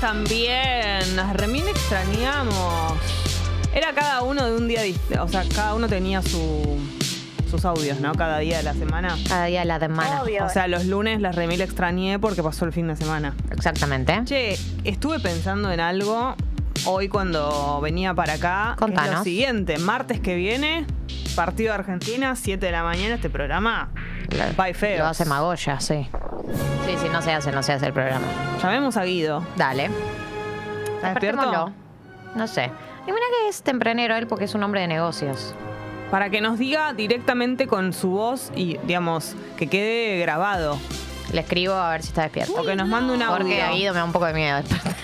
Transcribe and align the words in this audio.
también. 0.00 1.16
Las 1.16 1.34
remil 1.36 1.66
extrañamos. 1.68 2.94
Era 3.74 3.92
cada 3.92 4.22
uno 4.22 4.44
de 4.46 4.56
un 4.56 4.68
día. 4.68 4.80
O 5.20 5.28
sea, 5.28 5.44
cada 5.54 5.74
uno 5.74 5.88
tenía 5.88 6.22
su, 6.22 6.78
sus 7.50 7.64
audios, 7.64 8.00
¿no? 8.00 8.12
Cada 8.14 8.38
día 8.38 8.58
de 8.58 8.62
la 8.62 8.74
semana. 8.74 9.16
Cada 9.28 9.46
día 9.46 9.60
de 9.60 9.66
la 9.66 9.78
semana. 9.80 10.22
Obvio. 10.22 10.44
O 10.44 10.48
sea, 10.48 10.68
los 10.68 10.86
lunes 10.86 11.20
las 11.20 11.34
remil 11.34 11.60
extrañé 11.60 12.18
porque 12.18 12.42
pasó 12.42 12.64
el 12.64 12.72
fin 12.72 12.86
de 12.88 12.96
semana. 12.96 13.34
Exactamente. 13.50 14.20
Che, 14.24 14.58
estuve 14.84 15.18
pensando 15.20 15.72
en 15.72 15.80
algo 15.80 16.36
hoy 16.86 17.08
cuando 17.08 17.80
venía 17.82 18.14
para 18.14 18.34
acá. 18.34 18.74
que 18.78 18.84
Es 18.84 18.90
lo 18.90 18.94
Contanos. 18.96 19.24
siguiente, 19.24 19.78
martes 19.78 20.20
que 20.20 20.36
viene, 20.36 20.86
partido 21.34 21.72
de 21.72 21.78
Argentina, 21.80 22.36
7 22.36 22.64
de 22.64 22.72
la 22.72 22.82
mañana, 22.84 23.16
este 23.16 23.30
programa. 23.30 23.90
Bye 24.56 24.74
feo. 24.74 24.98
Lo 24.98 25.06
hace 25.06 25.24
Magoya, 25.24 25.80
sí. 25.80 26.08
Sí, 26.86 26.96
sí, 27.00 27.08
no 27.12 27.22
se 27.22 27.32
hace, 27.32 27.52
no 27.52 27.62
se 27.62 27.72
hace 27.72 27.86
el 27.86 27.92
programa. 27.92 28.26
Llamemos 28.62 28.96
a 28.96 29.04
Guido. 29.04 29.44
Dale. 29.56 29.90
¿Está 30.96 31.10
despierto? 31.10 31.72
No 32.34 32.46
sé. 32.46 32.64
Y 33.06 33.12
mira 33.12 33.18
que 33.42 33.48
es 33.48 33.62
tempranero 33.62 34.16
él 34.16 34.26
porque 34.26 34.44
es 34.44 34.54
un 34.54 34.62
hombre 34.62 34.80
de 34.80 34.88
negocios. 34.88 35.54
Para 36.10 36.30
que 36.30 36.40
nos 36.40 36.58
diga 36.58 36.92
directamente 36.92 37.66
con 37.66 37.92
su 37.92 38.10
voz 38.10 38.52
y, 38.54 38.78
digamos, 38.84 39.34
que 39.56 39.66
quede 39.68 40.18
grabado. 40.20 40.78
Le 41.32 41.40
escribo 41.40 41.74
a 41.74 41.90
ver 41.90 42.02
si 42.02 42.08
está 42.08 42.22
despierto. 42.22 42.54
O 42.60 42.64
que 42.64 42.76
nos 42.76 42.86
mande 42.86 43.12
un 43.14 43.22
audio. 43.22 43.38
Porque 43.38 43.62
a 43.62 43.72
Guido 43.72 43.92
me 43.92 43.98
da 43.98 44.04
un 44.04 44.12
poco 44.12 44.26
de 44.26 44.34
miedo 44.34 44.56
despertar. 44.58 44.94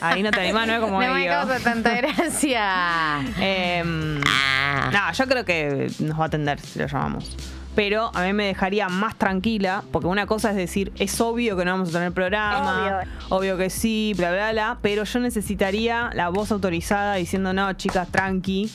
Ahí 0.00 0.22
no 0.22 0.30
te 0.30 0.40
animás, 0.40 0.66
no 0.66 0.74
es 0.74 0.80
como 0.80 1.00
no 1.02 1.14
me 1.14 1.20
Guido. 1.22 1.32
causa 1.32 1.58
tanta 1.60 1.94
gracia. 1.94 3.20
Em, 3.40 4.20
Ah. 4.26 4.90
no, 4.92 5.12
yo 5.12 5.26
creo 5.26 5.44
que 5.44 5.90
nos 6.00 6.18
va 6.18 6.24
a 6.24 6.26
atender 6.26 6.60
si 6.60 6.78
lo 6.78 6.86
llamamos. 6.86 7.36
Pero 7.74 8.10
a 8.14 8.22
mí 8.22 8.32
me 8.34 8.44
dejaría 8.44 8.88
más 8.90 9.16
tranquila, 9.16 9.82
porque 9.92 10.06
una 10.06 10.26
cosa 10.26 10.50
es 10.50 10.56
decir, 10.56 10.92
es 10.98 11.18
obvio 11.22 11.56
que 11.56 11.64
no 11.64 11.70
vamos 11.72 11.88
a 11.88 11.92
tener 11.92 12.12
programa, 12.12 13.04
obvio, 13.30 13.56
que 13.56 13.70
sí, 13.70 14.12
bla, 14.16 14.30
bla, 14.30 14.52
bla, 14.52 14.78
pero 14.82 15.04
yo 15.04 15.20
necesitaría 15.20 16.10
la 16.12 16.28
voz 16.28 16.52
autorizada 16.52 17.14
diciendo, 17.14 17.52
no, 17.54 17.72
chicas, 17.72 18.08
tranqui. 18.10 18.70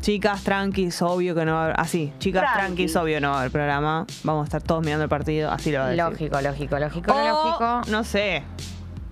Chicas, 0.00 0.42
tranqui, 0.42 0.86
es 0.86 1.00
obvio 1.02 1.34
que 1.34 1.44
no 1.44 1.52
va 1.52 1.60
a 1.60 1.64
haber. 1.66 1.80
Así, 1.80 2.12
chicas, 2.18 2.42
tranqui, 2.42 2.58
Tranqui. 2.66 2.84
es 2.84 2.96
obvio 2.96 3.16
que 3.16 3.20
no 3.20 3.30
va 3.30 3.36
a 3.36 3.38
haber 3.40 3.52
programa. 3.52 4.06
Vamos 4.24 4.42
a 4.42 4.44
estar 4.46 4.62
todos 4.62 4.82
mirando 4.84 5.04
el 5.04 5.08
partido, 5.10 5.50
así 5.52 5.70
lo 5.70 5.78
va 5.78 5.84
a 5.84 5.88
decir. 5.90 6.02
Lógico, 6.04 6.40
lógico, 6.40 6.78
lógico, 6.78 7.12
O, 7.14 7.28
lógico. 7.28 7.82
No 7.90 8.02
sé. 8.02 8.42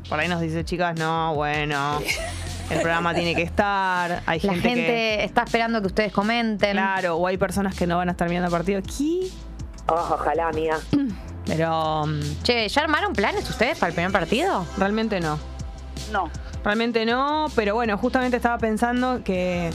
Por 0.09 0.19
ahí 0.19 0.27
nos 0.27 0.41
dice, 0.41 0.65
chicas, 0.65 0.98
no, 0.98 1.34
bueno. 1.34 2.00
El 2.71 2.81
programa 2.81 3.15
tiene 3.15 3.35
que 3.35 3.43
estar. 3.43 4.23
Hay 4.27 4.39
La 4.41 4.53
gente, 4.53 4.69
gente 4.69 4.87
que. 4.87 5.25
está 5.25 5.43
esperando 5.43 5.81
que 5.81 5.89
ustedes 5.89 6.13
comenten. 6.13 6.73
Claro, 6.73 7.17
o 7.17 7.27
hay 7.27 7.37
personas 7.37 7.75
que 7.75 7.87
no 7.87 7.97
van 7.97 8.09
a 8.09 8.12
estar 8.12 8.29
mirando 8.29 8.47
el 8.47 8.53
partido. 8.53 8.81
¿Qué? 8.83 9.29
Oh, 9.89 9.95
ojalá, 10.15 10.49
amiga. 10.49 10.79
Pero 11.47 12.07
mm, 12.07 12.21
Che, 12.43 12.69
¿ya 12.69 12.83
armaron 12.83 13.12
planes 13.12 13.49
ustedes 13.51 13.77
para 13.79 13.89
el 13.89 13.95
primer 13.95 14.12
partido? 14.12 14.65
realmente 14.79 15.21
no. 15.21 15.39
No. 16.12 16.31
Realmente 16.65 17.05
no, 17.07 17.47
pero 17.57 17.75
bueno, 17.75 17.97
justamente 17.99 18.37
estaba 18.37 18.59
pensando 18.59 19.23
que 19.25 19.71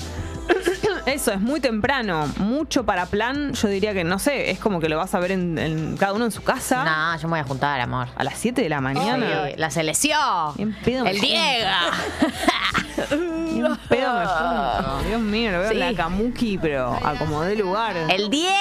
eso 1.06 1.31
es 1.31 1.39
muy 1.39 1.59
temprano, 1.59 2.28
mucho 2.38 2.86
para 2.86 3.06
plan, 3.06 3.53
yo 3.53 3.67
diría 3.67 3.94
que 3.94 4.03
no 4.03 4.17
sé, 4.20 4.52
es 4.52 4.59
como 4.59 4.80
que 4.80 4.89
lo 4.89 4.98
vas 4.98 5.14
a 5.16 5.20
ver 5.20 5.31
en, 5.31 5.58
en- 5.58 5.97
cada 5.97 6.14
uno 6.14 6.25
en 6.25 6.31
su 6.31 6.44
casa 6.44 6.84
No, 6.84 7.16
yo 7.17 7.28
me 7.28 7.34
voy 7.34 7.39
a 7.39 7.44
juntar, 7.44 7.80
amor. 7.81 8.08
a 8.16 8.23
las 8.23 8.38
7 8.38 8.62
de 8.62 8.70
la 8.70 8.81
mañana. 8.81 9.45
Sí, 9.47 9.53
la 9.58 9.70
selección. 9.72 10.53
Bien 10.56 10.75
pedo 10.84 11.06
El. 11.06 11.20
Diego. 11.20 11.70
Bien 13.53 13.78
pedo 13.89 14.14
me 14.20 14.25
junto. 14.25 15.03
Dios 15.08 15.22
mío, 15.22 15.52
lo 15.52 15.59
veo 15.59 15.70
Sí. 15.72 15.73
en 15.75 15.80
la 15.80 15.94
Kamuki, 16.03 16.58
pero 16.58 16.94
acomodé 17.03 17.56
lugar. 17.56 17.95
El 18.09 18.30
Diego. 18.30 18.53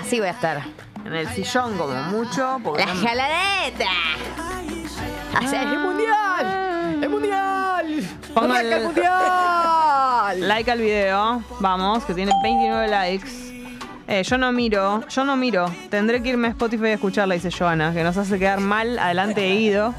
Así 0.00 0.18
voy 0.18 0.28
a 0.28 0.32
estar. 0.32 0.62
En 1.04 1.14
el 1.14 1.28
sillón 1.28 1.76
como 1.78 1.94
mucho, 2.04 2.60
porque 2.64 2.84
La 2.84 2.94
jaladeta. 2.94 3.84
El 5.40 5.78
mundial. 5.78 6.98
El 7.02 7.08
mundial. 7.08 7.85
Pongan 8.36 8.66
el- 8.66 8.82
like 10.46 10.70
al 10.70 10.78
video, 10.78 11.42
vamos, 11.60 12.04
que 12.04 12.12
tiene 12.12 12.32
29 12.42 12.86
likes. 12.88 13.30
Eh, 14.08 14.22
yo 14.24 14.36
no 14.36 14.52
miro, 14.52 15.02
yo 15.08 15.24
no 15.24 15.36
miro. 15.36 15.72
Tendré 15.88 16.22
que 16.22 16.28
irme 16.28 16.48
a 16.48 16.50
Spotify 16.50 16.88
a 16.88 16.92
escucharla, 16.92 17.34
dice 17.34 17.50
Joana, 17.50 17.94
que 17.94 18.04
nos 18.04 18.14
hace 18.18 18.38
quedar 18.38 18.60
mal 18.60 18.98
adelante 18.98 19.40
de 19.40 19.56
Guido. 19.56 19.94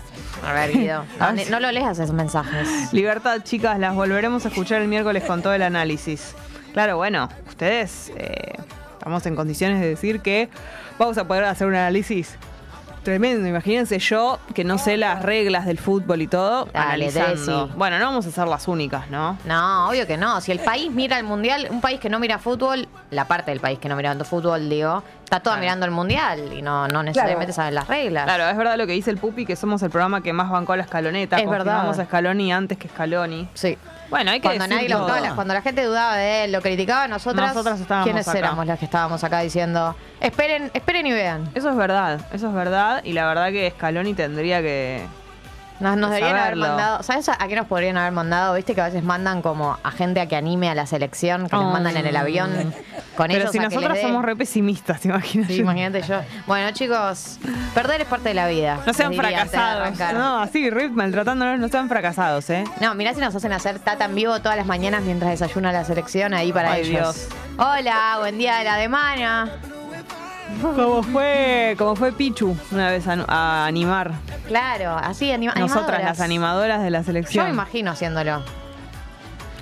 A 0.45 0.53
ver, 0.53 0.71
Guido. 0.71 1.03
No 1.49 1.59
lo 1.59 1.71
leas 1.71 1.97
esos 1.97 2.13
mensajes. 2.13 2.93
Libertad, 2.93 3.41
chicas, 3.43 3.79
las 3.79 3.95
volveremos 3.95 4.45
a 4.45 4.49
escuchar 4.49 4.83
el 4.83 4.87
miércoles 4.87 5.23
con 5.23 5.41
todo 5.41 5.53
el 5.55 5.63
análisis. 5.63 6.35
Claro, 6.73 6.97
bueno, 6.97 7.27
ustedes 7.47 8.11
eh, 8.17 8.53
estamos 8.93 9.25
en 9.25 9.35
condiciones 9.35 9.81
de 9.81 9.87
decir 9.87 10.19
que 10.21 10.47
vamos 10.99 11.17
a 11.17 11.27
poder 11.27 11.43
hacer 11.45 11.65
un 11.65 11.73
análisis 11.73 12.35
tremendo. 13.07 13.47
Imagínense 13.47 13.99
yo, 13.99 14.37
que 14.53 14.65
no 14.65 14.77
sé 14.77 14.97
las 14.97 15.23
reglas 15.23 15.65
del 15.65 15.77
fútbol 15.79 16.21
y 16.21 16.27
todo, 16.27 16.65
Dale, 16.65 17.07
analizando. 17.07 17.65
Dresi. 17.67 17.77
Bueno, 17.77 17.99
no 17.99 18.05
vamos 18.05 18.25
a 18.27 18.31
ser 18.31 18.49
las 18.49 18.67
únicas, 18.67 19.09
¿no? 19.09 19.37
No, 19.45 19.87
obvio 19.87 20.05
que 20.05 20.17
no. 20.17 20.41
Si 20.41 20.51
el 20.51 20.59
país 20.59 20.91
mira 20.91 21.17
el 21.17 21.23
mundial, 21.23 21.67
un 21.71 21.79
país 21.79 22.01
que 22.01 22.09
no 22.09 22.19
mira 22.19 22.37
fútbol, 22.37 22.89
la 23.11 23.25
parte 23.25 23.51
del 23.51 23.61
país 23.61 23.79
que 23.79 23.87
no 23.87 23.95
mira 23.95 24.09
tanto 24.09 24.25
fútbol, 24.25 24.69
digo, 24.69 25.03
está 25.23 25.39
toda 25.39 25.55
Claro. 25.55 25.61
mirando 25.61 25.85
el 25.85 25.91
mundial 25.93 26.51
y 26.51 26.61
no, 26.61 26.89
no 26.89 27.01
necesariamente 27.01 27.53
saben 27.53 27.75
las 27.75 27.87
reglas. 27.87 28.25
Claro, 28.25 28.49
es 28.49 28.57
verdad 28.57 28.77
lo 28.77 28.85
que 28.85 28.91
dice 28.91 29.09
el 29.09 29.17
Pupi, 29.17 29.45
que 29.45 29.55
somos 29.55 29.81
el 29.83 29.89
programa 29.89 30.21
que 30.21 30.33
más 30.33 30.49
bancó 30.49 30.73
a 30.73 30.77
la 30.77 30.83
escaloneta. 30.83 31.37
Es 31.37 31.49
verdad. 31.49 31.77
Vamos 31.83 31.99
a 31.99 32.03
Scaloni 32.05 32.51
antes 32.51 32.77
que 32.77 32.89
Scaloni. 32.89 33.47
Sí. 33.53 33.77
Bueno, 34.09 34.31
hay 34.31 34.39
que 34.39 34.47
Cuando, 34.47 34.67
nadie 34.67 34.89
lo 34.89 35.05
cuando 35.35 35.53
la 35.53 35.61
gente 35.61 35.83
dudaba 35.83 36.15
de 36.15 36.45
él, 36.45 36.51
lo 36.51 36.61
criticaba, 36.61 37.07
nosotras, 37.07 37.53
Nosotras 37.53 38.03
¿quiénes 38.03 38.27
acá. 38.27 38.37
éramos 38.37 38.65
las 38.65 38.79
que 38.79 38.85
estábamos 38.85 39.23
acá 39.23 39.39
diciendo, 39.39 39.95
esperen, 40.21 40.71
esperen 40.73 41.05
y 41.07 41.11
vean? 41.11 41.49
Eso 41.55 41.69
es 41.69 41.75
verdad, 41.75 42.21
eso 42.31 42.47
es 42.47 42.53
verdad. 42.53 43.03
Y 43.03 43.13
la 43.13 43.27
verdad 43.27 43.49
que 43.49 43.71
Scaloni 43.71 44.13
tendría 44.13 44.61
que... 44.61 45.05
Nos, 45.79 45.95
nos 45.95 46.09
De 46.09 46.15
deberían 46.15 46.39
haber 46.41 46.55
mandado, 46.55 47.03
¿sabes 47.03 47.29
a 47.29 47.37
qué 47.47 47.55
nos 47.55 47.67
podrían 47.67 47.97
haber 47.97 48.11
mandado? 48.11 48.55
Viste 48.55 48.73
que 48.73 48.81
a 48.81 48.85
veces 48.85 49.03
mandan 49.03 49.41
como 49.43 49.77
a 49.83 49.91
gente 49.91 50.19
a 50.19 50.25
que 50.27 50.35
anime 50.35 50.69
a 50.69 50.75
la 50.75 50.87
selección, 50.87 51.47
que 51.49 51.55
nos 51.55 51.65
Oh. 51.65 51.71
mandan 51.71 51.95
en 51.97 52.07
el 52.07 52.15
avión 52.17 52.73
con 53.15 53.27
Pero 53.27 53.39
ellos 53.41 53.51
si 53.51 53.59
dé- 53.59 54.01
somos 54.01 54.23
re 54.25 54.35
pesimistas, 54.35 55.01
¿te 55.01 55.07
imaginas? 55.09 55.47
Sí, 55.47 55.57
imagínate 55.57 56.01
yo. 56.01 56.19
Bueno, 56.47 56.71
chicos, 56.71 57.37
perder 57.75 58.01
es 58.01 58.07
parte 58.07 58.29
de 58.29 58.35
la 58.35 58.47
vida. 58.47 58.79
No 58.87 58.93
sean 58.93 59.13
fracasados. 59.13 59.97
No, 60.13 60.41
así, 60.41 60.69
Rip 60.69 60.91
maltratándonos, 60.93 61.59
no 61.59 61.67
sean 61.67 61.87
fracasados, 61.89 62.49
¿eh? 62.49 62.63
No, 62.81 62.95
mirá 62.95 63.13
si 63.13 63.19
nos 63.19 63.35
hacen 63.35 63.53
hacer 63.53 63.77
tata 63.79 64.05
en 64.05 64.15
vivo 64.15 64.39
todas 64.39 64.57
las 64.57 64.65
mañanas 64.65 65.03
mientras 65.03 65.29
desayuna 65.31 65.71
la 65.71 65.83
selección 65.83 66.33
ahí 66.33 66.51
para 66.51 66.71
Ay, 66.71 66.81
ellos. 66.87 67.27
Dios. 67.27 67.27
Hola, 67.59 68.15
buen 68.19 68.37
día 68.39 68.57
de 68.57 68.63
la 68.63 68.77
semana. 68.79 69.49
Como 70.61 71.03
fue, 71.03 71.75
como 71.77 71.95
fue 71.95 72.11
Pichu 72.11 72.55
una 72.71 72.89
vez 72.89 73.07
a, 73.07 73.23
a 73.27 73.65
animar. 73.67 74.13
Claro, 74.47 74.91
así 74.97 75.31
anima 75.31 75.53
Nosotras, 75.55 76.01
las 76.03 76.19
animadoras 76.19 76.81
de 76.81 76.89
la 76.89 76.99
Yo 76.99 77.05
selección. 77.05 77.45
me 77.45 77.51
imagino 77.51 77.91
haciéndolo. 77.91 78.41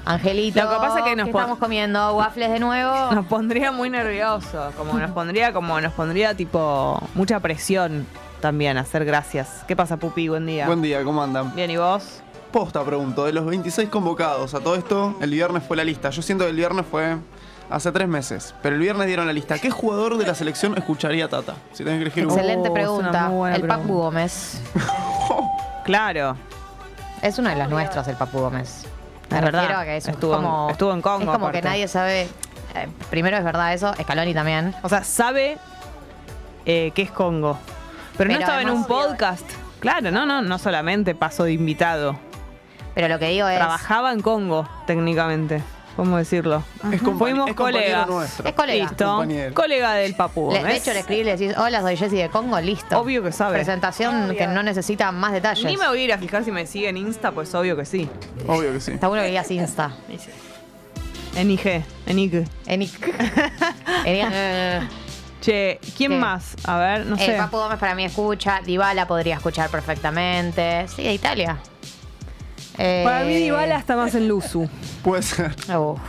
Angelito, 0.06 0.62
Lo 0.64 0.70
que 0.70 0.76
pasa 0.76 1.00
es 1.00 1.06
que 1.06 1.16
nos 1.16 1.26
¿qué 1.26 1.32
pon- 1.32 1.42
estamos 1.42 1.60
comiendo 1.60 2.14
waffles 2.16 2.52
de 2.52 2.60
nuevo. 2.60 3.12
Nos 3.12 3.26
pondría 3.26 3.72
muy 3.72 3.90
nervioso, 3.90 4.72
como 4.78 4.94
nos 5.00 5.10
pondría, 5.12 5.52
como 5.52 5.82
nos 5.82 5.94
pondría 5.94 6.36
tipo 6.36 7.02
mucha 7.16 7.40
presión 7.40 8.06
también 8.40 8.78
hacer 8.78 9.04
gracias. 9.04 9.64
¿Qué 9.68 9.76
pasa, 9.76 9.98
Pupi? 9.98 10.28
Buen 10.28 10.46
día. 10.46 10.68
Buen 10.68 10.84
día, 10.84 11.04
¿cómo 11.04 11.24
andan? 11.24 11.56
Bien, 11.56 11.72
¿y 11.72 11.78
vos? 11.78 12.22
Posta, 12.52 12.84
pregunto, 12.84 13.26
de 13.26 13.34
los 13.34 13.46
26 13.48 13.90
convocados 13.90 14.54
a 14.54 14.60
todo 14.60 14.76
esto, 14.76 15.16
el 15.22 15.32
viernes 15.32 15.64
fue 15.68 15.76
la 15.76 15.84
lista. 15.84 16.12
Yo 16.12 16.22
siento 16.22 16.44
que 16.44 16.52
el 16.52 16.56
viernes 16.56 16.86
fue 16.90 17.18
hace 17.70 17.92
tres 17.92 18.08
meses, 18.08 18.54
pero 18.62 18.76
el 18.76 18.82
viernes 18.82 19.08
dieron 19.08 19.28
la 19.28 19.34
lista. 19.34 19.58
¿Qué 19.60 19.70
jugador 19.72 20.18
de 20.18 20.26
la 20.26 20.36
selección 20.36 20.78
escucharía 20.78 21.28
Tata? 21.28 21.56
Si 21.74 21.84
tenés 21.84 21.98
que 22.00 22.04
elegir 22.04 22.26
uno. 22.28 22.36
Excelente 22.36 22.70
Oh, 22.70 22.78
es 22.78 22.88
una 22.90 23.10
pregunta. 23.12 23.28
muy 23.28 23.38
buena 23.38 23.56
el 23.56 23.62
Papu 23.68 23.82
pregunta. 23.84 24.04
Gómez. 24.04 24.62
Claro. 25.84 26.36
Es 27.22 27.38
uno 27.38 27.50
de 27.50 27.56
los 27.56 27.70
nuestros, 27.70 28.08
el 28.08 28.16
Papu 28.16 28.40
Gómez. 28.40 28.86
Me 29.30 29.38
Es 29.38 29.44
verdad. 29.44 29.62
refiero 29.62 29.80
a 29.82 29.86
que 29.86 29.98
es 29.98 30.08
Estuvo 30.08 30.36
en- 30.36 30.42
como, 30.44 30.70
estuvo 30.72 30.94
en 30.94 31.02
Congo, 31.02 31.18
Es 31.20 31.26
como 31.26 31.34
aparte. 31.48 31.62
que 31.62 31.68
nadie 31.68 31.88
sabe. 31.88 32.22
eh, 32.76 32.88
primero 33.10 33.38
es 33.38 33.44
verdad 33.44 33.74
eso, 33.74 33.94
Scaloni 34.02 34.34
también. 34.34 34.76
O 34.82 34.90
sea, 34.90 35.04
sabe 35.04 35.58
eh, 36.66 36.92
que 36.96 37.04
es 37.04 37.12
Congo. 37.12 37.58
Pero, 38.18 38.32
no 38.32 38.40
estaba 38.40 38.62
en 38.62 38.70
un 38.70 38.86
podcast. 38.86 39.48
Claro, 39.80 40.10
no, 40.12 40.26
no, 40.26 40.42
no 40.42 40.58
solamente 40.58 41.14
pasó 41.16 41.44
de 41.44 41.54
invitado. 41.54 42.16
Pero 42.96 43.08
lo 43.08 43.20
que 43.20 43.30
digo 43.30 43.48
es. 43.48 43.58
Trabajaba 43.58 44.12
en 44.14 44.22
Congo, 44.22 44.68
técnicamente. 44.88 45.62
¿Cómo 45.96 46.18
decirlo? 46.18 46.62
Es 46.92 47.00
Fuimos 47.02 47.50
es 47.50 47.56
colegas. 47.56 48.08
nuestro. 48.08 48.48
Es 48.50 48.54
colega. 48.54 48.84
Listo. 48.90 49.06
Compañero. 49.06 49.54
Colega 49.54 49.94
del 49.94 50.14
Papu. 50.16 50.52
Le- 50.52 50.62
de 50.64 50.76
hecho, 50.76 50.92
le 50.92 51.00
escribí 51.00 51.22
y 51.22 51.24
le 51.24 51.38
decís, 51.38 51.58
hola, 51.58 51.82
soy 51.82 51.96
Jessy 51.96 52.18
de 52.18 52.30
Congo, 52.30 52.60
listo. 52.60 53.00
Obvio 53.00 53.24
que 53.24 53.32
sabe. 53.32 53.56
Presentación 53.56 54.36
que 54.36 54.46
no 54.48 54.62
necesita 54.62 55.12
más 55.14 55.32
detalles. 55.32 55.64
Ni 55.64 55.78
me 55.78 55.88
voy 55.88 56.00
a 56.00 56.04
ir 56.04 56.14
a 56.14 56.18
fijar 56.18 56.44
si 56.44 56.52
me 56.52 56.68
sigue 56.68 56.90
en 56.90 56.98
Insta, 56.98 57.32
pues 57.32 57.56
obvio 57.56 57.78
que 57.78 57.86
sí. 57.86 58.10
Obvio 58.48 58.74
que 58.74 58.82
sí. 58.82 58.92
Está 58.92 59.08
bueno 59.08 59.24
que 59.24 59.30
digas 59.30 59.50
Insta. 59.52 59.92
En 61.38 61.50
IG, 61.52 61.84
en 62.08 62.20
IG. 62.20 62.46
En 62.68 62.82
en- 64.06 64.90
Che, 65.42 65.80
¿quién 65.96 66.12
¿Qué? 66.12 66.18
más? 66.18 66.56
A 66.64 66.78
ver, 66.78 67.06
no 67.06 67.16
El 67.16 67.22
sé. 67.22 67.34
Papu 67.38 67.58
Gómez 67.58 67.78
para 67.78 67.94
mí 67.94 68.04
escucha, 68.04 68.62
Dybala 68.66 69.08
podría 69.08 69.36
escuchar 69.36 69.70
perfectamente. 69.70 70.88
Sí, 70.88 71.04
de 71.04 71.14
Italia. 71.14 71.58
Eh, 72.78 73.02
Para 73.06 73.24
mí 73.26 73.36
Dybala 73.36 73.78
está 73.78 73.96
más 73.96 74.14
en 74.16 74.28
Luzu. 74.28 74.68
Puede 75.04 75.22
ser. 75.24 75.56
uf. 75.78 76.00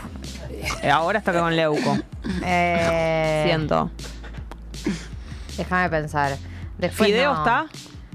Eh, 0.82 0.90
Ahora 0.90 1.18
está 1.18 1.32
con 1.32 1.54
Leuco. 1.54 1.98
Eh, 2.44 3.42
Siento. 3.46 3.90
Déjame 5.56 5.88
pensar. 5.90 6.36
Después 6.78 7.08
¿Fideo 7.08 7.32
no. 7.32 7.38
está? 7.38 7.66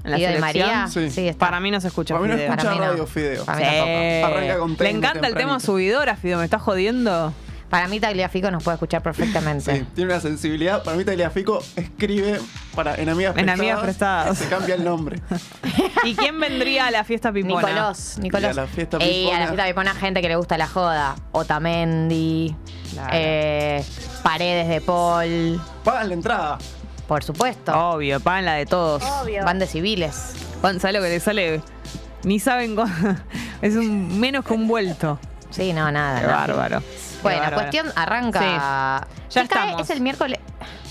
en 0.04 0.10
la 0.10 0.18
¿Y 0.18 0.20
de 0.20 0.26
selección. 0.26 0.40
María? 0.68 0.86
Sí. 0.88 1.10
Sí, 1.10 1.28
está. 1.28 1.46
Para 1.46 1.60
mí 1.60 1.70
no 1.70 1.80
se 1.80 1.88
escucha 1.88 2.14
Para 2.14 2.22
mí 2.26 2.28
no 2.28 2.34
Fideo. 2.36 2.50
escucha 2.52 2.62
Para 2.68 2.74
mí 2.74 2.80
no. 2.84 2.90
radio 2.92 3.06
Fideo. 3.06 3.44
Para 3.44 3.58
mí 3.58 3.64
Sí. 3.64 3.70
tampoco. 3.76 4.36
Arranca 4.36 4.58
con 4.58 4.76
Le 4.78 4.90
encanta 4.90 5.18
el 5.28 5.34
tema 5.34 5.36
tempranito. 5.36 5.60
subidora, 5.60 6.16
Fideo, 6.16 6.38
me 6.38 6.44
estás 6.44 6.62
jodiendo. 6.62 7.32
Para 7.72 7.88
mí 7.88 7.98
Tagliafico 8.00 8.50
nos 8.50 8.62
puede 8.62 8.74
escuchar 8.74 9.02
perfectamente. 9.02 9.74
Sí, 9.78 9.86
tiene 9.94 10.12
una 10.12 10.20
sensibilidad. 10.20 10.82
Para 10.84 10.94
mí 10.94 11.06
Tagliafico 11.06 11.58
escribe 11.74 12.38
para 12.74 12.96
en 12.96 13.08
amigas 13.08 13.30
En 13.30 13.46
prestadas. 13.46 13.58
Amigas 13.60 13.80
Prestadas. 13.80 14.38
Se 14.38 14.46
cambia 14.48 14.74
el 14.74 14.84
nombre. 14.84 15.22
¿Y 16.04 16.14
quién 16.14 16.38
vendría 16.38 16.88
a 16.88 16.90
la 16.90 17.02
fiesta 17.02 17.32
pipona? 17.32 17.54
Nicolás, 17.62 18.18
Nicolás. 18.20 18.54
Y 18.54 18.58
a 18.58 18.62
la 18.62 18.68
fiesta 18.68 18.98
Ey, 18.98 19.22
a 19.24 19.24
la 19.24 19.30
pipona. 19.30 19.46
fiesta 19.48 19.66
pipona 19.68 19.94
gente 19.94 20.20
que 20.20 20.28
le 20.28 20.36
gusta 20.36 20.58
la 20.58 20.66
joda. 20.68 21.14
Otamendi, 21.32 22.54
Claro. 22.92 23.10
eh, 23.14 23.82
Paredes 24.22 24.68
de 24.68 24.80
Paul, 24.82 25.58
Pagan 25.82 26.08
la 26.08 26.14
entrada. 26.14 26.58
por 27.08 27.24
supuesto. 27.24 27.72
Obvio, 27.72 28.20
pagan 28.20 28.44
la 28.44 28.52
de 28.52 28.66
todos. 28.66 29.02
Obvio. 29.02 29.46
Van 29.46 29.58
de 29.58 29.66
civiles. 29.66 30.34
¿Sabes 30.60 30.82
lo 30.94 31.00
que 31.00 31.08
le 31.08 31.20
sale? 31.20 31.62
Ni 32.24 32.38
saben 32.38 32.76
cómo- 32.76 32.92
Es 33.62 33.76
un, 33.76 34.20
menos 34.20 34.44
que 34.44 34.52
un 34.52 34.68
vuelto. 34.68 35.18
Sí, 35.48 35.72
no, 35.72 35.90
nada. 35.90 36.20
Qué 36.20 36.26
nada. 36.26 36.38
bárbaro. 36.46 36.82
Bueno, 37.22 37.40
bárbaro. 37.40 37.56
cuestión 37.56 37.86
arranca. 37.96 39.06
Sí. 39.28 39.34
Ya 39.34 39.42
estamos. 39.42 39.80
Es 39.80 39.90
el 39.90 40.00
miércoles. 40.00 40.38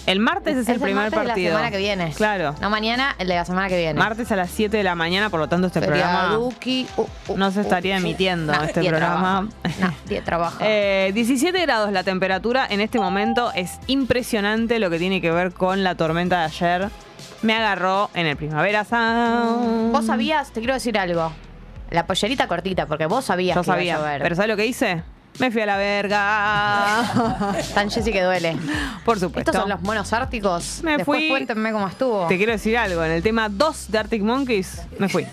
El 0.07 0.19
martes 0.19 0.57
es, 0.57 0.67
el 0.67 0.79
primer 0.79 1.11
martes 1.11 1.13
partido. 1.13 1.35
de 1.35 1.43
la 1.43 1.49
semana 1.57 1.71
que 1.71 1.77
viene. 1.77 2.11
Claro. 2.13 2.55
No 2.59 2.69
mañana, 2.71 3.15
el 3.19 3.27
de 3.27 3.35
la 3.35 3.45
semana 3.45 3.67
que 3.67 3.77
viene. 3.77 3.99
Martes 3.99 4.31
a 4.31 4.35
las 4.35 4.49
7 4.49 4.75
de 4.75 4.83
la 4.83 4.95
mañana, 4.95 5.29
por 5.29 5.39
lo 5.39 5.47
tanto 5.47 5.67
este 5.67 5.79
programa 5.79 6.21
Feriaduki. 6.23 6.87
Uh, 6.97 7.01
uh, 7.27 7.37
no 7.37 7.51
se 7.51 7.59
uh, 7.59 7.61
estaría 7.61 7.95
uh. 7.95 7.99
emitiendo 7.99 8.51
este 8.51 8.83
programa. 8.83 9.47
trabajo. 9.61 9.95
De 10.07 10.21
trabajo. 10.21 10.57
Eh, 10.61 11.11
17 11.13 11.59
grados 11.61 11.91
la 11.91 12.03
temperatura 12.03 12.65
en 12.67 12.81
este 12.81 12.99
momento. 12.99 13.51
Es 13.53 13.79
impresionante 13.87 14.79
lo 14.79 14.89
que 14.89 14.97
tiene 14.97 15.21
que 15.21 15.31
ver 15.31 15.53
con 15.53 15.83
la 15.83 15.93
tormenta 15.95 16.39
de 16.39 16.45
ayer. 16.45 16.89
Me 17.43 17.53
agarró 17.53 18.09
en 18.15 18.25
el 18.25 18.35
Primavera 18.37 18.83
Sound. 18.83 19.91
Vos 19.91 20.05
sabías, 20.07 20.51
te 20.51 20.61
quiero 20.61 20.73
decir 20.73 20.97
algo. 20.97 21.31
La 21.91 22.07
pollerita 22.07 22.47
cortita, 22.47 22.85
porque 22.87 23.05
vos 23.05 23.25
sabías 23.25 23.55
Yo 23.55 23.61
que 23.61 23.67
iba 23.67 23.73
a 23.73 23.77
sabía. 23.77 23.97
llover. 23.97 24.21
Pero 24.23 24.35
¿sabes 24.35 24.49
lo 24.49 24.57
que 24.57 24.65
hice? 24.65 25.03
Me 25.39 25.49
fui 25.49 25.61
a 25.61 25.65
la 25.65 25.77
verga. 25.77 27.53
Tan 27.73 27.89
Jessy 27.89 28.11
que 28.11 28.21
duele. 28.21 28.57
Por 29.05 29.19
supuesto. 29.19 29.51
Estos 29.51 29.61
son 29.61 29.69
los 29.69 29.81
monos 29.81 30.11
árticos. 30.13 30.81
Me 30.83 30.97
Después 30.97 31.19
fui- 31.19 31.29
cuéntenme 31.29 31.71
cómo 31.71 31.87
estuvo. 31.87 32.27
Te 32.27 32.37
quiero 32.37 32.51
decir 32.51 32.77
algo. 32.77 33.03
En 33.03 33.11
el 33.11 33.23
tema 33.23 33.49
2 33.49 33.91
de 33.91 33.97
Arctic 33.97 34.21
Monkeys, 34.21 34.81
me 34.99 35.09
fui. 35.09 35.25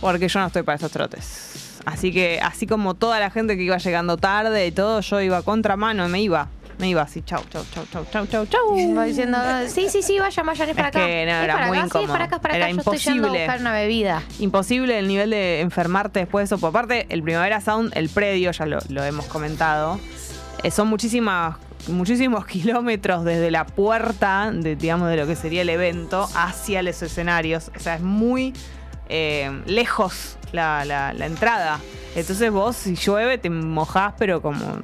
Porque 0.00 0.28
yo 0.28 0.40
no 0.40 0.46
estoy 0.46 0.62
para 0.62 0.76
esos 0.76 0.90
trotes. 0.92 1.80
Así 1.84 2.12
que, 2.12 2.40
así 2.42 2.66
como 2.66 2.94
toda 2.94 3.18
la 3.20 3.30
gente 3.30 3.56
que 3.56 3.62
iba 3.62 3.78
llegando 3.78 4.16
tarde 4.16 4.66
y 4.66 4.72
todo, 4.72 5.00
yo 5.00 5.20
iba 5.20 5.38
a 5.38 5.42
contramano 5.42 6.06
y 6.06 6.10
me 6.10 6.20
iba. 6.20 6.48
Me 6.78 6.88
iba 6.90 7.00
así, 7.02 7.22
chau, 7.22 7.42
chau, 7.48 7.64
chau, 7.72 7.86
chau, 7.90 8.04
chau, 8.12 8.26
chau, 8.26 8.46
chau. 8.46 8.74
Diciendo, 9.06 9.38
sí, 9.66 9.88
sí, 9.88 10.02
sí, 10.02 10.18
vayan, 10.18 10.44
vayan, 10.44 10.68
es 10.68 10.76
para 10.76 10.88
acá. 10.88 11.06
que 11.06 11.24
no, 11.24 11.32
es 11.32 11.44
era 11.44 11.54
para 11.54 11.66
muy 11.68 11.78
acá, 11.78 11.84
sí, 11.86 11.88
es 11.88 11.94
incómodo. 11.94 12.12
para 12.12 12.24
acá, 12.24 12.36
es 12.36 12.42
para 12.42 12.54
acá. 12.54 12.64
Era 12.68 12.70
Yo 12.74 12.78
estoy 12.78 12.98
yendo 12.98 13.12
a 13.12 13.16
imposible. 13.28 13.38
buscar 13.46 13.60
una 13.60 13.72
bebida. 13.72 14.22
Imposible 14.40 14.98
el 14.98 15.08
nivel 15.08 15.30
de 15.30 15.60
enfermarte 15.62 16.20
después 16.20 16.42
de 16.48 16.54
eso. 16.54 16.60
Por 16.60 16.70
aparte, 16.70 17.06
el 17.08 17.22
Primavera 17.22 17.60
Sound, 17.62 17.92
el 17.96 18.10
predio, 18.10 18.50
ya 18.50 18.66
lo, 18.66 18.78
lo 18.90 19.02
hemos 19.04 19.24
comentado, 19.26 19.98
eh, 20.62 20.70
son 20.70 20.88
muchísimas 20.88 21.56
muchísimos 21.88 22.44
kilómetros 22.46 23.24
desde 23.24 23.50
la 23.50 23.64
puerta 23.64 24.50
de, 24.52 24.74
digamos, 24.76 25.08
de 25.08 25.16
lo 25.16 25.26
que 25.26 25.36
sería 25.36 25.62
el 25.62 25.68
evento 25.70 26.28
hacia 26.34 26.82
los 26.82 27.00
escenarios. 27.00 27.70
O 27.74 27.78
sea, 27.80 27.94
es 27.94 28.02
muy 28.02 28.52
eh, 29.08 29.62
lejos 29.66 30.36
la, 30.52 30.84
la- 30.84 31.12
la 31.14 31.26
entrada. 31.26 31.78
Entonces 32.16 32.50
vos, 32.50 32.76
si 32.76 32.96
llueve, 32.96 33.38
te 33.38 33.48
mojás, 33.50 34.12
pero 34.18 34.42
como... 34.42 34.80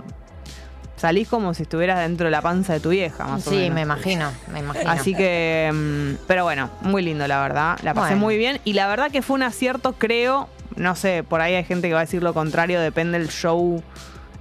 Salís 1.02 1.26
como 1.26 1.52
si 1.52 1.64
estuvieras 1.64 1.99
dentro 1.99 2.26
de 2.26 2.31
la 2.31 2.40
panza 2.40 2.75
de 2.75 2.78
tu 2.78 2.90
vieja, 2.90 3.25
más 3.26 3.44
o 3.44 3.50
Sí, 3.50 3.56
menos. 3.56 3.75
me 3.75 3.81
imagino, 3.81 4.31
me 4.52 4.60
imagino. 4.60 4.88
Así 4.88 5.16
que, 5.16 5.69
mm, 5.75 6.26
pero 6.28 6.44
bueno, 6.44 6.70
muy 6.82 7.02
lindo, 7.02 7.26
la 7.26 7.40
verdad. 7.43 7.76
La 7.82 7.93
pasé 7.93 8.10
Bueno. 8.10 8.20
muy 8.20 8.37
bien. 8.37 8.60
Y 8.64 8.75
la 8.75 8.87
verdad 8.87 9.10
que 9.10 9.20
fue 9.20 9.34
un 9.34 9.43
acierto, 9.43 9.94
creo. 9.94 10.49
No 10.76 10.94
sé, 10.94 11.25
por 11.25 11.40
ahí 11.40 11.54
hay 11.56 11.64
gente 11.64 11.88
que 11.88 11.94
va 11.94 11.99
a 12.00 12.04
decir 12.04 12.22
lo 12.22 12.32
contrario, 12.32 12.81
depende 12.81 13.19
del 13.19 13.31
show 13.31 13.82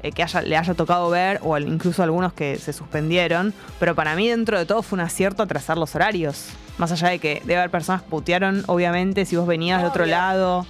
eh, 0.04 0.12
que 0.12 0.22
haya, 0.22 0.44
le 0.44 0.56
haya 0.56 0.76
tocado 0.76 1.10
ver, 1.10 1.40
o 1.42 1.58
incluso 1.58 2.04
algunos 2.04 2.32
que 2.34 2.58
se 2.60 2.74
suspendieron. 2.74 3.56
Pero 3.80 3.96
para 3.96 4.16
mí, 4.16 4.30
dentro 4.30 4.60
de 4.60 4.68
todo, 4.68 4.84
fue 4.84 4.98
un 4.98 5.02
acierto 5.02 5.42
atrasar 5.42 5.80
los 5.80 5.96
horarios. 5.96 6.50
Más 6.78 6.92
allá 6.92 7.08
de 7.10 7.18
que 7.18 7.42
debe 7.44 7.58
haber 7.58 7.72
personas 7.72 8.04
que 8.04 8.10
putearon, 8.12 8.64
obviamente, 8.68 9.26
si 9.26 9.36
vos 9.36 9.48
venías 9.48 9.82
de 9.82 9.88
otro 9.88 10.06
lado, 10.06 10.68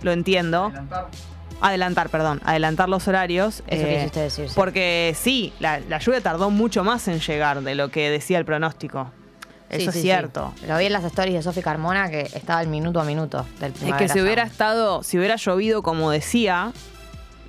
lo 0.00 0.10
entiendo. 0.12 0.72
Adelantar, 1.60 2.08
perdón, 2.10 2.40
adelantar 2.44 2.88
los 2.88 3.08
horarios. 3.08 3.62
Eso 3.66 3.86
eh, 3.86 3.94
quisiste 3.96 4.20
decir, 4.20 4.48
sí. 4.48 4.54
Porque 4.54 5.14
sí, 5.18 5.52
la, 5.60 5.80
la 5.80 5.98
lluvia 5.98 6.20
tardó 6.20 6.50
mucho 6.50 6.84
más 6.84 7.08
en 7.08 7.20
llegar 7.20 7.62
de 7.62 7.74
lo 7.74 7.90
que 7.90 8.10
decía 8.10 8.38
el 8.38 8.44
pronóstico. 8.44 9.10
Sí, 9.70 9.82
Eso 9.82 9.92
sí, 9.92 9.98
es 9.98 10.04
cierto. 10.04 10.52
Lo 10.68 10.78
vi 10.78 10.86
en 10.86 10.92
las 10.92 11.04
stories 11.04 11.34
de 11.34 11.42
Sofi 11.42 11.62
Carmona 11.62 12.10
que 12.10 12.20
estaba 12.34 12.60
al 12.60 12.68
minuto 12.68 13.00
a 13.00 13.04
minuto 13.04 13.46
del 13.60 13.72
Es 13.72 13.94
que 13.94 14.08
si 14.08 14.20
hubiera 14.20 14.42
estado, 14.44 15.02
si 15.02 15.18
hubiera 15.18 15.36
llovido 15.36 15.82
como 15.82 16.10
decía, 16.10 16.72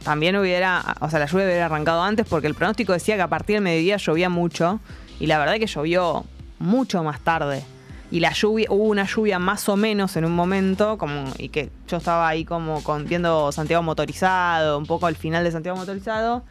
también 0.03 0.35
hubiera, 0.35 0.95
o 1.01 1.09
sea, 1.09 1.19
la 1.19 1.25
lluvia 1.25 1.45
hubiera 1.45 1.65
arrancado 1.65 2.01
antes 2.01 2.25
porque 2.27 2.47
el 2.47 2.55
pronóstico 2.55 2.93
decía 2.93 3.15
que 3.15 3.21
a 3.21 3.27
partir 3.27 3.57
del 3.57 3.63
mediodía 3.63 3.97
llovía 3.97 4.29
mucho 4.29 4.79
y 5.19 5.27
la 5.27 5.37
verdad 5.37 5.55
que 5.55 5.67
llovió 5.67 6.25
mucho 6.57 7.03
más 7.03 7.19
tarde. 7.19 7.63
Y 8.11 8.19
la 8.19 8.31
lluvia, 8.31 8.67
hubo 8.69 8.83
una 8.83 9.05
lluvia 9.05 9.39
más 9.39 9.67
o 9.67 9.75
menos 9.75 10.15
en 10.15 10.25
un 10.25 10.35
momento, 10.35 10.97
como, 10.97 11.25
y 11.37 11.49
que 11.49 11.71
yo 11.87 11.97
estaba 11.97 12.27
ahí 12.27 12.45
como 12.45 12.83
con, 12.83 13.05
viendo 13.05 13.51
Santiago 13.51 13.81
motorizado, 13.83 14.77
un 14.77 14.85
poco 14.85 15.07
al 15.07 15.15
final 15.15 15.43
de 15.43 15.51
Santiago 15.51 15.77
motorizado. 15.77 16.43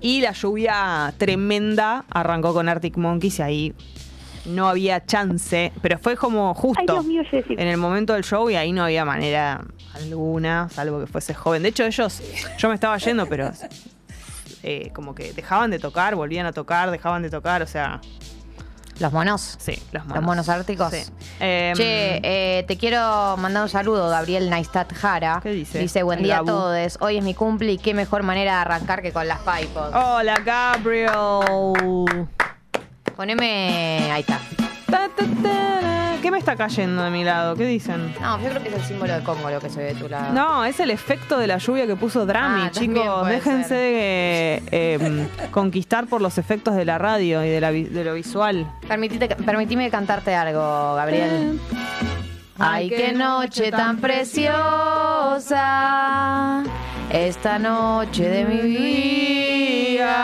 Y 0.00 0.20
la 0.20 0.32
lluvia 0.32 1.12
tremenda 1.18 2.04
arrancó 2.10 2.54
con 2.54 2.68
Arctic 2.68 2.96
Monkeys 2.96 3.38
y 3.38 3.42
ahí 3.42 3.74
no 4.46 4.68
había 4.68 5.04
chance, 5.04 5.72
pero 5.82 5.98
fue 5.98 6.16
como 6.16 6.54
justo 6.54 6.98
Ay, 7.00 7.06
mío, 7.06 7.22
en 7.32 7.68
el 7.68 7.76
momento 7.76 8.14
del 8.14 8.24
show 8.24 8.48
y 8.48 8.56
ahí 8.56 8.72
no 8.72 8.84
había 8.84 9.04
manera 9.04 9.62
alguna, 9.94 10.68
salvo 10.70 11.00
que 11.00 11.06
fuese 11.06 11.34
joven. 11.34 11.62
De 11.62 11.68
hecho, 11.68 11.84
ellos, 11.84 12.22
yo 12.58 12.68
me 12.68 12.74
estaba 12.74 12.96
yendo, 12.98 13.26
pero 13.26 13.50
eh, 14.62 14.90
como 14.94 15.14
que 15.14 15.32
dejaban 15.32 15.70
de 15.70 15.78
tocar, 15.78 16.14
volvían 16.14 16.46
a 16.46 16.52
tocar, 16.52 16.90
dejaban 16.90 17.22
de 17.22 17.30
tocar, 17.30 17.62
o 17.62 17.66
sea, 17.66 18.00
Los 19.00 19.12
monos. 19.12 19.56
sí, 19.58 19.82
los 19.92 20.04
monos. 20.04 20.16
Los 20.16 20.24
monos 20.24 20.48
árticos. 20.48 20.92
Sí. 20.92 21.02
Em, 21.40 21.74
Che, 21.74 22.20
eh, 22.22 22.64
te 22.68 22.76
quiero 22.76 23.36
mandar 23.38 23.62
un 23.62 23.68
saludo, 23.68 24.08
Gabriel 24.10 24.50
Neistat 24.50 24.92
Jara. 24.92 25.40
¿Qué 25.42 25.50
dice? 25.50 25.78
Dice, 25.78 26.02
buen 26.02 26.18
El 26.18 26.24
día 26.26 26.38
a 26.40 26.44
todos. 26.44 26.98
Hoy 27.00 27.16
es 27.16 27.24
mi 27.24 27.34
cumple 27.34 27.72
y 27.72 27.78
qué 27.78 27.94
mejor 27.94 28.22
manera 28.22 28.52
de 28.56 28.58
arrancar 28.58 29.00
que 29.00 29.12
con 29.12 29.26
las 29.26 29.38
Pipos. 29.40 29.90
Hola, 29.94 30.38
Gabriel. 30.44 32.28
Poneme. 33.20 34.08
Ahí 34.10 34.22
está. 34.22 34.40
Ta, 34.90 35.10
ta, 35.14 35.24
ta. 35.42 36.16
¿Qué 36.22 36.30
me 36.30 36.38
está 36.38 36.56
cayendo 36.56 37.02
de 37.02 37.10
mi 37.10 37.22
lado? 37.22 37.54
¿Qué 37.54 37.66
dicen? 37.66 38.14
No, 38.18 38.40
yo 38.40 38.48
creo 38.48 38.62
que 38.62 38.68
es 38.70 38.74
el 38.76 38.80
símbolo 38.82 39.12
de 39.12 39.22
Congo 39.22 39.50
lo 39.50 39.60
que 39.60 39.68
se 39.68 39.78
ve 39.78 39.92
de 39.92 40.00
tu 40.00 40.08
lado. 40.08 40.32
No, 40.32 40.64
es 40.64 40.80
el 40.80 40.90
efecto 40.90 41.36
de 41.38 41.46
la 41.46 41.58
lluvia 41.58 41.86
que 41.86 41.96
puso 41.96 42.24
Drami, 42.24 42.62
Ah, 42.64 42.70
chicos. 42.70 43.26
Déjense 43.28 43.68
ser. 43.68 43.76
de 43.76 44.62
eh, 44.70 45.26
conquistar 45.50 46.06
por 46.06 46.22
los 46.22 46.38
efectos 46.38 46.74
de 46.76 46.86
la 46.86 46.96
radio 46.96 47.44
y 47.44 47.50
de, 47.50 47.60
la 47.60 47.70
vi- 47.70 47.84
de 47.84 48.04
lo 48.04 48.14
visual. 48.14 48.66
Permitite, 48.88 49.28
permitime 49.36 49.90
cantarte 49.90 50.34
algo, 50.34 50.94
Gabriel. 50.94 51.60
Ay, 52.58 52.88
qué 52.88 53.12
noche 53.12 53.70
tan 53.70 53.98
preciosa, 53.98 54.54
esta 57.10 57.58
noche 57.58 58.26
de 58.30 58.44
mi 58.46 58.60
vida. 59.98 60.16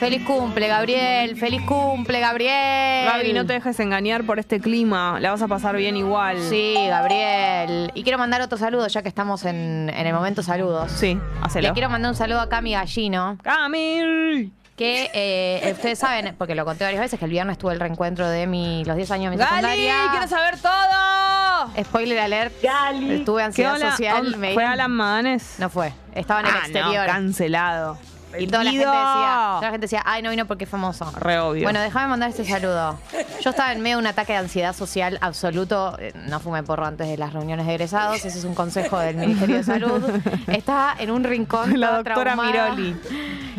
Feliz 0.00 0.24
cumple, 0.24 0.66
Gabriel, 0.66 1.36
feliz 1.36 1.60
cumple, 1.66 2.20
Gabriel. 2.20 3.06
Gaby, 3.06 3.34
no 3.34 3.44
te 3.44 3.52
dejes 3.52 3.78
engañar 3.80 4.24
por 4.24 4.38
este 4.38 4.58
clima. 4.58 5.20
La 5.20 5.30
vas 5.30 5.42
a 5.42 5.46
pasar 5.48 5.76
bien 5.76 5.94
igual. 5.94 6.38
Sí, 6.48 6.74
Gabriel. 6.88 7.90
Y 7.94 8.02
quiero 8.02 8.16
mandar 8.16 8.40
otro 8.40 8.56
saludo, 8.56 8.86
ya 8.88 9.02
que 9.02 9.08
estamos 9.08 9.44
en, 9.44 9.90
en 9.94 10.06
el 10.06 10.14
momento 10.14 10.42
saludos. 10.42 10.90
Sí, 10.90 11.18
hacelo. 11.42 11.68
Le 11.68 11.74
quiero 11.74 11.90
mandar 11.90 12.12
un 12.12 12.16
saludo 12.16 12.40
a 12.40 12.48
Cami 12.48 12.72
Gallino, 12.72 13.36
Camil. 13.42 14.50
que 14.74 15.10
eh, 15.12 15.70
ustedes 15.74 15.98
saben, 15.98 16.34
porque 16.38 16.54
lo 16.54 16.64
conté 16.64 16.84
varias 16.84 17.02
veces, 17.02 17.18
que 17.18 17.26
el 17.26 17.30
viernes 17.30 17.58
tuve 17.58 17.74
el 17.74 17.80
reencuentro 17.80 18.26
de 18.26 18.46
mi, 18.46 18.82
los 18.86 18.96
10 18.96 19.10
años 19.10 19.30
de 19.32 19.36
mi 19.36 19.42
Gali, 19.44 19.50
secundaria. 19.56 19.94
quiero 20.12 20.28
saber 20.28 20.58
todo. 20.60 21.84
Spoiler 21.84 22.18
alert. 22.20 22.54
Gali. 22.62 23.22
Tuve 23.26 23.42
¿Qué 23.42 23.44
ansiedad 23.44 23.74
hola? 23.74 23.90
social. 23.90 24.36
me 24.38 24.54
¿Fue 24.54 24.64
Alan 24.64 24.92
Madanes? 24.92 25.56
No 25.58 25.68
fue. 25.68 25.92
Estaba 26.14 26.40
en 26.40 26.46
el 26.46 26.52
Ah, 26.54 26.58
exterior. 26.64 27.06
No, 27.06 27.12
cancelado. 27.12 27.98
Y 28.38 28.46
toda 28.46 28.64
la, 28.64 28.70
gente 28.70 28.86
decía, 28.86 29.46
toda 29.56 29.60
la 29.62 29.70
gente 29.70 29.84
decía, 29.86 30.02
ay, 30.04 30.22
no 30.22 30.30
vino 30.30 30.46
porque 30.46 30.64
es 30.64 30.70
famoso. 30.70 31.10
Re 31.18 31.38
obvio. 31.38 31.62
Bueno, 31.64 31.80
déjame 31.80 32.08
mandar 32.08 32.30
este 32.30 32.44
saludo. 32.44 32.98
Yo 33.40 33.50
estaba 33.50 33.72
en 33.72 33.80
medio 33.80 33.96
de 33.96 34.00
un 34.02 34.06
ataque 34.06 34.32
de 34.32 34.38
ansiedad 34.38 34.74
social 34.74 35.18
absoluto. 35.20 35.96
Eh, 35.98 36.12
No 36.28 36.40
fumé 36.40 36.62
porro 36.62 36.86
antes 36.86 37.08
de 37.08 37.16
las 37.16 37.32
reuniones 37.32 37.66
de 37.66 37.72
egresados. 37.74 38.24
Ese 38.24 38.38
es 38.38 38.44
un 38.44 38.54
consejo 38.54 38.98
del 38.98 39.16
Ministerio 39.16 39.56
de 39.56 39.64
Salud. 39.64 40.02
Estaba 40.46 40.94
en 40.98 41.10
un 41.10 41.24
rincón 41.24 41.70
La 41.80 41.86
toda 41.88 41.98
doctora 41.98 42.32
traumada. 42.34 42.74
Miroli. 42.74 42.96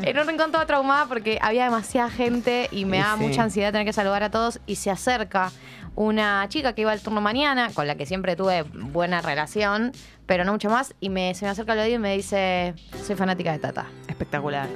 En 0.04 0.20
un 0.20 0.28
rincón 0.28 0.52
toda 0.52 0.66
traumada 0.66 1.06
porque 1.06 1.38
había 1.42 1.66
demasiada 1.66 2.10
gente 2.10 2.70
y 2.72 2.86
me 2.86 2.98
Y 2.98 3.02
da 3.02 3.16
sí. 3.18 3.24
mucha 3.24 3.44
ansiedad 3.44 3.72
tener 3.72 3.86
que 3.86 3.94
saludar 3.94 4.24
a 4.24 4.32
todos. 4.32 4.60
Y 4.66 4.76
se 4.78 4.90
acerca 4.92 5.52
una 5.96 6.46
chica 6.48 6.74
que 6.74 6.82
iba 6.82 6.92
al 6.92 7.02
turno 7.02 7.20
mañana, 7.22 7.70
con 7.74 7.86
la 7.86 7.96
que 7.96 8.06
siempre 8.06 8.36
tuve 8.38 8.64
buena 8.64 9.22
relación, 9.22 9.92
pero 10.26 10.46
no 10.46 10.54
mucho 10.54 10.70
más. 10.70 10.96
Y 11.02 11.10
me, 11.10 11.34
se 11.36 11.44
me 11.46 11.52
acerca 11.52 11.74
al 11.74 11.80
oído 11.80 11.96
y 11.96 12.00
me 12.00 12.16
dice: 12.16 12.74
Soy 13.06 13.16
fanática 13.18 13.52
de 13.52 13.60
Tata. 13.60 13.86
Espectacular. 14.22 14.68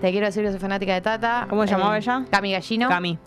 Te 0.00 0.10
quiero 0.12 0.26
decir 0.26 0.44
que 0.44 0.50
soy 0.52 0.60
fanática 0.60 0.94
de 0.94 1.00
Tata. 1.00 1.46
¿Cómo 1.50 1.64
se 1.66 1.72
llamaba 1.72 1.96
Eh, 1.96 2.00
ella? 2.00 2.24
Cami 2.30 2.52
Gallino. 2.52 2.88
Cami. 2.88 3.18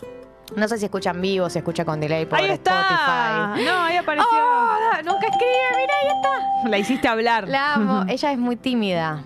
No 0.56 0.68
sé 0.68 0.78
si 0.78 0.84
escucha 0.86 1.10
en 1.10 1.20
vivo, 1.20 1.50
si 1.50 1.58
escucha 1.58 1.84
con 1.84 2.00
delay 2.00 2.24
por 2.24 2.38
Ahí 2.38 2.50
está. 2.50 2.80
Spotify. 2.80 3.64
No, 3.70 3.78
ahí 3.82 3.96
apareció. 3.96 4.26
Oh, 4.32 5.02
nunca 5.04 5.26
escribe, 5.26 5.68
mira, 5.76 5.94
ahí 6.02 6.16
está. 6.16 6.68
La 6.70 6.78
hiciste 6.78 7.08
hablar. 7.08 7.48
La 7.48 7.74
amo. 7.74 8.04
Ella 8.08 8.32
es 8.32 8.38
muy 8.38 8.56
tímida. 8.56 9.22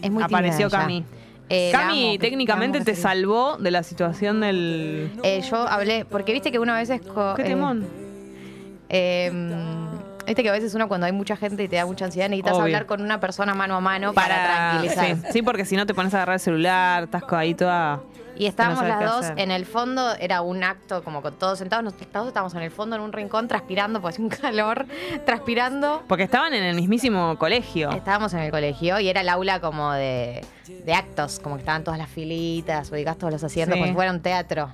Es 0.00 0.10
muy 0.10 0.22
Apareció 0.22 0.68
tímida 0.68 0.78
ella. 0.78 0.80
Cami. 0.80 1.04
Eh, 1.50 1.70
Cami 1.72 2.10
amo, 2.12 2.18
técnicamente 2.20 2.78
amo, 2.78 2.84
te 2.86 2.94
sí. 2.94 3.02
salvó 3.02 3.56
de 3.58 3.70
la 3.70 3.82
situación 3.82 4.40
del. 4.40 5.10
Eh, 5.22 5.42
yo 5.50 5.56
hablé, 5.68 6.04
porque 6.06 6.32
viste 6.32 6.50
que 6.50 6.58
una 6.58 6.76
vez 6.76 6.88
es. 6.88 7.00
¿Qué 7.36 7.42
temón? 7.44 7.86
eh, 8.88 9.30
viste 10.30 10.42
que 10.42 10.48
a 10.48 10.52
veces 10.52 10.74
uno 10.74 10.88
cuando 10.88 11.06
hay 11.06 11.12
mucha 11.12 11.36
gente 11.36 11.62
y 11.64 11.68
te 11.68 11.76
da 11.76 11.86
mucha 11.86 12.04
ansiedad 12.06 12.28
necesitas 12.28 12.52
Obvio. 12.54 12.64
hablar 12.64 12.86
con 12.86 13.00
una 13.02 13.20
persona 13.20 13.54
mano 13.54 13.76
a 13.76 13.80
mano 13.80 14.12
para, 14.12 14.78
tranquilizar. 14.80 15.06
Sí, 15.06 15.32
sí, 15.32 15.42
porque 15.42 15.64
si 15.64 15.76
no 15.76 15.86
te 15.86 15.94
pones 15.94 16.14
a 16.14 16.18
agarrar 16.18 16.34
el 16.34 16.40
celular, 16.40 17.04
estás 17.04 17.22
ahí 17.30 17.54
toda. 17.54 18.00
Y 18.36 18.46
estábamos 18.46 18.82
las 18.86 19.00
dos 19.00 19.24
hacer. 19.26 19.38
en 19.38 19.50
el 19.50 19.66
fondo, 19.66 20.14
era 20.18 20.40
un 20.40 20.64
acto 20.64 21.02
como 21.04 21.20
con 21.20 21.34
todos 21.34 21.58
sentados, 21.58 21.84
nos- 21.84 21.94
todos 22.10 22.28
estábamos 22.28 22.54
en 22.54 22.62
el 22.62 22.70
fondo 22.70 22.96
en 22.96 23.02
un 23.02 23.12
rincón 23.12 23.48
transpirando, 23.48 24.00
hacía 24.06 24.24
un 24.24 24.30
calor, 24.30 24.86
transpirando. 25.26 26.02
Porque 26.08 26.24
estaban 26.24 26.54
en 26.54 26.62
el 26.64 26.74
mismísimo 26.76 27.36
colegio. 27.38 27.90
Estábamos 27.90 28.32
en 28.32 28.40
el 28.40 28.50
colegio 28.50 28.98
y 29.00 29.08
era 29.08 29.20
el 29.20 29.28
aula 29.28 29.60
como 29.60 29.92
de, 29.92 30.42
de 30.66 30.94
actos, 30.94 31.38
como 31.40 31.56
que 31.56 31.60
estaban 31.60 31.84
todas 31.84 31.98
las 31.98 32.08
filitas, 32.08 32.90
ubicás 32.90 33.18
todos 33.18 33.32
los 33.32 33.44
asientos, 33.44 33.74
Sí. 33.74 33.80
como 33.80 33.90
si 33.90 33.94
fuera 33.94 34.10
un 34.10 34.20
teatro. 34.22 34.70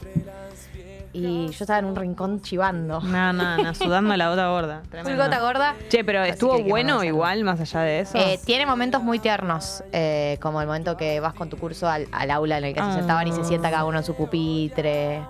Y 1.17 1.47
yo 1.49 1.65
estaba 1.65 1.79
en 1.79 1.85
un 1.87 1.97
rincón 1.97 2.41
chivando. 2.43 3.01
No, 3.01 3.33
no, 3.33 3.57
no, 3.57 3.75
sudando 3.75 4.17
la 4.17 4.29
gota 4.29 4.49
gorda. 4.49 4.83
Tremendo. 4.91 5.25
gota 5.25 5.41
gorda. 5.41 5.75
Che, 5.89 6.05
pero 6.05 6.21
Así 6.23 6.31
estuvo 6.31 6.53
que 6.53 6.57
hay 6.59 6.65
que 6.65 6.71
bueno 6.71 7.03
igual, 7.05 7.43
más 7.45 7.61
allá 7.61 7.81
de 7.81 8.01
eso. 8.01 8.19
Eh, 8.19 8.39
tiene 8.45 8.67
momentos 8.67 9.03
muy 9.03 9.19
tiernos, 9.19 9.83
eh, 9.93 10.39
como 10.43 10.61
el 10.61 10.67
momento 10.67 10.97
que 10.97 11.19
vas 11.21 11.35
con 11.35 11.49
tu 11.49 11.57
curso 11.57 11.89
al, 11.89 12.07
al 12.13 12.31
aula 12.31 12.59
en 12.59 12.65
el 12.65 12.75
que 12.75 12.81
Ah. 12.81 12.91
se 12.93 12.99
sentaban 12.99 13.27
y 13.29 13.33
se 13.33 13.45
sienta 13.45 13.71
cada 13.71 13.85
uno 13.85 13.99
en 13.99 14.05
su 14.05 14.15
pupitre. 14.15 15.23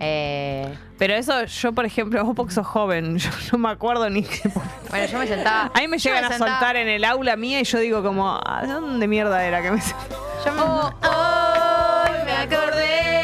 Eh, 0.00 0.72
pero 0.96 1.14
eso, 1.14 1.44
yo, 1.44 1.72
por 1.72 1.84
ejemplo, 1.84 2.24
vos 2.24 2.34
porque 2.36 2.52
sos 2.54 2.66
joven, 2.66 3.18
yo 3.18 3.30
no 3.52 3.58
me 3.58 3.68
acuerdo 3.70 4.08
ni 4.08 4.22
qué. 4.22 4.48
bueno, 4.90 5.06
yo 5.06 5.18
me 5.18 5.26
sentaba. 5.26 5.70
A 5.74 5.80
mí 5.80 5.88
me 5.88 5.98
llegan 5.98 6.24
a 6.24 6.28
sentaba- 6.28 6.50
soltar 6.52 6.76
en 6.76 6.88
el 6.88 7.04
aula 7.04 7.36
mía 7.36 7.60
y 7.60 7.64
yo 7.64 7.78
digo 7.80 8.02
como, 8.02 8.30
¿a 8.44 8.64
dónde 8.66 9.08
mierda 9.08 9.44
era 9.44 9.60
que 9.60 9.72
me 9.72 9.80
Yo 9.80 10.52
me, 10.54 10.62
hoy 11.08 12.24
me 12.24 12.32
acordé 12.32 13.17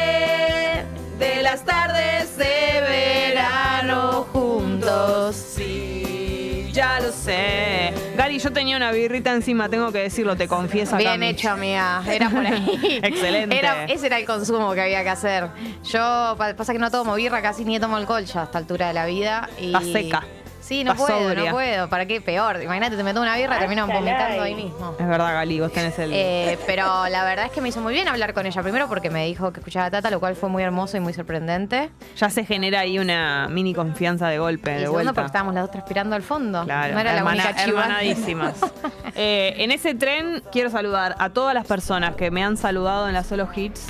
las 1.45 1.63
tardes 1.63 2.35
de 2.37 2.81
verano 2.81 4.25
juntos. 4.33 5.35
Sí, 5.35 6.71
ya 6.73 6.99
lo 6.99 7.11
sé. 7.11 7.93
Gary, 8.17 8.39
yo 8.39 8.51
tenía 8.51 8.75
una 8.75 8.91
birrita 8.91 9.31
encima, 9.31 9.69
tengo 9.69 9.91
que 9.91 9.99
decirlo, 9.99 10.35
te 10.35 10.47
confieso. 10.47 10.97
Bien 10.97 11.11
Cami. 11.11 11.27
hecho, 11.27 11.51
amiga. 11.51 12.01
Era 12.11 12.31
por 12.31 12.43
ahí. 12.47 12.99
Excelente. 13.03 13.59
Era, 13.59 13.85
ese 13.85 14.07
era 14.07 14.17
el 14.17 14.25
consumo 14.25 14.73
que 14.73 14.81
había 14.81 15.03
que 15.03 15.09
hacer. 15.09 15.47
Yo, 15.83 16.33
pa- 16.35 16.55
pasa 16.57 16.73
que 16.73 16.79
no 16.79 16.89
tomo 16.89 17.13
birra, 17.13 17.43
casi 17.43 17.63
ni 17.63 17.79
tomo 17.79 17.95
alcohol 17.95 18.25
ya 18.25 18.41
a 18.41 18.43
esta 18.45 18.57
altura 18.57 18.87
de 18.87 18.93
la 18.95 19.05
vida. 19.05 19.47
Y... 19.59 19.67
Estás 19.67 19.83
seca. 19.85 20.23
Sí, 20.65 20.83
no 20.83 20.93
Estás 20.93 21.05
puedo, 21.07 21.19
sobria. 21.29 21.45
no 21.45 21.51
puedo. 21.51 21.89
¿Para 21.89 22.07
qué? 22.07 22.21
Peor. 22.21 22.59
Imagínate, 22.63 22.97
te 22.97 23.03
meto 23.03 23.21
una 23.21 23.35
birra 23.37 23.57
y 23.57 23.59
termino 23.59 23.83
Hasta 23.83 23.93
vomitando 23.93 24.41
ahí 24.41 24.55
mismo. 24.55 24.95
Es 24.99 25.07
verdad, 25.07 25.33
Gali, 25.33 25.59
vos 25.59 25.71
tenés 25.71 25.99
el. 25.99 26.11
Eh, 26.11 26.57
pero 26.65 27.07
la 27.07 27.23
verdad 27.23 27.45
es 27.45 27.51
que 27.51 27.61
me 27.61 27.69
hizo 27.69 27.81
muy 27.81 27.93
bien 27.93 28.07
hablar 28.07 28.33
con 28.33 28.47
ella. 28.47 28.63
Primero 28.63 28.87
porque 28.87 29.11
me 29.11 29.25
dijo 29.27 29.53
que 29.53 29.59
escuchaba 29.59 29.85
a 29.85 29.91
Tata, 29.91 30.09
lo 30.09 30.19
cual 30.19 30.35
fue 30.35 30.49
muy 30.49 30.63
hermoso 30.63 30.97
y 30.97 31.01
muy 31.01 31.13
sorprendente. 31.13 31.91
ya 32.17 32.31
se 32.31 32.45
genera 32.45 32.79
ahí 32.79 32.97
una 32.97 33.47
mini 33.47 33.75
confianza 33.75 34.27
de 34.27 34.39
golpe, 34.39 34.71
y 34.71 34.73
de 34.73 34.79
segundo 34.81 34.93
vuelta. 35.03 35.13
porque 35.13 35.25
estábamos 35.27 35.53
las 35.53 35.63
dos 35.65 35.71
transpirando 35.71 36.15
al 36.15 36.23
fondo. 36.23 36.63
Claro, 36.63 36.93
no 36.95 36.99
era 36.99 37.15
hermana- 37.15 37.43
la 37.43 37.49
única 37.51 37.63
chiva. 37.65 37.81
hermanadísimas. 37.83 38.55
Eh, 39.17 39.63
en 39.63 39.71
ese 39.71 39.95
tren 39.95 40.43
quiero 40.51 40.69
saludar 40.69 41.15
a 41.19 41.29
todas 41.29 41.53
las 41.53 41.65
personas 41.65 42.15
que 42.15 42.31
me 42.31 42.43
han 42.43 42.57
saludado 42.57 43.07
en 43.07 43.13
la 43.13 43.23
Solo 43.23 43.47
Hits. 43.55 43.85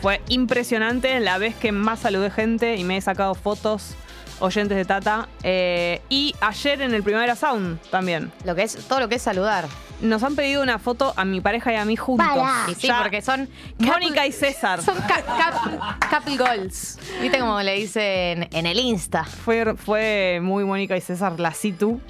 Fue 0.00 0.22
impresionante 0.28 1.20
la 1.20 1.36
vez 1.36 1.54
que 1.56 1.72
más 1.72 1.98
saludé 2.00 2.30
gente 2.30 2.76
y 2.76 2.84
me 2.84 2.96
he 2.96 3.00
sacado 3.02 3.34
fotos 3.34 3.94
oyentes 4.40 4.76
de 4.76 4.84
Tata. 4.84 5.28
Eh, 5.42 6.00
y 6.08 6.34
ayer 6.40 6.82
en 6.82 6.94
el 6.94 7.02
Primavera 7.02 7.36
Sound 7.36 7.80
también. 7.90 8.32
Lo 8.44 8.54
que 8.54 8.62
es, 8.62 8.76
todo 8.88 9.00
lo 9.00 9.08
que 9.08 9.16
es 9.16 9.22
saludar. 9.22 9.66
Nos 10.00 10.22
han 10.24 10.34
pedido 10.34 10.62
una 10.64 10.80
foto 10.80 11.12
a 11.16 11.24
mi 11.24 11.40
pareja 11.40 11.72
y 11.72 11.76
a 11.76 11.84
mí 11.84 11.94
juntos. 11.96 12.26
Y 12.68 12.74
sí, 12.74 12.88
Ya- 12.88 13.00
porque 13.02 13.22
son. 13.22 13.48
Mónica 13.78 14.26
y 14.26 14.32
César. 14.32 14.82
Son 14.82 14.96
ca- 15.02 15.22
cap- 15.22 16.10
couple 16.10 16.36
goals. 16.36 16.98
¿Viste 17.20 17.38
como 17.38 17.60
le 17.62 17.74
dicen 17.76 18.48
en 18.52 18.66
el 18.66 18.80
Insta? 18.80 19.22
Fue, 19.24 19.76
fue 19.76 20.40
muy 20.42 20.64
Mónica 20.64 20.96
y 20.96 21.00
César 21.00 21.38
la 21.38 21.52
situ. 21.54 22.00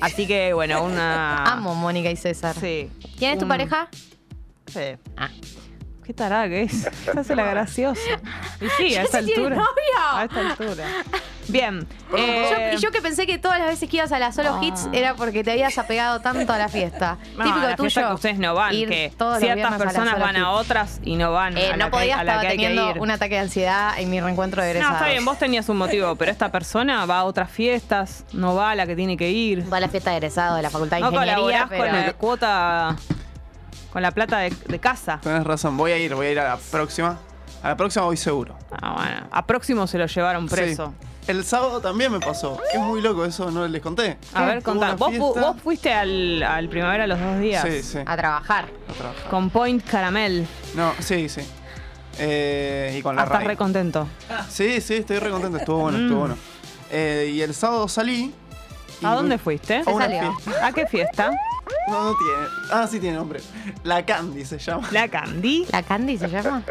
Así 0.00 0.28
que, 0.28 0.52
bueno, 0.52 0.84
una. 0.84 1.42
Amo 1.54 1.74
Mónica 1.74 2.08
y 2.10 2.16
César. 2.16 2.54
Sí. 2.54 2.88
¿Quién 3.18 3.32
es 3.32 3.38
tu 3.38 3.46
Un- 3.46 3.48
pareja? 3.48 3.88
Sí. 4.66 4.80
Ah. 5.16 5.30
Qué 6.08 6.14
tarada 6.14 6.48
que 6.48 6.62
es. 6.62 6.72
Se 7.04 7.10
hace 7.20 7.36
la 7.36 7.44
graciosa. 7.44 8.00
Y 8.62 8.68
sí, 8.78 8.96
a 8.96 9.02
esta 9.04 9.18
altura. 9.18 9.56
novio. 9.56 9.66
A 10.14 10.24
esta 10.24 10.40
altura. 10.40 10.84
Bien. 11.48 11.86
Yo- 12.10 12.16
eh, 12.16 12.72
y 12.74 12.80
yo 12.80 12.90
que 12.90 13.02
pensé 13.02 13.26
que 13.26 13.36
todas 13.36 13.58
las 13.58 13.68
veces 13.68 13.90
que 13.90 13.98
ibas 13.98 14.10
a 14.12 14.18
la 14.18 14.32
solo 14.32 14.54
Ah. 14.54 14.64
hits 14.64 14.88
era 14.94 15.14
porque 15.14 15.44
te 15.44 15.50
habías 15.52 15.76
apegado 15.76 16.20
tanto 16.20 16.50
a 16.50 16.56
la 16.56 16.70
fiesta. 16.70 17.18
no, 17.36 17.44
Típico 17.44 17.58
la 17.66 17.76
tuyo. 17.76 17.90
fiesta 17.90 18.08
que 18.08 18.14
ustedes 18.14 18.38
no 18.38 18.54
van, 18.54 18.70
que 18.70 19.12
ciertas 19.38 19.72
a 19.72 19.76
personas 19.78 20.18
van 20.18 20.36
a 20.36 20.50
otras 20.52 20.98
y 21.04 21.16
no 21.16 21.30
van 21.32 21.58
Eh, 21.58 21.66
a 21.66 21.70
la 21.72 21.76
no 21.76 21.84
que, 21.86 21.90
podía 21.90 22.20
a 22.20 22.24
la 22.24 22.36
estar 22.36 22.50
teniendo 22.52 22.94
un 22.94 23.10
ataque 23.10 23.34
de 23.34 23.40
ansiedad 23.42 23.98
en 23.98 24.08
mi 24.08 24.18
reencuentro 24.18 24.62
de 24.62 24.68
No, 24.68 24.70
egresados. 24.72 24.96
está 25.00 25.10
bien, 25.10 25.24
vos 25.26 25.38
tenías 25.38 25.68
un 25.68 25.76
motivo, 25.76 26.16
pero 26.16 26.30
esta 26.32 26.50
persona 26.50 27.04
va 27.04 27.18
a 27.18 27.24
otras 27.24 27.50
fiestas, 27.50 28.24
no 28.32 28.54
va 28.54 28.70
a 28.70 28.74
la 28.74 28.86
que 28.86 28.96
tiene 28.96 29.18
que 29.18 29.30
ir. 29.30 29.70
Va 29.70 29.76
a 29.76 29.80
la 29.80 29.88
fiesta 29.90 30.10
de 30.12 30.16
egresados 30.16 30.56
de 30.56 30.62
la 30.62 30.70
Facultad 30.70 30.96
de 30.96 31.02
No 31.02 31.08
Ingeniería, 31.10 31.34
colaborás 31.36 31.68
pero... 31.68 31.84
con 31.84 31.92
la 32.06 32.12
cuota, 32.14 32.96
con 33.98 34.02
la 34.04 34.12
plata 34.12 34.38
de, 34.38 34.50
de 34.68 34.78
casa. 34.78 35.18
Tenés 35.20 35.42
razón, 35.42 35.76
voy 35.76 35.90
a 35.90 35.98
ir, 35.98 36.14
voy 36.14 36.26
a 36.26 36.30
ir 36.30 36.38
a 36.38 36.44
la 36.50 36.56
próxima. 36.56 37.18
A 37.64 37.68
la 37.70 37.76
próxima 37.76 38.04
voy 38.04 38.16
seguro. 38.16 38.56
Ah, 38.80 38.92
bueno. 38.96 39.26
A 39.32 39.44
próximo 39.44 39.88
se 39.88 39.98
lo 39.98 40.06
llevaron 40.06 40.46
preso. 40.48 40.94
Sí. 41.00 41.06
El 41.32 41.44
sábado 41.44 41.80
también 41.80 42.12
me 42.12 42.20
pasó. 42.20 42.60
Es 42.72 42.78
muy 42.78 43.00
loco 43.02 43.24
eso, 43.24 43.50
no 43.50 43.66
les 43.66 43.82
conté. 43.82 44.16
A 44.34 44.44
ver, 44.44 44.62
Tuve 44.62 44.62
contá. 44.62 44.86
una 44.86 44.94
¿Vos, 44.94 45.08
fu- 45.16 45.32
fiesta- 45.34 45.40
vos 45.50 45.60
fuiste 45.62 45.92
al, 45.92 46.42
al 46.44 46.68
primavera 46.68 47.08
los 47.08 47.18
dos 47.18 47.40
días. 47.40 47.66
Sí, 47.68 47.82
sí. 47.82 47.98
A 48.06 48.16
trabajar. 48.16 48.66
a 48.88 48.92
trabajar. 48.92 49.28
Con 49.30 49.50
Point 49.50 49.84
Caramel. 49.84 50.46
No, 50.76 50.92
sí, 51.00 51.28
sí. 51.28 51.40
Eh, 52.20 52.94
y 52.96 53.02
con 53.02 53.16
la 53.16 53.22
Ah, 53.22 53.24
estás 53.24 53.38
RAI. 53.40 53.48
re 53.48 53.56
contento. 53.56 54.06
Sí, 54.48 54.80
sí, 54.80 54.94
estoy 54.94 55.18
re 55.18 55.30
contento. 55.30 55.58
Estuvo 55.58 55.78
bueno, 55.80 55.98
estuvo 55.98 56.18
Mm. 56.18 56.20
bueno. 56.20 56.36
Eh, 56.92 57.32
y 57.34 57.40
el 57.42 57.52
sábado 57.52 57.88
salí. 57.88 58.32
y 59.00 59.06
¿A 59.06 59.10
dónde 59.14 59.36
fui- 59.38 59.58
fuiste? 59.58 59.82
A 59.84 59.90
una 59.92 60.04
salió? 60.06 60.34
fiesta. 60.38 60.66
¿A 60.66 60.72
qué 60.72 60.86
fiesta? 60.86 61.30
No, 61.88 62.04
no 62.04 62.14
tiene. 62.16 62.46
Ah, 62.70 62.86
sí 62.86 63.00
tiene 63.00 63.16
nombre. 63.16 63.40
La 63.82 64.04
Candy 64.04 64.44
se 64.44 64.58
llama. 64.58 64.88
La 64.92 65.08
Candy. 65.08 65.66
¿La 65.72 65.82
Candy 65.82 66.18
se 66.18 66.28
llama? 66.28 66.62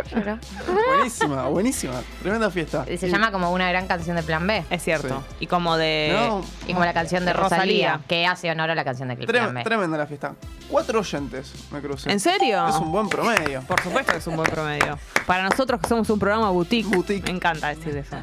Buenísima, 0.96 1.48
buenísima. 1.48 1.94
Tremenda 2.22 2.50
fiesta. 2.52 2.86
Se 2.86 3.10
llama 3.10 3.32
como 3.32 3.52
una 3.52 3.70
gran 3.70 3.88
canción 3.88 4.16
de 4.16 4.24
Plan 4.24 4.46
B. 4.46 4.64
Es 4.70 4.84
cierto. 4.84 5.24
Sí. 5.30 5.36
Y 5.42 5.48
como 5.48 5.78
de. 5.78 6.12
No, 6.14 6.42
Y 6.68 6.74
como 6.74 6.86
la 6.86 6.94
canción 6.94 7.26
de 7.26 7.34
Rosalía. 7.34 7.94
Rosalía, 7.94 8.02
que 8.08 8.26
hace 8.26 8.50
honor 8.52 8.70
a 8.70 8.76
la 8.76 8.84
canción 8.84 9.10
de 9.10 9.18
Plan 9.18 9.54
B. 9.54 9.64
tremenda 9.64 9.98
la 9.98 10.08
fiesta. 10.08 10.36
Cuatro 10.70 11.00
oyentes 11.00 11.54
me 11.72 11.82
crucé. 11.82 12.12
¿En 12.12 12.20
serio? 12.20 12.68
Es 12.68 12.76
un 12.76 12.92
buen 12.92 13.08
promedio. 13.10 13.62
Por 13.62 13.82
supuesto 13.82 14.12
que 14.12 14.18
es 14.20 14.28
un 14.28 14.36
buen 14.36 14.50
promedio. 14.52 15.00
Para 15.26 15.44
nosotros 15.50 15.80
que 15.82 15.88
somos 15.88 16.10
un 16.10 16.20
programa 16.20 16.50
boutique. 16.50 16.88
Boutique. 16.94 17.24
Me 17.32 17.38
encanta 17.38 17.70
decir 17.70 17.96
eso. 17.98 18.18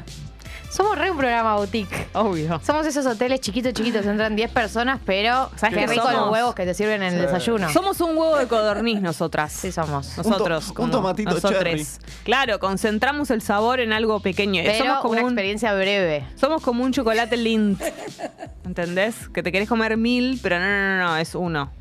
Somos 0.75 0.97
re 0.97 1.09
un 1.09 1.17
programa 1.17 1.55
boutique. 1.55 2.07
Obvio. 2.13 2.59
Somos 2.65 2.85
esos 2.85 3.05
hoteles 3.05 3.39
chiquitos, 3.39 3.71
chiquitos, 3.71 4.05
entran 4.05 4.35
10 4.35 4.51
personas, 4.51 4.99
pero 5.05 5.49
¿Sabes 5.55 5.77
qué 5.77 5.87
rico 5.87 6.03
somos? 6.03 6.19
los 6.21 6.31
huevos 6.31 6.53
que 6.53 6.65
te 6.65 6.73
sirven 6.73 7.01
en 7.01 7.13
el 7.13 7.21
desayuno. 7.21 7.69
Somos 7.69 8.01
un 8.01 8.17
huevo 8.17 8.35
de 8.37 8.47
codorniz 8.47 8.99
nosotras. 9.01 9.53
Sí, 9.53 9.71
somos. 9.71 10.17
Nosotros. 10.17 10.67
Un 10.69 10.75
to- 10.75 10.81
un 10.83 10.91
tomatito 10.91 11.31
nosotres. 11.31 11.99
cherry. 11.99 12.13
Claro, 12.25 12.59
concentramos 12.59 13.31
el 13.31 13.41
sabor 13.41 13.79
en 13.79 13.93
algo 13.93 14.19
pequeño. 14.19 14.63
Pero 14.65 14.77
somos 14.83 14.99
como 14.99 15.11
una 15.13 15.21
un, 15.21 15.27
experiencia 15.29 15.73
breve. 15.73 16.25
somos 16.35 16.61
como 16.61 16.83
un 16.83 16.91
chocolate 16.91 17.37
Lindt. 17.37 17.81
¿Entendés? 18.65 19.29
Que 19.33 19.41
te 19.43 19.51
querés 19.53 19.69
comer 19.69 19.95
mil, 19.95 20.39
pero 20.43 20.59
no, 20.59 20.65
no, 20.65 20.97
no, 20.97 21.03
no, 21.07 21.17
es 21.17 21.35
uno. 21.35 21.71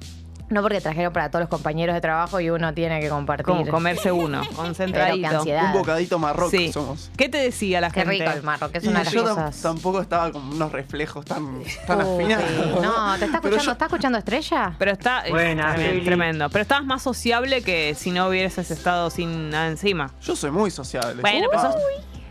No 0.51 0.61
porque 0.63 0.81
trajeron 0.81 1.13
para 1.13 1.31
todos 1.31 1.41
los 1.41 1.49
compañeros 1.49 1.95
de 1.95 2.01
trabajo 2.03 2.39
y 2.39 2.51
uno 2.51 2.75
tiene 2.75 3.01
que 3.01 3.09
compartir. 3.09 3.47
Como 3.47 3.67
comerse 3.67 4.13
uno, 4.13 4.43
concentradito. 4.57 5.29
qué 5.31 5.35
ansiedad. 5.37 5.67
Un 5.67 5.73
bocadito 5.81 6.19
marroco 6.19 6.51
Sí. 6.51 6.71
somos. 6.73 7.11
¿Qué 7.17 7.29
te 7.31 7.39
decía 7.39 7.81
la 7.81 7.91
Qué 7.91 8.01
gente? 8.01 8.19
rico 8.25 8.31
el 8.31 8.43
marro, 8.43 8.71
que 8.71 8.79
es 8.79 8.85
Y 8.85 8.89
una 8.89 8.99
de 9.01 9.05
las 9.07 9.15
yo 9.15 9.23
cosas. 9.25 9.63
tampoco 9.63 10.01
estaba 10.03 10.31
con 10.33 10.43
unos 10.43 10.71
reflejos 10.71 11.25
tan, 11.25 11.63
tan 11.87 12.05
Uy, 12.07 12.25
afinados. 12.33 12.81
No, 12.83 13.19
¿te 13.19 13.25
está 13.25 13.37
escuchando? 13.39 13.65
yo- 13.65 13.73
¿Está 13.73 13.85
escuchando 13.87 14.19
Estrella? 14.19 14.75
Pero 14.79 14.91
está 14.93 15.21
es 15.21 15.31
Buena, 15.31 15.75
tremendo. 16.05 16.51
Pero 16.51 16.63
estabas 16.63 16.85
más 16.85 17.03
sociable 17.03 17.63
que 17.63 17.95
si 17.95 18.11
no 18.11 18.29
hubieses 18.29 18.71
estado 18.71 19.09
sin 19.11 19.49
nada 19.51 19.69
encima. 19.69 20.11
Yo 20.23 20.37
soy 20.37 20.51
muy 20.51 20.71
sociable. 20.71 21.23
Bueno, 21.23 21.47
pero 21.51 21.63
sos. 21.63 21.75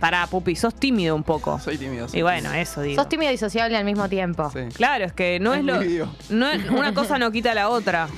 Pará, 0.04 0.28
Pupi, 0.28 0.54
sos 0.58 0.76
tímido 0.76 1.16
un 1.16 1.24
poco. 1.24 1.58
Soy 1.62 1.78
tímido. 1.78 2.10
soy 2.10 2.20
Y 2.20 2.24
bueno, 2.24 2.50
tímido. 2.50 2.62
eso 2.62 2.82
digo. 2.82 3.02
Sos 3.02 3.08
tímido 3.08 3.32
y 3.32 3.38
sociable 3.38 3.78
al 3.78 3.86
mismo 3.86 4.10
tiempo. 4.10 4.52
Sí, 4.52 4.60
Claro, 4.76 5.06
es 5.06 5.14
que 5.14 5.40
no 5.40 5.54
Es 5.54 5.60
es, 5.62 5.66
lo. 5.66 5.80
vivo. 5.80 6.08
No 6.30 6.50
es- 6.50 6.70
una 6.70 6.94
cosa 6.94 7.18
no 7.18 7.32
quita 7.32 7.54
la 7.54 7.70
otra. 7.70 8.10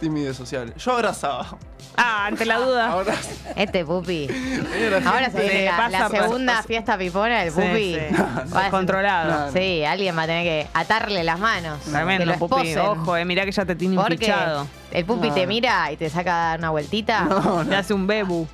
tímido 0.00 0.30
y 0.30 0.34
sociable. 0.34 0.72
Yo 0.78 0.92
abrazaba. 0.92 1.58
Ah, 1.98 2.24
ante 2.28 2.46
la 2.46 2.56
duda. 2.56 2.92
Ahora, 2.92 3.14
Este 3.56 3.84
pupi. 3.84 4.26
Ahora 5.04 5.26
se 5.26 5.32
gente- 5.32 5.42
viene 5.42 5.64
la, 5.66 5.76
pasa, 5.76 5.90
la 5.90 5.98
pasa, 6.08 6.22
segunda 6.22 6.52
pasa. 6.54 6.66
fiesta 6.66 6.96
pipona 6.96 7.40
del 7.42 7.52
Sí, 7.52 7.60
pupi. 7.60 7.94
sí. 7.94 8.16
Va 8.54 8.60
a 8.60 8.62
ser- 8.62 8.70
Controlado. 8.70 9.30
No, 9.32 9.46
no. 9.48 9.52
Sí, 9.52 9.84
alguien 9.84 10.16
va 10.16 10.22
a 10.22 10.26
tener 10.26 10.44
que 10.44 10.66
atarle 10.72 11.22
las 11.24 11.38
manos. 11.38 11.78
que 11.84 11.90
Tremendo, 11.90 12.32
Pupi. 12.38 12.68
esposen. 12.68 12.78
Ojo, 12.78 13.16
eh, 13.18 13.26
mirá 13.26 13.44
que 13.44 13.52
ya 13.52 13.66
te 13.66 13.76
tiene 13.76 13.96
Porque 13.96 14.16
fichado. 14.16 14.66
el 14.90 15.04
pupi 15.04 15.28
No, 15.28 15.34
te 15.34 15.46
mira 15.46 15.92
y 15.92 15.98
te 15.98 16.08
saca 16.08 16.32
a 16.32 16.48
dar 16.52 16.58
una 16.60 16.70
vueltita. 16.70 17.24
No, 17.26 17.58
Te 17.64 17.70
no. 17.70 17.76
hace 17.76 17.92
un 17.92 18.06
bebu. 18.06 18.48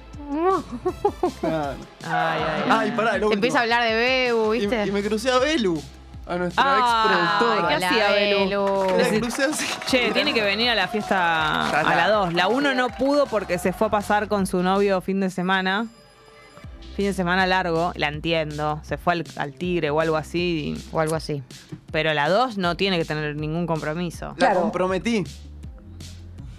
Claro. 1.40 1.76
Ay, 2.04 2.40
ay, 2.42 2.62
ay. 2.64 2.70
Ay, 2.70 2.90
pará, 2.92 3.12
lo 3.12 3.26
último. 3.26 3.32
empieza 3.34 3.58
a 3.58 3.62
hablar 3.62 3.84
de 3.84 3.94
Bebu, 3.94 4.54
Y, 4.54 4.60
¿viste? 4.60 4.86
y 4.86 4.90
me 4.92 5.02
crucé 5.02 5.30
a 5.30 5.38
Belu, 5.38 5.80
a 6.26 6.36
nuestra 6.36 6.64
Ah, 6.66 7.38
ex 7.40 7.46
productora. 7.48 7.68
¿qué 7.78 7.84
hacía 7.86 8.10
Belu? 8.10 8.86
La 8.98 9.20
crucé 9.20 9.44
así. 9.44 9.66
Che, 9.86 10.10
tiene 10.12 10.34
que 10.34 10.42
venir 10.42 10.68
a 10.70 10.74
la 10.74 10.88
fiesta 10.88 11.68
Ya 11.72 11.80
a 11.80 11.96
la 11.96 12.08
2. 12.10 12.34
La 12.34 12.48
1 12.48 12.74
no 12.74 12.88
pudo 12.88 13.26
porque 13.26 13.58
se 13.58 13.72
fue 13.72 13.86
a 13.86 13.90
pasar 13.90 14.28
con 14.28 14.46
su 14.46 14.62
novio 14.62 15.00
fin 15.00 15.20
de 15.20 15.30
semana. 15.30 15.86
Fin 16.96 17.06
de 17.06 17.12
semana 17.12 17.46
largo, 17.46 17.92
la 17.94 18.08
entiendo. 18.08 18.80
Se 18.82 18.98
fue 18.98 19.12
al, 19.12 19.24
al 19.36 19.52
tigre 19.54 19.90
o 19.90 20.00
algo 20.00 20.16
así. 20.16 20.76
O 20.90 20.98
algo 21.00 21.14
así. 21.14 21.42
Pero 21.92 22.12
la 22.12 22.28
2 22.28 22.58
no 22.58 22.76
tiene 22.76 22.98
que 22.98 23.04
tener 23.04 23.36
ningún 23.36 23.66
compromiso. 23.68 24.34
La 24.38 24.52
comprometí. 24.54 25.24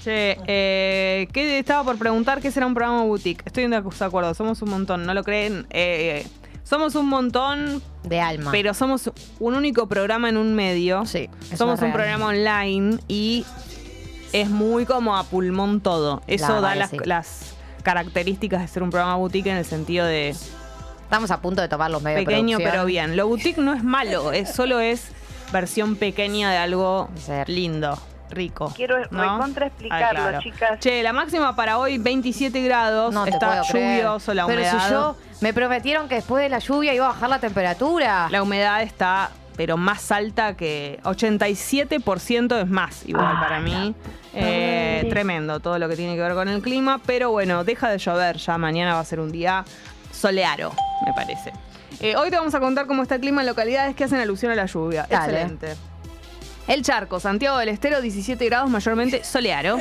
Che, 0.03 0.37
eh, 0.47 1.27
¿qué 1.33 1.59
estaba 1.59 1.83
por 1.83 1.97
preguntar? 1.97 2.39
¿Qué 2.41 2.51
será 2.51 2.65
un 2.65 2.73
programa 2.73 3.03
boutique? 3.03 3.43
Estoy 3.45 3.67
de 3.67 3.75
acuerdo, 3.75 4.33
somos 4.33 4.61
un 4.61 4.69
montón, 4.69 5.05
¿no 5.05 5.13
lo 5.13 5.23
creen? 5.23 5.67
Eh, 5.71 6.25
somos 6.63 6.95
un 6.95 7.07
montón, 7.09 7.81
De 8.03 8.21
alma. 8.21 8.51
pero 8.51 8.73
somos 8.73 9.11
un 9.39 9.55
único 9.55 9.87
programa 9.87 10.29
en 10.29 10.37
un 10.37 10.53
medio. 10.53 11.05
Sí, 11.05 11.29
Somos 11.55 11.79
un 11.79 11.85
real. 11.85 11.93
programa 11.93 12.27
online 12.27 12.99
y 13.07 13.45
es 14.31 14.49
muy 14.49 14.85
como 14.85 15.17
a 15.17 15.23
pulmón 15.23 15.81
todo. 15.81 16.21
Eso 16.27 16.47
La 16.55 16.61
da 16.61 16.75
las, 16.75 16.89
sí. 16.91 16.97
las 17.03 17.55
características 17.83 18.61
de 18.61 18.67
ser 18.67 18.83
un 18.83 18.91
programa 18.91 19.15
boutique 19.15 19.47
en 19.49 19.57
el 19.57 19.65
sentido 19.65 20.05
de 20.05 20.29
Estamos 20.29 21.31
a 21.31 21.41
punto 21.41 21.61
de 21.61 21.67
tomar 21.67 21.89
los 21.89 22.03
medios 22.03 22.23
pequeño 22.23 22.59
pero 22.59 22.85
bien. 22.85 23.17
Lo 23.17 23.27
boutique 23.27 23.57
no 23.59 23.73
es 23.73 23.83
malo, 23.83 24.31
es, 24.31 24.53
solo 24.53 24.79
es 24.79 25.07
versión 25.51 25.95
pequeña 25.95 26.51
de 26.51 26.57
algo 26.57 27.09
Ser. 27.15 27.49
lindo, 27.49 27.97
rico. 28.29 28.71
Quiero 28.75 28.99
¿no? 29.11 29.21
recontra 29.21 29.67
explicarlo, 29.67 30.19
Ay, 30.19 30.29
claro. 30.29 30.39
chicas. 30.41 30.79
Che, 30.79 31.03
la 31.03 31.13
máxima 31.13 31.55
para 31.55 31.77
hoy 31.77 31.97
27 31.97 32.61
grados, 32.61 33.13
No 33.13 33.25
está 33.25 33.61
lluvioso, 33.63 34.33
la 34.33 34.45
Pero 34.45 34.61
humedad. 34.61 34.85
si 34.85 34.91
yo 34.91 35.15
me 35.41 35.53
prometieron 35.53 36.07
que 36.07 36.15
después 36.15 36.43
de 36.43 36.49
la 36.49 36.59
lluvia 36.59 36.93
iba 36.93 37.05
a 37.05 37.09
bajar 37.09 37.29
la 37.29 37.39
temperatura. 37.39 38.27
La 38.29 38.43
humedad 38.43 38.81
está 38.81 39.31
pero 39.59 39.75
más 39.75 40.09
alta 40.13 40.55
que 40.55 41.01
87% 41.03 42.61
es 42.61 42.69
más 42.69 43.05
igual 43.05 43.41
para 43.41 43.59
mí. 43.59 43.93
Eh, 44.33 45.05
tremendo 45.09 45.59
todo 45.59 45.77
lo 45.77 45.89
que 45.89 45.97
tiene 45.97 46.15
que 46.15 46.21
ver 46.21 46.33
con 46.33 46.47
el 46.47 46.61
clima, 46.61 47.01
pero 47.05 47.31
bueno, 47.31 47.65
deja 47.65 47.89
de 47.89 47.97
llover 47.97 48.37
ya, 48.37 48.57
mañana 48.57 48.93
va 48.93 49.01
a 49.01 49.03
ser 49.03 49.19
un 49.19 49.33
día 49.33 49.65
soleado, 50.13 50.71
me 51.05 51.11
parece. 51.13 51.51
Eh, 51.99 52.15
hoy 52.15 52.29
te 52.29 52.37
vamos 52.37 52.55
a 52.55 52.61
contar 52.61 52.87
cómo 52.87 53.01
está 53.01 53.15
el 53.15 53.21
clima 53.21 53.41
en 53.41 53.47
localidades 53.47 53.97
que 53.97 54.05
hacen 54.05 54.19
alusión 54.21 54.53
a 54.53 54.55
la 54.55 54.65
lluvia. 54.65 55.05
Dale. 55.09 55.41
Excelente. 55.41 55.75
El 56.69 56.83
Charco, 56.83 57.19
Santiago 57.19 57.57
del 57.57 57.69
Estero, 57.69 57.99
17 57.99 58.45
grados, 58.45 58.69
mayormente 58.69 59.23
soleado. 59.23 59.79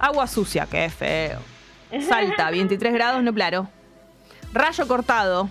Agua 0.00 0.26
sucia, 0.26 0.66
qué 0.66 0.90
feo. 0.90 1.38
Salta, 2.08 2.50
23 2.50 2.92
grados, 2.92 3.22
no 3.22 3.32
claro. 3.32 3.68
Rayo 4.52 4.88
cortado, 4.88 5.48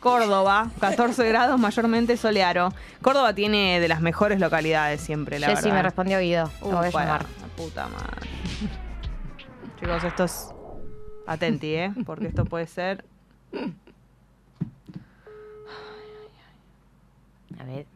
Córdoba, 0.00 0.70
14 0.78 1.26
grados, 1.28 1.58
mayormente 1.58 2.18
soleado. 2.18 2.68
Córdoba 3.00 3.32
tiene 3.34 3.80
de 3.80 3.88
las 3.88 4.02
mejores 4.02 4.38
localidades 4.40 5.00
siempre, 5.00 5.38
la 5.38 5.46
Jessy 5.48 5.62
verdad. 5.64 5.76
me 5.76 5.82
respondió 5.82 6.20
Guido. 6.20 6.50
Lo 6.60 6.66
voy 6.68 6.86
a 6.86 6.88
Upa, 6.90 7.00
llamar. 7.04 7.22
la 7.40 7.46
puta 7.56 7.88
madre. 7.88 8.28
Chicos, 9.80 10.04
esto 10.04 10.24
es. 10.24 10.48
Atenti, 11.26 11.74
¿eh? 11.74 11.92
Porque 12.04 12.26
esto 12.26 12.44
puede 12.44 12.66
ser. 12.66 13.04
A 17.58 17.64
ver, 17.64 17.86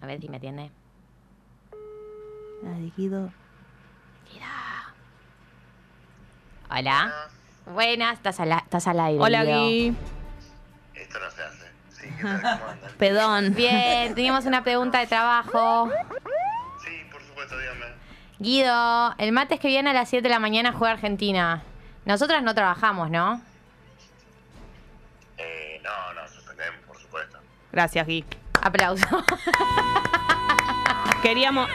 a 0.00 0.06
ver 0.06 0.20
si 0.20 0.28
me 0.28 0.36
atiende. 0.36 0.70
Ay, 2.62 2.92
Guido. 2.96 3.32
Hola. 6.70 7.28
Buenas, 7.66 8.14
estás 8.14 8.40
al, 8.40 8.52
estás 8.52 8.88
al 8.88 8.98
aire. 9.00 9.22
Hola, 9.22 9.44
Guido. 9.44 9.60
Gui. 9.60 9.96
Esto 10.94 11.18
no 11.20 11.30
se 11.30 11.42
hace. 11.42 11.70
Sí, 11.90 12.08
¿qué 12.16 12.22
tal? 12.24 12.40
¿Cómo 12.40 12.70
andan? 12.70 12.90
Pedón. 12.98 13.54
Bien, 13.54 14.14
teníamos 14.14 14.44
una 14.46 14.64
pregunta 14.64 14.98
de 14.98 15.06
trabajo. 15.06 15.88
Sí, 16.84 16.90
por 17.12 17.22
supuesto, 17.22 17.58
dígame. 17.58 17.86
Guido, 18.38 19.14
el 19.18 19.32
martes 19.32 19.60
que 19.60 19.68
viene 19.68 19.90
a 19.90 19.92
las 19.92 20.08
7 20.08 20.22
de 20.22 20.28
la 20.28 20.40
mañana 20.40 20.72
juega 20.72 20.94
Argentina. 20.94 21.62
Nosotras 22.06 22.42
no 22.42 22.54
trabajamos, 22.54 23.08
¿no? 23.10 23.40
Eh, 25.38 25.80
no, 25.82 26.14
no, 26.14 26.28
suspendemos, 26.28 26.80
por 26.86 26.98
supuesto. 26.98 27.38
Gracias, 27.70 28.06
Gui. 28.06 28.24
Aplauso. 28.62 29.24
Queríamos. 31.22 31.68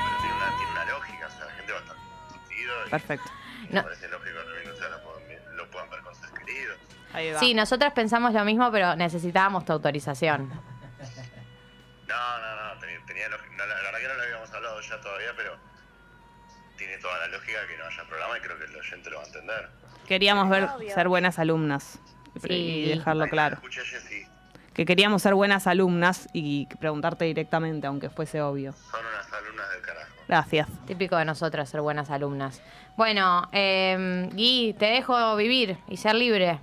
Y 2.89 2.91
Perfecto. 2.91 3.29
me 3.69 3.75
No. 3.75 3.83
parece 3.83 4.07
lógico 4.09 4.37
que 4.53 4.69
lo 4.89 5.03
puedan, 5.03 5.55
lo 5.57 5.69
puedan 5.71 5.89
ver 5.89 5.99
con 6.01 6.15
sus 6.15 6.29
queridos. 6.31 6.77
Ahí 7.13 7.31
va. 7.31 7.39
Sí, 7.39 7.53
nosotras 7.53 7.93
pensamos 7.93 8.33
lo 8.33 8.43
mismo, 8.45 8.71
pero 8.71 8.95
necesitábamos 8.95 9.65
tu 9.65 9.73
autorización. 9.73 10.49
No, 12.07 12.39
no, 12.39 12.73
no, 12.73 12.79
tenía, 12.79 12.99
tenía. 13.05 13.29
No, 13.29 13.37
la, 13.57 13.65
la 13.67 13.75
verdad 13.83 13.99
que 13.99 14.07
no 14.07 14.13
lo 14.15 14.23
habíamos 14.23 14.51
hablado 14.53 14.81
ya 14.81 14.99
todavía, 15.01 15.31
pero 15.35 15.55
tiene 16.77 16.97
toda 16.97 17.17
la 17.19 17.27
lógica 17.27 17.59
que 17.67 17.77
no 17.77 17.85
haya 17.85 18.03
programa 18.05 18.37
y 18.37 18.41
creo 18.41 18.57
que 18.57 18.65
el 18.65 18.75
oyente 18.75 19.09
lo 19.09 19.17
va 19.17 19.23
a 19.23 19.27
entender. 19.27 19.69
Queríamos 20.07 20.49
ver 20.49 20.67
ser 20.93 21.07
buenas 21.07 21.37
alumnas. 21.39 21.99
Y 22.35 22.39
Sí. 22.39 22.85
dejarlo 22.89 23.23
Ahí, 23.25 23.29
claro. 23.29 23.55
Escuché 23.55 23.81
a 23.81 23.85
Jessy, 23.85 24.25
Que 24.73 24.85
queríamos 24.85 25.21
ser 25.21 25.33
buenas 25.33 25.67
alumnas 25.67 26.29
y 26.33 26.67
preguntarte 26.79 27.25
directamente, 27.25 27.85
aunque 27.87 28.09
fuese 28.09 28.41
obvio. 28.41 28.71
son 28.73 29.05
unas 29.05 29.33
alumnas. 29.33 29.58
Gracias. 30.29 30.67
Típico 30.85 31.17
de 31.17 31.25
nosotras 31.25 31.67
ser 31.69 31.81
buenas 31.81 32.11
alumnas. 32.11 32.61
Bueno, 32.95 33.49
eh, 33.51 34.29
Gui, 34.33 34.75
te 34.77 34.85
dejo 34.85 35.35
vivir 35.35 35.77
y 35.87 35.97
ser 35.97 36.13
libre. 36.13 36.59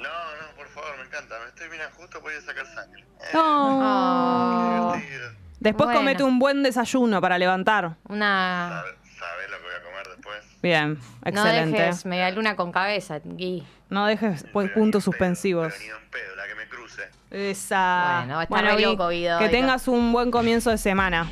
No, 0.00 0.08
no, 0.08 0.56
por 0.56 0.66
favor, 0.68 0.98
me 0.98 1.04
encanta. 1.04 1.36
Me 1.38 1.48
estoy, 1.50 1.68
mira, 1.70 1.88
justo 1.96 2.20
voy 2.20 2.34
a 2.34 2.40
sacar 2.40 2.66
sangre. 2.66 3.02
Eh, 3.02 3.36
Oh, 3.36 4.92
divertido. 4.96 5.30
Después 5.60 5.86
Bueno. 5.86 6.00
comete 6.00 6.22
un 6.24 6.38
buen 6.40 6.62
desayuno 6.64 7.20
para 7.20 7.38
levantar. 7.38 7.94
una... 8.08 8.82
¿Sabes 9.18 9.50
lo 9.50 9.56
que 9.58 9.62
voy 9.62 9.74
a 9.78 9.82
comer 9.84 10.06
después? 10.16 10.44
Bien, 10.62 10.94
No 10.94 11.00
excelente. 11.30 11.78
dejes 11.80 12.06
media 12.06 12.30
luna 12.32 12.56
con 12.56 12.72
cabeza, 12.72 13.20
Gui. 13.22 13.64
No 13.88 14.06
dejes 14.06 14.46
pues, 14.52 14.68
Pero 14.68 14.80
puntos 14.80 15.04
pedo, 15.04 15.12
suspensivos. 15.12 15.74
Pero 15.78 15.84
ni 15.84 15.90
en 16.04 16.10
pedo, 16.10 16.34
la 16.36 16.46
que 16.48 16.54
me 16.56 16.66
cruce. 16.68 17.02
Esa. 17.30 18.14
Bueno, 18.20 18.34
va 18.34 18.40
a 18.40 18.44
estar 18.44 18.64
re 18.64 18.74
Gui, 18.76 18.82
loco, 18.82 19.08
Guido, 19.10 19.38
Que 19.38 19.48
tengas 19.48 19.86
un 19.86 20.12
buen 20.12 20.30
comienzo 20.32 20.70
de 20.70 20.78
semana. 20.78 21.30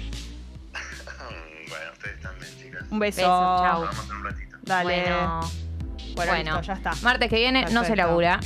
Un 2.90 2.98
beso. 2.98 3.20
Besos, 3.20 3.61
chau. 3.61 3.81
Vamos 3.83 4.07
en 4.11 4.16
un 4.16 4.24
ratito. 4.24 4.57
Dale. 4.62 5.03
Bueno, 5.03 5.40
Bueno, 6.14 6.33
bueno, 6.33 6.51
listo, 6.57 6.62
ya 6.62 6.72
está. 6.74 6.92
Martes 7.03 7.29
que 7.31 7.37
viene 7.37 7.66
no 7.70 7.85
se 7.85 7.96
labura. 7.96 8.40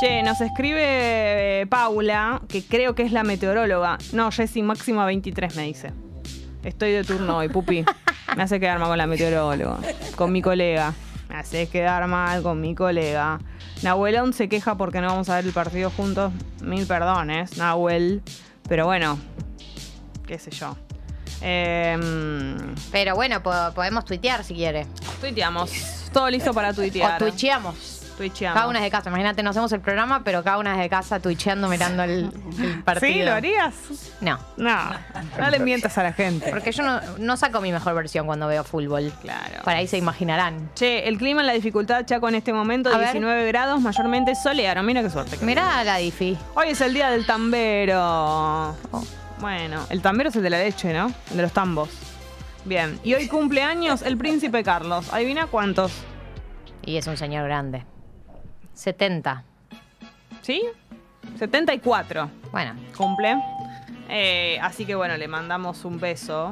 Che, 0.00 0.22
nos 0.22 0.40
escribe 0.42 1.62
eh, 1.62 1.66
Paula, 1.66 2.42
que 2.48 2.62
creo 2.62 2.94
que 2.94 3.02
es 3.02 3.12
la 3.12 3.22
meteoróloga. 3.24 3.96
No, 4.12 4.30
Jessy, 4.30 4.62
máxima 4.62 5.06
23 5.06 5.56
me 5.56 5.62
dice. 5.62 5.92
Estoy 6.62 6.92
de 6.92 7.02
turno 7.04 7.38
hoy, 7.38 7.48
pupi. 7.48 7.84
Me 8.36 8.42
hace 8.42 8.60
quedar 8.60 8.78
mal 8.78 8.88
con 8.88 8.98
la 8.98 9.06
meteoróloga. 9.06 9.78
Con 10.14 10.32
mi 10.32 10.42
colega. 10.42 10.92
Me 11.28 11.36
hace 11.36 11.68
quedar 11.68 12.06
mal 12.08 12.42
con 12.42 12.60
mi 12.60 12.74
colega. 12.74 13.38
Nahuelón 13.82 14.32
se 14.32 14.48
queja 14.48 14.76
porque 14.76 15.00
no 15.00 15.08
vamos 15.08 15.28
a 15.30 15.36
ver 15.36 15.46
el 15.46 15.52
partido 15.52 15.90
juntos. 15.90 16.32
Mil 16.62 16.86
perdones, 16.86 17.56
Nahuel. 17.56 18.22
Pero 18.68 18.84
bueno, 18.84 19.18
qué 20.26 20.38
sé 20.38 20.50
yo. 20.50 20.76
Em, 21.40 22.74
Pero 22.92 23.14
bueno, 23.14 23.42
po- 23.42 23.72
podemos 23.74 24.04
tuitear 24.04 24.44
si 24.44 24.54
quiere. 24.54 24.86
tuiteamos. 25.20 25.70
Todo 26.12 26.30
listo 26.30 26.52
para 26.54 26.72
tuitear. 26.72 27.22
O 27.22 27.26
twitcheamos. 27.26 27.92
Tuiteamos. 28.16 28.54
Cada 28.56 28.68
una 28.70 28.78
desde 28.78 28.90
casa. 28.90 29.10
Imagínate, 29.10 29.42
no 29.42 29.50
hacemos 29.50 29.70
el 29.72 29.80
programa, 29.80 30.22
pero 30.24 30.42
cada 30.42 30.56
una 30.56 30.72
desde 30.74 30.88
casa 30.88 31.20
twitcheando 31.20 31.68
mirando 31.68 32.02
el, 32.04 32.30
el 32.58 32.82
partido. 32.84 33.12
¿Sí? 33.12 33.22
¿Lo 33.22 33.32
harías? 33.32 33.74
No. 34.22 34.38
No, 34.56 34.78
no 35.38 35.50
le 35.50 35.58
mientas 35.58 35.98
a 35.98 36.02
la 36.02 36.14
gente. 36.14 36.48
Porque 36.48 36.72
yo 36.72 36.82
no, 36.82 36.98
no 37.18 37.36
saco 37.36 37.60
mi 37.60 37.70
mejor 37.72 37.94
versión 37.94 38.24
cuando 38.24 38.46
veo 38.46 38.64
fútbol. 38.64 39.12
Claro. 39.20 39.62
Por 39.62 39.74
ahí 39.74 39.86
se 39.86 39.98
imaginarán. 39.98 40.70
Che, 40.74 41.06
el 41.06 41.18
clima 41.18 41.42
en 41.42 41.48
la 41.48 41.52
dificultad 41.52 42.06
Chaco 42.06 42.26
en 42.30 42.36
este 42.36 42.54
momento, 42.54 42.88
A 42.88 42.96
ver. 42.96 43.08
19 43.12 43.46
grados, 43.48 43.82
mayormente 43.82 44.34
soleado. 44.34 44.82
Mira 44.82 45.02
qué 45.02 45.10
suerte. 45.10 45.36
que 45.36 45.44
Mirá 45.44 45.84
la 45.84 45.98
Difi. 45.98 46.38
Hoy 46.54 46.68
es 46.70 46.80
el 46.80 46.94
día 46.94 47.10
del 47.10 47.26
tambero. 47.26 48.74
Bueno, 49.40 49.84
el 49.90 50.00
tambero 50.02 50.30
es 50.30 50.36
el 50.36 50.42
de 50.42 50.50
la 50.50 50.58
leche, 50.58 50.92
¿no? 50.92 51.12
El 51.30 51.36
de 51.36 51.42
los 51.42 51.52
tambos. 51.52 51.90
Bien, 52.64 52.98
y 53.04 53.14
hoy 53.14 53.28
cumple 53.28 53.62
años 53.62 54.02
el 54.02 54.16
príncipe 54.16 54.64
Carlos. 54.64 55.12
¿Adivina 55.12 55.46
cuántos? 55.46 55.92
Y 56.84 56.96
es 56.96 57.06
un 57.06 57.16
señor 57.16 57.44
grande. 57.44 57.84
70. 58.74 59.44
¿Sí? 60.42 60.62
74 61.38 62.30
Bueno. 62.52 62.74
cumple. 62.96 63.36
Eh, 64.08 64.58
así 64.62 64.84
que 64.86 64.94
bueno, 64.94 65.16
le 65.16 65.28
mandamos 65.28 65.84
un 65.84 65.98
beso. 65.98 66.50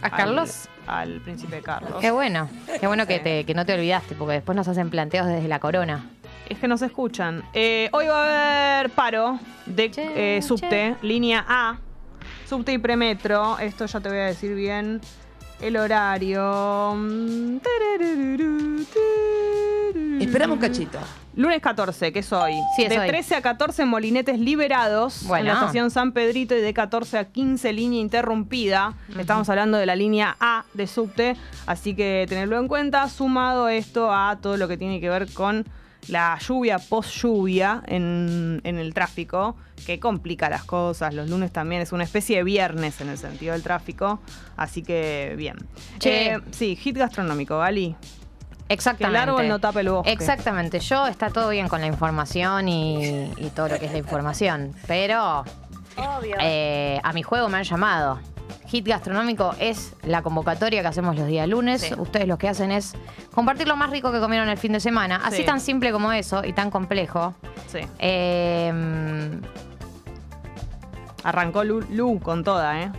¿A 0.00 0.10
Carlos? 0.10 0.68
Al, 0.86 1.20
príncipe 1.20 1.60
Carlos. 1.60 2.00
Qué 2.00 2.10
bueno. 2.10 2.48
Qué 2.80 2.86
bueno 2.86 3.06
que, 3.06 3.18
te, 3.18 3.44
que 3.44 3.54
no 3.54 3.66
te 3.66 3.74
olvidaste, 3.74 4.14
porque 4.14 4.34
después 4.34 4.56
nos 4.56 4.68
hacen 4.68 4.90
planteos 4.90 5.26
desde 5.26 5.48
la 5.48 5.58
corona. 5.58 6.06
Es 6.48 6.58
que 6.58 6.68
nos 6.68 6.80
escuchan. 6.82 7.42
Eh, 7.52 7.90
hoy 7.92 8.06
va 8.06 8.24
a 8.24 8.78
haber 8.78 8.90
paro 8.90 9.38
de 9.66 9.90
Che, 9.90 10.36
eh, 10.36 10.42
subte, 10.42 10.96
línea 11.02 11.44
A, 11.46 11.78
subte 12.48 12.72
y 12.72 12.78
premetro. 12.78 13.58
Esto 13.58 13.84
ya 13.86 14.00
te 14.00 14.08
voy 14.08 14.18
a 14.18 14.26
decir 14.26 14.54
bien 14.54 15.00
el 15.60 15.76
horario. 15.76 16.96
Esperame 20.18 20.54
un 20.54 20.58
cachito. 20.58 20.98
Lunes 21.36 21.60
14, 21.60 22.12
que 22.12 22.20
es 22.20 22.32
hoy. 22.32 22.54
Sí, 22.74 22.84
es 22.84 22.88
de 22.88 22.98
hoy. 22.98 23.06
13 23.06 23.36
a 23.36 23.42
14 23.42 23.84
molinetes 23.84 24.40
liberados 24.40 25.24
en 25.30 25.44
la 25.44 25.52
estación 25.52 25.90
San 25.90 26.12
Pedrito 26.12 26.56
y 26.56 26.60
de 26.60 26.74
14 26.74 27.18
a 27.18 27.24
15 27.26 27.72
línea 27.72 28.00
interrumpida. 28.00 28.94
Estamos 29.16 29.48
hablando 29.48 29.76
de 29.76 29.86
la 29.86 29.94
línea 29.94 30.36
A 30.40 30.64
de 30.72 30.86
subte, 30.86 31.36
así 31.66 31.94
que 31.94 32.26
tenerlo 32.28 32.58
en 32.58 32.66
cuenta, 32.66 33.08
sumado 33.08 33.68
esto 33.68 34.12
a 34.12 34.38
todo 34.40 34.56
lo 34.56 34.66
que 34.66 34.76
tiene 34.76 35.00
que 35.00 35.10
ver 35.10 35.32
con 35.32 35.64
la 36.06 36.38
lluvia 36.38 36.78
post 36.78 37.10
lluvia 37.22 37.82
en, 37.86 38.60
en 38.64 38.78
el 38.78 38.94
tráfico, 38.94 39.56
que 39.84 40.00
complica 40.00 40.48
las 40.48 40.64
cosas. 40.64 41.12
Los 41.12 41.28
lunes 41.28 41.52
también 41.52 41.82
es 41.82 41.92
una 41.92 42.04
especie 42.04 42.38
de 42.38 42.44
viernes 42.44 43.00
en 43.00 43.08
el 43.10 43.18
sentido 43.18 43.52
del 43.52 43.62
tráfico, 43.62 44.20
así 44.56 44.82
que 44.82 45.34
bien. 45.36 45.56
Che. 45.98 46.34
Eh, 46.34 46.40
sí, 46.50 46.76
hit 46.76 46.96
gastronómico, 46.96 47.58
Gali. 47.58 47.94
Exactamente. 48.70 49.16
Que 49.18 49.22
el 49.22 49.28
árbol 49.28 49.48
no 49.48 49.58
tape 49.58 49.80
el 49.80 49.88
bosque. 49.90 50.12
Exactamente. 50.12 50.78
Yo 50.80 51.06
está 51.06 51.30
todo 51.30 51.48
bien 51.48 51.68
con 51.68 51.80
la 51.80 51.86
información 51.86 52.68
y, 52.68 53.30
y 53.38 53.50
todo 53.54 53.68
lo 53.68 53.78
que 53.78 53.86
es 53.86 53.92
la 53.92 53.98
información. 53.98 54.74
Pero 54.86 55.44
Obvio. 55.96 56.36
eh, 56.38 57.00
a 57.02 57.12
mi 57.14 57.22
juego 57.22 57.48
me 57.48 57.56
han 57.56 57.64
llamado. 57.64 58.20
Hit 58.66 58.86
Gastronómico 58.86 59.54
es 59.58 59.94
la 60.02 60.22
convocatoria 60.22 60.82
que 60.82 60.88
hacemos 60.88 61.16
los 61.16 61.26
días 61.26 61.48
lunes. 61.48 61.80
Sí. 61.82 61.94
Ustedes 61.96 62.26
lo 62.28 62.36
que 62.38 62.48
hacen 62.48 62.70
es 62.70 62.94
compartir 63.34 63.66
lo 63.68 63.76
más 63.76 63.90
rico 63.90 64.12
que 64.12 64.20
comieron 64.20 64.48
el 64.48 64.58
fin 64.58 64.72
de 64.72 64.80
semana. 64.80 65.20
Así 65.24 65.38
Sí. 65.38 65.44
tan 65.44 65.60
simple 65.60 65.90
como 65.92 66.12
eso 66.12 66.44
y 66.44 66.52
tan 66.52 66.70
complejo. 66.70 67.34
Sí. 67.66 67.80
Eh, 67.98 68.72
Arrancó 71.24 71.64
Lu, 71.64 71.80
Lu 71.90 72.20
con 72.20 72.44
toda, 72.44 72.80
¿eh? 72.82 72.92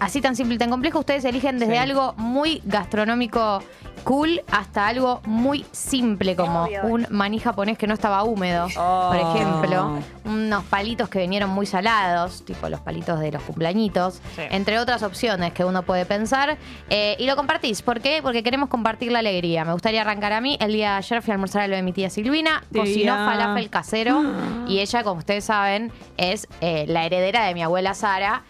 así 0.00 0.20
tan 0.20 0.34
simple 0.36 0.56
y 0.56 0.58
tan 0.58 0.70
complejo, 0.70 0.98
ustedes 0.98 1.24
eligen 1.24 1.58
desde 1.58 1.74
Sí. 1.74 1.78
algo 1.78 2.14
muy 2.16 2.60
gastronómico 2.64 3.62
cool 4.04 4.42
hasta 4.52 4.86
algo 4.86 5.20
muy 5.24 5.64
simple 5.72 6.36
como 6.36 6.64
Obvio. 6.64 6.84
un 6.84 7.06
maní 7.10 7.38
japonés 7.40 7.76
que 7.78 7.86
no 7.86 7.94
estaba 7.94 8.22
húmedo, 8.22 8.68
Oh. 8.76 9.08
por 9.10 9.16
ejemplo, 9.16 9.98
unos 10.24 10.64
palitos 10.64 11.08
que 11.08 11.18
vinieron 11.20 11.50
muy 11.50 11.66
salados, 11.66 12.44
tipo 12.44 12.68
los 12.68 12.80
palitos 12.80 13.18
de 13.20 13.32
los 13.32 13.42
cumpleañitos, 13.42 14.20
Sí. 14.36 14.42
entre 14.50 14.78
otras 14.78 15.02
opciones 15.02 15.52
que 15.52 15.64
uno 15.64 15.82
puede 15.82 16.04
pensar, 16.06 16.56
eh, 16.90 17.16
y 17.18 17.26
lo 17.26 17.34
compartís. 17.36 17.82
¿Por 17.82 18.00
qué? 18.00 18.20
Porque 18.22 18.42
queremos 18.42 18.68
compartir 18.68 19.10
la 19.10 19.18
alegría. 19.20 19.64
Me 19.64 19.72
gustaría 19.72 20.02
arrancar 20.02 20.32
a 20.32 20.40
mí. 20.40 20.56
El 20.60 20.72
día 20.72 20.92
de 20.92 20.96
ayer 20.98 21.22
fui 21.22 21.32
a 21.32 21.34
almorzar 21.34 21.62
a 21.62 21.68
lo 21.68 21.76
de 21.76 21.82
mi 21.82 21.92
tía 21.92 22.10
Silvina, 22.10 22.62
Tía. 22.70 22.82
cocinó 22.82 23.14
falafel 23.14 23.70
casero, 23.70 24.22
y 24.68 24.80
ella, 24.80 25.02
como 25.02 25.18
ustedes 25.18 25.44
saben, 25.44 25.90
es 26.16 26.46
eh, 26.60 26.84
la 26.88 27.04
heredera 27.06 27.44
de 27.46 27.54
mi 27.54 27.62
abuela 27.62 27.94
Sara, 27.94 28.42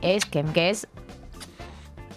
es 0.00 0.24
que, 0.24 0.42
que 0.42 0.70
es 0.70 0.88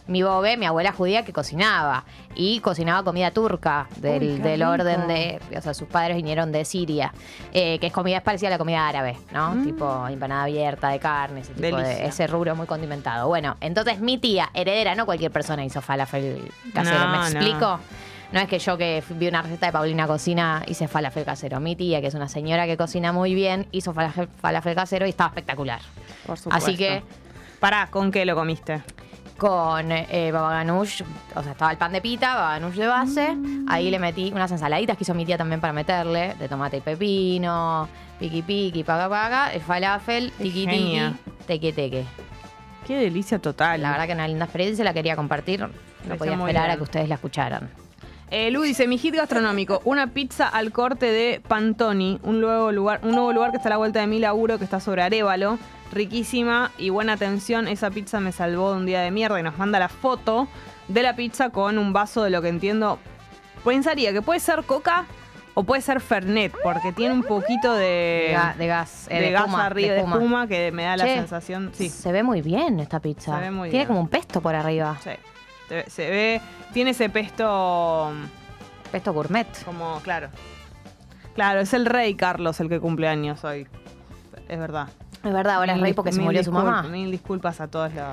mi 0.08 0.22
bobe, 0.22 0.56
mi 0.58 0.66
abuela 0.66 0.92
judía 0.92 1.26
que 1.26 1.34
cocinaba 1.34 2.04
y 2.36 2.60
cocinaba 2.60 3.04
comida 3.04 3.32
turca 3.32 3.88
del, 3.98 4.40
Uy, 4.44 4.62
orden 4.64 5.08
de, 5.08 5.40
o 5.58 5.62
sea, 5.62 5.74
sus 5.74 5.88
padres 5.88 6.16
vinieron 6.16 6.52
de 6.52 6.64
Siria, 6.66 7.12
eh, 7.54 7.80
que 7.80 7.88
es 7.88 7.94
comida 7.94 8.18
es 8.18 8.24
parecida 8.24 8.50
a 8.50 8.52
la 8.52 8.58
comida 8.58 8.88
árabe, 8.88 9.18
¿no? 9.32 9.56
Tipo 9.64 10.08
empanada 10.08 10.44
abierta 10.44 10.90
de 10.90 11.00
carne, 11.00 11.42
ese, 11.42 11.54
tipo 11.54 11.78
de- 11.78 12.04
Mm. 12.04 12.08
Ese 12.08 12.28
rubro 12.28 12.56
muy 12.56 12.68
condimentado. 12.68 13.28
Bueno, 13.28 13.58
entonces 13.62 14.00
mi 14.00 14.18
tía, 14.18 14.50
heredera, 14.54 14.94
no 14.96 15.06
cualquier 15.06 15.32
persona 15.32 15.66
hizo 15.66 15.82
falafel 15.82 16.52
casero, 16.74 17.00
No, 17.00 17.10
¿me 17.12 17.18
explico? 17.28 17.80
No 18.32 18.40
es 18.42 18.48
que 18.50 18.60
yo 18.60 18.78
que 18.78 19.04
vi 19.12 19.28
una 19.28 19.42
receta 19.44 19.68
de 19.68 19.72
Paulina 19.72 20.08
Cocina 20.08 20.64
hice 20.68 20.88
falafel 20.88 21.24
casero. 21.26 21.60
Mi 21.60 21.76
tía, 21.76 22.02
que 22.02 22.08
es 22.08 22.14
una 22.16 22.28
señora 22.28 22.66
que 22.66 22.76
cocina 22.76 23.12
muy 23.14 23.34
bien, 23.34 23.68
hizo 23.72 23.94
falafel, 23.94 24.28
falafel 24.28 24.76
casero 24.76 25.06
y 25.06 25.10
estaba 25.10 25.30
espectacular. 25.30 25.80
Por 26.26 26.38
Así 26.52 26.76
que 26.76 27.02
Pará, 27.60 27.88
¿con 27.90 28.12
qué 28.12 28.26
lo 28.26 28.36
comiste? 28.36 28.82
Con 29.38 29.92
eh, 29.92 30.32
baba 30.32 30.52
ganoush, 30.52 31.02
o 31.36 31.44
sea, 31.44 31.52
estaba 31.52 31.72
el 31.72 31.78
pan 31.78 31.92
de 31.92 32.02
pita, 32.02 32.36
baba 32.36 32.52
ganoush 32.52 32.76
de 32.76 32.88
base. 32.88 33.38
Ahí 33.68 33.92
le 33.92 34.00
metí 34.00 34.32
unas 34.34 34.52
ensaladitas 34.52 34.98
que 34.98 35.04
hizo 35.04 35.14
mi 35.14 35.26
tía 35.26 35.38
también 35.38 35.60
para 35.62 35.74
meterle, 35.74 36.36
de 36.36 36.48
tomate 36.48 36.78
y 36.78 36.82
pepino, 36.82 37.88
piqui 38.20 38.42
piqui, 38.42 38.84
paga 38.84 39.10
paga, 39.10 39.54
el 39.54 39.62
falafel, 39.62 40.32
genia. 40.38 41.14
tiqui, 41.14 41.32
teque 41.48 41.74
teque. 41.74 42.06
Qué 42.88 42.96
delicia 42.96 43.40
total. 43.40 43.82
La 43.82 43.92
verdad 43.92 44.06
que 44.06 44.14
una 44.14 44.28
linda 44.28 44.46
experiencia, 44.46 44.86
la 44.86 44.94
quería 44.94 45.16
compartir. 45.16 45.60
No 45.62 45.68
Está 46.04 46.18
podía 46.18 46.36
esperar 46.36 46.70
a 46.70 46.78
que 46.78 46.84
ustedes 46.84 47.10
la 47.10 47.16
escucharan. 47.16 47.70
Eh, 48.32 48.52
Lu 48.52 48.62
dice, 48.62 48.88
mi 48.88 48.98
hit 48.98 49.16
gastronómico, 49.16 49.82
una 49.86 50.08
pizza 50.08 50.48
al 50.48 50.72
corte 50.72 51.08
de 51.08 51.42
Pantoni, 51.48 52.20
un 52.24 52.42
nuevo 52.42 52.72
lugar, 52.72 53.00
un 53.04 53.12
nuevo 53.12 53.32
lugar 53.34 53.52
que 53.52 53.58
está 53.58 53.70
a 53.70 53.72
la 53.72 53.78
vuelta 53.78 54.00
de 54.00 54.08
mi 54.08 54.20
laburo, 54.20 54.58
que 54.58 54.64
está 54.64 54.80
sobre 54.80 55.04
Arevalo, 55.04 55.60
riquísima 55.96 56.72
y 56.78 56.90
buena 56.92 57.14
atención, 57.14 57.68
esa 57.68 57.90
pizza 57.90 58.20
me 58.20 58.32
salvó 58.32 58.72
de 58.74 58.78
un 58.78 58.86
día 58.86 59.02
de 59.02 59.10
mierda 59.12 59.40
y 59.40 59.44
nos 59.44 59.58
manda 59.58 59.80
la 59.80 59.90
foto 59.90 60.48
de 60.88 61.02
la 61.02 61.16
pizza 61.16 61.50
con 61.50 61.78
un 61.80 61.94
vaso 61.94 62.22
de 62.24 62.30
lo 62.30 62.42
que 62.42 62.50
entiendo, 62.50 63.00
pensaría 63.64 64.14
que 64.14 64.22
puede 64.22 64.40
ser 64.40 64.64
coca 64.64 65.06
o 65.56 65.64
puede 65.64 65.82
ser 65.82 66.02
Fernet, 66.02 66.54
porque 66.62 66.92
tiene 66.92 67.14
un 67.14 67.24
poquito 67.24 67.74
de, 67.74 68.28
De, 68.30 68.36
ga- 68.36 68.56
de 68.56 68.68
gas, 68.68 69.08
eh, 69.10 69.16
de 69.16 69.22
de, 69.28 69.32
gas 69.32 69.54
arriba, 69.54 69.94
de 69.94 70.00
espuma, 70.02 70.48
que 70.48 70.72
me 70.74 70.84
da 70.84 70.98
la 70.98 71.06
Che, 71.06 71.16
sensación, 71.16 71.72
sí, 71.74 71.90
Se 71.90 72.12
ve 72.12 72.24
muy 72.24 72.42
bien 72.42 72.80
esta 72.82 73.00
pizza. 73.00 73.34
Se 73.36 73.42
ve 73.42 73.52
muy 73.52 73.70
Tiene 73.70 73.86
bien. 73.86 73.88
como 73.88 74.02
un 74.02 74.10
pesto 74.10 74.42
por 74.42 74.54
arriba. 74.54 74.98
sí, 75.02 75.12
se, 75.70 75.90
se 75.90 76.10
ve, 76.10 76.42
tiene 76.74 76.92
ese 76.92 77.10
pesto... 77.10 78.12
Pesto 78.92 79.14
gourmet. 79.14 79.48
Como, 79.64 80.00
claro. 80.04 80.28
Claro, 81.36 81.62
es 81.62 81.74
el 81.74 81.86
rey 81.86 82.16
Carlos 82.16 82.60
el 82.60 82.68
que 82.70 82.80
cumple 82.82 83.08
años 83.08 83.44
hoy. 83.46 83.66
Es 84.48 84.60
verdad. 84.60 84.90
Es 85.26 85.34
verdad, 85.34 85.56
ahora 85.56 85.74
es 85.74 85.82
rey 85.82 85.94
porque 85.94 86.12
se 86.12 86.20
mil 86.20 86.26
murió 86.26 86.44
su 86.44 86.52
mamá. 86.52 86.84
Mil 86.84 87.10
disculpas 87.12 87.60
a 87.60 87.68
todos 87.68 87.92
los, 87.94 88.04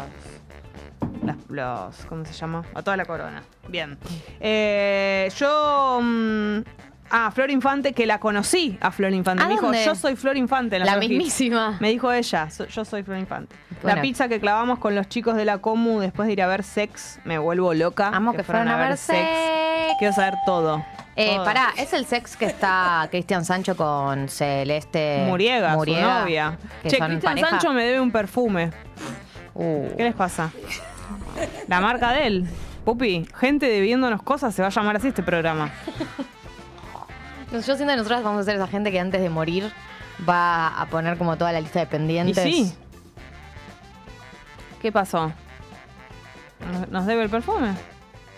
las- 1.23 1.37
los. 1.49 2.07
¿Cómo 2.07 2.25
se 2.25 2.33
llama? 2.33 2.65
A 2.75 2.83
toda 2.83 2.97
la 2.97 3.05
corona. 3.05 3.43
Bien. 3.69 3.99
Eh, 4.41 5.31
yo. 5.37 6.01
mm, 6.03 6.59
ah, 7.11 7.31
Flor 7.33 7.51
Infante, 7.51 7.93
que 7.93 8.07
la 8.07 8.19
conocí 8.19 8.79
a 8.81 8.91
Flor 8.91 9.13
Infante. 9.13 9.43
¿A 9.43 9.47
Me 9.47 9.53
dijo, 9.53 9.67
dónde? 9.67 9.85
yo 9.85 9.95
soy 9.95 10.17
Flor 10.17 10.37
Infante. 10.37 10.77
en 10.77 10.85
La 10.87 10.93
Flor 10.93 11.05
Hits. 11.05 11.11
mismísima. 11.11 11.77
Me 11.81 11.91
dijo 11.91 12.11
ella, 12.11 12.51
so- 12.51 12.67
yo 12.67 12.85
soy 12.85 13.03
Flor 13.03 13.19
Infante. 13.19 13.55
Bueno. 13.83 13.97
La 13.97 14.03
pizza 14.03 14.29
que 14.29 14.41
clavamos 14.41 14.79
con 14.79 14.95
los 14.95 15.09
chicos 15.09 15.37
de 15.37 15.45
la 15.45 15.59
Comu 15.59 16.01
después 16.01 16.27
de 16.29 16.33
ir 16.33 16.43
a 16.43 16.47
ver 16.47 16.63
Sex, 16.63 17.21
me 17.25 17.37
vuelvo 17.39 17.75
loca. 17.75 18.09
Amo 18.09 18.33
que, 18.33 18.43
fueron 18.43 18.69
a 18.69 18.77
ver 18.77 18.97
sex. 18.97 19.29
Quiero 19.99 20.15
saber 20.15 20.35
todo. 20.47 20.83
Eh, 21.15 21.37
pará, 21.45 21.75
¿es 21.77 21.93
el 21.93 22.07
sex 22.07 22.37
que 22.37 22.47
está 22.47 23.07
Cristian 23.11 23.45
Sancho 23.45 23.77
con 23.77 24.29
Celeste 24.29 25.25
Muriega, 25.27 25.75
su 25.75 25.85
novia. 25.91 26.59
Que 26.83 26.89
Che, 26.91 26.97
son 26.97 27.09
Cristian 27.09 27.33
pareja? 27.35 27.51
Sancho 27.51 27.73
me 27.73 27.85
debe 27.85 28.01
un 28.01 28.11
perfume. 28.11 28.71
Uh, 29.55 29.89
¿Qué 29.97 30.05
les 30.05 30.15
pasa? 30.15 30.51
La 31.69 31.81
marca 31.83 32.13
de 32.13 32.27
él. 32.27 32.47
Pupi, 32.87 33.29
gente 33.39 33.67
debiéndonos 33.69 34.23
cosas 34.23 34.55
se 34.55 34.63
va 34.63 34.69
a 34.69 34.71
llamar 34.71 34.97
así 34.97 35.09
este 35.09 35.23
programa. 35.23 35.71
Yo 37.53 37.61
siento 37.61 37.87
que 37.87 37.97
nosotros 37.97 38.23
vamos 38.25 38.41
a 38.41 38.45
ser 38.45 38.57
esa 38.57 38.67
gente 38.67 38.91
que 38.91 38.99
antes 38.99 39.21
de 39.21 39.29
morir 39.29 39.71
va 40.27 40.69
a 40.81 40.87
poner 40.87 41.19
como 41.19 41.37
toda 41.37 41.53
la 41.53 41.61
lista 41.61 41.81
de 41.81 41.85
¿Y 41.85 41.89
pendientes. 41.89 42.43
sí? 42.43 42.73
¿Qué 44.81 44.91
pasó? 44.91 45.31
¿Nos- 46.73 46.89
¿Nos 46.89 47.07
debe 47.07 47.25
el 47.25 47.31
perfume? 47.31 47.75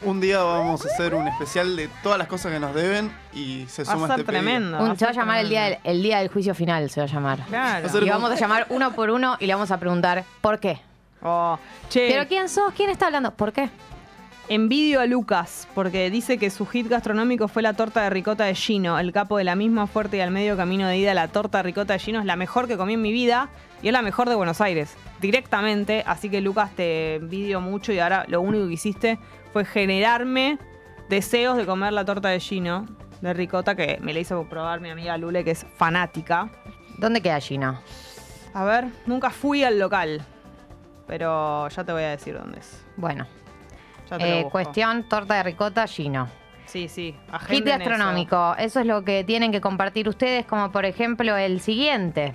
Un 0.05 0.21
día 0.21 0.43
vamos 0.43 0.85
a 0.85 0.89
hacer 0.89 1.15
un 1.15 1.27
especial 1.29 1.77
de 1.77 1.89
todas 2.03 2.19
las 2.19 2.29
cosas 2.29 2.53
que 2.53 2.61
nos 2.61 2.75
deben 2.75 3.11
y 3.33 3.65
se 3.69 3.85
Va 3.85 3.93
suma 3.95 4.05
a 4.05 4.09
ser 4.11 4.21
este 4.21 4.33
pedido. 4.33 4.43
tremendo. 4.45 4.79
Un- 4.85 4.97
se 4.99 5.05
va 5.07 5.11
a 5.11 5.15
ser 5.15 5.23
llamar 5.23 5.39
el 5.41 5.49
día, 5.49 5.63
del, 5.65 5.79
el 5.85 6.03
día 6.03 6.19
del 6.19 6.29
juicio 6.29 6.55
final, 6.55 6.91
se 6.91 7.01
va 7.01 7.05
a 7.07 7.09
llamar. 7.09 7.39
Claro. 7.49 7.87
Hacer- 7.87 8.03
Y 8.03 8.11
vamos 8.11 8.31
a 8.31 8.35
llamar 8.35 8.67
uno 8.69 8.93
por 8.93 9.11
uno 9.11 9.37
y 9.41 9.47
le 9.47 9.55
vamos 9.55 9.71
a 9.71 9.79
preguntar 9.79 10.25
¿por 10.43 10.59
qué? 10.61 10.79
Oh, 11.23 11.59
che, 11.89 12.09
¿Pero 12.11 12.29
quién 12.29 12.49
sos? 12.51 12.73
¿Quién 12.77 12.91
está 12.91 13.07
hablando? 13.07 13.31
¿Por 13.33 13.53
qué? 13.53 13.71
envidio 14.47 15.01
a 15.01 15.07
Lucas 15.07 15.67
porque 15.75 16.11
dice 16.11 16.37
que 16.37 16.51
su 16.51 16.67
hit 16.67 16.87
gastronómico 16.87 17.49
fue 17.49 17.63
la 17.63 17.73
torta 17.73 18.03
de 18.03 18.11
ricota 18.11 18.45
de 18.45 18.55
Gino, 18.55 18.99
el 18.99 19.11
capo 19.11 19.39
de 19.39 19.45
la 19.45 19.55
misma 19.57 19.87
fuerte 19.87 20.19
y 20.19 20.21
al 20.21 20.31
medio 20.31 20.55
camino 20.55 20.87
de 20.87 20.99
ida. 20.99 21.15
La 21.15 21.29
torta 21.29 21.59
de 21.59 21.63
ricota 21.63 21.95
de 21.95 21.99
Gino 21.99 22.21
es 22.21 22.27
la 22.27 22.37
mejor 22.37 22.69
que 22.69 22.77
comí 22.77 22.93
en 22.93 23.01
mi 23.01 23.11
vida 23.11 23.49
y 23.81 23.87
es 23.87 23.93
la 23.95 24.03
mejor 24.03 24.29
de 24.29 24.35
Buenos 24.35 24.61
Aires, 24.61 24.95
directamente. 25.23 26.05
Así 26.07 26.29
que 26.29 26.43
Lucas, 26.43 26.73
te 26.77 27.15
envidio 27.15 27.63
mucho 27.63 27.91
y 27.95 28.01
ahora 28.01 28.27
lo 28.29 28.43
único 28.43 28.67
que 28.69 28.75
hiciste 28.75 29.19
fue 29.55 29.65
generarme 29.65 30.59
deseos 31.09 31.57
de 31.57 31.65
comer 31.65 31.93
la 31.93 32.05
torta 32.05 32.29
de 32.29 32.41
Gino 32.41 32.87
de 33.21 33.33
ricota 33.33 33.77
que 33.77 33.99
me 34.03 34.13
la 34.13 34.19
hizo 34.19 34.43
probar 34.49 34.81
mi 34.81 34.91
amiga 34.91 35.17
Lule, 35.17 35.45
que 35.45 35.53
es 35.53 35.65
fanática. 35.77 36.51
¿Dónde 36.99 37.21
queda 37.21 37.39
Gino? 37.41 37.79
A 38.53 38.65
ver, 38.65 38.87
nunca 39.07 39.31
fui 39.31 39.63
al 39.63 39.79
local, 39.79 40.23
pero 41.07 41.69
ya 41.69 41.85
te 41.85 41.93
voy 41.93 42.03
a 42.03 42.11
decir 42.11 42.37
dónde 42.37 42.59
es. 42.59 42.85
Bueno, 42.97 43.29
Ya 44.11 44.19
te 44.19 44.25
lo 44.25 44.31
eh, 44.31 44.37
busco. 44.39 44.51
cuestión 44.51 45.09
torta 45.09 45.35
de 45.37 45.45
ricota 45.45 45.87
Gino. 45.87 46.29
Sí, 46.67 46.89
sí. 46.89 47.15
Eso. 47.49 47.65
gastronómico, 47.65 48.57
eso. 48.59 48.81
es 48.81 48.87
lo 48.87 49.05
que 49.05 49.23
tienen 49.23 49.53
que 49.53 49.61
compartir 49.61 50.09
ustedes, 50.09 50.47
como 50.47 50.73
por 50.73 50.85
ejemplo 50.85 51.37
el 51.37 51.61
siguiente. 51.61 52.33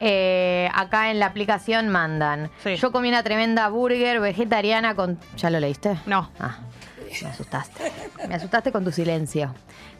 Eh, 0.00 0.68
acá 0.74 1.10
en 1.10 1.18
la 1.18 1.26
aplicación 1.26 1.88
mandan. 1.88 2.50
Sí. 2.62 2.76
Yo 2.76 2.92
comí 2.92 3.08
una 3.08 3.22
tremenda 3.22 3.68
burger 3.68 4.20
vegetariana 4.20 4.94
con. 4.94 5.18
¿Ya 5.36 5.50
lo 5.50 5.58
leíste? 5.60 5.98
No. 6.06 6.30
Ah, 6.38 6.58
me 7.22 7.28
asustaste. 7.28 7.92
Me 8.28 8.34
asustaste 8.34 8.70
con 8.72 8.84
tu 8.84 8.92
silencio. 8.92 9.54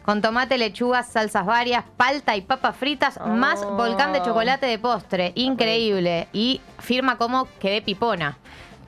Con 0.05 0.21
tomate, 0.21 0.57
lechugas, 0.57 1.07
salsas 1.11 1.45
varias, 1.45 1.83
palta 1.97 2.35
y 2.35 2.41
papas 2.41 2.75
fritas, 2.75 3.19
más 3.27 3.61
Oh. 3.63 3.75
volcán 3.75 4.13
de 4.13 4.21
chocolate 4.23 4.65
de 4.65 4.79
postre. 4.79 5.33
Increíble. 5.35 6.27
Y 6.33 6.61
firma 6.79 7.17
como 7.17 7.47
quedé 7.59 7.81
pipona. 7.81 8.37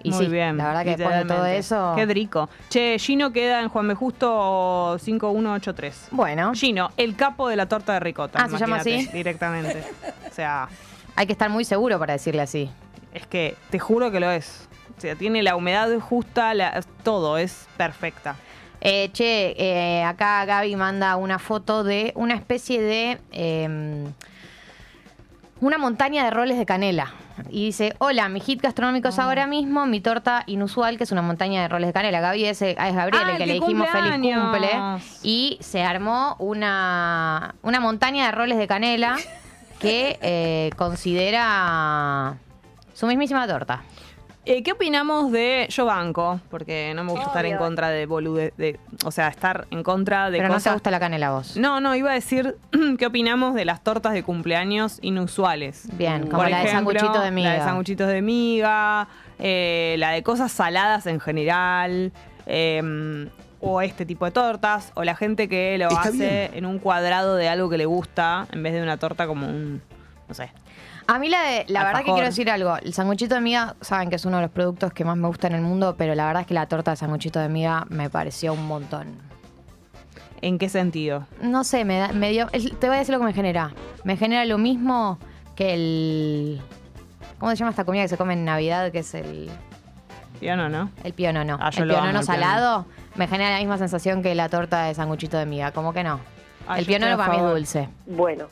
Y 0.03 0.09
Muy 0.09 0.25
sí, 0.25 0.31
bien. 0.31 0.57
la 0.57 0.65
verdad 0.65 0.83
que 0.83 0.95
después 0.97 1.15
de 1.15 1.25
todo 1.25 1.45
eso... 1.45 1.93
Qué 1.95 2.07
rico. 2.07 2.49
Che, 2.69 2.97
Gino 2.97 3.31
queda 3.31 3.61
en 3.61 3.69
Juan 3.69 3.87
B. 3.87 3.93
Justo 3.93 4.97
5183. 4.97 6.07
Bueno, 6.09 6.53
Gino, 6.55 6.89
el 6.97 7.15
capo 7.15 7.47
de 7.47 7.55
la 7.55 7.67
torta 7.67 7.93
de 7.93 7.99
ricota. 7.99 8.39
Ah, 8.41 8.49
¿se 8.49 8.57
llama 8.57 8.77
así? 8.77 9.05
Directamente. 9.13 9.83
O 10.27 10.33
sea, 10.33 10.67
hay 11.15 11.25
que 11.25 11.31
estar 11.33 11.49
muy 11.49 11.65
seguro 11.65 11.99
para 11.99 12.13
decirle 12.13 12.41
así. 12.41 12.69
es 13.13 13.27
que 13.27 13.55
te 13.69 13.79
juro 13.79 14.09
que 14.11 14.19
lo 14.19 14.31
es. 14.31 14.67
O 14.97 15.01
sea, 15.01 15.15
tiene 15.15 15.41
la 15.43 15.55
humedad 15.55 15.89
justa, 15.99 16.53
la- 16.53 16.81
todo, 17.03 17.37
es 17.37 17.67
perfecta. 17.77 18.35
Eh, 18.79 19.09
che, 19.13 19.53
eh, 19.57 20.03
acá 20.03 20.43
Gaby 20.45 20.75
manda 20.75 21.15
una 21.17 21.37
foto 21.39 21.83
de 21.83 22.11
una 22.15 22.35
especie 22.35 22.81
de... 22.81 23.19
eh, 23.31 24.07
una 25.59 25.77
montaña 25.77 26.23
de 26.23 26.31
roles 26.31 26.57
de 26.57 26.65
canela. 26.65 27.13
Y 27.49 27.65
dice, 27.65 27.93
hola, 27.99 28.29
mi 28.29 28.39
hit 28.39 28.61
gastronómico 28.61 29.09
es 29.09 29.19
ahora 29.19 29.45
mismo, 29.47 29.85
mi 29.85 29.99
torta 30.01 30.43
inusual, 30.47 30.97
que 30.97 31.03
es 31.03 31.11
una 31.11 31.21
montaña 31.21 31.61
de 31.61 31.67
roles 31.67 31.87
de 31.87 31.93
canela. 31.93 32.19
Gaby 32.19 32.45
es, 32.45 32.61
eh, 32.61 32.71
es 32.71 32.95
Gabriel, 32.95 33.23
Ah, 33.25 33.31
el 33.31 33.37
que 33.37 33.45
le 33.45 33.53
dijimos 33.53 33.87
feliz 33.89 34.35
cumple. 34.35 34.69
Y 35.23 35.57
se 35.61 35.83
armó 35.83 36.35
una, 36.39 37.55
una 37.61 37.79
montaña 37.79 38.25
de 38.27 38.31
roles 38.31 38.57
de 38.57 38.67
canela 38.67 39.17
que 39.81 40.19
eh, 40.21 40.69
considera 40.77 42.37
su 42.93 43.07
mismísima 43.07 43.47
torta. 43.47 43.81
Eh, 44.43 44.63
¿Qué 44.63 44.71
opinamos 44.71 45.31
de 45.31 45.67
Yo 45.69 45.85
Banco? 45.85 46.39
Porque 46.49 46.93
no 46.95 47.03
me 47.03 47.11
gusta 47.11 47.27
estar 47.27 47.45
en 47.45 47.57
contra 47.57 47.89
de 47.89 48.07
bolude, 48.07 48.53
de, 48.57 48.79
o 49.05 49.11
sea, 49.11 49.27
estar 49.27 49.67
en 49.69 49.83
contra 49.83 50.31
de 50.31 50.39
Pero 50.39 50.49
no 50.49 50.59
te 50.59 50.71
gusta 50.71 50.89
la 50.89 50.99
canela 50.99 51.27
a 51.27 51.31
vos. 51.31 51.57
No, 51.57 51.79
no, 51.79 51.95
iba 51.95 52.09
a 52.09 52.13
decir 52.15 52.57
qué 52.97 53.05
opinamos 53.05 53.53
de 53.53 53.65
las 53.65 53.83
tortas 53.83 54.13
de 54.13 54.23
cumpleaños 54.23 54.97
inusuales. 55.03 55.87
Bien, 55.93 56.23
como 56.23 56.41
Por 56.41 56.49
la 56.49 56.57
de 56.57 56.69
ejemplo, 56.69 56.99
sanguchito 56.99 57.23
de 57.23 57.31
miga. 57.31 57.49
La 57.49 57.55
de 57.55 57.61
sanguchitos 57.61 58.07
de 58.07 58.21
miga, 58.23 59.07
eh, 59.37 59.95
la 59.99 60.09
de 60.09 60.23
cosas 60.23 60.51
saladas 60.51 61.05
en 61.05 61.19
general, 61.19 62.11
eh, 62.47 63.29
o 63.61 63.81
este 63.81 64.05
tipo 64.05 64.25
de 64.25 64.31
tortas, 64.31 64.91
o 64.95 65.03
la 65.03 65.15
gente 65.15 65.47
que 65.47 65.77
lo 65.77 65.87
Está 65.87 66.01
hace 66.01 66.49
bien. 66.49 66.49
en 66.55 66.65
un 66.65 66.79
cuadrado 66.79 67.35
de 67.35 67.47
algo 67.47 67.69
que 67.69 67.77
le 67.77 67.85
gusta, 67.85 68.47
en 68.51 68.63
vez 68.63 68.73
de 68.73 68.81
una 68.81 68.97
torta 68.97 69.27
como 69.27 69.47
un, 69.47 69.81
no 70.27 70.33
sé. 70.33 70.51
A 71.07 71.19
mí 71.19 71.29
la, 71.29 71.41
de- 71.43 71.65
la 71.67 71.83
verdad 71.83 71.99
que 72.03 72.11
quiero 72.11 72.25
decir 72.27 72.49
algo. 72.49 72.75
El 72.77 72.93
sanguchito 72.93 73.35
de 73.35 73.41
miga, 73.41 73.75
saben 73.81 74.09
que 74.09 74.15
es 74.15 74.25
uno 74.25 74.37
de 74.37 74.43
los 74.43 74.51
productos 74.51 74.93
que 74.93 75.03
más 75.03 75.17
me 75.17 75.27
gusta 75.27 75.47
en 75.47 75.55
el 75.55 75.61
mundo, 75.61 75.95
pero 75.97 76.15
la 76.15 76.25
verdad 76.25 76.41
es 76.41 76.47
que 76.47 76.53
la 76.53 76.67
torta 76.67 76.91
de 76.91 76.97
sanguchito 76.97 77.39
de 77.39 77.49
miga 77.49 77.85
me 77.89 78.09
pareció 78.09 78.53
un 78.53 78.65
montón. 78.65 79.07
¿En 80.41 80.57
qué 80.57 80.69
sentido? 80.69 81.27
No 81.41 81.63
sé, 81.63 81.85
me, 81.85 81.99
da, 81.99 82.07
me 82.13 82.31
dio... 82.31 82.47
te 82.47 82.87
voy 82.87 82.95
a 82.95 82.99
decir 82.99 83.13
lo 83.13 83.19
que 83.19 83.25
me 83.25 83.33
genera. 83.33 83.73
Me 84.03 84.17
genera 84.17 84.43
lo 84.45 84.57
mismo 84.57 85.19
que 85.55 85.73
el... 85.73 86.61
¿Cómo 87.37 87.51
se 87.51 87.57
llama 87.57 87.71
esta 87.71 87.83
comida 87.85 88.03
que 88.03 88.07
se 88.07 88.17
come 88.17 88.33
en 88.33 88.45
Navidad? 88.45 88.91
Que 88.91 88.99
es 88.99 89.13
el... 89.13 89.49
Yo 90.41 90.55
no, 90.55 90.69
¿no? 90.69 90.89
El 91.03 91.13
pionono. 91.13 91.57
Ah, 91.61 91.69
yo 91.69 91.83
el 91.83 91.89
lo 91.89 91.93
amo, 91.95 92.03
pionono 92.05 92.19
el 92.21 92.25
salado 92.25 92.85
me 93.15 93.27
genera 93.27 93.51
la 93.51 93.59
misma 93.59 93.77
sensación 93.77 94.21
que 94.23 94.33
la 94.35 94.49
torta 94.49 94.83
de 94.85 94.93
sanguchito 94.93 95.37
de 95.37 95.45
miga. 95.45 95.71
¿Cómo 95.71 95.93
que 95.93 96.03
no? 96.03 96.19
El 96.77 96.85
a 97.13 97.17
para 97.17 97.29
mí 97.33 97.37
es 97.37 97.43
dulce. 97.43 97.89
Bueno, 98.05 98.45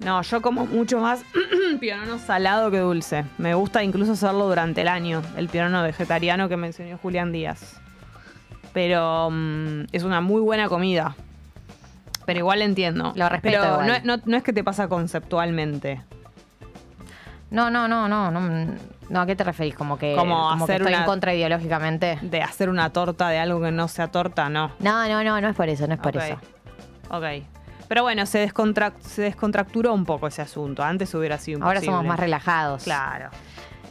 No, 0.00 0.20
yo 0.22 0.42
como 0.42 0.66
mucho 0.66 0.98
más 1.00 1.22
pionono 1.80 2.18
salado 2.18 2.70
que 2.70 2.78
dulce. 2.78 3.24
Me 3.38 3.54
gusta 3.54 3.82
incluso 3.82 4.12
hacerlo 4.12 4.46
durante 4.48 4.82
el 4.82 4.88
año, 4.88 5.22
el 5.36 5.48
pionono 5.48 5.82
vegetariano 5.82 6.48
que 6.48 6.56
mencionó 6.56 6.98
Julián 6.98 7.32
Díaz. 7.32 7.80
Pero 8.72 9.30
mm, 9.30 9.84
es 9.92 10.02
una 10.02 10.20
muy 10.20 10.40
buena 10.40 10.68
comida. 10.68 11.16
Pero 12.26 12.40
igual 12.40 12.60
entiendo. 12.60 13.12
Lo 13.16 13.28
respeto 13.28 13.58
Pero 13.60 13.82
igual. 13.82 14.02
no, 14.04 14.16
no- 14.16 14.22
no 14.26 14.36
es 14.36 14.42
que 14.42 14.52
te 14.52 14.62
pasa 14.62 14.88
conceptualmente. 14.88 16.02
No, 17.50 17.70
no, 17.70 17.88
no, 17.88 18.08
no, 18.08 18.30
no. 18.30 18.74
No, 19.08 19.20
¿a 19.22 19.26
qué 19.26 19.34
te 19.34 19.42
referís? 19.44 19.74
Como 19.74 19.98
que, 19.98 20.14
Como 20.16 20.48
como 20.50 20.66
que 20.66 20.72
hacer 20.72 20.82
estoy 20.82 20.92
una- 20.94 21.00
en 21.02 21.06
contra 21.06 21.34
ideológicamente. 21.34 22.18
De 22.22 22.42
hacer 22.42 22.68
una 22.68 22.90
torta 22.90 23.28
de 23.30 23.38
algo 23.38 23.60
que 23.62 23.70
no 23.70 23.88
sea 23.88 24.08
torta, 24.08 24.48
no. 24.50 24.72
No, 24.80 25.08
no, 25.08 25.24
no, 25.24 25.40
no 25.40 25.48
es 25.48 25.56
por 25.56 25.68
eso, 25.68 25.86
no 25.86 25.94
es 25.94 26.00
por 26.00 26.16
eso. 26.16 26.36
Ok. 27.10 27.24
Pero 27.88 28.02
bueno, 28.02 28.26
se, 28.26 28.46
descontrac- 28.46 29.00
se 29.00 29.22
descontracturó 29.22 29.94
un 29.94 30.04
poco 30.04 30.26
ese 30.26 30.42
asunto. 30.42 30.82
Antes 30.82 31.14
hubiera 31.14 31.38
sido 31.38 31.58
Ahora 31.62 31.76
imposible. 31.78 31.92
somos 31.96 32.06
más 32.06 32.20
relajados. 32.20 32.84
Claro. 32.84 33.30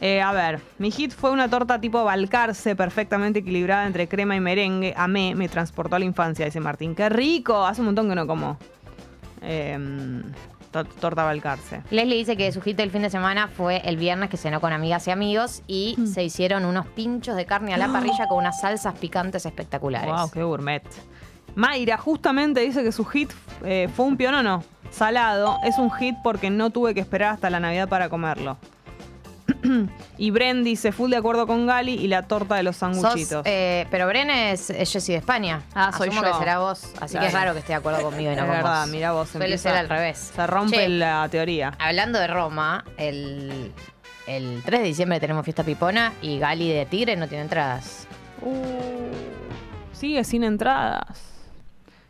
Eh, 0.00 0.22
a 0.22 0.30
ver, 0.30 0.60
mi 0.78 0.92
hit 0.92 1.12
fue 1.12 1.32
una 1.32 1.48
torta 1.50 1.80
tipo 1.80 2.04
Balcarce, 2.04 2.76
perfectamente 2.76 3.40
equilibrada 3.40 3.84
entre 3.88 4.06
crema 4.06 4.36
y 4.36 4.40
merengue. 4.40 4.94
Amé, 4.96 5.34
me 5.34 5.48
transportó 5.48 5.96
a 5.96 5.98
la 5.98 6.04
infancia, 6.04 6.44
dice 6.44 6.60
Martín. 6.60 6.94
¡Qué 6.94 7.08
rico! 7.08 7.66
Hace 7.66 7.80
un 7.80 7.86
montón 7.86 8.08
que 8.08 8.14
no 8.14 8.24
como. 8.28 8.56
To- 9.40 10.28
torta 10.70 11.24
Balcarce. 11.24 11.82
Leslie 11.90 12.16
dice 12.16 12.36
que 12.36 12.50
su 12.52 12.60
hit 12.60 12.76
del 12.76 12.90
fin 12.90 13.02
de 13.02 13.10
semana 13.10 13.48
fue 13.48 13.78
el 13.84 13.96
viernes 13.96 14.30
que 14.30 14.36
cenó 14.36 14.60
con 14.60 14.72
amigas 14.72 15.06
y 15.08 15.10
amigos 15.10 15.62
y 15.66 15.94
Mm. 15.98 16.06
se 16.06 16.22
hicieron 16.24 16.64
unos 16.64 16.86
pinchos 16.86 17.36
de 17.36 17.46
carne 17.46 17.74
a 17.74 17.78
la 17.78 17.88
parrilla 17.92 18.26
con 18.28 18.38
unas 18.38 18.60
salsas 18.60 18.98
picantes 18.98 19.44
espectaculares. 19.46 20.10
¡Wow! 20.12 20.30
¡Qué 20.30 20.42
gourmet! 20.42 20.82
Mayra 21.54 21.96
justamente 21.96 22.60
dice 22.60 22.82
que 22.84 22.92
su 22.92 23.04
hit 23.04 23.30
eh, 23.64 23.88
fue 23.94 24.06
un 24.06 24.16
pionono 24.16 24.62
salado. 24.90 25.58
Es 25.64 25.78
un 25.78 25.90
hit 25.90 26.14
porque 26.22 26.50
no 26.50 26.70
tuve 26.70 26.94
que 26.94 27.00
esperar 27.00 27.34
hasta 27.34 27.50
la 27.50 27.58
Navidad 27.58 27.88
para 27.88 28.08
comerlo. 28.08 28.56
y 30.18 30.30
Bren 30.30 30.62
dice, 30.64 30.92
full 30.92 31.10
de 31.10 31.16
acuerdo 31.16 31.46
con 31.46 31.66
Gali 31.66 31.94
y 31.94 32.08
la 32.08 32.22
torta 32.28 32.56
de 32.56 32.62
los 32.62 32.76
sanguchitos. 32.76 33.42
eh, 33.46 33.86
pero 33.90 34.06
Bren 34.06 34.30
es, 34.30 34.70
es 34.70 34.92
Jessie 34.92 35.14
de 35.14 35.18
España. 35.20 35.62
Ah, 35.74 35.92
soy 35.96 36.08
Asumo 36.08 36.24
yo. 36.24 36.32
que 36.32 36.38
será 36.38 36.58
vos. 36.58 36.82
Así 37.00 37.18
que 37.18 37.26
es 37.26 37.32
raro 37.32 37.52
que 37.52 37.60
esté 37.60 37.72
de 37.72 37.78
acuerdo 37.78 38.02
conmigo 38.02 38.30
y 38.32 38.34
no 38.36 38.42
es 38.42 38.46
con 38.48 38.56
verdad, 38.56 38.80
vos. 38.82 38.90
mira 38.90 39.12
vos. 39.12 39.28
Suele 39.30 39.46
empieza- 39.46 39.70
ser 39.70 39.78
al 39.78 39.88
revés. 39.88 40.32
Se 40.34 40.46
rompe 40.46 40.76
Che, 40.76 40.88
la 40.88 41.28
teoría. 41.30 41.72
Hablando 41.78 42.18
de 42.18 42.26
Roma, 42.26 42.84
el, 42.96 43.72
el 44.26 44.62
3 44.64 44.80
de 44.80 44.86
diciembre 44.86 45.20
tenemos 45.20 45.44
fiesta 45.44 45.64
pipona 45.64 46.12
y 46.22 46.38
Gali 46.38 46.70
de 46.72 46.86
Tigre 46.86 47.16
no 47.16 47.26
tiene 47.28 47.42
entradas. 47.44 48.06
Sigue 49.92 50.22
sin 50.24 50.44
entradas. 50.44 51.08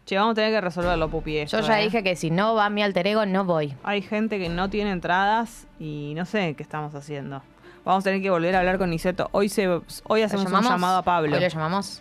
Che, 0.09 0.17
vamos 0.17 0.33
a 0.33 0.35
tener 0.37 0.53
que 0.53 0.61
resolverlo, 0.63 1.11
Pupi. 1.11 1.37
esto, 1.37 1.61
Yo 1.61 1.67
ya 1.67 1.81
¿eh? 1.81 1.85
dije 1.85 2.03
que 2.03 2.17
si 2.17 2.31
no 2.31 2.55
va 2.55 2.71
mi 2.71 2.83
alter 2.83 3.07
ego, 3.09 3.27
no 3.27 3.45
voy. 3.45 3.75
Hay 3.85 4.01
gente 4.01 4.39
que 4.39 4.49
no 4.49 4.71
tiene 4.71 4.91
entradas 4.91 5.67
y 5.79 6.15
no 6.17 6.25
sé 6.25 6.55
qué 6.55 6.63
estamos 6.63 6.95
haciendo. 6.95 7.43
Vamos 7.85 8.05
a 8.05 8.05
tener 8.05 8.23
que 8.23 8.31
volver 8.31 8.57
a 8.57 8.61
hablar 8.61 8.79
con 8.79 8.89
Niceto. 8.89 9.29
Hoy, 9.33 9.51
se, 9.51 9.69
hoy 9.69 10.21
¿Lo 10.21 10.25
hacemos 10.25 10.47
un 10.51 10.63
llamado 10.63 10.97
a 10.97 11.03
Pablo. 11.03 11.37
¿Hoy 11.37 11.43
lo 11.43 11.49
llamamos? 11.49 12.01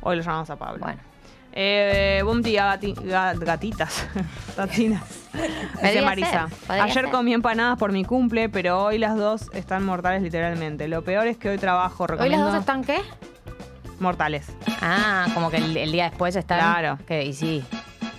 Hoy 0.00 0.16
lo 0.16 0.22
llamamos 0.22 0.48
a 0.48 0.56
Pablo. 0.56 0.78
Bueno. 0.80 0.98
Eh, 1.52 2.22
buen 2.24 2.40
día, 2.40 2.74
gati- 2.74 2.94
ga- 2.94 3.38
gatitas. 3.38 4.06
Tatinas. 4.56 5.02
Dice 5.82 6.00
Marisa. 6.00 6.48
ser, 6.48 6.80
Ayer 6.80 6.92
ser. 7.04 7.10
comí 7.10 7.34
empanadas 7.34 7.78
por 7.78 7.92
mi 7.92 8.02
cumple, 8.04 8.48
pero 8.48 8.82
hoy 8.82 8.96
las 8.96 9.14
dos 9.16 9.50
están 9.52 9.84
mortales 9.84 10.22
literalmente. 10.22 10.88
Lo 10.88 11.02
peor 11.04 11.26
es 11.26 11.36
que 11.36 11.50
hoy 11.50 11.58
trabajo. 11.58 12.04
¿Hoy 12.04 12.08
Recomiendo 12.08 12.44
las 12.46 12.54
dos 12.54 12.60
están 12.60 12.82
qué? 12.82 12.98
Mortales. 14.00 14.46
Ah, 14.80 15.26
como 15.34 15.50
que 15.50 15.58
el, 15.58 15.76
el 15.76 15.92
día 15.92 16.08
después 16.10 16.34
están. 16.36 16.58
Claro. 16.58 16.98
Que, 17.06 17.24
y 17.24 17.32
sí. 17.32 17.64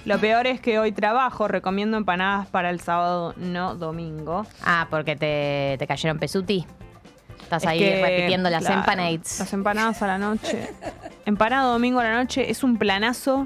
Lo 0.06 0.18
peor 0.20 0.48
es 0.48 0.60
que 0.62 0.80
hoy 0.80 0.92
trabajo. 0.92 1.48
Recomiendo 1.48 1.98
empanadas 1.98 2.48
para 2.48 2.70
el 2.70 2.80
sábado, 2.80 3.34
no 3.38 3.76
domingo. 3.76 4.46
Ah, 4.64 4.88
porque 4.90 5.16
te, 5.16 5.76
te 5.78 5.88
cayeron 5.88 6.18
pesuti. 6.20 6.66
Estás 7.44 7.64
Es 7.64 7.70
ahí 7.70 7.80
que, 7.80 8.02
repitiendo 8.02 8.50
las 8.50 8.62
claro, 8.64 8.80
empanadas. 8.80 9.40
Las 9.40 9.54
empanadas 9.54 10.02
a 10.02 10.08
la 10.08 10.18
noche. 10.18 10.70
Empanado 11.26 11.74
domingo 11.74 12.00
a 12.00 12.04
la 12.04 12.14
noche 12.16 12.50
es 12.50 12.64
un 12.64 12.78
planazo, 12.78 13.46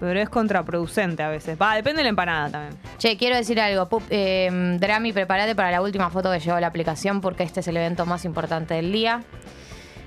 pero 0.00 0.18
es 0.20 0.28
contraproducente 0.28 1.22
a 1.22 1.28
veces. 1.28 1.56
Va, 1.60 1.74
depende 1.76 1.98
de 1.98 2.02
la 2.04 2.08
empanada 2.10 2.50
también. 2.50 2.76
Che, 2.98 3.16
quiero 3.16 3.36
decir 3.36 3.60
algo. 3.60 3.88
Pup- 3.88 4.02
eh, 4.10 4.76
Drami, 4.80 5.12
prepárate 5.12 5.54
para 5.54 5.70
la 5.70 5.80
última 5.80 6.10
foto 6.10 6.30
que 6.32 6.40
llegó 6.40 6.56
a 6.56 6.60
la 6.60 6.66
aplicación 6.66 7.20
porque 7.20 7.44
este 7.44 7.60
es 7.60 7.68
el 7.68 7.76
evento 7.76 8.04
más 8.04 8.24
importante 8.24 8.74
del 8.74 8.90
día. 8.90 9.22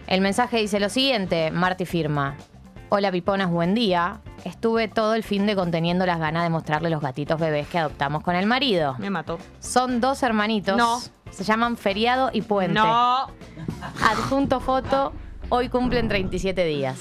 El 0.10 0.22
mensaje 0.22 0.58
dice 0.58 0.80
lo 0.80 0.90
siguiente, 0.90 1.52
Marty 1.52 1.86
firma. 1.86 2.36
Hola 2.90 3.12
Piponas, 3.12 3.52
buen 3.52 3.76
día. 3.76 4.22
Estuve 4.44 4.88
todo 4.88 5.14
el 5.14 5.22
fin 5.22 5.46
de 5.46 5.56
conteniendo 5.56 6.04
las 6.08 6.18
ganas 6.18 6.42
de 6.42 6.50
mostrarle 6.50 6.90
los 6.90 7.00
gatitos 7.00 7.40
bebés 7.40 7.68
que 7.68 7.78
adoptamos 7.78 8.24
con 8.24 8.36
el 8.36 8.48
marido. 8.48 8.96
Me 8.98 9.12
mató. 9.12 9.38
Son 9.60 10.02
dos 10.02 10.24
hermanitos. 10.24 10.76
No. 10.78 11.00
Se 11.30 11.44
llaman 11.44 11.78
Feriado 11.78 12.32
y 12.34 12.42
Puente. 12.42 12.74
No. 12.74 13.28
Adjunto 14.04 14.60
foto. 14.60 15.14
Hoy 15.50 15.70
cumplen 15.70 16.08
37 16.08 16.66
días. 16.66 17.00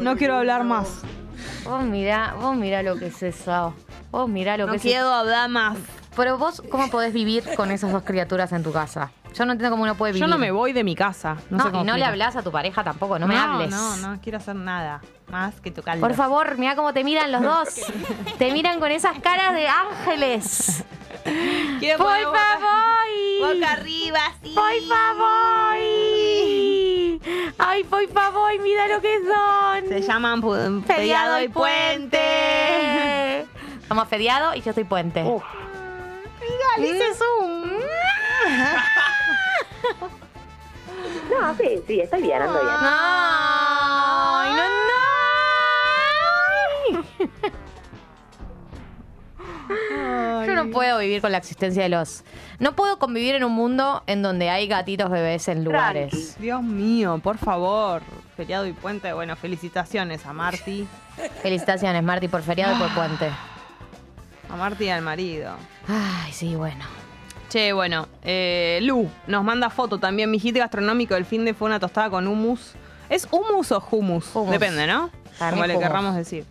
No 0.00 0.16
quiero 0.18 0.36
hablar 0.36 0.64
más. 0.64 1.00
Vos 1.64 1.82
mirá, 1.82 2.34
vos 2.38 2.54
mirá 2.56 2.82
lo 2.82 2.96
que 2.96 3.06
es 3.06 3.22
eso. 3.22 3.72
Vos 4.10 4.28
mirá 4.28 4.58
lo 4.58 4.66
No 4.66 4.72
que 4.72 4.76
es 4.76 4.82
quiero 4.82 5.08
hablar 5.08 5.48
más. 5.48 5.78
Pero 6.18 6.36
vos, 6.36 6.62
¿cómo 6.70 6.90
podés 6.90 7.12
vivir 7.14 7.44
con 7.56 7.70
esas 7.70 7.90
dos 7.92 8.02
criaturas 8.02 8.52
en 8.52 8.62
tu 8.62 8.72
casa? 8.72 9.10
Yo 9.34 9.46
no 9.46 9.52
entiendo 9.52 9.70
cómo 9.72 9.84
uno 9.84 9.94
puede 9.94 10.12
vivir. 10.12 10.26
Yo 10.26 10.30
no 10.30 10.36
me 10.38 10.50
voy 10.50 10.72
de 10.74 10.82
mi 10.84 10.94
casa. 10.96 11.36
No, 11.48 11.56
No, 11.58 11.64
sé 11.64 11.70
cómo 11.70 11.82
y 11.82 11.86
no 11.86 11.92
le 11.94 12.00
explicar. 12.00 12.12
hablas 12.12 12.36
a 12.36 12.42
tu 12.42 12.50
pareja 12.52 12.82
tampoco, 12.84 13.18
no, 13.18 13.26
me 13.28 13.36
hables. 13.38 13.70
No, 13.70 13.96
no 13.98 14.20
quiero 14.20 14.38
hacer 14.38 14.56
nada 14.56 15.00
más 15.30 15.60
que 15.60 15.70
tocarlo. 15.70 16.00
Por 16.00 16.14
favor, 16.14 16.58
mira 16.58 16.74
cómo 16.76 16.92
te 16.92 17.04
miran 17.04 17.30
los 17.32 17.40
dos. 17.42 17.68
te 18.38 18.52
miran 18.52 18.80
con 18.80 18.90
esas 18.90 19.18
caras 19.20 19.54
de 19.54 19.68
ángeles. 19.68 20.84
Quiero 21.78 21.98
¡Por 21.98 22.06
poner 22.08 22.26
boca- 22.26 22.38
favor! 22.60 23.54
Boca 23.54 23.72
arriba, 23.72 24.20
sí. 24.42 24.54
¡Por 24.54 24.72
favor! 24.88 25.76
¡Ay, 27.58 27.84
por 27.84 28.08
favor! 28.08 28.50
¡Mira 28.62 28.88
lo 28.88 29.00
que 29.00 29.18
son! 29.18 29.88
Se 29.88 30.00
llaman 30.02 30.42
pu- 30.42 30.82
Feriado 30.84 31.40
y 31.40 31.48
Puente. 31.48 33.46
Somos 33.86 34.08
Feriado 34.08 34.54
y 34.54 34.60
yo 34.62 34.70
estoy 34.70 34.84
Puente. 34.84 35.22
Uf. 35.24 35.42
Dice 36.76 37.04
Zoom. 37.14 37.70
No, 41.30 41.54
sí, 41.56 41.80
sí, 41.86 42.00
estoy 42.00 42.22
bien, 42.22 42.42
ando 42.42 42.58
bien. 42.60 42.74
Ay, 42.80 44.50
no, 44.56 44.62
no. 49.70 50.44
Yo 50.46 50.54
no 50.54 50.70
puedo 50.70 50.98
vivir 50.98 51.20
con 51.20 51.30
la 51.32 51.38
existencia 51.38 51.82
de 51.82 51.88
los. 51.88 52.24
No 52.58 52.74
puedo 52.74 52.98
convivir 52.98 53.34
en 53.34 53.44
un 53.44 53.52
mundo 53.52 54.02
en 54.06 54.22
donde 54.22 54.50
hay 54.50 54.66
gatitos 54.66 55.10
bebés 55.10 55.48
en 55.48 55.64
lugares. 55.64 56.36
Dios 56.38 56.62
mío, 56.62 57.20
por 57.22 57.38
favor. 57.38 58.02
Feriado 58.36 58.66
y 58.66 58.72
puente. 58.72 59.12
Bueno, 59.12 59.36
felicitaciones 59.36 60.24
a 60.26 60.32
Marty. 60.32 60.86
Felicitaciones, 61.42 62.02
Marty, 62.02 62.28
por 62.28 62.42
feriado 62.42 62.74
y 62.76 62.78
por 62.78 62.94
puente. 62.94 63.30
A 64.50 64.56
Marty 64.56 64.84
y 64.84 64.88
al 64.88 65.02
marido. 65.02 65.52
Ay, 65.86 66.32
sí, 66.32 66.54
bueno. 66.56 66.84
Che, 67.48 67.72
bueno, 67.72 68.06
eh, 68.22 68.78
Lu 68.82 69.08
nos 69.26 69.42
manda 69.44 69.70
foto 69.70 69.98
también. 69.98 70.30
Mi 70.30 70.38
hit 70.38 70.56
gastronómico 70.56 71.14
del 71.14 71.24
fin 71.24 71.44
de 71.44 71.54
fue 71.54 71.66
una 71.66 71.80
tostada 71.80 72.10
con 72.10 72.26
hummus. 72.26 72.72
¿Es 73.08 73.26
hummus 73.30 73.72
o 73.72 73.82
hummus? 73.90 74.34
Hummus. 74.34 74.50
Depende, 74.50 74.86
¿no? 74.86 75.10
Para 75.38 75.52
Como 75.52 75.66
le 75.66 75.74
hummus. 75.74 75.86
querramos 75.86 76.14
decir. 76.16 76.44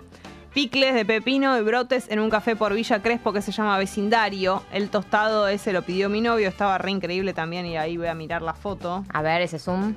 Picles 0.53 0.95
de 0.95 1.05
pepino 1.05 1.55
y 1.60 1.62
brotes 1.62 2.07
en 2.10 2.19
un 2.19 2.31
café 2.31 2.55
por 2.55 2.73
Villa 2.73 2.99
Crespo 3.03 3.31
que 3.31 3.43
se 3.43 3.51
llama 3.51 3.77
Vecindario. 3.77 4.63
El 4.71 4.89
tostado 4.89 5.47
ese 5.47 5.71
lo 5.71 5.83
pidió 5.83 6.10
mi 6.10 6.19
novio, 6.19 6.49
estaba 6.49 6.79
re 6.79 6.89
increíble 6.89 7.33
también 7.33 7.67
y 7.67 7.77
ahí 7.77 7.95
voy 7.97 8.07
a 8.07 8.15
mirar 8.15 8.41
la 8.41 8.55
foto. 8.55 9.05
A 9.13 9.21
ver, 9.21 9.41
ese 9.43 9.60
Zoom. 9.60 9.93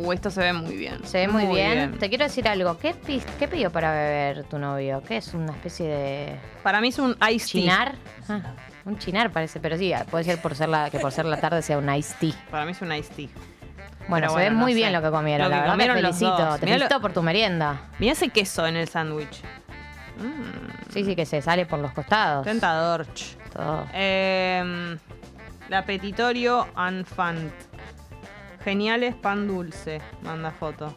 Uh, 0.00 0.12
esto 0.12 0.30
se 0.30 0.40
ve 0.40 0.52
muy 0.52 0.76
bien. 0.76 1.04
Se 1.04 1.18
ve 1.18 1.28
muy, 1.28 1.46
bien. 1.46 1.98
Te 1.98 2.08
quiero 2.08 2.24
decir 2.24 2.46
algo. 2.48 2.78
¿Qué, 2.78 2.94
¿Qué 3.38 3.48
pidió 3.48 3.70
para 3.72 3.90
beber 3.92 4.44
tu 4.44 4.58
novio? 4.58 5.02
¿Qué 5.06 5.16
es 5.16 5.34
una 5.34 5.52
especie 5.52 5.86
de 5.88 6.36
Para 6.62 6.80
mí 6.80 6.88
es 6.88 6.98
un 6.98 7.10
iced 7.12 7.28
tea. 7.28 7.36
chinar? 7.62 7.94
Ah, 8.28 8.40
un 8.84 8.96
chinar 8.98 9.30
parece, 9.32 9.58
pero 9.60 9.76
sí, 9.76 9.92
puede 10.10 10.24
ser 10.24 10.40
por 10.40 10.54
ser 10.54 10.68
la, 10.68 10.88
que 10.90 11.00
por 11.00 11.10
ser 11.12 11.24
la 11.24 11.40
tarde 11.40 11.62
sea 11.62 11.78
un 11.78 11.92
iced 11.92 12.14
tea. 12.20 12.44
Para 12.50 12.64
mí 12.64 12.72
es 12.72 12.80
un 12.80 12.92
iced 12.92 13.12
tea. 13.14 13.28
Bueno, 14.08 14.28
Pero 14.28 14.38
se 14.38 14.38
ve 14.38 14.50
no 14.50 14.56
muy 14.58 14.72
sé. 14.72 14.76
bien 14.78 14.92
lo 14.92 15.02
que 15.02 15.10
comieron. 15.10 15.44
Lo 15.44 15.50
la 15.50 15.56
que 15.56 15.60
verdad 15.62 15.72
comieron 15.74 15.96
te 15.96 16.02
los 16.02 16.16
felicito. 16.18 16.44
dos. 16.44 16.60
Te 16.60 16.66
lo- 16.66 16.72
felicito 16.72 17.00
por 17.00 17.12
tu 17.12 17.22
merienda. 17.22 17.80
Mirá 17.98 18.12
ese 18.12 18.28
queso 18.30 18.66
en 18.66 18.76
el 18.76 18.88
sándwich. 18.88 19.42
Sí, 20.92 21.04
sí, 21.04 21.14
que 21.14 21.26
se 21.26 21.42
sale 21.42 21.66
por 21.66 21.78
los 21.78 21.92
costados. 21.92 22.44
Tentador. 22.44 23.06
Todo. 23.52 23.86
Eh, 23.92 24.96
el 25.68 25.74
apetitorio 25.74 26.66
Anfant. 26.74 27.52
Geniales 28.64 29.14
pan 29.14 29.46
dulce. 29.46 30.00
Manda 30.22 30.50
foto. 30.50 30.96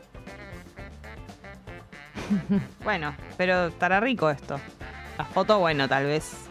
bueno, 2.83 3.15
pero 3.37 3.67
estará 3.67 3.99
rico 3.99 4.29
esto. 4.29 4.59
La 5.17 5.25
foto, 5.25 5.59
bueno, 5.59 5.87
tal 5.87 6.05
vez. 6.05 6.49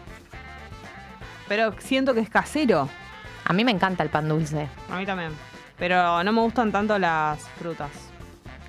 Pero 1.47 1.73
siento 1.79 2.13
que 2.13 2.21
es 2.21 2.29
casero. 2.29 2.87
A 3.45 3.53
mí 3.53 3.65
me 3.65 3.71
encanta 3.71 4.03
el 4.03 4.09
pan 4.09 4.29
dulce. 4.29 4.69
A 4.89 4.97
mí 4.97 5.05
también. 5.05 5.31
Pero 5.77 6.23
no 6.23 6.31
me 6.31 6.41
gustan 6.41 6.71
tanto 6.71 6.97
las 6.97 7.39
frutas. 7.59 7.89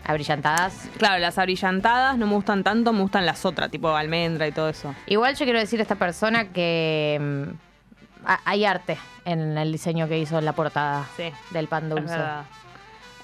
Abrillantadas. 0.04 0.88
Claro, 0.98 1.20
las 1.20 1.38
abrillantadas 1.38 2.18
no 2.18 2.26
me 2.26 2.34
gustan 2.34 2.64
tanto, 2.64 2.92
me 2.92 3.02
gustan 3.02 3.24
las 3.24 3.44
otras, 3.44 3.70
tipo 3.70 3.94
almendra 3.94 4.48
y 4.48 4.52
todo 4.52 4.68
eso. 4.68 4.94
Igual 5.06 5.36
yo 5.36 5.44
quiero 5.44 5.60
decir 5.60 5.78
a 5.78 5.82
esta 5.82 5.94
persona 5.94 6.48
que 6.48 7.18
mm, 7.20 7.71
hay 8.44 8.64
arte 8.64 8.98
en 9.24 9.56
el 9.58 9.70
diseño 9.72 10.08
que 10.08 10.18
hizo 10.18 10.38
en 10.38 10.44
la 10.44 10.52
portada 10.52 11.06
Sí. 11.16 11.32
del 11.50 11.68
pan 11.68 11.88
dulce. 11.88 12.16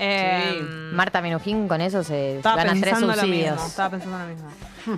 Eh, 0.01 0.61
Marta 0.93 1.21
Minujín 1.21 1.67
con 1.67 1.81
eso 1.81 2.05
se 2.05 2.37
Estaba 2.37 2.57
gana 2.63 2.71
tres 2.73 2.85
pensando 2.85 3.07
lo 3.09 3.13
mismo. 3.15 3.27
subsidios. 3.27 3.67
Estaba 3.67 3.91
pensando 3.91 4.19
lo 4.19 4.27
mismo. 4.27 4.49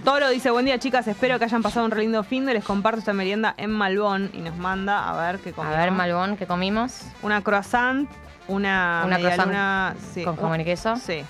Toro 0.04 0.28
dice, 0.28 0.50
buen 0.50 0.66
día 0.66 0.78
chicas, 0.78 1.08
espero 1.08 1.38
que 1.38 1.46
hayan 1.46 1.62
pasado 1.62 1.86
un 1.86 1.90
re 1.90 2.02
lindo 2.02 2.22
fin 2.22 2.44
de 2.44 2.52
les 2.54 2.64
comparto 2.64 2.98
esta 2.98 3.14
merienda 3.14 3.54
en 3.56 3.70
Malbón 3.70 4.30
y 4.34 4.38
nos 4.42 4.56
manda 4.56 5.08
a 5.08 5.32
ver 5.32 5.40
qué 5.40 5.50
A 5.50 5.52
comimos. 5.54 5.76
ver, 5.78 5.90
Malbón, 5.92 6.36
¿qué 6.36 6.46
comimos? 6.46 7.00
Una 7.22 7.40
croissant, 7.40 8.10
una, 8.46 9.02
Una 9.06 9.16
media 9.16 9.30
croissant 9.30 9.46
luna- 9.48 9.94
sí, 10.12 10.22
con 10.22 10.36
jamón 10.36 10.60
y 10.60 10.64
queso. 10.66 10.96
Sí. 10.96 11.24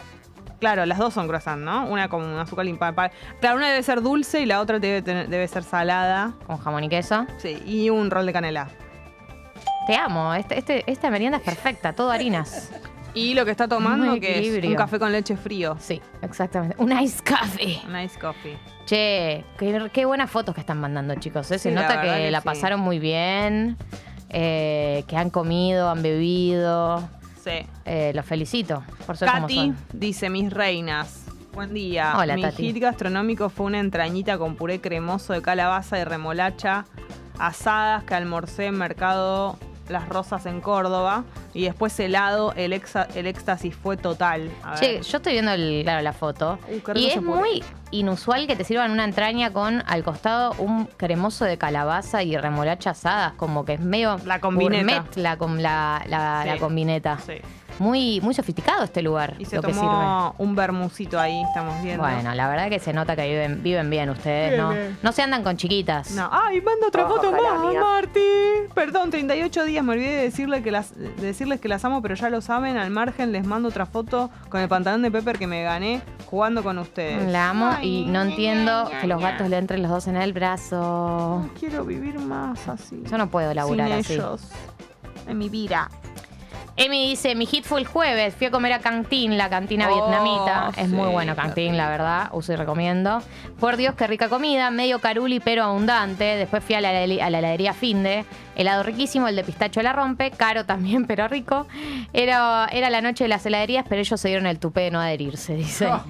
Claro, 0.61 0.85
las 0.87 0.99
dos 0.99 1.14
son 1.14 1.27
croissant, 1.27 1.62
¿no? 1.62 1.87
Una 1.88 2.09
con 2.09 2.23
azúcar 2.38 2.66
limpia. 2.66 2.92
Claro, 3.40 3.57
una 3.57 3.68
debe 3.70 3.83
ser 3.83 4.03
dulce 4.03 4.40
y 4.42 4.46
la 4.46 4.61
otra 4.61 4.79
debe, 4.79 5.01
tener- 5.03 5.29
debe 5.29 5.49
ser 5.49 5.62
salada. 5.62 6.35
Con 6.46 6.59
jamón 6.59 6.85
y 6.85 6.88
queso. 6.88 7.27
Sí, 7.38 7.62
y 7.66 7.88
un 7.90 8.11
rol 8.11 8.27
de 8.27 8.33
canela. 8.33 8.68
Te 9.87 9.96
amo. 9.96 10.35
Este, 10.35 10.59
este- 10.59 10.85
esta 10.90 11.11
merienda 11.11 11.38
es 11.38 11.44
perfecta, 11.44 11.94
todo 11.94 12.11
harinas. 12.11 12.70
Y 13.14 13.35
lo 13.35 13.44
que 13.44 13.51
está 13.51 13.66
tomando, 13.66 14.07
Muy 14.07 14.20
que 14.20 14.33
es 14.33 14.37
equilibrio. 14.38 14.70
un 14.70 14.77
café 14.77 14.99
con 15.01 15.11
leche 15.11 15.37
frío. 15.37 15.77
Sí, 15.81 16.01
exactamente. 16.23 16.77
Un 16.79 16.92
ice 17.01 17.20
coffee. 17.25 17.81
Nice 17.88 18.16
coffee. 18.20 18.57
Che, 18.87 19.44
qué, 19.59 19.90
qué 19.92 20.05
buenas 20.05 20.31
fotos 20.31 20.55
que 20.55 20.61
están 20.61 20.79
mandando, 20.79 21.14
chicos. 21.16 21.51
¿eh? 21.51 21.59
Se 21.59 21.70
Sí, 21.70 21.75
la 21.75 21.83
nota 21.83 22.01
que, 22.03 22.31
la 22.31 22.40
sí. 22.40 22.44
pasaron 22.44 22.79
muy 22.81 22.99
bien, 23.01 23.77
eh, 24.29 25.05
que 25.09 25.16
han 25.16 25.31
comido, 25.31 25.88
han 25.90 26.03
bebido. 26.03 27.09
Sí. 27.42 27.66
Eh, 27.85 28.12
los 28.14 28.26
felicito 28.26 28.83
por 29.07 29.16
ser 29.16 29.29
como 29.31 29.42
Katy 29.42 29.55
son. 29.55 29.76
dice, 29.92 30.29
mis 30.31 30.53
reinas. 30.53 31.24
Buen 31.55 31.72
día. 31.74 32.14
Hola, 32.16 32.35
Mi 32.37 32.42
Tati. 32.42 32.62
hit 32.62 32.79
gastronómico 32.79 33.48
fue 33.48 33.66
una 33.66 33.81
entrañita 33.81 34.38
con 34.38 34.57
puré 34.57 34.81
cremoso 34.81 35.33
de 35.33 35.42
calabaza 35.42 35.98
y 35.98 36.05
remolacha 36.05 36.85
asadas 37.38 38.05
que 38.05 38.14
almorcé 38.14 38.66
en 38.66 38.76
Mercado 38.76 39.59
Las 39.90 40.09
Rosas 40.09 40.46
en 40.46 40.61
Córdoba. 40.61 41.24
Y 41.53 41.64
después 41.64 41.98
helado, 42.00 42.53
el, 42.57 42.72
exa- 42.72 43.09
el 43.14 43.26
éxtasis 43.26 43.74
fue 43.74 43.96
total. 43.96 44.50
A 44.62 44.74
Che, 44.76 44.92
ver. 44.94 45.03
yo 45.03 45.16
estoy 45.18 45.33
viendo 45.35 45.53
el, 45.53 45.81
claro, 45.83 46.03
la 46.03 46.12
foto. 46.12 46.59
Uh, 46.68 46.72
rico 46.74 46.92
y 46.94 47.07
es 47.07 47.20
muy 47.22 47.64
inusual 47.90 48.46
que 48.46 48.55
te 48.57 48.62
sirvan 48.64 48.92
una 48.92 49.05
entraña 49.05 49.53
con 49.53 49.83
al 49.87 50.05
costado 50.05 50.53
un 50.59 50.87
cremoso 50.96 51.44
de 51.44 51.59
calabaza 51.59 52.22
y 52.22 52.37
remolacha 52.37 52.90
asadas. 52.90 53.33
Como 53.37 53.64
que 53.64 53.74
es 53.74 53.81
medio 53.81 54.18
La 54.24 54.40
combineta. 54.40 55.05
gourmet 55.05 55.16
la, 55.16 55.37
la, 55.66 56.03
la- 56.07 56.42
Sí. 56.44 56.48
la 56.48 56.57
combineta. 56.59 57.18
Sí. 57.18 57.35
Muy, 57.80 58.20
muy 58.20 58.34
sofisticado 58.34 58.84
este 58.84 59.00
lugar. 59.00 59.36
Y 59.38 59.46
se 59.46 59.56
lo 59.56 59.62
que 59.62 59.72
sirve. 59.72 59.88
un 60.36 60.54
bermucito 60.54 61.18
ahí, 61.18 61.42
estamos 61.48 61.82
viendo. 61.82 62.02
Bueno, 62.02 62.34
la 62.34 62.46
verdad 62.46 62.68
que 62.68 62.78
se 62.78 62.92
nota 62.92 63.16
que 63.16 63.26
viven, 63.26 63.62
viven 63.62 63.88
bien 63.88 64.10
ustedes, 64.10 64.58
¿no? 64.58 64.74
No 65.02 65.12
se 65.12 65.22
andan 65.22 65.42
con 65.42 65.56
chiquitas. 65.56 66.10
No. 66.10 66.28
Ay, 66.30 66.60
manda 66.60 66.88
otra 66.88 67.06
Ojo, 67.06 67.14
foto 67.14 67.32
más. 67.32 67.74
Marti. 67.74 68.20
Perdón, 68.74 69.08
38 69.10 69.64
días. 69.64 69.82
Me 69.82 69.94
olvidé 69.94 70.10
de, 70.10 70.22
decirle 70.24 70.62
que 70.62 70.70
las, 70.70 70.94
de 70.94 71.10
decirles 71.14 71.58
que 71.58 71.68
las 71.68 71.82
amo, 71.86 72.02
pero 72.02 72.14
ya 72.16 72.28
lo 72.28 72.42
saben. 72.42 72.76
Al 72.76 72.90
margen 72.90 73.32
les 73.32 73.46
mando 73.46 73.70
otra 73.70 73.86
foto 73.86 74.28
con 74.50 74.60
el 74.60 74.68
pantalón 74.68 75.00
de 75.00 75.10
Pepper 75.10 75.38
que 75.38 75.46
me 75.46 75.62
gané 75.62 76.02
jugando 76.26 76.62
con 76.62 76.76
ustedes. 76.76 77.32
La 77.32 77.48
amo 77.48 77.78
y 77.80 78.04
no 78.04 78.20
entiendo 78.20 78.90
que 79.00 79.06
los 79.06 79.22
gatos 79.22 79.48
le 79.48 79.56
entren 79.56 79.80
los 79.80 79.90
dos 79.90 80.06
en 80.06 80.16
el 80.16 80.34
brazo. 80.34 80.76
No 81.46 81.50
quiero 81.58 81.86
vivir 81.86 82.18
más 82.18 82.68
así. 82.68 83.02
Yo 83.10 83.16
no 83.16 83.30
puedo 83.30 83.54
laburar 83.54 83.88
sin 83.88 83.96
así. 83.96 84.12
ellos. 84.12 84.42
En 85.26 85.38
mi 85.38 85.48
vida. 85.48 85.88
Emi 86.82 87.10
dice, 87.10 87.34
mi 87.34 87.44
hit 87.44 87.64
fue 87.66 87.80
el 87.80 87.86
jueves, 87.86 88.34
fui 88.34 88.46
a 88.46 88.50
comer 88.50 88.72
a 88.72 88.78
Cantín, 88.78 89.36
la 89.36 89.50
cantina 89.50 89.86
Oh, 89.90 89.94
vietnamita. 89.94 90.70
Es 90.78 90.88
muy 90.88 91.08
bueno 91.10 91.36
Cantín, 91.36 91.76
la 91.76 91.90
verdad, 91.90 92.30
uso 92.32 92.54
y 92.54 92.56
recomiendo. 92.56 93.22
Por 93.58 93.76
Dios, 93.76 93.94
qué 93.96 94.06
rica 94.06 94.30
comida, 94.30 94.70
medio 94.70 94.98
caruli 94.98 95.40
pero 95.40 95.64
abundante. 95.64 96.24
Después 96.24 96.64
fui 96.64 96.74
a 96.76 96.80
la, 96.80 96.92
heli- 97.04 97.20
a 97.20 97.28
la 97.28 97.40
heladería 97.40 97.74
Finde, 97.74 98.24
helado 98.56 98.82
riquísimo, 98.82 99.28
el 99.28 99.36
de 99.36 99.44
pistacho 99.44 99.82
la 99.82 99.92
rompe, 99.92 100.30
caro 100.30 100.64
también, 100.64 101.04
pero 101.06 101.28
rico. 101.28 101.66
Era, 102.14 102.66
era 102.72 102.88
la 102.88 103.02
noche 103.02 103.24
de 103.24 103.28
las 103.28 103.44
heladerías, 103.44 103.84
pero 103.86 104.00
ellos 104.00 104.18
se 104.18 104.28
dieron 104.28 104.46
el 104.46 104.58
tupé 104.58 104.80
de 104.82 104.90
no 104.90 105.00
adherirse, 105.00 105.54
dice. 105.56 105.86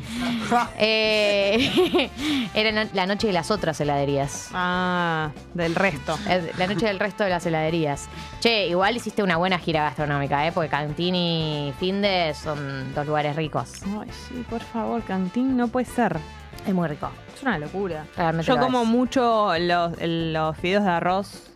Eh, 0.78 2.10
era 2.54 2.86
la- 2.92 3.06
noche 3.06 3.26
de 3.28 3.32
las 3.32 3.50
otras 3.50 3.80
heladerías. 3.80 4.48
Ah, 4.52 5.30
del 5.54 5.74
resto. 5.74 6.18
La 6.58 6.66
noche 6.66 6.86
del 6.86 6.98
resto 6.98 7.22
de 7.24 7.30
las 7.30 7.44
heladerías. 7.46 8.08
Che, 8.40 8.66
igual 8.68 8.96
hiciste 8.96 9.22
una 9.22 9.36
buena 9.36 9.58
gira 9.58 9.82
gastronómica, 9.84 10.46
¿eh? 10.46 10.52
Porque 10.60 10.72
Cantini 10.72 11.70
y 11.70 11.72
Finde 11.72 12.34
son 12.34 12.92
dos 12.94 13.06
lugares 13.06 13.34
ricos. 13.34 13.80
Ay, 13.98 14.10
sí, 14.28 14.44
por 14.50 14.60
favor, 14.60 15.02
Cantín 15.04 15.56
no 15.56 15.68
puede 15.68 15.86
ser. 15.86 16.18
Es 16.66 16.74
muy 16.74 16.86
rico. 16.86 17.08
Es 17.34 17.42
una 17.42 17.58
locura. 17.58 18.04
Realmente 18.14 18.46
Yo 18.46 18.56
lo 18.56 18.60
como 18.60 18.82
es. 18.82 18.88
mucho 18.88 19.54
los, 19.58 19.94
los 20.02 20.56
fideos 20.58 20.84
de 20.84 20.90
arroz, 20.90 21.50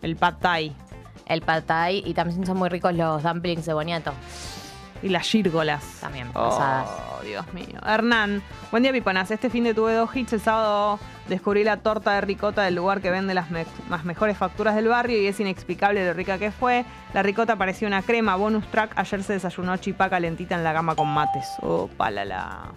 el 0.00 0.16
pad 0.16 0.36
thai 0.40 0.74
El 1.26 1.42
pad 1.42 1.64
thai 1.64 2.02
y 2.06 2.14
también 2.14 2.46
son 2.46 2.56
muy 2.56 2.70
ricos 2.70 2.94
los 2.94 3.22
dumplings 3.22 3.66
de 3.66 3.74
boniato. 3.74 4.14
Y 5.02 5.08
las 5.08 5.26
gírgolas. 5.26 5.82
También, 6.00 6.28
Oh, 6.34 6.48
pasadas. 6.50 6.88
Dios 7.24 7.52
mío. 7.52 7.78
Hernán, 7.86 8.42
buen 8.70 8.82
día, 8.82 8.92
Piponas. 8.92 9.30
Este 9.30 9.50
fin 9.50 9.64
de 9.64 9.74
tuve 9.74 9.94
dos 9.94 10.14
hits. 10.16 10.32
El 10.32 10.40
sábado 10.40 10.98
descubrí 11.28 11.64
la 11.64 11.76
torta 11.76 12.12
de 12.14 12.20
ricota 12.22 12.62
del 12.62 12.74
lugar 12.76 13.00
que 13.00 13.10
vende 13.10 13.34
las, 13.34 13.50
me- 13.50 13.66
las 13.90 14.04
mejores 14.04 14.38
facturas 14.38 14.74
del 14.74 14.88
barrio 14.88 15.20
y 15.20 15.26
es 15.26 15.38
inexplicable 15.38 16.06
lo 16.06 16.12
rica 16.14 16.38
que 16.38 16.50
fue. 16.50 16.84
La 17.12 17.22
ricota 17.22 17.56
parecía 17.56 17.86
una 17.88 18.02
crema. 18.02 18.36
Bonus 18.36 18.66
track. 18.70 18.92
Ayer 18.96 19.22
se 19.22 19.34
desayunó 19.34 19.76
chipá 19.76 20.08
calentita 20.08 20.54
en 20.54 20.64
la 20.64 20.72
gama 20.72 20.94
con 20.94 21.08
mates. 21.08 21.44
Oh, 21.62 21.88
palala. 21.96 22.68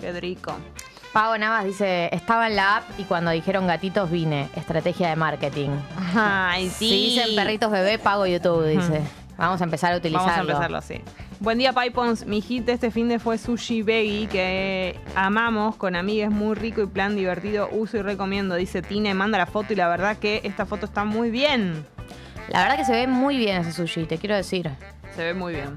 Qué 0.00 0.12
rico. 0.20 0.54
Pavo 1.12 1.36
Navas 1.36 1.64
dice, 1.66 2.08
estaba 2.10 2.46
en 2.48 2.56
la 2.56 2.76
app 2.78 2.84
y 2.98 3.04
cuando 3.04 3.30
dijeron 3.32 3.66
gatitos 3.66 4.10
vine. 4.10 4.48
Estrategia 4.56 5.10
de 5.10 5.16
marketing. 5.16 5.70
Ay, 6.16 6.70
Si 6.70 6.90
dicen 7.16 7.36
perritos 7.36 7.70
bebé, 7.70 7.98
pago 7.98 8.26
YouTube, 8.26 8.66
dice. 8.66 9.02
Vamos 9.36 9.60
a 9.60 9.64
empezar 9.64 9.92
a 9.92 9.96
utilizarlo. 9.96 10.28
Vamos 10.30 10.38
a 10.48 10.52
empezarlo 10.52 10.78
así. 10.78 11.00
Buen 11.40 11.58
día, 11.58 11.72
Pipons. 11.72 12.26
Mi 12.26 12.40
hit 12.40 12.64
de 12.64 12.72
este 12.72 12.90
fin 12.90 13.08
de 13.08 13.18
fue 13.18 13.38
Sushi 13.38 13.82
Veggie, 13.82 14.28
que 14.28 15.00
amamos 15.16 15.74
con 15.76 15.96
amigas, 15.96 16.30
muy 16.30 16.54
rico 16.54 16.82
y 16.82 16.86
plan 16.86 17.16
divertido. 17.16 17.68
Uso 17.72 17.96
y 17.98 18.02
recomiendo, 18.02 18.54
dice 18.54 18.82
Tine. 18.82 19.14
Manda 19.14 19.38
la 19.38 19.46
foto 19.46 19.72
y 19.72 19.76
la 19.76 19.88
verdad 19.88 20.16
que 20.18 20.40
esta 20.44 20.66
foto 20.66 20.86
está 20.86 21.04
muy 21.04 21.30
bien. 21.30 21.84
La 22.50 22.60
verdad 22.62 22.76
que 22.76 22.84
se 22.84 22.92
ve 22.92 23.06
muy 23.06 23.36
bien 23.36 23.62
ese 23.62 23.72
sushi, 23.72 24.04
te 24.04 24.18
quiero 24.18 24.36
decir. 24.36 24.70
Se 25.16 25.24
ve 25.24 25.34
muy 25.34 25.54
bien. 25.54 25.76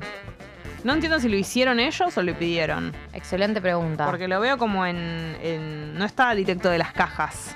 No 0.84 0.94
entiendo 0.94 1.20
si 1.20 1.30
lo 1.30 1.36
hicieron 1.36 1.80
ellos 1.80 2.16
o 2.16 2.22
lo 2.22 2.38
pidieron. 2.38 2.94
Excelente 3.14 3.60
pregunta. 3.62 4.06
Porque 4.06 4.28
lo 4.28 4.40
veo 4.40 4.58
como 4.60 4.86
en, 4.86 4.98
en- 5.42 5.98
No 5.98 6.06
está 6.06 6.36
directo 6.36 6.70
de 6.70 6.78
las 6.78 6.92
cajas. 6.94 7.56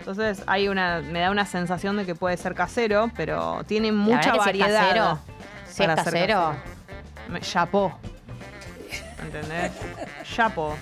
Entonces 0.00 0.42
hay 0.46 0.68
una. 0.68 1.00
me 1.00 1.20
da 1.20 1.30
una 1.30 1.46
sensación 1.46 1.96
de 1.96 2.04
que 2.04 2.14
puede 2.14 2.36
ser 2.36 2.54
casero, 2.54 3.10
pero 3.16 3.62
tiene 3.66 3.88
La 3.88 3.94
mucha 3.94 4.32
verdad 4.32 4.44
que 4.44 4.52
si 4.52 4.60
es 4.62 4.72
variedad. 4.74 4.80
casero, 4.88 5.18
si 5.76 5.82
es 5.82 5.88
casero, 6.04 6.56
Me- 7.28 7.40
Chapó. 7.40 7.98
¿Entendés? 9.22 9.72
Chapó. 10.24 10.74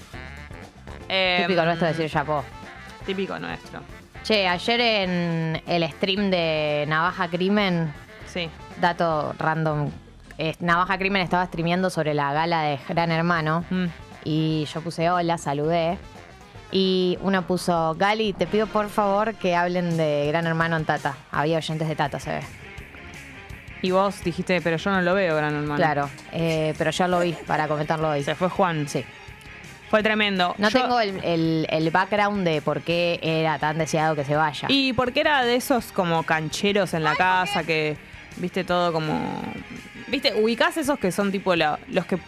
Eh, 1.08 1.38
típico 1.46 1.64
nuestro 1.64 1.86
decir 1.88 2.10
chapó. 2.10 2.44
Típico 3.06 3.38
nuestro. 3.38 3.80
Che, 4.22 4.48
ayer 4.48 4.80
en 4.80 5.62
el 5.66 5.90
stream 5.92 6.30
de 6.30 6.84
Navaja 6.88 7.28
Crimen, 7.28 7.92
Sí. 8.26 8.48
dato 8.80 9.34
random, 9.38 9.90
eh, 10.38 10.54
Navaja 10.60 10.96
Crimen 10.98 11.22
estaba 11.22 11.44
streameando 11.46 11.90
sobre 11.90 12.14
la 12.14 12.32
gala 12.32 12.62
de 12.62 12.78
Gran 12.88 13.12
Hermano 13.12 13.64
Mm. 13.70 13.84
y 14.24 14.64
yo 14.72 14.80
puse 14.80 15.10
hola, 15.10 15.36
saludé. 15.38 15.98
Y 16.72 17.18
uno 17.20 17.42
puso, 17.46 17.94
Gali, 17.96 18.32
te 18.32 18.46
pido 18.46 18.66
por 18.66 18.88
favor 18.88 19.34
que 19.34 19.54
hablen 19.54 19.96
de 19.96 20.26
Gran 20.28 20.46
Hermano 20.46 20.76
en 20.76 20.84
Tata. 20.86 21.14
Había 21.30 21.58
oyentes 21.58 21.86
de 21.86 21.94
Tata, 21.94 22.18
se 22.18 22.30
ve. 22.30 22.40
Y 23.84 23.90
vos 23.90 24.22
dijiste, 24.24 24.60
pero 24.62 24.76
yo 24.78 24.90
no 24.90 25.02
lo 25.02 25.14
veo, 25.14 25.36
gran 25.36 25.54
hermano. 25.54 25.76
Claro, 25.76 26.10
eh, 26.32 26.74
pero 26.78 26.90
yo 26.90 27.06
lo 27.08 27.20
vi 27.20 27.32
para 27.46 27.68
comentarlo 27.68 28.08
hoy. 28.08 28.22
Se 28.22 28.34
fue 28.34 28.48
Juan. 28.48 28.88
Sí. 28.88 29.04
Fue 29.90 30.02
tremendo. 30.02 30.54
No 30.58 30.70
Yo- 30.70 30.80
tengo 30.82 31.00
el, 31.00 31.22
el- 31.22 31.66
el 31.70 31.90
background 31.90 32.44
de 32.46 32.62
por 32.62 32.80
qué 32.80 33.20
era 33.22 33.58
tan 33.58 33.76
deseado 33.78 34.16
que 34.16 34.24
se 34.24 34.34
vaya. 34.36 34.66
Y 34.70 34.92
porque 34.94 35.20
era 35.20 35.44
de 35.44 35.54
esos 35.56 35.92
como 35.92 36.22
cancheros 36.22 36.94
en 36.94 37.04
la 37.04 37.14
casa 37.14 37.62
que, 37.64 37.96
viste, 38.36 38.64
todo 38.64 38.92
como. 38.92 39.20
Viste, 40.08 40.34
ubicás 40.34 40.76
esos 40.78 40.98
que 40.98 41.12
son 41.12 41.30
tipo 41.30 41.54
la- 41.54 41.78
los 41.88 42.06
que 42.06 42.18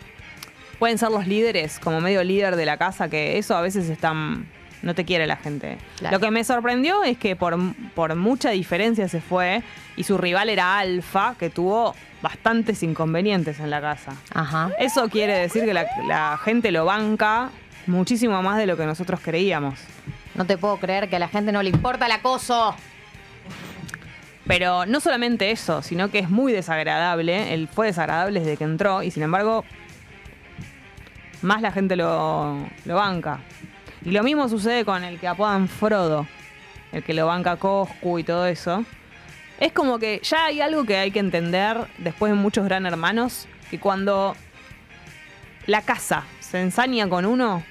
pueden 0.79 0.99
ser 0.99 1.11
los 1.11 1.27
líderes, 1.27 1.79
como 1.81 2.01
medio 2.03 2.23
líder 2.23 2.55
de 2.57 2.67
la 2.67 2.77
casa, 2.77 3.09
que 3.09 3.39
eso 3.39 3.57
a 3.57 3.63
veces 3.63 3.89
están. 3.89 4.47
No 4.87 4.95
te 4.95 5.05
quiere 5.05 5.27
la 5.27 5.35
gente. 5.35 5.79
Claro. 5.99 6.17
Lo 6.17 6.21
que 6.25 6.31
me 6.31 6.45
sorprendió 6.45 7.03
es 7.03 7.19
que 7.19 7.35
por, 7.35 7.59
por 7.97 8.15
mucha 8.15 8.51
diferencia 8.51 9.09
se 9.09 9.21
fue 9.21 9.65
y 9.97 10.05
su 10.05 10.17
rival 10.17 10.49
era 10.49 10.79
Alfa, 10.79 11.35
que 11.37 11.51
tuvo 11.51 11.97
bastantes 12.23 12.85
inconvenientes 12.85 13.59
en 13.59 13.69
la 13.71 13.81
casa. 13.81 14.13
Ajá. 14.33 14.71
Eso 14.79 15.09
quiere 15.09 15.37
decir 15.39 15.65
que 15.65 15.75
la, 15.75 15.87
la 16.07 16.39
gente 16.39 16.71
lo 16.71 16.85
banca 16.85 17.51
muchísimo 17.89 18.41
más 18.45 18.59
de 18.59 18.67
lo 18.67 18.77
que 18.77 18.87
nosotros 18.87 19.19
creíamos. 19.21 19.81
No 20.37 20.45
te 20.45 20.57
puedo 20.57 20.77
creer 20.77 21.09
que 21.09 21.17
a 21.17 21.19
la 21.19 21.27
gente 21.27 21.51
no 21.51 21.65
le 21.65 21.71
importa 21.71 22.07
el 22.07 22.13
acoso. 22.13 22.77
Pero 24.47 24.87
no 24.87 25.01
solamente 25.01 25.51
eso, 25.51 25.83
sino 25.83 26.13
que 26.13 26.21
es 26.21 26.31
muy 26.31 26.53
desagradable. 26.53 27.53
Él 27.55 27.67
fue 27.67 27.87
desagradable 27.87 28.39
desde 28.39 28.57
que 28.57 28.63
entró 28.63 29.03
y 29.03 29.11
sin 29.11 29.25
embargo, 29.25 29.65
más 31.43 31.61
la 31.61 31.73
gente 31.73 31.97
lo, 31.97 32.57
lo 32.85 32.95
banca. 32.95 33.41
Y 34.07 34.13
lo 34.13 34.23
mismo 34.23 34.49
sucede 34.49 34.85
con 34.85 35.03
el 35.03 35.19
que 35.19 35.27
apodan 35.27 35.67
Frodo, 35.67 36.29
el 36.93 37.03
que 37.03 37.13
lo 37.13 37.27
banca 37.27 37.57
Coscu 37.57 38.21
y 38.21 38.23
todo 38.23 38.47
eso. 38.47 38.85
Es 39.59 39.73
como 39.73 39.99
que 39.99 40.21
ya 40.23 40.45
hay 40.45 40.61
algo 40.61 40.85
que 40.85 40.97
hay 40.97 41.11
que 41.11 41.19
entender 41.19 41.77
después 41.99 42.31
de 42.31 42.39
muchos 42.39 42.65
gran 42.67 42.87
hermanos, 42.87 43.49
que 43.69 43.81
cuando 43.81 44.37
la 45.67 45.83
casa 45.83 46.23
se 46.39 46.61
ensaña 46.61 47.09
con 47.09 47.27
uno, 47.27 47.65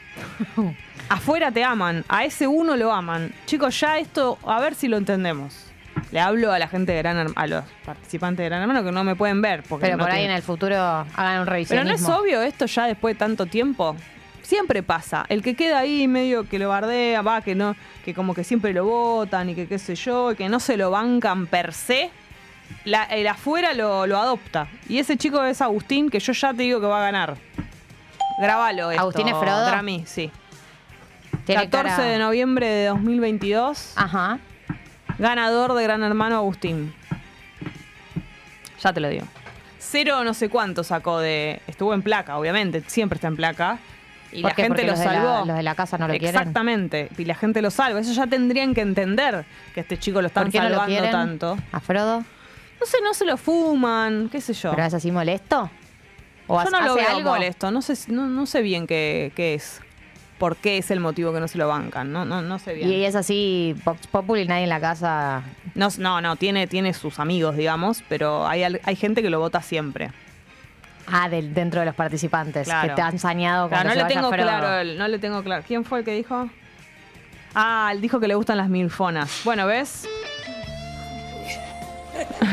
afuera 1.10 1.52
te 1.52 1.64
aman, 1.64 2.04
a 2.10 2.26
ese 2.26 2.48
uno 2.48 2.76
lo 2.76 2.92
aman. 2.92 3.34
Chicos, 3.46 3.80
ya 3.80 3.98
esto, 3.98 4.38
a 4.46 4.60
ver 4.60 4.76
si 4.76 4.90
lo 4.90 4.98
entendemos. 4.98 5.68
Le 6.12 6.20
hablo 6.20 6.52
a 6.52 6.60
la 6.60 6.68
gente 6.68 6.92
de 6.92 6.98
Gran 6.98 7.16
Hermano, 7.16 7.40
a 7.40 7.48
los 7.48 7.64
participantes 7.86 8.44
de 8.44 8.50
Gran 8.50 8.62
Hermano 8.62 8.84
que 8.84 8.92
no 8.92 9.06
me 9.06 9.16
pueden 9.16 9.42
ver. 9.42 9.64
Porque 9.64 9.86
Pero 9.86 9.96
no 9.96 10.04
por 10.04 10.12
ahí 10.12 10.26
en 10.26 10.32
el 10.32 10.42
futuro 10.42 10.76
hagan 10.76 11.40
un 11.40 11.46
Pero 11.46 11.52
revisionismo. 11.54 11.90
no 11.90 11.96
es 11.96 12.20
obvio 12.20 12.42
esto 12.42 12.66
ya 12.66 12.88
después 12.88 13.16
de 13.16 13.20
tanto 13.20 13.46
tiempo. 13.46 13.96
Siempre 14.46 14.84
pasa. 14.84 15.26
El 15.30 15.42
que 15.42 15.56
queda 15.56 15.80
ahí 15.80 16.08
medio 16.08 16.48
que 16.48 16.60
lo 16.60 16.70
bardea, 16.70 17.24
va, 17.24 17.42
que 17.42 17.56
no, 17.56 17.76
que 18.04 18.14
como 18.14 18.36
que 18.36 18.44
siempre 18.44 18.74
lo 18.74 18.86
votan 18.86 19.50
y 19.50 19.56
que 19.56 19.68
qué 19.68 19.80
sé 19.80 19.96
yo, 19.96 20.32
y 20.32 20.36
que 20.36 20.50
no 20.50 20.60
se 20.60 20.78
lo 20.78 20.92
bancan 20.92 21.48
per 21.48 21.74
se, 21.74 22.12
la- 22.84 23.06
el 23.06 23.26
afuera 23.28 23.74
lo, 23.74 24.06
lo 24.06 24.20
adopta. 24.20 24.68
Y 24.88 25.00
ese 25.00 25.18
chico 25.18 25.44
es 25.44 25.62
Agustín, 25.62 26.10
que 26.12 26.20
yo 26.20 26.32
ya 26.34 26.54
te 26.54 26.62
digo 26.62 26.80
que 26.80 26.86
va 26.86 27.00
a 27.00 27.06
ganar. 27.06 27.38
Grabalo 28.40 28.92
esto. 28.92 29.02
¿Agustín 29.02 29.28
es 29.30 29.36
Frodo? 29.36 29.66
Drami, 29.66 30.04
sí. 30.06 30.30
Tiene 31.46 31.64
14 31.66 31.96
cara- 31.98 32.04
de 32.10 32.20
noviembre 32.20 32.68
de 32.68 32.86
2022. 32.88 33.94
Ajá. 33.96 34.38
Ganador 35.18 35.74
de 35.74 35.84
Gran 35.84 36.04
Hermano 36.04 36.36
Agustín. 36.36 36.94
Ya 38.84 38.94
te 38.94 39.00
lo 39.00 39.10
digo. 39.10 39.26
Cero 39.80 40.24
no 40.24 40.34
sé 40.34 40.50
cuánto 40.50 40.84
sacó 40.84 41.20
de. 41.20 41.62
Estuvo 41.68 41.94
en 41.94 42.02
placa, 42.02 42.38
obviamente. 42.38 42.84
Siempre 42.88 43.16
está 43.16 43.28
en 43.28 43.36
placa. 43.38 43.80
Y 44.32 44.42
¿Por 44.42 44.52
la 44.52 44.56
gente 44.56 44.82
lo 44.84 44.92
los 44.92 45.00
de 45.00 45.06
la- 45.06 45.12
salvó. 45.14 45.46
los 45.46 45.56
de 45.58 45.64
la 45.64 45.76
casa 45.76 45.98
no 45.98 46.08
lo 46.08 46.14
quieren. 46.14 46.30
Exactamente. 46.30 47.10
Y 47.18 47.26
la 47.26 47.36
gente 47.36 47.62
lo 47.62 47.72
salva. 47.72 48.00
Eso 48.00 48.14
ya 48.14 48.28
tendrían 48.28 48.74
que 48.74 48.82
entender 48.82 49.46
que 49.74 49.80
este 49.82 49.98
chico 49.98 50.22
lo 50.22 50.28
están 50.28 50.46
¿Por 50.46 50.52
qué 50.52 50.60
no 50.60 50.70
lo 50.70 50.76
salvando 50.78 51.10
tanto. 51.10 51.58
¿A 51.72 51.80
Frodo? 51.80 52.20
No 52.20 52.86
sé, 52.86 52.98
no 53.04 53.14
se 53.14 53.26
lo 53.26 53.38
fuman, 53.38 54.30
qué 54.32 54.42
sé 54.42 54.54
yo. 54.54 54.72
¿Pero 54.72 54.84
es 54.84 54.94
así 54.94 55.12
molesto? 55.12 55.70
¿O 56.48 56.56
Yo 56.56 56.60
hace- 56.60 56.72
no 56.72 56.82
lo 56.82 56.96
veo 56.96 57.10
algo? 57.10 57.30
molesto. 57.32 57.72
No 57.72 57.82
sé, 57.82 57.94
no, 58.12 58.28
no 58.28 58.46
sé 58.46 58.62
bien 58.62 58.86
qué, 58.88 59.32
qué 59.36 59.54
es. 59.54 59.82
¿Por 60.38 60.58
qué 60.58 60.78
es 60.78 60.92
el 60.92 61.00
motivo 61.00 61.32
que 61.32 61.40
no 61.40 61.48
se 61.48 61.58
lo 61.58 61.70
bancan? 61.70 62.12
No, 62.12 62.26
no, 62.26 62.42
no 62.42 62.60
sé 62.60 62.74
bien. 62.74 62.92
Y 62.92 63.06
es 63.06 63.16
así, 63.16 63.74
Vox 63.86 64.06
Populi 64.08 64.42
y 64.42 64.46
nadie 64.48 64.64
en 64.64 64.70
la 64.70 64.82
casa. 64.82 65.44
No, 65.76 65.88
no, 65.98 66.20
no, 66.20 66.36
tiene, 66.36 66.68
tiene 66.68 66.94
sus 66.94 67.20
amigos, 67.20 67.56
digamos, 67.56 68.04
pero 68.10 68.46
hay, 68.46 68.64
hay 68.64 68.96
gente 68.98 69.22
que 69.22 69.30
lo 69.30 69.40
vota 69.40 69.62
siempre. 69.62 70.12
Ah, 71.12 71.30
del, 71.30 71.54
dentro 71.54 71.80
de 71.82 71.86
los 71.86 71.96
participantes. 71.96 72.66
Claro. 72.68 72.90
Que 72.90 72.96
te 72.96 73.02
han 73.02 73.20
sañado 73.20 73.68
Claro, 73.70 73.84
cuando 73.90 74.02
no 74.02 74.08
le 74.08 74.14
tengo 74.14 74.30
Frodo. 74.30 74.44
claro, 74.44 74.80
el- 74.80 74.98
no 74.98 75.08
le 75.08 75.20
tengo 75.20 75.44
claro. 75.44 75.64
¿Quién 75.68 75.86
fue 75.86 76.00
el 76.00 76.06
que 76.06 76.12
dijo? 76.16 76.50
Ah, 77.54 77.90
él 77.94 78.02
dijo 78.02 78.20
que 78.20 78.28
le 78.28 78.36
gustan 78.36 78.58
las 78.58 78.70
milfonas. 78.70 79.42
Bueno, 79.46 79.66
¿ves? 79.68 80.08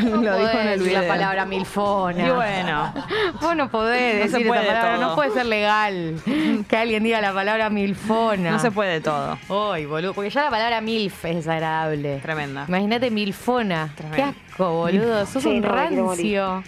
No 0.03 0.17
lo 0.17 0.37
dijo 0.37 0.59
en 0.59 0.67
el 0.67 0.79
video. 0.81 1.01
la 1.01 1.07
palabra 1.07 1.45
milfona. 1.45 2.27
Y 2.27 2.31
bueno. 2.31 2.93
Vos 3.39 3.55
no 3.55 3.69
podés 3.69 4.25
No 4.25 4.31
decir 4.31 4.47
puede 4.47 4.61
esa 4.63 4.73
palabra. 4.73 4.95
todo. 4.97 5.07
No 5.09 5.15
puede 5.15 5.31
ser 5.31 5.45
legal 5.45 6.15
que 6.67 6.77
alguien 6.77 7.03
diga 7.03 7.21
la 7.21 7.33
palabra 7.33 7.69
milfona. 7.69 8.51
No 8.51 8.59
se 8.59 8.71
puede 8.71 8.99
todo. 8.99 9.37
Ay, 9.73 9.85
boludo. 9.85 10.13
Porque 10.13 10.29
ya 10.29 10.43
la 10.43 10.49
palabra 10.49 10.81
milf 10.81 11.23
es 11.25 11.35
desagradable. 11.37 12.19
Tremenda. 12.19 12.65
Imagínate 12.67 13.09
milfona. 13.09 13.89
Tremendo. 13.95 14.17
Qué 14.17 14.51
asco, 14.51 14.69
boludo. 14.73 15.25
Sos 15.25 15.43
Sí, 15.43 15.49
un 15.49 15.61
no, 15.61 15.69
rancio. 15.69 16.63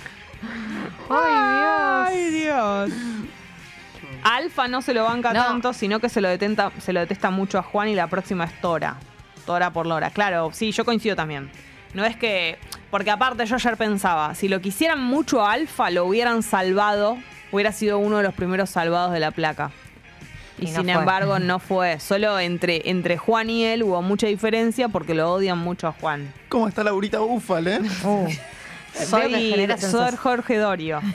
Ay, 1.09 2.07
Ay, 2.07 2.29
Dios. 2.31 2.91
Alfa 4.23 4.67
no 4.67 4.81
se 4.81 4.93
lo 4.93 5.03
banca 5.03 5.33
No. 5.33 5.43
tanto, 5.45 5.73
sino 5.73 5.99
que 5.99 6.09
se 6.09 6.19
lo, 6.21 6.29
detenta, 6.29 6.71
se 6.79 6.93
lo 6.93 6.99
detesta 6.99 7.29
mucho 7.29 7.59
a 7.59 7.63
Juan 7.63 7.89
y 7.89 7.95
la 7.95 8.07
próxima 8.07 8.45
es 8.45 8.59
Tora. 8.59 8.95
Tora 9.45 9.69
por 9.71 9.85
Lora. 9.85 10.09
Claro, 10.09 10.49
sí, 10.51 10.71
yo 10.71 10.83
coincido 10.85 11.15
también. 11.15 11.51
No 11.93 12.03
es 12.03 12.15
que. 12.17 12.57
Porque 12.89 13.11
aparte, 13.11 13.45
yo 13.45 13.55
ayer 13.55 13.77
pensaba, 13.77 14.33
si 14.35 14.47
lo 14.47 14.59
quisieran 14.61 15.01
mucho 15.03 15.45
a 15.45 15.51
Alfa, 15.53 15.91
lo 15.91 16.05
hubieran 16.05 16.41
salvado. 16.43 17.17
Hubiera 17.51 17.71
sido 17.71 17.99
uno 17.99 18.17
de 18.17 18.23
los 18.23 18.33
primeros 18.33 18.69
salvados 18.71 19.13
de 19.13 19.19
la 19.19 19.31
placa. 19.31 19.71
Y, 20.57 20.67
Y 20.67 20.71
no 20.71 20.77
sin 20.77 20.85
fue. 20.85 20.93
embargo, 20.93 21.37
no 21.39 21.59
fue. 21.59 21.99
Solo 21.99 22.39
entre, 22.39 22.89
entre 22.89 23.17
Juan 23.17 23.49
y 23.49 23.63
él 23.65 23.83
hubo 23.83 24.01
mucha 24.01 24.25
diferencia 24.27 24.89
porque 24.89 25.13
lo 25.13 25.31
odian 25.31 25.57
mucho 25.59 25.87
a 25.87 25.91
Juan. 25.91 26.33
¿Cómo 26.49 26.67
está 26.67 26.83
Laurita 26.83 27.19
Búfal, 27.19 27.67
eh? 27.67 27.79
Soy, 28.95 29.67
soy. 29.79 30.17
Jorge 30.17 30.57
Dorio. 30.57 31.01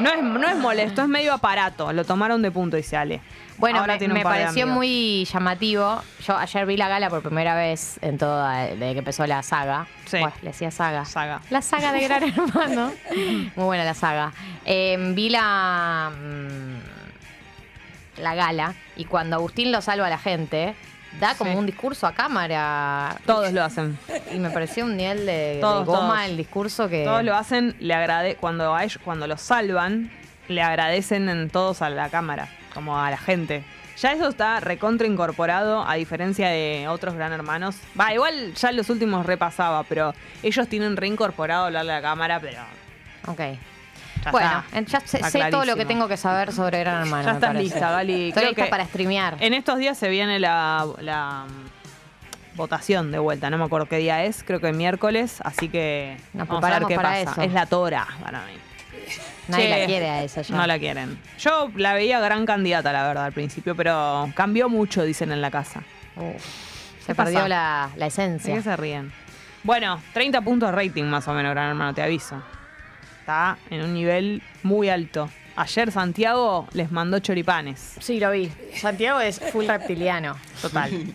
No 0.00 0.10
es, 0.10 0.22
no 0.22 0.48
es 0.48 0.56
molesto, 0.56 1.02
es 1.02 1.08
medio 1.08 1.34
aparato. 1.34 1.92
Lo 1.92 2.04
tomaron 2.04 2.40
de 2.40 2.50
punto 2.50 2.78
y 2.78 2.82
se 2.82 2.96
ale. 2.96 3.20
Bueno, 3.58 3.80
Ahora 3.80 3.94
me, 3.94 3.98
tiene 3.98 4.14
un 4.14 4.18
me 4.18 4.24
par 4.24 4.38
de 4.38 4.44
pareció 4.44 4.66
muy 4.66 5.26
llamativo. 5.26 6.00
Yo 6.26 6.38
ayer 6.38 6.64
vi 6.64 6.78
la 6.78 6.88
gala 6.88 7.10
por 7.10 7.20
primera 7.20 7.54
vez 7.54 7.98
en 8.00 8.16
toda, 8.16 8.62
desde 8.62 8.94
que 8.94 8.98
empezó 9.00 9.26
la 9.26 9.42
saga. 9.42 9.86
Sí. 10.06 10.16
Bueno, 10.18 10.32
le 10.40 10.48
decía 10.48 10.70
saga. 10.70 11.04
Saga. 11.04 11.42
La 11.50 11.60
saga 11.60 11.92
de 11.92 12.00
Gran 12.00 12.22
Hermano. 12.24 12.92
Muy 13.56 13.64
buena 13.66 13.84
la 13.84 13.92
saga. 13.92 14.32
Eh, 14.64 14.96
vi 15.14 15.28
la, 15.28 16.10
mm, 16.18 18.22
la 18.22 18.34
gala 18.34 18.74
y 18.96 19.04
cuando 19.04 19.36
Agustín 19.36 19.70
lo 19.70 19.82
salva 19.82 20.06
a 20.06 20.10
la 20.10 20.18
gente, 20.18 20.74
da 21.18 21.34
como 21.34 21.52
Sí. 21.52 21.56
un 21.58 21.66
discurso 21.66 22.06
a 22.06 22.12
cámara. 22.12 23.16
Todos 23.26 23.52
lo 23.52 23.62
hacen. 23.64 23.98
Y 24.32 24.38
me 24.38 24.50
pareció 24.50 24.84
un 24.84 24.96
nivel 24.96 25.26
de, 25.26 25.58
goma 25.60 25.84
todos. 25.84 26.24
el 26.26 26.36
discurso 26.36 26.88
que... 26.88 27.04
Todos 27.04 27.24
lo 27.24 27.34
hacen, 27.34 27.74
le 27.80 27.94
agrade 27.94 28.36
cuando 28.36 28.74
a 28.74 28.84
ellos, 28.84 29.00
cuando 29.04 29.26
los 29.26 29.40
salvan, 29.40 30.10
le 30.48 30.62
agradecen 30.62 31.28
en 31.28 31.50
todos 31.50 31.82
a 31.82 31.90
la 31.90 32.08
cámara, 32.10 32.48
como 32.74 32.98
a 32.98 33.10
la 33.10 33.18
gente. 33.18 33.64
Ya 33.98 34.12
eso 34.12 34.28
está 34.28 34.60
recontra 34.60 35.06
incorporado, 35.06 35.86
a 35.86 35.94
diferencia 35.94 36.48
de 36.48 36.86
otros 36.88 37.14
gran 37.14 37.32
hermanos. 37.32 37.76
Va, 38.00 38.14
igual 38.14 38.54
ya 38.54 38.70
en 38.70 38.76
los 38.76 38.88
últimos 38.88 39.26
repasaba, 39.26 39.82
pero 39.82 40.14
ellos 40.42 40.68
tienen 40.68 40.96
reincorporado 40.96 41.66
hablarle 41.66 41.92
a 41.92 41.96
la 41.96 42.02
cámara, 42.02 42.40
pero 42.40 42.62
Ok. 43.26 43.40
Ya 44.24 44.30
bueno, 44.32 44.64
está. 44.72 44.98
ya 45.00 45.30
sé, 45.30 45.50
todo 45.50 45.64
lo 45.64 45.76
que 45.76 45.84
tengo 45.84 46.06
que 46.08 46.16
saber 46.16 46.52
sobre 46.52 46.80
Gran 46.80 47.02
Hermano. 47.02 47.24
Ya 47.24 47.32
estás 47.32 47.54
lista, 47.54 47.90
Gali. 47.90 48.28
Estoy 48.28 48.32
Creo 48.32 48.48
lista 48.50 48.64
que 48.64 48.70
para 48.70 48.84
streamear. 48.86 49.36
En 49.40 49.54
estos 49.54 49.78
días 49.78 49.96
se 49.96 50.08
viene 50.08 50.38
la, 50.38 50.86
la, 51.00 51.44
mm, 51.48 52.56
votación 52.56 53.12
de 53.12 53.18
vuelta. 53.18 53.48
No 53.50 53.58
me 53.58 53.64
acuerdo 53.64 53.86
qué 53.86 53.96
día 53.98 54.24
es. 54.24 54.42
Creo 54.44 54.60
que 54.60 54.68
el 54.68 54.76
miércoles. 54.76 55.40
Así 55.42 55.68
que 55.68 56.16
Nos 56.34 56.48
vamos 56.48 56.62
a 56.64 56.68
ver 56.68 56.78
preparamos 56.78 56.88
qué 56.88 56.96
para 56.96 57.08
pasa. 57.10 57.30
eso. 57.32 57.42
Es 57.42 57.52
la 57.52 57.66
tora 57.66 58.06
para 58.22 58.40
mí. 58.40 58.52
Nadie 59.48 59.64
Che, 59.64 59.80
la 59.80 59.86
quiere 59.86 60.08
a 60.10 60.22
esa 60.22 60.42
ya. 60.42 60.54
No 60.56 60.66
la 60.66 60.78
quieren. 60.78 61.18
Yo 61.38 61.70
la 61.76 61.94
veía 61.94 62.20
gran 62.20 62.46
candidata, 62.46 62.92
la 62.92 63.06
verdad, 63.06 63.24
al 63.24 63.32
principio, 63.32 63.74
pero 63.74 64.28
cambió 64.34 64.68
mucho, 64.68 65.02
dicen 65.02 65.32
en 65.32 65.40
la 65.40 65.50
casa. 65.50 65.82
Se 67.00 67.06
¿Qué 67.06 67.14
perdió 67.14 67.48
la, 67.48 67.88
la 67.96 68.04
¿De 68.04 68.08
esencia. 68.08 68.54
qué 68.54 68.62
se 68.62 68.76
ríen? 68.76 69.12
Bueno, 69.64 70.00
30 70.12 70.40
puntos 70.42 70.70
de 70.70 70.76
rating 70.76 71.04
más 71.04 71.26
o 71.26 71.32
menos, 71.32 71.50
Gran 71.50 71.70
Hermano, 71.70 71.94
te 71.94 72.02
aviso. 72.02 72.40
Está 73.30 73.58
en 73.70 73.82
un 73.82 73.94
nivel 73.94 74.42
muy 74.64 74.88
alto. 74.88 75.30
Ayer 75.54 75.92
Santiago 75.92 76.66
les 76.72 76.90
mandó 76.90 77.20
choripanes. 77.20 77.94
Sí, 78.00 78.18
lo 78.18 78.32
vi. 78.32 78.50
Santiago 78.74 79.20
es 79.20 79.38
full 79.52 79.66
reptiliano. 79.68 80.34
Total. 80.60 80.90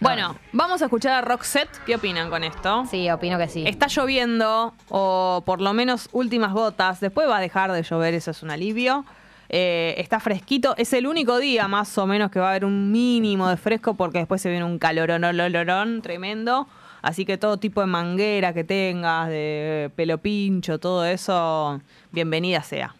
bueno, 0.00 0.34
vamos 0.52 0.80
a 0.80 0.86
escuchar 0.86 1.12
a 1.12 1.20
Roxette. 1.20 1.68
¿Qué 1.84 1.96
opinan 1.96 2.30
con 2.30 2.42
esto? 2.42 2.86
Sí, 2.90 3.10
opino 3.10 3.36
que 3.36 3.48
sí. 3.48 3.64
Está 3.66 3.88
lloviendo, 3.88 4.72
o 4.88 5.42
por 5.44 5.60
lo 5.60 5.74
menos 5.74 6.08
últimas 6.12 6.54
gotas. 6.54 7.00
Después 7.00 7.28
va 7.28 7.36
a 7.36 7.40
dejar 7.42 7.70
de 7.72 7.82
llover, 7.82 8.14
eso 8.14 8.30
es 8.30 8.42
un 8.42 8.50
alivio. 8.50 9.04
Eh, 9.50 9.96
está 9.98 10.20
fresquito. 10.20 10.74
Es 10.78 10.94
el 10.94 11.06
único 11.06 11.36
día 11.36 11.68
más 11.68 11.98
o 11.98 12.06
menos 12.06 12.30
que 12.30 12.40
va 12.40 12.46
a 12.46 12.50
haber 12.52 12.64
un 12.64 12.90
mínimo 12.90 13.46
de 13.50 13.58
fresco 13.58 13.92
porque 13.92 14.20
después 14.20 14.40
se 14.40 14.48
viene 14.48 14.64
un 14.64 14.78
calorón 14.78 16.00
tremendo. 16.00 16.66
Así 17.04 17.26
que 17.26 17.36
todo 17.36 17.58
tipo 17.58 17.82
de 17.82 17.86
manguera 17.86 18.54
que 18.54 18.64
tengas, 18.64 19.28
de 19.28 19.90
pelo 19.94 20.16
pincho, 20.16 20.80
todo 20.80 21.04
eso, 21.04 21.78
bienvenida 22.12 22.62
sea. 22.62 22.94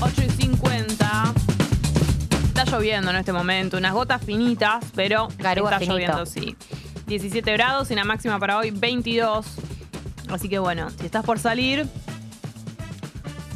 Ocho 0.00 0.24
y 0.26 0.30
50. 0.30 1.34
Está 2.48 2.64
lloviendo 2.64 3.12
en 3.12 3.18
este 3.18 3.32
momento, 3.32 3.76
unas 3.76 3.92
gotas 3.92 4.20
finitas, 4.20 4.84
pero 4.96 5.28
Garúa 5.38 5.70
está 5.70 5.78
finito. 5.78 5.94
lloviendo, 5.94 6.26
sí. 6.26 6.56
17 7.06 7.52
grados 7.52 7.92
y 7.92 7.94
la 7.94 8.02
máxima 8.02 8.40
para 8.40 8.58
hoy 8.58 8.72
22. 8.72 9.46
Así 10.28 10.48
que 10.48 10.58
bueno, 10.58 10.90
si 10.90 11.06
estás 11.06 11.24
por 11.24 11.38
salir, 11.38 11.86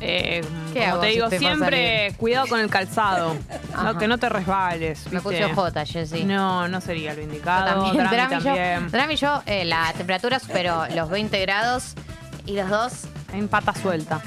eh, 0.03 0.44
¿Qué 0.72 0.80
como 0.80 0.92
hago 0.92 1.00
te 1.00 1.07
si 1.09 1.12
digo 1.14 1.30
siempre, 1.30 2.14
cuidado 2.18 2.46
con 2.48 2.61
el 2.61 2.68
calzado, 2.70 3.36
Ajá. 3.74 3.92
no, 3.92 3.98
que 3.98 4.09
no 4.09 4.18
te 4.18 4.28
resbales. 4.28 5.05
Me 5.07 5.20
¿viste? 5.20 5.22
puse 5.22 5.55
J, 5.55 5.86
Jessy. 5.86 6.24
No, 6.24 6.68
no 6.68 6.80
sería 6.80 7.12
lo 7.14 7.18
Yo 7.18 7.22
indicado. 7.24 7.66
también. 7.66 7.96
Drami 7.96 8.16
Drami, 8.16 8.34
yo, 8.34 8.42
también. 8.44 8.90
Drami 8.90 9.14
y 9.14 9.16
yo, 9.16 9.42
eh, 9.46 9.64
la 9.64 9.92
temperatura 9.96 10.38
superó 10.38 10.86
los 10.94 11.09
20 11.11 11.40
grados 11.40 11.94
y 12.46 12.57
los 12.57 12.68
dos. 12.68 12.92
En 13.32 13.48
pata 13.48 13.72
suelta. 13.74 14.20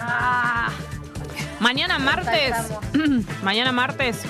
Mañana 1.59 1.99
martes, 1.99 2.55
mañana 3.43 3.71
martes 3.71 4.23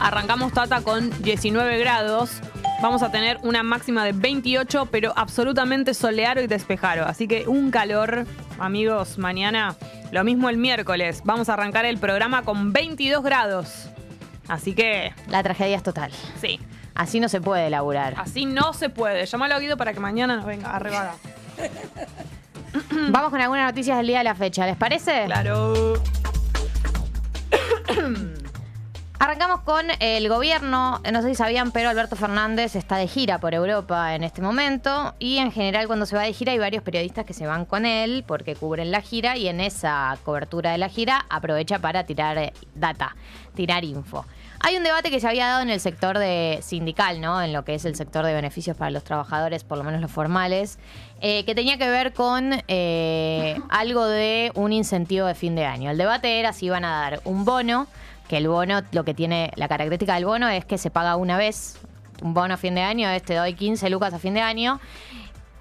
arrancamos 0.00 0.52
Tata 0.52 0.80
con 0.80 1.10
19 1.22 1.78
grados. 1.78 2.40
Vamos 2.80 3.02
a 3.02 3.10
tener 3.10 3.38
una 3.42 3.62
máxima 3.64 4.04
de 4.04 4.12
28, 4.12 4.86
pero 4.90 5.12
absolutamente 5.16 5.94
soleado 5.94 6.40
y 6.40 6.46
despejado. 6.46 7.06
Así 7.06 7.26
que 7.26 7.48
un 7.48 7.70
calor, 7.72 8.24
amigos, 8.58 9.18
mañana. 9.18 9.74
Lo 10.12 10.22
mismo 10.22 10.48
el 10.48 10.56
miércoles. 10.58 11.22
Vamos 11.24 11.48
a 11.48 11.54
arrancar 11.54 11.84
el 11.86 11.98
programa 11.98 12.42
con 12.42 12.72
22 12.72 13.22
grados. 13.24 13.88
Así 14.46 14.74
que, 14.74 15.12
La 15.28 15.42
tragedia 15.42 15.76
es 15.76 15.82
total. 15.82 16.12
sí. 16.40 16.60
Así 16.94 17.20
no 17.20 17.28
se 17.28 17.40
puede 17.40 17.70
laburar. 17.70 18.14
Así 18.16 18.44
no 18.44 18.72
se 18.72 18.90
puede. 18.90 19.24
Llámalo 19.24 19.54
a 19.54 19.60
Guido 19.60 19.76
para 19.76 19.92
que 19.92 20.00
mañana 20.00 20.34
nos 20.34 20.44
venga 20.44 20.74
arrebada. 20.74 21.14
Vamos 23.10 23.30
con 23.30 23.40
algunas 23.40 23.66
noticias 23.66 23.96
del 23.98 24.08
día 24.08 24.18
de 24.18 24.24
la 24.24 24.34
fecha, 24.34 24.66
¿les 24.66 24.76
parece? 24.76 25.22
Claro. 25.26 25.94
Arrancamos 29.20 29.62
con 29.62 29.86
el 29.98 30.28
gobierno. 30.28 31.00
No 31.12 31.22
sé 31.22 31.30
si 31.30 31.34
sabían, 31.34 31.72
pero 31.72 31.88
Alberto 31.88 32.14
Fernández 32.14 32.76
está 32.76 32.98
de 32.98 33.08
gira 33.08 33.38
por 33.38 33.52
Europa 33.52 34.14
en 34.14 34.22
este 34.22 34.40
momento. 34.40 35.16
Y 35.18 35.38
en 35.38 35.50
general, 35.50 35.88
cuando 35.88 36.06
se 36.06 36.14
va 36.14 36.22
de 36.22 36.32
gira, 36.32 36.52
hay 36.52 36.58
varios 36.58 36.84
periodistas 36.84 37.26
que 37.26 37.34
se 37.34 37.44
van 37.44 37.64
con 37.64 37.84
él 37.84 38.22
porque 38.28 38.54
cubren 38.54 38.92
la 38.92 39.00
gira. 39.00 39.36
Y 39.36 39.48
en 39.48 39.60
esa 39.60 40.16
cobertura 40.24 40.70
de 40.70 40.78
la 40.78 40.88
gira 40.88 41.26
aprovecha 41.30 41.80
para 41.80 42.04
tirar 42.04 42.38
eh, 42.38 42.52
data, 42.76 43.16
tirar 43.56 43.84
info. 43.84 44.24
Hay 44.60 44.76
un 44.76 44.84
debate 44.84 45.10
que 45.10 45.18
se 45.18 45.26
había 45.26 45.48
dado 45.48 45.62
en 45.62 45.70
el 45.70 45.80
sector 45.80 46.18
de 46.18 46.60
sindical, 46.62 47.20
¿no? 47.20 47.42
En 47.42 47.52
lo 47.52 47.64
que 47.64 47.74
es 47.74 47.84
el 47.84 47.96
sector 47.96 48.24
de 48.24 48.34
beneficios 48.34 48.76
para 48.76 48.90
los 48.92 49.02
trabajadores, 49.02 49.64
por 49.64 49.78
lo 49.78 49.84
menos 49.84 50.00
los 50.00 50.10
formales, 50.10 50.78
eh, 51.20 51.44
que 51.44 51.54
tenía 51.54 51.76
que 51.76 51.88
ver 51.88 52.12
con 52.12 52.52
eh, 52.68 53.60
algo 53.68 54.04
de 54.06 54.52
un 54.54 54.72
incentivo 54.72 55.26
de 55.26 55.34
fin 55.34 55.56
de 55.56 55.64
año. 55.64 55.90
El 55.90 55.98
debate 55.98 56.38
era 56.38 56.52
si 56.52 56.66
iban 56.66 56.84
a 56.84 57.00
dar 57.00 57.20
un 57.24 57.44
bono, 57.44 57.88
que 58.28 58.36
el 58.36 58.48
bono, 58.48 58.82
lo 58.92 59.04
que 59.04 59.14
tiene 59.14 59.50
la 59.56 59.68
característica 59.68 60.14
del 60.14 60.26
bono 60.26 60.48
es 60.48 60.64
que 60.64 60.78
se 60.78 60.90
paga 60.90 61.16
una 61.16 61.36
vez. 61.36 61.78
Un 62.22 62.34
bono 62.34 62.54
a 62.54 62.56
fin 62.56 62.74
de 62.74 62.82
año 62.82 63.08
es 63.08 63.22
te 63.22 63.34
doy 63.34 63.54
15 63.54 63.90
lucas 63.90 64.12
a 64.12 64.18
fin 64.18 64.34
de 64.34 64.40
año. 64.40 64.80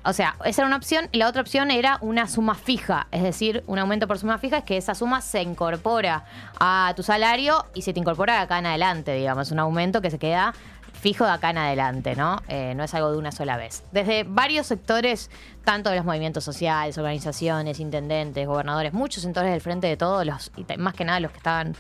O 0.04 0.14
sea, 0.14 0.36
esa 0.46 0.62
era 0.62 0.68
una 0.68 0.78
opción 0.78 1.10
y 1.12 1.18
la 1.18 1.28
otra 1.28 1.42
opción 1.42 1.70
era 1.70 1.98
una 2.00 2.30
suma 2.30 2.56
fija, 2.56 3.08
es 3.12 3.24
decir, 3.24 3.66
un 3.68 3.78
aumento 3.78 4.08
por 4.08 4.18
suma 4.18 4.38
fija 4.38 4.60
es 4.60 4.64
que 4.64 4.78
esa 4.78 4.96
suma 4.96 5.20
se 5.20 5.42
incorpora 5.42 6.24
a 6.62 6.94
tu 6.96 7.04
salario 7.04 7.66
y 7.74 7.82
se 7.82 7.92
te 7.92 8.00
incorpora 8.00 8.36
de 8.36 8.40
acá 8.40 8.60
en 8.60 8.68
adelante, 8.68 9.12
digamos, 9.14 9.52
un 9.52 9.60
aumento 9.60 10.02
que 10.02 10.10
se 10.10 10.18
queda 10.18 10.54
fijo 10.94 11.26
de 11.26 11.32
acá 11.32 11.50
en 11.50 11.58
adelante, 11.58 12.16
¿no? 12.16 12.42
Eh, 12.48 12.74
no 12.76 12.84
es 12.84 12.94
algo 12.94 13.12
de 13.12 13.18
una 13.18 13.32
sola 13.32 13.58
vez. 13.58 13.84
Desde 13.92 14.24
varios 14.24 14.68
sectores, 14.68 15.30
tanto 15.64 15.90
de 15.90 15.98
los 15.98 16.06
movimientos 16.06 16.44
sociales, 16.44 16.98
organizaciones, 16.98 17.80
intendentes, 17.80 18.48
gobernadores, 18.48 18.94
muchos 18.94 19.24
sectores 19.24 19.52
del 19.52 19.62
frente 19.62 19.88
de 19.88 19.98
todos, 19.98 20.26
los, 20.26 20.52
más 20.78 20.94
que 20.94 21.06
nada 21.06 21.20
los 21.20 21.32
que 21.32 21.38
estaban 21.38 21.76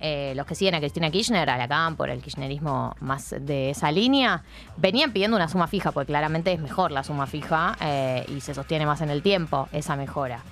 eh, 0.00 0.32
los 0.34 0.46
que 0.46 0.54
siguen 0.54 0.74
a 0.74 0.78
Cristina 0.78 1.10
Kirchner, 1.10 1.48
a 1.50 1.58
la 1.58 1.68
CAM, 1.68 1.96
por 1.96 2.08
el 2.08 2.22
kirchnerismo 2.22 2.96
más 3.00 3.34
de 3.38 3.70
esa 3.70 3.92
línea, 3.92 4.42
venían 4.76 5.12
pidiendo 5.12 5.36
una 5.36 5.48
suma 5.48 5.66
fija, 5.66 5.92
porque 5.92 6.06
claramente 6.06 6.52
es 6.52 6.60
mejor 6.60 6.90
la 6.90 7.04
suma 7.04 7.26
fija 7.26 7.76
eh, 7.80 8.24
y 8.28 8.40
se 8.40 8.54
sostiene 8.54 8.86
más 8.86 9.02
en 9.02 9.10
el 9.10 9.22
tiempo 9.22 9.68
esa 9.72 9.96
mejora. 9.96 10.42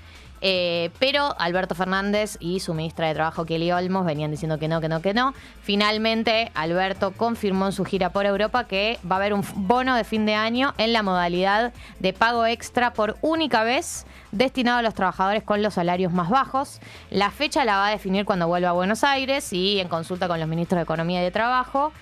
Eh, 0.41 0.91
pero 0.99 1.35
Alberto 1.39 1.75
Fernández 1.75 2.37
y 2.41 2.61
su 2.61 2.75
ministra 2.75 3.09
de 3.09 3.15
Trabajo, 3.15 3.45
Kelly 3.45 3.73
Olmos, 3.73 4.05
venían 4.05 4.31
diciendo 4.31 4.59
que 4.59 4.69
no, 4.69 4.81
que 4.81 4.89
no, 4.89 5.03
que 5.03 5.15
no. 5.15 5.35
Finalmente, 5.63 6.51
Alberto 6.55 7.13
confirmó 7.13 7.67
en 7.67 7.73
su 7.73 7.85
gira 7.85 8.11
por 8.11 8.27
Europa 8.27 8.65
que 8.65 8.99
va 9.11 9.17
a 9.17 9.19
haber 9.19 9.35
un 9.35 9.45
bono 9.55 9.97
de 9.97 10.05
fin 10.05 10.27
de 10.27 10.35
año 10.35 10.75
en 10.79 10.93
la 10.93 11.03
modalidad 11.03 11.73
de 11.99 12.13
pago 12.13 12.47
extra 12.47 12.93
por 12.93 13.17
única 13.21 13.65
vez 13.65 14.07
destinado 14.33 14.79
a 14.79 14.83
los 14.83 14.95
trabajadores 14.95 15.43
con 15.43 15.63
los 15.63 15.75
salarios 15.75 16.13
más 16.13 16.29
bajos. 16.29 16.81
La 17.11 17.31
fecha 17.31 17.65
la 17.65 17.77
va 17.77 17.89
a 17.89 17.91
definir 17.91 18.25
cuando 18.25 18.47
vuelva 18.47 18.71
a 18.71 18.73
Buenos 18.73 19.05
Aires 19.05 19.53
y 19.53 19.81
en 19.81 19.89
consulta 19.89 20.29
con 20.29 20.39
los 20.39 20.49
ministros 20.49 20.79
de 20.79 20.83
Economía 20.83 21.21
y 21.21 21.25
de 21.25 21.31
Trabajo. 21.31 21.93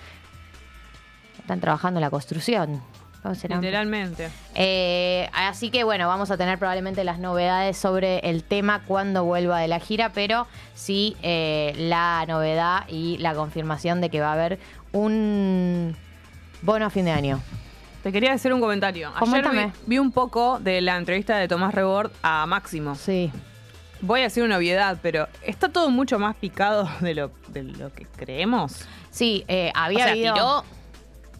Están 1.39 1.59
trabajando 1.59 1.99
en 1.99 2.01
la 2.01 2.09
construcción. 2.09 2.81
¿Cómo 3.27 3.35
será? 3.35 3.55
Literalmente. 3.57 4.29
Eh, 4.55 5.29
así 5.33 5.69
que 5.69 5.83
bueno, 5.83 6.07
vamos 6.07 6.31
a 6.31 6.37
tener 6.37 6.57
probablemente 6.57 7.03
las 7.03 7.19
novedades 7.19 7.77
sobre 7.77 8.19
el 8.19 8.43
tema 8.43 8.83
cuando 8.85 9.23
vuelva 9.25 9.59
de 9.59 9.67
la 9.67 9.79
gira, 9.79 10.11
pero 10.13 10.47
sí 10.75 11.17
eh, 11.21 11.73
la 11.77 12.25
novedad 12.27 12.87
y 12.87 13.17
la 13.17 13.33
confirmación 13.33 14.01
de 14.01 14.09
que 14.09 14.21
va 14.21 14.29
a 14.29 14.33
haber 14.33 14.59
un 14.93 15.95
bono 16.61 16.85
a 16.85 16.89
fin 16.89 17.05
de 17.05 17.11
año. 17.11 17.41
Te 18.03 18.11
quería 18.11 18.31
hacer 18.33 18.53
un 18.53 18.61
comentario. 18.61 19.11
Ayer 19.15 19.49
vi, 19.51 19.71
vi 19.85 19.99
un 19.99 20.11
poco 20.11 20.59
de 20.59 20.79
la 20.81 20.95
entrevista 20.95 21.37
de 21.37 21.47
Tomás 21.47 21.73
Rebord 21.73 22.11
a 22.21 22.45
Máximo. 22.45 22.95
Sí. 22.95 23.31
Voy 23.99 24.21
a 24.21 24.23
decir 24.23 24.43
una 24.43 24.57
obviedad, 24.57 24.99
pero 25.01 25.27
está 25.41 25.69
todo 25.69 25.89
mucho 25.89 26.19
más 26.19 26.35
picado 26.35 26.87
de 27.01 27.15
lo, 27.15 27.31
de 27.49 27.63
lo 27.63 27.91
que 27.91 28.05
creemos. 28.05 28.85
Sí, 29.09 29.43
eh, 29.47 29.71
O 29.75 29.77
había 29.77 30.03
sea, 30.05 30.11
habido. 30.13 30.33
tiró 30.33 30.63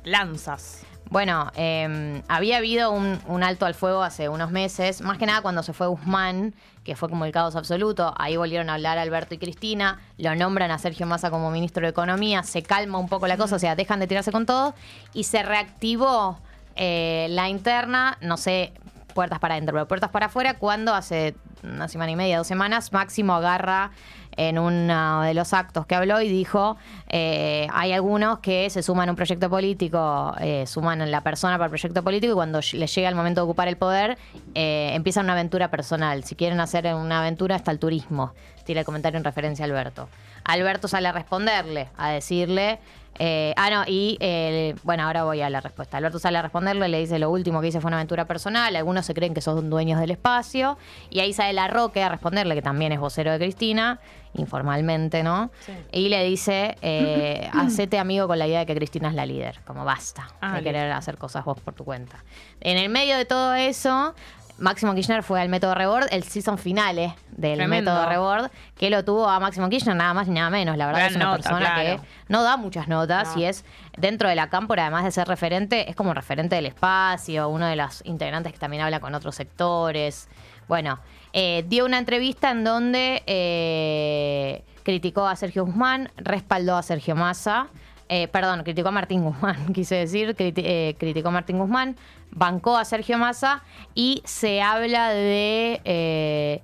lanzas. 0.03 0.83
Bueno, 1.10 1.51
eh, 1.55 2.22
había 2.28 2.58
habido 2.58 2.91
un, 2.91 3.20
un 3.28 3.43
alto 3.43 3.66
al 3.66 3.74
fuego 3.74 4.03
hace 4.03 4.28
unos 4.28 4.51
meses, 4.51 5.01
más 5.01 5.18
que 5.18 5.26
nada 5.26 5.41
cuando 5.41 5.64
se 5.64 5.72
fue 5.74 5.88
Guzmán, 5.88 6.53
que 6.84 6.95
fue 6.95 7.10
como 7.10 7.26
el 7.26 7.32
caos 7.32 7.55
absoluto. 7.55 8.14
Ahí 8.18 8.38
volvieron 8.38 8.70
a 8.70 8.76
hablar 8.76 8.97
Alberto 8.97 9.36
y 9.36 9.38
Cristina, 9.38 9.99
lo 10.18 10.36
nombran 10.36 10.72
a 10.72 10.78
Sergio 10.78 11.05
Massa 11.05 11.30
como 11.30 11.49
ministro 11.51 11.84
de 11.84 11.89
Economía, 11.89 12.43
se 12.43 12.62
calma 12.62 12.97
un 12.97 13.10
poco 13.10 13.28
la 13.28 13.38
cosa, 13.38 13.55
o 13.55 13.60
sea, 13.60 13.76
dejan 13.76 13.99
de 13.99 14.08
tirarse 14.08 14.32
con 14.32 14.45
todo 14.45 14.74
y 15.14 15.24
se 15.24 15.43
reactivó 15.43 16.39
eh, 16.76 17.28
la 17.30 17.49
interna, 17.49 18.18
no 18.22 18.38
sé, 18.38 18.74
puertas 19.14 19.39
para 19.39 19.55
adentro, 19.55 19.74
pero 19.74 19.88
puertas 19.88 20.12
para 20.12 20.28
afuera, 20.28 20.55
cuando 20.60 20.93
hace 20.93 21.36
una 21.64 21.88
semana 21.88 22.12
y 22.12 22.16
media, 22.16 22.38
dos 22.38 22.47
semanas, 22.47 22.93
Máximo 22.93 23.34
agarra 23.34 23.91
en 24.38 24.59
uno 24.59 25.21
de 25.21 25.33
los 25.33 25.53
actos 25.53 25.85
que 25.85 25.95
habló 25.95 26.21
y 26.21 26.29
dijo, 26.29 26.77
eh, 27.09 27.67
hay 27.73 27.91
algunos 27.91 28.39
que 28.39 28.69
se 28.69 28.83
suman 28.83 29.09
a 29.09 29.11
un 29.11 29.15
proyecto 29.15 29.49
político, 29.49 30.33
eh, 30.39 30.65
suman 30.67 31.01
a 31.01 31.05
la 31.05 31.21
persona 31.21 31.55
para 31.57 31.65
el 31.65 31.71
proyecto 31.71 32.03
político 32.03 32.33
y 32.33 32.35
cuando 32.35 32.59
les 32.73 32.95
llega 32.95 33.09
el 33.09 33.15
momento 33.15 33.41
de 33.41 33.45
ocupar 33.45 33.67
el 33.67 33.77
poder, 33.77 34.17
eh, 34.53 34.91
empiezan 34.93 35.25
una 35.25 35.33
aventura 35.33 35.69
personal. 35.69 36.23
Si 36.23 36.35
quieren 36.35 36.59
hacer 36.59 36.85
una 36.93 37.19
aventura, 37.19 37.55
está 37.55 37.71
el 37.71 37.79
turismo. 37.79 38.33
Tira 38.63 38.81
el 38.81 38.85
comentario 38.85 39.17
en 39.17 39.23
referencia 39.23 39.65
a 39.65 39.67
Alberto. 39.67 40.07
Alberto 40.43 40.88
sale 40.88 41.07
a 41.07 41.11
responderle, 41.11 41.89
a 41.97 42.11
decirle. 42.11 42.79
Eh, 43.20 43.53
ah, 43.57 43.70
no, 43.70 43.84
y 43.88 44.18
eh, 44.20 44.76
bueno, 44.84 45.03
ahora 45.03 45.24
voy 45.24 45.41
a 45.41 45.49
la 45.49 45.59
respuesta. 45.61 45.97
Alberto 45.97 46.20
sale 46.20 46.38
a 46.38 46.41
responderle, 46.41 46.88
le 46.88 46.99
dice 46.99 47.20
lo 47.20 47.30
último 47.32 47.61
que 47.61 47.68
hice 47.68 47.82
fue 47.82 47.89
una 47.89 47.97
aventura 47.97 48.26
personal. 48.26 48.76
Algunos 48.76 49.05
se 49.05 49.13
creen 49.13 49.34
que 49.34 49.41
son 49.41 49.70
dueños 49.70 49.99
del 49.99 50.11
espacio. 50.11 50.78
Y 51.09 51.20
ahí 51.20 51.34
sale 51.34 51.53
la 51.53 51.68
Roque 51.68 52.03
a 52.03 52.09
responderle, 52.09 52.55
que 52.55 52.61
también 52.61 52.91
es 52.91 52.99
vocero 52.99 53.32
de 53.32 53.39
Cristina, 53.39 53.99
informalmente, 54.34 55.24
¿no? 55.24 55.51
Sí. 55.65 55.74
Y 55.91 56.09
le 56.09 56.24
dice: 56.24 56.78
eh, 56.82 57.49
Hacete 57.53 57.99
amigo 57.99 58.28
con 58.28 58.39
la 58.39 58.47
idea 58.47 58.59
de 58.59 58.65
que 58.65 58.76
Cristina 58.76 59.09
es 59.09 59.15
la 59.15 59.26
líder. 59.26 59.59
Como 59.65 59.84
basta 59.86 60.28
Ah, 60.41 60.47
de 60.53 60.61
listo. 60.61 60.63
querer 60.74 60.91
hacer 60.91 61.18
cosas 61.18 61.43
vos 61.45 61.59
por 61.59 61.74
tu 61.74 61.84
cuenta. 61.84 62.24
En 62.61 62.78
el 62.78 62.89
medio 62.89 63.18
de 63.18 63.26
todo 63.26 63.53
eso, 63.55 64.13
Máximo 64.60 64.95
Kirchner 64.95 65.22
fue 65.24 65.39
al 65.39 65.49
método 65.49 65.76
Rebord, 65.76 66.08
el 66.12 66.24
season 66.24 66.58
finale 66.58 67.16
del 67.32 67.58
Tremendo. 67.58 67.91
método 67.91 68.10
Rebord, 68.10 68.51
que 68.78 68.89
lo 68.89 69.05
tuvo 69.05 69.30
a 69.30 69.39
Máximo 69.39 69.70
Kirchner 69.70 69.95
nada 69.95 70.14
más 70.14 70.28
y 70.28 70.32
nada 70.32 70.49
menos. 70.49 70.78
La 70.78 70.88
verdad 70.88 70.99
Gran 71.01 71.12
es 71.12 71.16
una 71.16 71.26
nota, 71.26 71.38
persona 71.38 71.74
claro. 71.76 72.01
que 72.01 72.08
no 72.30 72.43
da 72.43 72.58
muchas 72.58 72.88
notas 72.88 73.36
No. 73.36 73.41
y 73.41 73.45
es 73.45 73.66
dentro 73.97 74.30
de 74.30 74.36
la 74.36 74.49
cámpora, 74.49 74.84
además 74.84 75.03
de 75.03 75.12
ser 75.12 75.28
referente, 75.28 75.89
es 75.89 75.95
como 75.95 76.14
referente 76.14 76.55
del 76.55 76.66
espacio, 76.66 77.49
uno 77.49 77.68
de 77.68 77.76
los 77.76 78.01
integrantes 78.05 78.51
que 78.53 78.60
también 78.60 78.82
habla 78.84 78.99
con 78.99 79.14
otros 79.14 79.36
sectores. 79.36 80.28
Bueno, 80.68 80.99
eh, 81.34 81.64
dio 81.68 81.86
una 81.86 81.97
entrevista 81.99 82.49
en 82.51 82.64
donde 82.64 83.24
eh, 83.28 84.64
criticó 84.84 85.28
a 85.28 85.36
Sergio 85.36 85.66
Guzmán, 85.66 86.12
respaldó 86.18 86.76
a 86.78 86.84
Sergio 86.84 87.16
Massa. 87.16 87.68
Eh, 88.10 88.28
perdón, 88.28 88.64
criticó 88.64 88.89
a 88.89 88.91
Martín 88.91 89.24
Guzmán, 89.24 89.55
quise 89.74 89.95
decir, 89.95 90.36
criti- 90.36 90.64
eh, 90.66 90.95
criticó 90.99 91.30
a 91.30 91.32
Martín 91.32 91.58
Guzmán, 91.60 91.95
bancó 92.32 92.78
a 92.78 92.86
Sergio 92.86 93.18
Massa 93.18 93.64
y 93.95 94.22
se 94.26 94.62
habla 94.62 95.10
de 95.10 95.82
eh, 95.86 96.62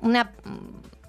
una 0.00 0.30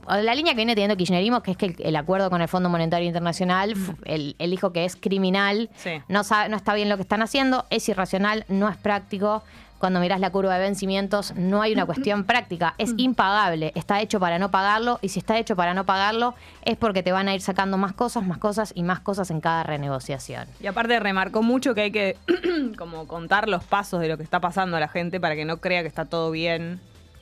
la 0.07 0.35
línea 0.35 0.53
que 0.53 0.57
viene 0.57 0.75
teniendo 0.75 0.95
Kirchnerismo, 0.97 1.41
que 1.41 1.49
es 1.51 1.57
que 1.57 1.65
el, 1.65 1.75
el 1.79 1.95
acuerdo 1.95 2.29
con 2.29 2.39
el 2.39 2.47
Fondo 2.47 2.69
Monetario 2.69 3.07
Internacional, 3.07 3.73
él, 4.05 4.35
él 4.37 4.51
dijo 4.51 4.71
que 4.71 4.85
es 4.85 4.95
criminal, 4.95 5.71
Sí. 5.77 5.93
no, 6.09 6.23
sabe- 6.23 6.47
no 6.47 6.57
está 6.57 6.75
bien 6.75 6.89
lo 6.89 6.95
que 6.95 7.01
están 7.01 7.23
haciendo, 7.23 7.65
es 7.71 7.89
irracional, 7.89 8.45
no 8.47 8.69
es 8.69 8.77
práctico. 8.77 9.41
Cuando 9.85 9.99
mirás 9.99 10.19
la 10.19 10.31
curva 10.31 10.55
de 10.55 10.61
vencimientos, 10.61 11.35
no 11.35 11.61
hay 11.61 11.71
una 11.71 11.85
cuestión 11.85 12.23
práctica, 12.23 12.73
es 12.79 12.95
impagable, 12.97 13.71
está 13.75 14.01
hecho 14.01 14.19
para 14.19 14.39
no 14.39 14.49
pagarlo, 14.49 14.97
y 15.03 15.09
si 15.09 15.19
está 15.19 15.37
hecho 15.37 15.55
para 15.55 15.75
no 15.75 15.85
pagarlo, 15.85 16.33
es 16.63 16.75
porque 16.75 17.03
te 17.03 17.11
van 17.11 17.27
a 17.27 17.35
ir 17.35 17.41
sacando 17.41 17.77
más 17.77 17.93
cosas, 17.93 18.25
más 18.25 18.39
cosas 18.39 18.71
y 18.73 18.81
más 18.81 18.99
cosas 18.99 19.29
en 19.29 19.41
cada 19.41 19.61
renegociación. 19.61 20.47
Y 20.59 20.65
aparte 20.65 20.99
remarcó 20.99 21.43
mucho 21.43 21.75
que 21.75 21.81
hay 21.81 21.91
que 21.91 22.17
como 22.79 23.05
contar 23.07 23.47
los 23.47 23.63
pasos 23.63 24.01
de 24.01 24.07
lo 24.07 24.17
que 24.17 24.23
está 24.23 24.39
pasando 24.39 24.75
a 24.75 24.79
la 24.79 24.87
gente 24.87 25.19
para 25.19 25.35
que 25.35 25.45
no 25.45 25.57
crea 25.57 25.83
que 25.83 25.87
está 25.87 26.05
todo 26.05 26.31
bien. 26.31 26.79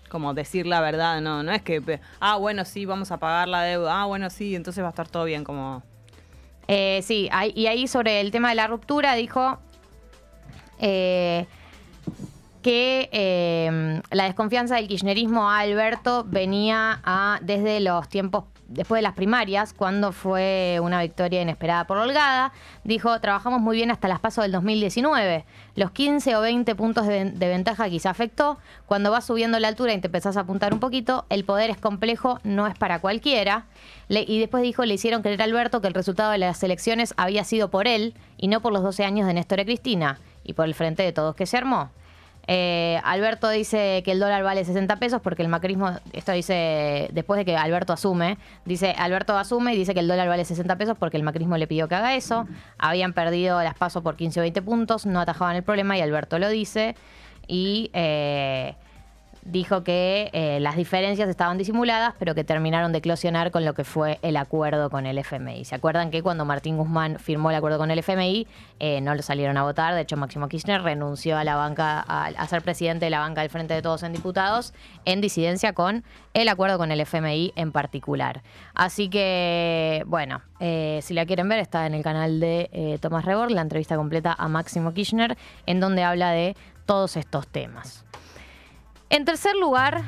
Como 0.08 0.34
decir 0.34 0.66
la 0.66 0.80
verdad, 0.80 1.20
no, 1.20 1.44
no 1.44 1.52
es 1.52 1.64
que, 1.64 2.00
ah, 2.22 2.38
bueno, 2.38 2.64
sí, 2.64 2.86
vamos 2.86 3.12
a 3.12 3.18
pagar 3.18 3.50
la 3.50 3.64
deuda, 3.64 4.04
ah, 4.04 4.06
bueno, 4.06 4.30
sí, 4.30 4.56
entonces 4.56 4.82
va 4.82 4.88
a 4.88 4.92
estar 4.92 5.10
todo 5.10 5.26
bien, 5.26 5.44
como... 5.44 5.84
Eh, 6.70 7.02
sí, 7.04 7.30
y 7.56 7.66
ahí 7.68 7.90
sobre 7.90 8.22
el 8.22 8.32
tema 8.32 8.48
de 8.48 8.56
la 8.56 8.68
ruptura 8.68 9.16
dijo 9.16 9.60
eh, 10.80 11.46
que 12.64 13.10
eh, 13.12 14.02
la 14.10 14.24
desconfianza 14.24 14.76
del 14.76 14.88
kirchnerismo 14.88 15.50
a 15.50 15.60
Alberto 15.60 16.26
venía 16.28 17.02
a, 17.04 17.40
desde 17.44 17.80
los 17.80 18.10
tiempos 18.10 18.46
después 18.74 18.98
de 18.98 19.04
las 19.04 19.14
primarias, 19.14 19.74
cuando 19.74 20.12
fue 20.12 20.80
una 20.82 21.02
victoria 21.02 21.42
inesperada 21.42 21.86
por 21.86 21.98
Holgada. 21.98 22.52
Dijo, 22.84 23.20
trabajamos 23.20 23.62
muy 23.62 23.76
bien 23.76 23.92
hasta 23.92 24.08
las 24.08 24.20
pasos 24.20 24.44
del 24.44 24.52
2019. 24.52 25.46
Los 25.76 25.92
15 25.92 26.36
o 26.36 26.42
20 26.42 26.76
puntos 26.76 27.08
de, 27.08 27.32
ventaja 27.36 27.90
quizá 27.90 28.10
afectó. 28.10 28.58
Cuando 28.86 29.12
vas 29.12 29.26
subiendo 29.26 29.60
la 29.60 29.68
altura 29.68 29.94
y 29.94 30.02
te 30.02 30.08
empezás 30.08 30.38
a 30.38 30.42
apuntar 30.42 30.74
un 30.74 30.80
poquito, 30.80 31.26
el 31.30 31.46
poder 31.46 31.70
es 31.70 31.78
complejo, 31.78 32.40
no 32.44 32.68
es 32.68 32.76
para 32.76 33.00
cualquiera. 33.00 33.66
Y 34.10 34.40
después 34.40 34.64
dijo, 34.64 34.86
le 34.86 34.96
hicieron 34.96 35.22
creer 35.22 35.42
a 35.42 35.46
Alberto 35.46 35.82
que 35.82 35.88
el 35.88 35.94
resultado 35.94 36.32
de 36.32 36.38
las 36.38 36.62
elecciones 36.64 37.14
había 37.18 37.44
sido 37.44 37.70
por 37.70 37.88
él 37.88 38.16
y 38.38 38.48
no 38.48 38.62
por 38.62 38.74
los 38.74 38.84
12 38.84 39.06
años 39.06 39.28
de 39.28 39.34
Néstor 39.34 39.60
y 39.60 39.66
Cristina 39.66 40.20
y 40.44 40.54
por 40.54 40.66
el 40.66 40.74
frente 40.74 41.04
de 41.04 41.14
todos 41.14 41.36
que 41.36 41.46
se 41.46 41.58
armó. 41.58 41.92
Eh, 42.48 43.00
Alberto 43.04 43.50
dice 43.50 44.02
que 44.04 44.12
el 44.12 44.20
dólar 44.20 44.44
vale 44.44 44.66
60 44.66 44.98
pesos 44.98 45.22
porque 45.22 45.42
el 45.44 45.48
macrismo, 45.48 45.92
esto 46.12 46.34
dice 46.34 47.10
después 47.14 47.38
de 47.38 47.46
que 47.46 47.56
Alberto 47.56 47.94
asume, 47.94 48.38
dice 48.66 48.94
Alberto 48.98 49.38
asume 49.38 49.74
y 49.74 49.78
dice 49.78 49.94
que 49.94 50.02
el 50.02 50.10
dólar 50.10 50.28
vale 50.28 50.44
60 50.44 50.76
pesos 50.78 50.98
porque 50.98 51.16
el 51.16 51.24
macrismo 51.24 51.58
le 51.58 51.68
pidió 51.68 51.88
que 51.88 51.96
haga 51.96 52.16
eso. 52.16 52.46
Habían 52.78 53.14
perdido 53.14 53.64
las 53.64 53.76
pasos 53.76 54.04
por 54.04 54.16
15 54.18 54.42
o 54.42 54.44
20 54.44 54.62
puntos, 54.62 55.06
no 55.06 55.20
atajaban 55.22 55.56
el 55.56 55.64
problema 55.64 55.98
y 55.98 56.02
Alberto 56.02 56.38
lo 56.38 56.50
dice. 56.50 56.96
Y 57.48 57.90
eh, 57.94 58.76
dijo 59.46 59.84
que 59.84 60.30
eh, 60.34 60.60
las 60.60 60.76
diferencias 60.76 61.28
estaban 61.30 61.58
disimuladas, 61.58 62.14
pero 62.18 62.36
que 62.36 62.44
terminaron 62.44 62.92
de 62.92 63.00
eclosionar 63.00 63.52
con 63.52 63.66
lo 63.66 63.74
que 63.74 63.84
fue 63.84 64.20
el 64.22 64.38
acuerdo 64.38 64.90
con 64.90 65.06
el 65.06 65.18
FMI. 65.18 65.66
¿Se 65.66 65.76
acuerdan 65.76 66.12
que 66.12 66.24
cuando 66.24 66.46
Martín 66.46 66.78
Guzmán 66.78 67.20
firmó 67.20 67.50
el 67.50 67.56
acuerdo 67.58 67.78
con 67.78 67.92
el 67.92 68.00
FMI, 68.00 68.48
eh, 68.80 69.02
no 69.02 69.16
lo 69.16 69.22
salieron 69.22 69.58
a 69.58 69.64
votar? 69.64 69.96
De 69.96 70.02
hecho, 70.02 70.18
Máximo 70.18 70.48
Kirchner 70.48 70.82
renunció 70.82 71.38
a 71.38 71.44
la 71.44 71.56
banca, 71.56 72.00
a, 72.00 72.48
ser 72.48 72.62
presidente 72.62 73.06
de 73.06 73.12
la 73.12 73.20
banca 73.20 73.42
del 73.42 73.50
Frente 73.50 73.74
de 73.74 73.82
Todos 73.82 74.04
en 74.04 74.14
Diputados, 74.14 74.74
en 75.06 75.22
disidencia 75.22 75.74
con 75.74 76.04
el 76.34 76.48
acuerdo 76.48 76.78
con 76.78 76.92
el 76.92 77.02
FMI 77.02 77.54
en 77.56 77.72
particular. 77.72 78.44
Así 78.74 79.10
que, 79.10 80.04
bueno, 80.08 80.42
eh, 80.60 81.00
si 81.04 81.14
la 81.14 81.26
quieren 81.26 81.50
ver, 81.50 81.60
está 81.60 81.86
en 81.86 81.94
el 81.94 82.04
canal 82.04 82.40
de 82.40 82.98
Tomás 83.02 83.26
Rebord, 83.26 83.52
la 83.52 83.62
entrevista 83.62 83.96
completa 83.96 84.36
a 84.38 84.48
Máximo 84.48 84.94
Kirchner, 84.94 85.38
en 85.66 85.80
donde 85.80 86.04
habla 86.04 86.32
de 86.32 86.56
todos 86.86 87.18
estos 87.18 87.48
temas. 87.48 88.06
En 89.14 89.26
tercer 89.26 89.56
lugar, 89.56 90.02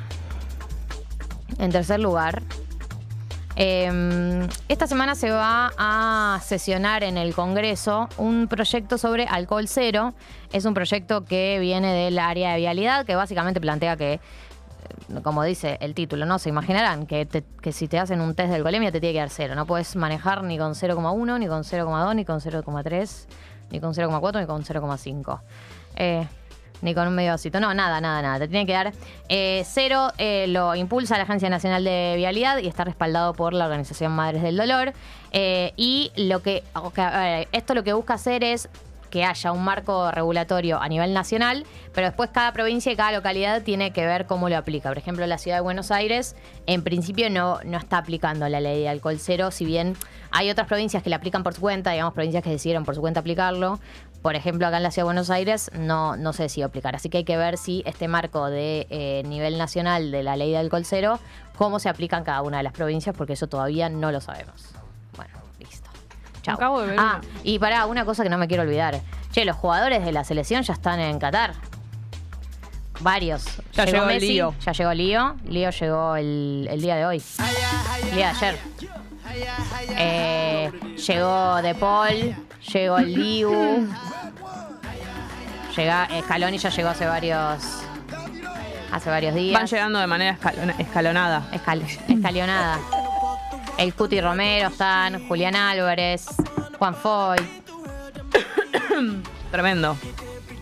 en 1.60 1.70
tercer 1.70 2.00
lugar, 2.00 2.42
eh, 3.54 4.48
esta 4.66 4.88
semana 4.88 5.14
se 5.14 5.30
va 5.30 5.70
a 5.78 6.40
sesionar 6.42 7.04
en 7.04 7.16
el 7.16 7.32
Congreso 7.32 8.08
un 8.18 8.48
proyecto 8.48 8.98
sobre 8.98 9.26
alcohol 9.26 9.68
cero. 9.68 10.14
Es 10.52 10.64
un 10.64 10.74
proyecto 10.74 11.24
que 11.24 11.58
viene 11.60 11.92
del 11.94 12.18
área 12.18 12.54
de 12.54 12.56
vialidad, 12.56 13.06
que 13.06 13.14
básicamente 13.14 13.60
plantea 13.60 13.96
que, 13.96 14.14
eh, 14.14 14.20
como 15.22 15.44
dice 15.44 15.78
el 15.80 15.94
título, 15.94 16.26
¿no? 16.26 16.40
Se 16.40 16.48
imaginarán 16.48 17.06
que, 17.06 17.28
que 17.62 17.70
si 17.70 17.86
te 17.86 18.00
hacen 18.00 18.20
un 18.20 18.34
test 18.34 18.48
de 18.48 18.56
alcoholemia 18.56 18.90
te 18.90 18.98
tiene 18.98 19.12
que 19.12 19.20
dar 19.20 19.30
cero. 19.30 19.54
No 19.54 19.66
puedes 19.66 19.94
manejar 19.94 20.42
ni 20.42 20.58
con 20.58 20.74
0,1, 20.74 21.38
ni 21.38 21.46
con 21.46 21.62
0,2, 21.62 22.16
ni 22.16 22.24
con 22.24 22.40
0,3, 22.40 23.26
ni 23.70 23.78
con 23.78 23.94
0,4, 23.94 24.40
ni 24.40 24.46
con 24.46 24.64
0,5. 24.64 25.40
Eh, 25.94 26.26
ni 26.82 26.94
con 26.94 27.08
un 27.08 27.14
medio 27.14 27.32
vasito. 27.32 27.60
No, 27.60 27.74
nada, 27.74 28.00
nada, 28.00 28.22
nada. 28.22 28.38
Te 28.38 28.48
tiene 28.48 28.66
que 28.66 28.72
dar 28.72 28.92
eh, 29.28 29.64
cero. 29.66 30.12
eh, 30.18 30.46
lo 30.48 30.74
impulsa 30.74 31.16
la 31.16 31.24
Agencia 31.24 31.48
Nacional 31.48 31.84
de 31.84 32.14
Vialidad 32.16 32.58
y 32.58 32.66
está 32.68 32.84
respaldado 32.84 33.34
por 33.34 33.52
la 33.52 33.64
Organización 33.64 34.12
Madres 34.12 34.42
del 34.42 34.56
Dolor. 34.56 34.92
Eh, 35.32 35.72
y 35.76 36.12
lo 36.16 36.42
que, 36.42 36.62
esto 37.52 37.74
lo 37.74 37.84
que 37.84 37.92
busca 37.92 38.14
hacer 38.14 38.44
es 38.44 38.68
que 39.10 39.24
haya 39.24 39.52
un 39.52 39.64
marco 39.64 40.10
regulatorio 40.10 40.80
a 40.80 40.88
nivel 40.88 41.14
nacional, 41.14 41.64
pero 41.94 42.08
después 42.08 42.30
cada 42.30 42.52
provincia 42.52 42.90
y 42.90 42.96
cada 42.96 43.12
localidad 43.12 43.62
tiene 43.62 43.92
que 43.92 44.04
ver 44.04 44.26
cómo 44.26 44.48
lo 44.48 44.56
aplica. 44.56 44.88
Por 44.88 44.98
ejemplo, 44.98 45.26
la 45.26 45.38
ciudad 45.38 45.58
de 45.58 45.62
Buenos 45.62 45.90
Aires, 45.90 46.34
en 46.66 46.82
principio, 46.82 47.30
no, 47.30 47.60
no 47.64 47.78
está 47.78 47.98
aplicando 47.98 48.48
la 48.48 48.60
ley 48.60 48.82
de 48.82 48.88
alcohol 48.88 49.16
cero, 49.18 49.50
si 49.52 49.64
bien 49.64 49.96
hay 50.32 50.50
otras 50.50 50.66
provincias 50.66 51.02
que 51.02 51.08
la 51.08 51.16
aplican 51.16 51.42
por 51.42 51.54
su 51.54 51.60
cuenta, 51.60 51.92
digamos, 51.92 52.12
provincias 52.12 52.42
que 52.42 52.50
decidieron 52.50 52.84
por 52.84 52.94
su 52.94 53.00
cuenta 53.00 53.20
aplicarlo. 53.20 53.78
Por 54.26 54.34
ejemplo, 54.34 54.66
acá 54.66 54.78
en 54.78 54.82
la 54.82 54.90
ciudad 54.90 55.04
de 55.04 55.12
Buenos 55.12 55.30
Aires 55.30 55.70
no, 55.72 56.16
no 56.16 56.32
se 56.32 56.42
decidió 56.42 56.66
aplicar. 56.66 56.96
Así 56.96 57.08
que 57.08 57.18
hay 57.18 57.24
que 57.24 57.36
ver 57.36 57.56
si 57.56 57.84
este 57.86 58.08
marco 58.08 58.50
de 58.50 58.88
eh, 58.90 59.22
nivel 59.24 59.56
nacional 59.56 60.10
de 60.10 60.24
la 60.24 60.34
ley 60.34 60.50
de 60.50 60.58
alcohol 60.58 60.84
cero, 60.84 61.20
cómo 61.56 61.78
se 61.78 61.88
aplica 61.88 62.18
en 62.18 62.24
cada 62.24 62.42
una 62.42 62.56
de 62.56 62.64
las 62.64 62.72
provincias, 62.72 63.14
porque 63.16 63.34
eso 63.34 63.46
todavía 63.46 63.88
no 63.88 64.10
lo 64.10 64.20
sabemos. 64.20 64.70
Bueno, 65.14 65.32
listo. 65.60 65.88
Chao. 66.42 66.56
Acabo 66.56 66.80
de 66.80 66.88
ver 66.88 66.96
Ah, 66.98 67.20
y 67.44 67.60
pará, 67.60 67.86
una 67.86 68.04
cosa 68.04 68.24
que 68.24 68.28
no 68.28 68.36
me 68.36 68.48
quiero 68.48 68.64
olvidar. 68.64 69.00
Che, 69.30 69.44
los 69.44 69.54
jugadores 69.54 70.04
de 70.04 70.10
la 70.10 70.24
selección 70.24 70.64
ya 70.64 70.72
están 70.72 70.98
en 70.98 71.20
Qatar. 71.20 71.52
Varios. 72.98 73.44
Ya 73.74 73.84
llegó 73.84 74.06
Messi, 74.06 74.26
Lío. 74.26 74.54
Ya 74.58 74.72
llegó 74.72 74.92
Lío. 74.92 75.36
Lío 75.44 75.70
llegó 75.70 76.16
el, 76.16 76.66
el 76.68 76.80
día 76.80 76.96
de 76.96 77.06
hoy. 77.06 77.22
El 78.02 78.16
día 78.16 78.32
de 78.32 78.46
ayer. 78.46 78.58
Eh, 79.90 80.70
llegó 81.06 81.62
De 81.62 81.74
Paul. 81.74 82.36
Llegó 82.72 82.98
el 82.98 83.12
Liu. 83.12 83.88
Llega, 85.76 86.08
Scaloni 86.22 86.58
ya 86.58 86.70
llegó 86.70 86.88
hace 86.90 87.06
varios. 87.06 87.62
Hace 88.92 89.10
varios 89.10 89.34
días. 89.34 89.52
Van 89.58 89.66
llegando 89.66 89.98
de 89.98 90.06
manera 90.06 90.32
escalona- 90.38 90.74
escalonada. 90.78 91.48
Escal- 91.52 91.82
escalionada. 92.08 92.78
El 93.78 93.92
Cuti 93.94 94.20
Romero 94.20 94.68
están, 94.68 95.26
Julián 95.28 95.54
Álvarez, 95.54 96.26
Juan 96.78 96.94
Foy. 96.94 97.36
Tremendo. 99.50 99.96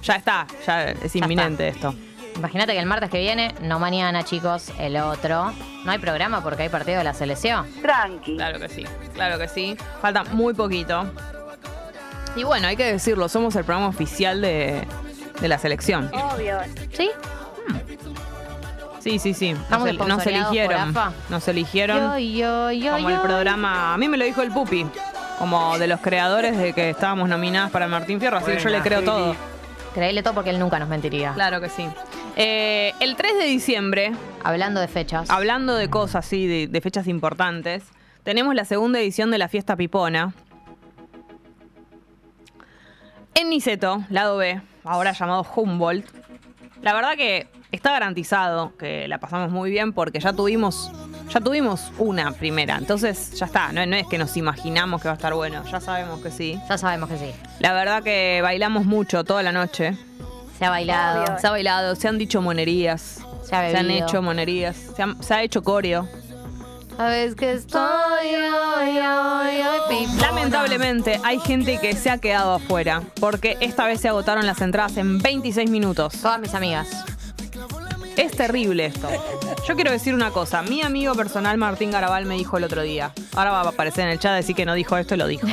Ya 0.02 0.16
está, 0.16 0.46
ya 0.66 0.82
es 0.90 1.14
inminente 1.16 1.68
esto. 1.68 1.94
Imagínate 2.36 2.72
que 2.72 2.78
el 2.80 2.86
martes 2.86 3.10
que 3.10 3.18
viene, 3.18 3.54
no 3.62 3.78
mañana, 3.78 4.24
chicos, 4.24 4.70
el 4.78 4.96
otro. 4.96 5.52
No 5.84 5.90
hay 5.92 5.98
programa 5.98 6.42
porque 6.42 6.64
hay 6.64 6.68
partido 6.68 6.98
de 6.98 7.04
la 7.04 7.14
selección. 7.14 7.66
Tranqui. 7.80 8.36
Claro 8.36 8.58
que 8.58 8.68
sí, 8.68 8.84
claro 9.14 9.38
que 9.38 9.48
sí. 9.48 9.76
Falta 10.02 10.24
muy 10.24 10.52
poquito. 10.54 11.04
Y 12.36 12.42
bueno, 12.42 12.66
hay 12.66 12.76
que 12.76 12.84
decirlo, 12.90 13.28
somos 13.28 13.54
el 13.56 13.64
programa 13.64 13.88
oficial 13.88 14.40
de, 14.40 14.82
de 15.40 15.48
la 15.48 15.58
selección. 15.58 16.10
Obvio. 16.12 16.58
¿Sí? 16.92 17.10
Sí, 19.00 19.18
sí, 19.18 19.34
sí. 19.34 19.54
Nos, 19.70 19.86
el- 19.86 19.98
nos 19.98 20.26
eligieron. 20.26 20.94
Nos 21.28 21.46
eligieron. 21.48 21.98
Yo, 21.98 22.18
yo, 22.18 22.72
yo, 22.72 22.92
como 22.94 23.08
el 23.10 23.16
yo. 23.16 23.22
programa. 23.22 23.92
A 23.94 23.98
mí 23.98 24.08
me 24.08 24.16
lo 24.16 24.24
dijo 24.24 24.42
el 24.42 24.50
Pupi. 24.50 24.86
Como 25.38 25.76
de 25.78 25.86
los 25.88 26.00
creadores 26.00 26.56
de 26.56 26.72
que 26.72 26.90
estábamos 26.90 27.28
nominadas 27.28 27.70
para 27.70 27.86
Martín 27.86 28.18
Fierro. 28.18 28.38
Así 28.38 28.52
que 28.52 28.58
yo 28.60 28.70
le 28.70 28.80
creo 28.80 29.02
todo. 29.02 29.36
Creíle 29.94 30.22
todo 30.22 30.34
porque 30.34 30.50
él 30.50 30.58
nunca 30.58 30.78
nos 30.78 30.88
mentiría. 30.88 31.32
Claro 31.34 31.60
que 31.60 31.68
sí. 31.68 31.88
Eh, 32.36 32.92
el 33.00 33.14
3 33.16 33.38
de 33.38 33.44
diciembre, 33.44 34.12
Hablando 34.42 34.80
de 34.80 34.88
fechas. 34.88 35.30
hablando 35.30 35.74
de 35.76 35.88
cosas 35.88 36.26
así, 36.26 36.46
de, 36.48 36.66
de 36.66 36.80
fechas 36.80 37.06
importantes, 37.06 37.84
tenemos 38.24 38.54
la 38.54 38.64
segunda 38.64 38.98
edición 38.98 39.30
de 39.30 39.38
la 39.38 39.48
fiesta 39.48 39.76
Pipona. 39.76 40.34
En 43.34 43.50
Niceto, 43.50 44.04
lado 44.10 44.36
B, 44.36 44.60
ahora 44.84 45.12
llamado 45.12 45.46
Humboldt. 45.54 46.06
La 46.82 46.92
verdad 46.92 47.16
que 47.16 47.48
está 47.74 47.92
garantizado 47.92 48.72
que 48.78 49.06
la 49.08 49.18
pasamos 49.18 49.50
muy 49.50 49.70
bien 49.70 49.92
porque 49.92 50.18
ya 50.20 50.32
tuvimos, 50.32 50.90
ya 51.32 51.40
tuvimos 51.40 51.90
una 51.98 52.32
primera. 52.32 52.76
Entonces 52.76 53.32
ya 53.32 53.46
está, 53.46 53.72
no, 53.72 53.84
no 53.86 53.96
es 53.96 54.06
que 54.06 54.18
nos 54.18 54.36
imaginamos 54.36 55.00
que 55.02 55.08
va 55.08 55.12
a 55.12 55.16
estar 55.16 55.34
bueno, 55.34 55.62
ya 55.70 55.80
sabemos 55.80 56.20
que 56.20 56.30
sí. 56.30 56.58
Ya 56.68 56.78
sabemos 56.78 57.08
que 57.08 57.18
sí. 57.18 57.30
La 57.60 57.72
verdad 57.72 58.02
que 58.02 58.40
bailamos 58.42 58.84
mucho 58.84 59.24
toda 59.24 59.42
la 59.42 59.52
noche. 59.52 59.96
Se 60.58 60.64
ha 60.64 60.70
bailado. 60.70 61.38
Se 61.38 61.46
ha 61.46 61.50
bailado, 61.50 61.94
se 61.96 62.06
han 62.08 62.18
dicho 62.18 62.40
monerías. 62.40 63.20
Se 63.42 63.54
ha 63.56 63.60
han 63.60 63.72
bebido. 63.88 64.06
hecho 64.06 64.22
monerías. 64.22 64.76
Se, 64.96 65.02
han- 65.02 65.22
se 65.22 65.34
ha 65.34 65.42
hecho 65.42 65.62
coreo. 65.62 66.08
Sabes 66.96 67.34
que 67.34 67.52
estoy 67.52 67.80
hoy, 67.82 68.98
hoy, 68.98 69.60
hoy. 69.90 70.06
Lamentablemente 70.20 71.20
hay 71.24 71.40
gente 71.40 71.78
que 71.78 71.96
se 71.96 72.08
ha 72.08 72.18
quedado 72.18 72.54
afuera 72.54 73.02
porque 73.20 73.56
esta 73.60 73.84
vez 73.86 74.00
se 74.00 74.08
agotaron 74.08 74.46
las 74.46 74.60
entradas 74.60 74.96
en 74.96 75.18
26 75.18 75.68
minutos. 75.70 76.12
Todas 76.22 76.38
mis 76.40 76.54
amigas. 76.54 77.04
Es 78.16 78.32
terrible 78.32 78.86
esto. 78.86 79.08
Yo 79.66 79.74
quiero 79.74 79.90
decir 79.90 80.14
una 80.14 80.30
cosa. 80.30 80.62
Mi 80.62 80.82
amigo 80.82 81.14
personal 81.14 81.58
Martín 81.58 81.90
Garabal 81.90 82.26
me 82.26 82.36
dijo 82.36 82.56
el 82.58 82.64
otro 82.64 82.82
día. 82.82 83.12
Ahora 83.34 83.50
va 83.50 83.60
a 83.60 83.68
aparecer 83.68 84.04
en 84.04 84.10
el 84.10 84.18
chat 84.18 84.34
decir 84.34 84.54
que 84.54 84.64
no 84.64 84.74
dijo 84.74 84.96
esto 84.96 85.14
y 85.14 85.18
lo 85.18 85.26
dijo. 85.26 85.46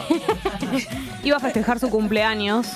Iba 1.23 1.37
a 1.37 1.39
festejar 1.39 1.79
su 1.79 1.89
cumpleaños 1.89 2.67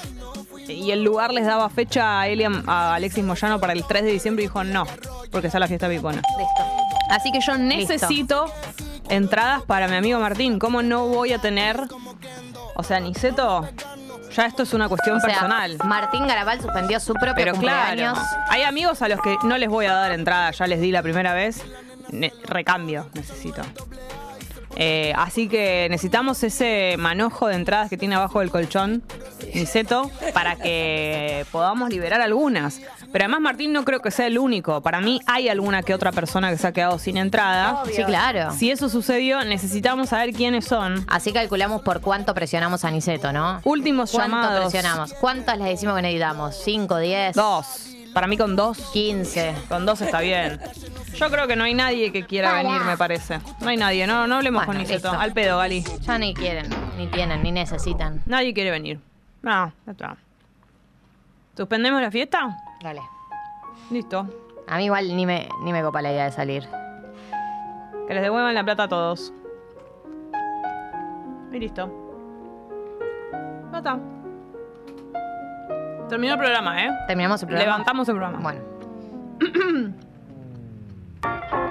y 0.67 0.91
el 0.91 1.03
lugar 1.03 1.31
les 1.33 1.45
daba 1.45 1.69
fecha 1.69 2.19
a 2.19 2.29
y 2.29 2.43
a, 2.43 2.95
Alexis 2.95 3.23
Moyano 3.23 3.59
para 3.59 3.73
el 3.73 3.85
3 3.85 4.03
de 4.03 4.11
diciembre 4.11 4.43
y 4.43 4.47
dijo 4.47 4.63
no, 4.63 4.85
porque 5.31 5.47
está 5.47 5.59
la 5.59 5.67
fiesta 5.67 5.87
pipona. 5.87 6.21
Listo. 6.37 6.63
Así 7.09 7.31
que 7.31 7.39
yo 7.45 7.57
necesito 7.57 8.45
entradas 9.09 9.61
para 9.63 9.87
mi 9.87 9.95
amigo 9.95 10.19
Martín. 10.19 10.57
¿Cómo 10.57 10.81
no 10.81 11.07
voy 11.07 11.33
a 11.33 11.39
tener? 11.39 11.79
O 12.75 12.83
sea, 12.83 12.99
Niceto, 12.99 13.67
ya 14.35 14.45
esto 14.45 14.63
es 14.63 14.73
una 14.73 14.87
cuestión 14.89 15.17
O 15.17 15.19
sea, 15.19 15.29
personal. 15.29 15.77
Martín 15.85 16.27
Garabal 16.27 16.61
suspendió 16.61 16.99
su 16.99 17.13
propio 17.13 17.33
Pero 17.35 17.53
claro, 17.55 17.87
cumpleaños. 17.87 18.19
hay 18.49 18.63
amigos 18.63 19.01
a 19.01 19.07
los 19.07 19.21
que 19.21 19.35
no 19.43 19.57
les 19.57 19.69
voy 19.69 19.85
a 19.85 19.93
dar 19.93 20.11
entrada, 20.11 20.51
ya 20.51 20.67
les 20.67 20.81
di 20.81 20.91
la 20.91 21.01
primera 21.03 21.33
vez. 21.33 21.63
Ne- 22.11 22.33
recambio 22.45 23.09
necesito. 23.13 23.61
Eh, 24.75 25.13
así 25.15 25.47
que 25.47 25.87
necesitamos 25.89 26.43
ese 26.43 26.95
manojo 26.99 27.47
de 27.47 27.55
entradas 27.55 27.89
que 27.89 27.97
tiene 27.97 28.15
abajo 28.15 28.41
del 28.41 28.51
colchón, 28.51 29.03
Niceto, 29.53 30.11
para 30.33 30.55
que 30.57 31.45
podamos 31.51 31.89
liberar 31.89 32.21
algunas. 32.21 32.81
Pero 33.11 33.23
además 33.25 33.39
Martín 33.41 33.71
no 33.71 33.85
creo 33.85 34.01
que 34.01 34.11
sea 34.11 34.27
el 34.27 34.37
único. 34.37 34.81
Para 34.81 34.99
mí 34.99 35.21
hay 35.27 35.47
alguna 35.47 35.83
que 35.83 35.93
otra 35.93 36.11
persona 36.11 36.49
que 36.49 36.57
se 36.57 36.67
ha 36.67 36.73
quedado 36.73 36.99
sin 36.99 37.15
entrada. 37.17 37.83
Sí, 37.93 38.03
claro. 38.03 38.51
Si 38.51 38.69
eso 38.69 38.89
sucedió, 38.89 39.43
necesitamos 39.45 40.09
saber 40.09 40.33
quiénes 40.33 40.65
son. 40.65 41.05
Así 41.07 41.31
calculamos 41.31 41.81
por 41.81 42.01
cuánto 42.01 42.33
presionamos 42.33 42.83
a 42.83 42.91
Niceto, 42.91 43.31
¿no? 43.31 43.61
Últimos 43.63 44.11
¿Cuánto 44.11 44.35
llamados. 44.35 44.61
presionamos? 44.73 45.13
¿Cuántas 45.13 45.57
les 45.57 45.67
decimos 45.67 45.95
que 45.95 46.01
necesitamos? 46.01 46.61
¿5, 46.65 46.99
10? 46.99 47.35
Dos. 47.35 47.65
Para 48.13 48.27
mí 48.27 48.37
con 48.37 48.55
dos. 48.55 48.77
15. 48.93 49.53
Con 49.69 49.85
dos 49.85 50.01
está 50.01 50.19
bien. 50.21 50.59
Yo 51.17 51.29
creo 51.29 51.47
que 51.47 51.55
no 51.55 51.63
hay 51.63 51.73
nadie 51.73 52.11
que 52.11 52.25
quiera 52.25 52.53
venir, 52.55 52.81
me 52.81 52.97
parece. 52.97 53.39
No 53.61 53.69
hay 53.69 53.77
nadie, 53.77 54.05
no, 54.07 54.27
no 54.27 54.35
hablemos 54.35 54.65
Bueno, 54.65 54.79
con 54.79 54.81
Niceto. 54.81 55.09
listo. 55.09 55.19
Al 55.19 55.31
pedo, 55.33 55.57
Gali. 55.57 55.83
Ya 56.01 56.17
ni 56.17 56.33
quieren, 56.33 56.69
ni 56.97 57.07
tienen, 57.07 57.41
ni 57.43 57.51
necesitan. 57.51 58.21
Nadie 58.25 58.53
quiere 58.53 58.71
venir. 58.71 58.99
No, 59.41 59.71
ya 59.85 59.91
está. 59.91 60.17
¿Suspendemos 61.55 62.01
la 62.01 62.11
fiesta? 62.11 62.57
Dale. 62.81 63.01
Listo. 63.91 64.27
A 64.67 64.77
mí 64.77 64.85
igual 64.85 65.15
ni 65.15 65.25
me, 65.25 65.47
ni 65.63 65.71
me 65.71 65.81
copa 65.81 66.01
la 66.01 66.11
idea 66.11 66.25
de 66.25 66.31
salir. 66.31 66.67
Que 68.07 68.13
les 68.13 68.23
devuelvan 68.23 68.53
la 68.53 68.63
plata 68.63 68.83
a 68.83 68.87
todos. 68.87 69.31
Y 71.53 71.59
listo. 71.59 71.89
Ya 73.71 73.77
está. 73.77 73.99
Terminó 76.09 76.33
el 76.33 76.39
programa, 76.39 76.83
¿eh? 76.85 76.89
¿Terminamos 77.07 77.41
el 77.41 77.47
programa? 77.47 77.71
Levantamos 77.71 78.09
el 78.09 78.15
programa. 78.15 78.39
Bueno. 78.41 78.61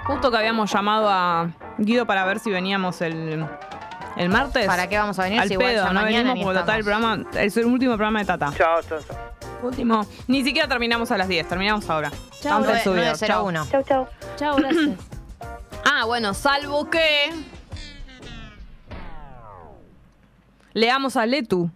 Justo 0.05 0.31
que 0.31 0.37
habíamos 0.37 0.71
llamado 0.71 1.09
a 1.09 1.51
Guido 1.79 2.07
para 2.07 2.25
ver 2.25 2.39
si 2.39 2.51
veníamos 2.51 3.01
el, 3.01 3.47
el 4.17 4.29
martes. 4.29 4.67
¿Para 4.67 4.87
qué 4.89 4.99
vamos 4.99 5.19
a 5.19 5.25
venir 5.25 5.41
Al 5.41 5.49
si 5.49 5.57
pedo, 5.57 5.87
no 5.93 6.03
mañana 6.03 6.09
venimos 6.09 6.35
ni 6.37 6.45
porque 6.45 6.61
total 6.61 6.79
el 6.79 6.85
programa 6.85 7.25
es 7.35 7.57
el 7.57 7.67
último 7.67 7.97
programa 7.97 8.19
de 8.21 8.25
Tata. 8.27 8.53
Chao, 8.57 8.83
chao, 8.83 9.01
chao. 9.01 9.17
Último. 9.63 10.07
Ni 10.29 10.45
siquiera 10.45 10.69
terminamos 10.69 11.11
a 11.11 11.17
las 11.17 11.27
10, 11.27 11.49
terminamos 11.49 11.89
ahora. 11.89 12.11
Chao. 12.41 12.63
Chao. 12.63 12.95
901. 12.95 13.67
Chau, 13.71 13.83
chau. 13.83 14.09
Chao, 14.37 14.57
gracias. 14.57 14.91
Ah, 15.87 16.07
bueno, 16.07 16.33
salvo 16.33 16.89
que. 16.89 17.31
Leamos 20.73 21.17
a 21.17 21.27
Letu, 21.27 21.71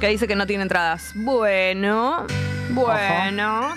que 0.00 0.08
dice 0.08 0.26
que 0.26 0.34
no 0.34 0.46
tiene 0.46 0.64
entradas. 0.64 1.12
Bueno, 1.14 2.26
bueno. 2.70 3.68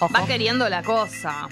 Ojo. 0.00 0.12
Va 0.14 0.26
queriendo 0.26 0.68
la 0.68 0.82
cosa. 0.82 1.48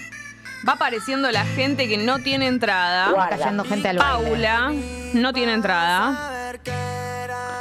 Va 0.67 0.73
apareciendo 0.73 1.31
la 1.31 1.43
gente 1.45 1.87
que 1.87 1.97
no 1.97 2.19
tiene 2.19 2.47
entrada. 2.47 3.11
Va 3.11 3.29
cayendo 3.29 3.63
gente 3.65 3.89
al 3.89 3.97
baile. 3.97 4.29
Paula 4.29 4.71
no 5.13 5.33
tiene 5.33 5.53
entrada. 5.53 6.53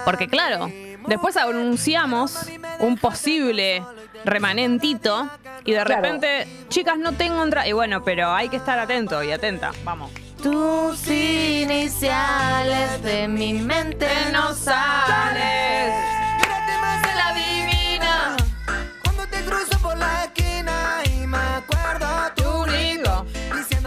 Porque 0.05 0.29
claro, 0.29 0.71
después 1.07 1.37
anunciamos 1.37 2.39
un 2.79 2.97
posible 2.99 3.83
remanentito 4.25 5.29
y 5.65 5.73
de 5.73 5.83
Claro. 5.85 6.03
repente, 6.03 6.47
chicas, 6.69 6.99
no 6.99 7.13
tengo 7.13 7.43
entrada. 7.43 7.67
Y 7.69 7.73
bueno, 7.73 8.03
pero 8.05 8.33
hay 8.35 8.49
que 8.49 8.57
estar 8.57 8.79
atento 8.79 9.23
y 9.23 9.33
atenta. 9.33 9.71
Vamos. 9.85 10.11
Tus 10.43 11.07
iniciales 11.09 13.03
de 13.03 13.29
mi 13.29 13.53
mente 13.55 14.09
no 14.33 14.55
sales. 14.55 15.93
Mírate 16.37 16.79
más 16.81 17.09
en 17.09 17.17
la 17.17 17.33
divina. 17.35 18.37
Cuando 19.05 19.27
te 19.27 19.41
cruzo 19.43 19.79
por 19.83 19.97
la 19.99 20.25
esquina 20.25 21.03
y 21.15 21.27
me 21.27 21.37
acuerdo. 21.37 21.80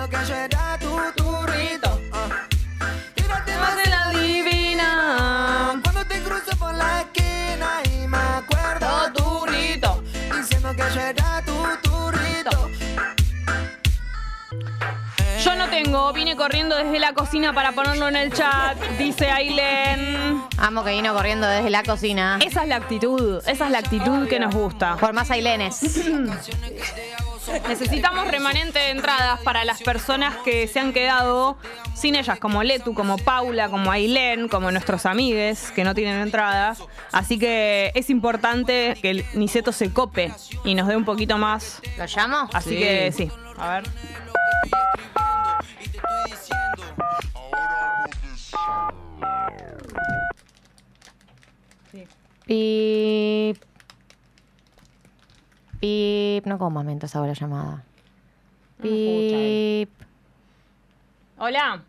Diciendo 0.03 0.19
que 0.19 0.25
yo 0.29 0.35
era 0.35 0.77
tu 0.79 1.23
turrito. 1.23 2.01
Mírate 3.15 3.57
más 3.57 3.85
en 3.85 3.91
la 3.91 4.09
divina. 4.09 5.81
Cuando 5.81 6.05
te 6.05 6.19
cruzo 6.19 6.57
por 6.57 6.73
la 6.73 7.01
esquina 7.01 7.81
y 7.85 8.07
me 8.07 8.17
acuerdo 8.17 9.13
tu 9.13 9.45
rito. 9.45 10.03
Diciendo 10.35 10.71
que 10.71 10.83
yo 10.93 10.99
era 10.99 11.41
tu 11.45 11.89
turrito. 11.89 12.69
Yo 15.41 15.55
no 15.55 15.69
tengo, 15.69 16.11
vine 16.11 16.35
corriendo 16.35 16.75
desde 16.75 16.99
la 16.99 17.13
cocina 17.13 17.53
para 17.53 17.71
ponerlo 17.71 18.09
en 18.09 18.17
el 18.17 18.33
chat, 18.33 18.77
dice 18.97 19.31
Aileen. 19.31 20.43
Amo 20.57 20.83
que 20.83 20.91
vino 20.91 21.13
corriendo 21.13 21.47
desde 21.47 21.69
la 21.69 21.83
cocina. 21.83 22.39
Esa 22.45 22.63
es 22.63 22.67
la 22.67 22.75
actitud, 22.75 23.41
esa 23.47 23.65
es 23.65 23.71
la 23.71 23.77
actitud 23.77 24.27
que 24.27 24.39
nos 24.39 24.53
gusta. 24.53 24.97
Por 24.97 25.13
más 25.13 25.31
ailenes. 25.31 25.79
Necesitamos 27.67 28.27
remanente 28.27 28.79
de 28.79 28.89
entradas 28.91 29.39
para 29.41 29.65
las 29.65 29.81
personas 29.81 30.35
que 30.37 30.67
se 30.67 30.79
han 30.79 30.93
quedado 30.93 31.57
sin 31.93 32.15
ellas, 32.15 32.39
como 32.39 32.63
Letu, 32.63 32.93
como 32.93 33.17
Paula, 33.17 33.69
como 33.69 33.91
Ailén, 33.91 34.47
como 34.47 34.71
nuestros 34.71 35.05
amigues 35.05 35.71
que 35.71 35.83
no 35.83 35.93
tienen 35.93 36.21
entradas. 36.21 36.79
Así 37.11 37.37
que 37.37 37.91
es 37.95 38.09
importante 38.09 38.97
que 39.01 39.09
el 39.09 39.25
Niceto 39.33 39.71
se 39.71 39.91
cope 39.91 40.31
y 40.63 40.75
nos 40.75 40.87
dé 40.87 40.95
un 40.95 41.05
poquito 41.05 41.37
más. 41.37 41.81
¿Lo 41.97 42.05
llamo? 42.05 42.49
Así 42.53 42.77
que 42.77 43.11
sí, 43.11 43.29
a 43.57 43.69
ver. 43.75 43.83
Pip. 52.45 53.72
Pip. 55.83 56.45
No 56.45 56.57
como 56.57 56.69
momento 56.69 57.07
esa 57.07 57.19
la 57.19 57.33
llamada. 57.33 57.83
Pip. 58.81 59.89
Hola. 61.37 61.81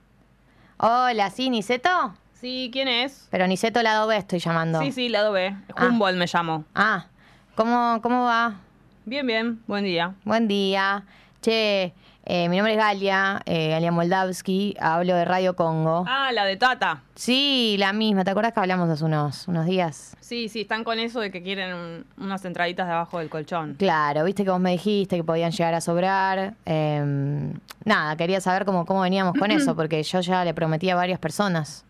Hola, 0.78 1.30
¿sí, 1.30 1.48
Niceto? 1.48 2.12
Sí, 2.32 2.70
¿quién 2.72 2.88
es? 2.88 3.28
Pero 3.30 3.46
Niceto 3.46 3.80
lado 3.84 4.08
B 4.08 4.16
estoy 4.16 4.40
llamando. 4.40 4.80
Sí, 4.80 4.90
sí, 4.90 5.08
lado 5.08 5.30
B. 5.30 5.54
Ah. 5.76 5.86
Humboldt 5.86 6.18
me 6.18 6.26
llamo. 6.26 6.64
Ah, 6.74 7.06
¿cómo, 7.54 8.00
cómo 8.02 8.24
va? 8.24 8.56
Bien, 9.04 9.24
bien. 9.24 9.62
Buen 9.68 9.84
día. 9.84 10.12
Buen 10.24 10.48
día. 10.48 11.04
Che, 11.40 11.92
Eh, 12.26 12.48
mi 12.48 12.56
nombre 12.56 12.72
es 12.72 12.78
Galia, 12.78 13.42
eh, 13.44 13.68
Galia 13.68 13.92
Moldavsky, 13.92 14.74
hablo 14.80 15.14
de 15.14 15.26
Radio 15.26 15.54
Congo. 15.56 16.04
Ah, 16.08 16.32
la 16.32 16.46
de 16.46 16.56
Tata. 16.56 17.02
Sí, 17.14 17.76
la 17.78 17.92
misma, 17.92 18.24
¿te 18.24 18.30
acuerdas 18.30 18.54
que 18.54 18.60
hablamos 18.60 18.88
hace 18.88 19.04
unos, 19.04 19.46
unos 19.46 19.66
días? 19.66 20.16
Sí, 20.20 20.48
sí, 20.48 20.62
están 20.62 20.84
con 20.84 20.98
eso 20.98 21.20
de 21.20 21.30
que 21.30 21.42
quieren 21.42 21.74
un- 21.74 22.06
unas 22.16 22.42
entraditas 22.46 22.88
debajo 22.88 23.18
del 23.18 23.28
colchón. 23.28 23.74
Claro, 23.78 24.24
viste 24.24 24.42
que 24.42 24.50
vos 24.50 24.58
me 24.60 24.70
dijiste 24.70 25.16
que 25.16 25.24
podían 25.24 25.50
llegar 25.50 25.74
a 25.74 25.82
sobrar. 25.82 26.54
Eh, 26.64 27.52
nada, 27.84 28.16
quería 28.16 28.40
saber 28.40 28.64
cómo, 28.64 28.86
cómo 28.86 29.02
veníamos 29.02 29.34
con 29.38 29.50
eso, 29.50 29.76
porque 29.76 30.02
yo 30.02 30.20
ya 30.20 30.46
le 30.46 30.54
prometí 30.54 30.88
a 30.88 30.96
varias 30.96 31.18
personas. 31.18 31.84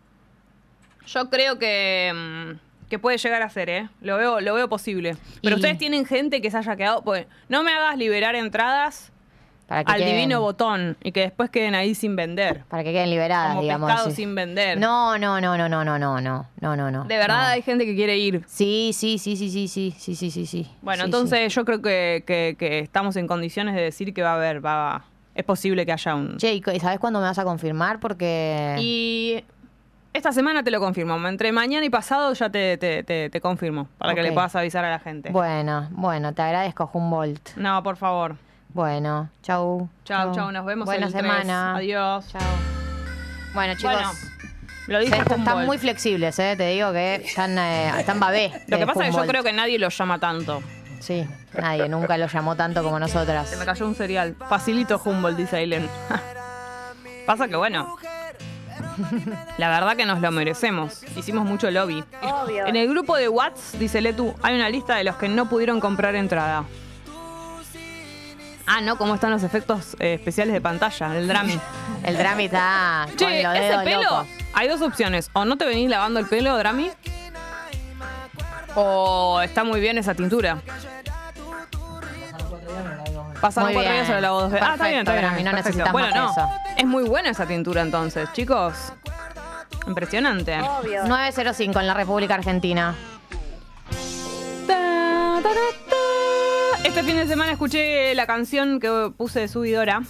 Yo 1.07 1.29
creo 1.29 1.57
que, 1.59 2.11
mm, 2.13 2.87
que 2.89 2.99
puede 2.99 3.17
llegar 3.17 3.41
a 3.41 3.47
ser, 3.49 3.69
¿eh? 3.69 3.89
Lo 4.01 4.17
veo, 4.17 4.41
lo 4.41 4.53
veo 4.53 4.67
posible. 4.67 5.15
Pero 5.41 5.55
Y- 5.55 5.59
ustedes 5.59 5.77
tienen 5.77 6.05
gente 6.05 6.41
que 6.41 6.51
se 6.51 6.57
haya 6.57 6.75
quedado. 6.75 7.03
Pues, 7.03 7.25
no 7.47 7.63
me 7.63 7.71
hagas 7.71 7.95
liberar 7.97 8.35
entradas 8.35 9.13
Para 9.67 9.83
que 9.83 9.91
al 9.93 9.99
queden- 10.01 10.13
divino 10.15 10.41
botón 10.41 10.95
y 11.03 11.11
que 11.11 11.21
después 11.21 11.49
queden 11.49 11.73
ahí 11.75 11.95
sin 11.95 12.15
vender. 12.15 12.63
Para 12.69 12.83
que 12.83 12.91
queden 12.93 13.09
liberadas, 13.09 13.49
Como 13.49 13.61
digamos. 13.63 13.89
pescado 13.89 14.09
sí. 14.11 14.15
sin 14.17 14.35
vender. 14.35 14.77
No, 14.79 15.17
no, 15.17 15.41
no, 15.41 15.57
no, 15.57 15.67
no, 15.67 15.83
no, 15.83 15.97
no, 15.99 16.21
no, 16.21 16.45
no, 16.61 16.75
no, 16.75 16.91
no. 16.91 17.03
De 17.05 17.17
verdad 17.17 17.39
no. 17.41 17.47
hay 17.47 17.61
gente 17.63 17.85
que 17.85 17.95
quiere 17.95 18.17
ir. 18.17 18.43
Sí, 18.47 18.91
sí, 18.93 19.17
sí, 19.17 19.35
sí, 19.35 19.49
sí, 19.49 19.67
sí, 19.67 19.95
sí, 19.97 20.15
sí, 20.15 20.29
sí, 20.31 20.45
sí. 20.45 20.71
Bueno, 20.81 21.03
Sí, 21.03 21.05
entonces 21.05 21.53
yo 21.53 21.65
creo 21.65 21.81
que, 21.81 22.23
que- 22.27 22.55
que 22.59 22.79
estamos 22.79 23.15
en 23.15 23.27
condiciones 23.27 23.73
de 23.75 23.81
decir 23.81 24.13
que 24.13 24.21
va 24.21 24.31
a 24.33 24.35
haber, 24.35 24.63
va 24.65 25.05
es 25.33 25.43
posible 25.43 25.85
que 25.85 25.91
haya 25.91 26.15
un... 26.15 26.37
Che, 26.37 26.53
¿y 26.53 26.61
sabes 26.79 26.97
cuándo 26.99 27.19
me 27.19 27.25
vas 27.25 27.37
a 27.39 27.43
confirmar? 27.43 27.99
Porque... 27.99 28.75
Y 28.79 29.43
esta 30.13 30.31
semana 30.31 30.63
te 30.63 30.71
lo 30.71 30.79
confirmo. 30.79 31.15
Entre 31.27 31.51
mañana 31.51 31.85
y 31.85 31.89
pasado 31.89 32.31
ya 32.33 32.49
te, 32.49 32.77
te, 32.77 33.03
te- 33.03 33.29
te 33.29 33.41
confirmo. 33.41 33.89
Para 33.97 34.13
que 34.15 34.23
le 34.23 34.31
puedas 34.31 34.55
avisar 34.55 34.85
a 34.85 34.91
la 34.91 34.99
gente. 34.99 35.31
Bueno, 35.31 35.89
bueno, 35.91 36.33
te 36.33 36.41
agradezco, 36.41 36.89
Humboldt. 36.93 37.57
No, 37.57 37.83
por 37.83 37.97
favor. 37.97 38.37
Bueno, 38.75 39.29
chau. 39.41 39.87
Chao, 40.03 40.35
chao. 40.35 40.51
Nos 40.51 40.65
vemos 40.65 40.85
Buena 40.85 41.05
el 41.05 41.13
3. 41.13 41.23
semana. 41.23 41.77
Adiós. 41.77 42.27
Chao. 42.27 42.41
Bueno, 43.53 43.73
chicos. 43.75 43.93
Bueno, 43.93 44.11
lo 44.87 44.99
dijo 44.99 45.15
están 45.15 45.39
Humboldt. 45.39 45.65
muy 45.65 45.77
flexibles, 45.77 46.37
¿eh? 46.39 46.55
Te 46.57 46.67
digo 46.71 46.91
que 46.91 47.15
están, 47.15 47.57
eh, 47.57 47.93
están 47.97 48.19
babé. 48.19 48.51
Lo 48.67 48.77
que 48.77 48.85
pasa 48.85 49.05
es 49.05 49.15
que 49.15 49.21
yo 49.21 49.25
creo 49.27 49.43
que 49.43 49.53
nadie 49.53 49.79
lo 49.79 49.87
llama 49.87 50.19
tanto. 50.19 50.61
Sí, 50.99 51.25
nadie 51.57 51.87
nunca 51.87 52.17
lo 52.17 52.27
llamó 52.27 52.57
tanto 52.57 52.83
como 52.83 52.99
nosotras. 52.99 53.49
Se 53.49 53.55
me 53.55 53.63
cayó 53.63 53.87
un 53.87 53.95
cereal. 53.95 54.35
Facilito 54.49 55.01
Humboldt, 55.01 55.37
dice 55.37 55.55
Aileen. 55.55 55.89
pasa 57.25 57.47
que 57.47 57.55
bueno. 57.55 57.95
La 59.57 59.69
verdad 59.69 59.95
que 59.95 60.05
nos 60.05 60.19
lo 60.19 60.31
merecemos. 60.31 61.01
Hicimos 61.15 61.45
mucho 61.45 61.71
lobby. 61.71 62.03
Obvio. 62.21 62.65
En 62.65 62.75
el 62.75 62.89
grupo 62.89 63.15
de 63.15 63.29
Watts, 63.29 63.79
dice 63.79 64.01
Letu, 64.01 64.35
hay 64.41 64.53
una 64.53 64.67
lista 64.67 64.97
de 64.97 65.05
los 65.05 65.15
que 65.15 65.29
no 65.29 65.47
pudieron 65.47 65.79
comprar 65.79 66.13
entrada. 66.15 66.65
Ah, 68.67 68.81
no, 68.81 68.97
cómo 68.97 69.13
están 69.15 69.31
los 69.31 69.43
efectos 69.43 69.95
eh, 69.99 70.15
especiales 70.15 70.53
de 70.53 70.61
pantalla, 70.61 71.15
el 71.17 71.27
Drami. 71.27 71.59
El 72.03 72.17
Drami 72.17 72.45
está 72.45 73.05
con 73.07 73.17
Che, 73.17 73.41
los 73.43 73.55
ese 73.55 73.77
pelo, 73.83 74.01
locos. 74.03 74.27
hay 74.53 74.67
dos 74.67 74.81
opciones. 74.81 75.29
O 75.33 75.43
no 75.45 75.57
te 75.57 75.65
venís 75.65 75.89
lavando 75.89 76.19
el 76.19 76.27
pelo, 76.27 76.55
Drami. 76.57 76.91
O 78.75 79.41
está 79.41 79.63
muy 79.63 79.79
bien 79.79 79.97
esa 79.97 80.13
tintura. 80.13 80.59
Pasaron 83.41 83.73
cuatro 83.73 83.91
días 83.91 84.07
sobre 84.07 84.21
la 84.21 84.31
voz. 84.31 84.53
Ah, 84.53 84.71
está 84.73 84.87
bien, 84.87 84.99
está 84.99 85.11
Perfecto, 85.13 85.13
bien. 85.13 85.21
Drami, 85.21 85.43
no 85.43 85.51
perfecto. 85.51 85.55
necesitas 85.69 85.91
Bueno, 85.91 86.07
más 86.09 86.15
no. 86.15 86.31
eso. 86.31 86.49
Es 86.77 86.85
muy 86.85 87.03
buena 87.03 87.29
esa 87.31 87.45
tintura 87.47 87.81
entonces, 87.81 88.31
chicos. 88.33 88.73
Impresionante. 89.87 90.59
Obvio. 90.61 91.05
905 91.05 91.79
en 91.79 91.87
la 91.87 91.93
República 91.93 92.35
Argentina. 92.35 92.95
Ta, 94.67 95.39
ta, 95.41 95.49
ta, 95.49 95.49
ta. 95.89 95.95
Este 96.85 97.01
fin 97.01 97.15
de 97.15 97.25
semana 97.25 97.51
escuché 97.51 98.13
la 98.13 98.27
canción 98.27 98.79
que 98.79 99.11
puse 99.17 99.39
de 99.39 99.47
subidora. 99.47 100.03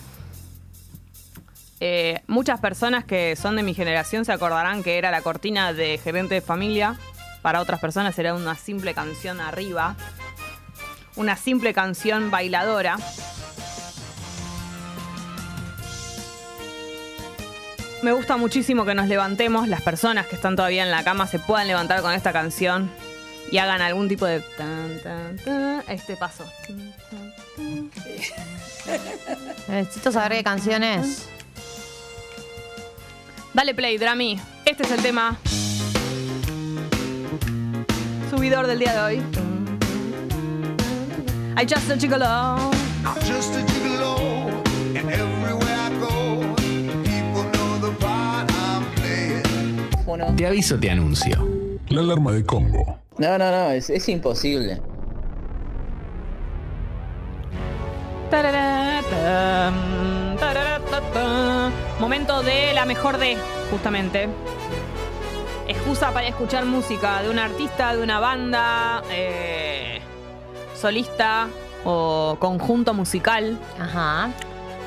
Eh, 1.80 2.20
muchas 2.28 2.60
personas 2.60 3.06
que 3.06 3.38
son 3.38 3.56
de 3.56 3.64
mi 3.64 3.74
generación 3.74 4.26
se 4.26 4.34
acordarán 4.34 4.84
que 4.84 4.98
era 4.98 5.10
la 5.10 5.22
cortina 5.22 5.72
de 5.72 5.98
gerente 5.98 6.36
de 6.36 6.42
familia. 6.42 7.00
Para 7.42 7.62
otras 7.62 7.80
personas 7.80 8.20
era 8.20 8.34
una 8.34 8.56
simple 8.56 8.94
canción 8.94 9.40
arriba. 9.40 9.96
Una 11.16 11.38
simple 11.38 11.74
canción 11.74 12.30
bailadora. 12.30 12.98
Me 18.04 18.12
gusta 18.12 18.36
muchísimo 18.36 18.84
que 18.84 18.96
nos 18.96 19.08
levantemos, 19.08 19.70
las 19.70 19.82
personas 19.82 20.28
que 20.28 20.36
están 20.36 20.58
todavía 20.58 20.84
en 20.84 20.92
la 20.92 21.06
cama 21.06 21.26
se 21.26 21.40
puedan 21.40 21.68
levantar 21.68 22.02
con 22.02 22.12
esta 22.12 22.34
canción 22.34 22.92
y 23.52 23.58
hagan 23.58 23.82
algún 23.82 24.08
tipo 24.08 24.26
de 24.26 24.42
tan, 24.58 25.00
tan, 25.02 25.38
tan, 25.38 25.84
este 25.88 26.16
paso. 26.18 26.46
Necesito 29.68 30.12
saber 30.12 30.38
qué 30.38 30.44
canción 30.44 30.84
es. 30.84 31.28
Dale 33.54 33.74
play, 33.74 33.98
Drami. 33.98 34.40
Este 34.66 34.84
es 34.84 34.92
el 34.92 35.02
tema. 35.02 35.38
Subidor 38.30 38.68
del 38.68 38.80
día 38.80 38.94
de 38.94 39.00
hoy. 39.00 39.24
I 41.58 41.66
just 41.66 41.90
a 41.90 41.96
gigolo. 41.96 42.26
I'm 43.06 43.16
just 43.22 43.56
a 43.56 43.62
gigolo, 43.66 44.50
and 44.94 45.10
everywhere 45.10 45.78
I 45.80 45.90
go, 46.02 46.54
people 47.04 47.46
know 47.54 47.80
the 47.80 47.92
part 47.98 48.52
I'm 48.52 48.84
playing. 48.96 50.36
Te 50.36 50.48
aviso, 50.48 50.78
te 50.78 50.92
anuncio. 50.92 51.48
La 51.88 52.02
alarma 52.02 52.34
de 52.34 52.44
Congo. 52.44 53.05
No, 53.18 53.38
no, 53.38 53.50
no, 53.50 53.72
es, 53.72 53.90
es 53.90 54.10
imposible. 54.10 54.82
Tararatam, 58.30 59.76
tararatam. 60.38 61.72
Momento 62.00 62.44
de 62.44 62.74
la 62.74 62.86
mejor 62.86 63.18
de, 63.18 63.38
justamente. 63.72 64.28
Excusa 65.68 66.12
para 66.12 66.28
escuchar 66.28 66.66
música 66.66 67.24
de 67.24 67.30
un 67.30 67.40
artista, 67.40 67.96
de 67.96 68.04
una 68.04 68.20
banda, 68.20 69.02
eh, 69.10 70.02
solista 70.76 71.48
o 71.86 72.36
conjunto 72.40 72.94
musical. 72.94 73.58
Ajá. 73.80 74.30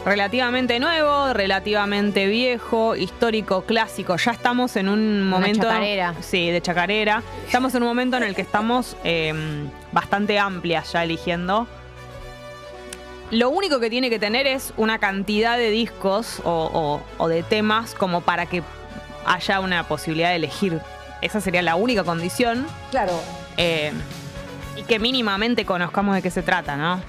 Relativamente 0.09 0.81
nuevo, 0.81 1.33
relativamente 1.35 2.27
viejo, 2.27 2.97
histórico, 2.97 3.63
clásico. 3.63 4.17
Ya 4.17 4.33
estamos 4.33 4.77
en 4.77 4.89
un 4.89 4.99
Una 4.99 5.25
momento. 5.31 5.65
chacarera. 5.67 6.15
Sí, 6.21 6.51
de 6.51 6.63
chacarera. 6.63 7.23
Estamos 7.45 7.75
en 7.75 7.83
un 7.83 7.89
momento 7.89 8.17
en 8.17 8.23
el 8.23 8.35
que 8.35 8.41
estamos 8.43 8.97
eh, 9.05 9.35
bastante 9.93 10.39
amplias 10.39 10.93
ya 10.93 11.05
eligiendo. 11.05 11.67
Lo 13.31 13.51
único 13.51 13.81
que 13.81 13.91
tiene 13.91 14.09
que 14.09 14.19
tener 14.19 14.47
es 14.47 14.73
una 14.79 14.99
cantidad 14.99 15.59
de 15.59 15.71
discos 15.71 16.41
o, 16.45 16.71
o- 16.73 17.03
o 17.23 17.29
de 17.29 17.43
temas 17.43 17.95
como 17.95 18.23
para 18.23 18.47
que 18.47 18.63
haya 19.27 19.61
una 19.61 19.83
posibilidad 19.87 20.31
de 20.31 20.37
elegir. 20.37 20.81
Esa 21.21 21.43
sería 21.43 21.61
la 21.61 21.77
única 21.77 22.05
condición. 22.05 22.67
Claro. 22.91 23.13
Eh, 23.59 23.93
y 24.77 24.85
que 24.85 24.99
mínimamente 24.99 25.67
conozcamos 25.67 26.15
de 26.15 26.23
qué 26.23 26.31
se 26.31 26.43
trata, 26.43 26.77
¿no? 26.79 27.03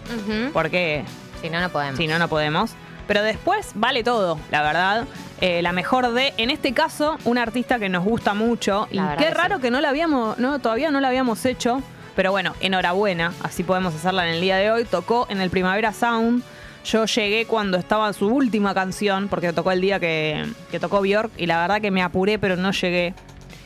Porque 0.51 1.05
Si 1.41 1.49
no, 1.49 1.61
no 1.61 1.69
podemos. 1.69 1.97
si 1.97 2.07
no, 2.07 2.19
no 2.19 2.27
podemos. 2.27 2.71
Pero 3.09 3.23
después 3.23 3.71
vale 3.73 4.03
todo, 4.03 4.37
la 4.51 4.61
verdad. 4.61 5.07
Eh, 5.41 5.63
la 5.63 5.71
mejor 5.71 6.13
de, 6.13 6.31
en 6.37 6.51
este 6.51 6.73
caso, 6.73 7.17
un 7.25 7.39
artista 7.39 7.79
que 7.79 7.89
nos 7.89 8.03
gusta 8.03 8.35
mucho. 8.35 8.87
La 8.91 9.15
y 9.15 9.17
qué 9.17 9.23
que 9.23 9.29
raro 9.31 9.55
sí. 9.55 9.63
que 9.63 9.71
no 9.71 9.81
la 9.81 9.89
habíamos, 9.89 10.37
no, 10.37 10.59
todavía 10.59 10.91
no 10.91 10.99
la 10.99 11.07
habíamos 11.07 11.43
hecho. 11.47 11.81
Pero 12.15 12.29
bueno, 12.29 12.53
enhorabuena. 12.59 13.33
Así 13.41 13.63
podemos 13.63 13.95
hacerla 13.95 14.27
en 14.27 14.35
el 14.35 14.41
día 14.41 14.57
de 14.57 14.69
hoy. 14.69 14.85
Tocó 14.85 15.25
en 15.31 15.41
el 15.41 15.49
Primavera 15.49 15.91
Sound. 15.91 16.43
Yo 16.85 17.05
llegué 17.05 17.47
cuando 17.47 17.79
estaba 17.79 18.13
su 18.13 18.27
última 18.27 18.75
canción, 18.75 19.27
porque 19.27 19.53
tocó 19.53 19.71
el 19.71 19.81
día 19.81 19.99
que, 19.99 20.45
que 20.69 20.79
tocó 20.79 21.01
Bjork. 21.01 21.31
Y 21.35 21.47
la 21.47 21.59
verdad 21.59 21.81
que 21.81 21.89
me 21.89 22.03
apuré, 22.03 22.37
pero 22.37 22.57
no 22.57 22.69
llegué. 22.69 23.15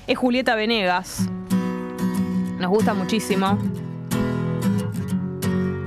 Es 0.08 0.18
Julieta 0.18 0.56
Venegas. 0.56 1.28
Nos 2.60 2.70
gusta 2.70 2.94
muchísimo. 2.94 3.60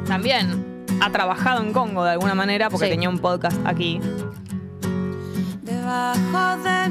También 0.06 0.75
ha 1.00 1.10
trabajado 1.10 1.62
en 1.62 1.72
Congo 1.72 2.04
de 2.04 2.12
alguna 2.12 2.34
manera 2.34 2.70
porque 2.70 2.86
Sí. 2.86 2.92
tenía 2.92 3.08
un 3.08 3.18
podcast 3.18 3.58
aquí. 3.66 4.00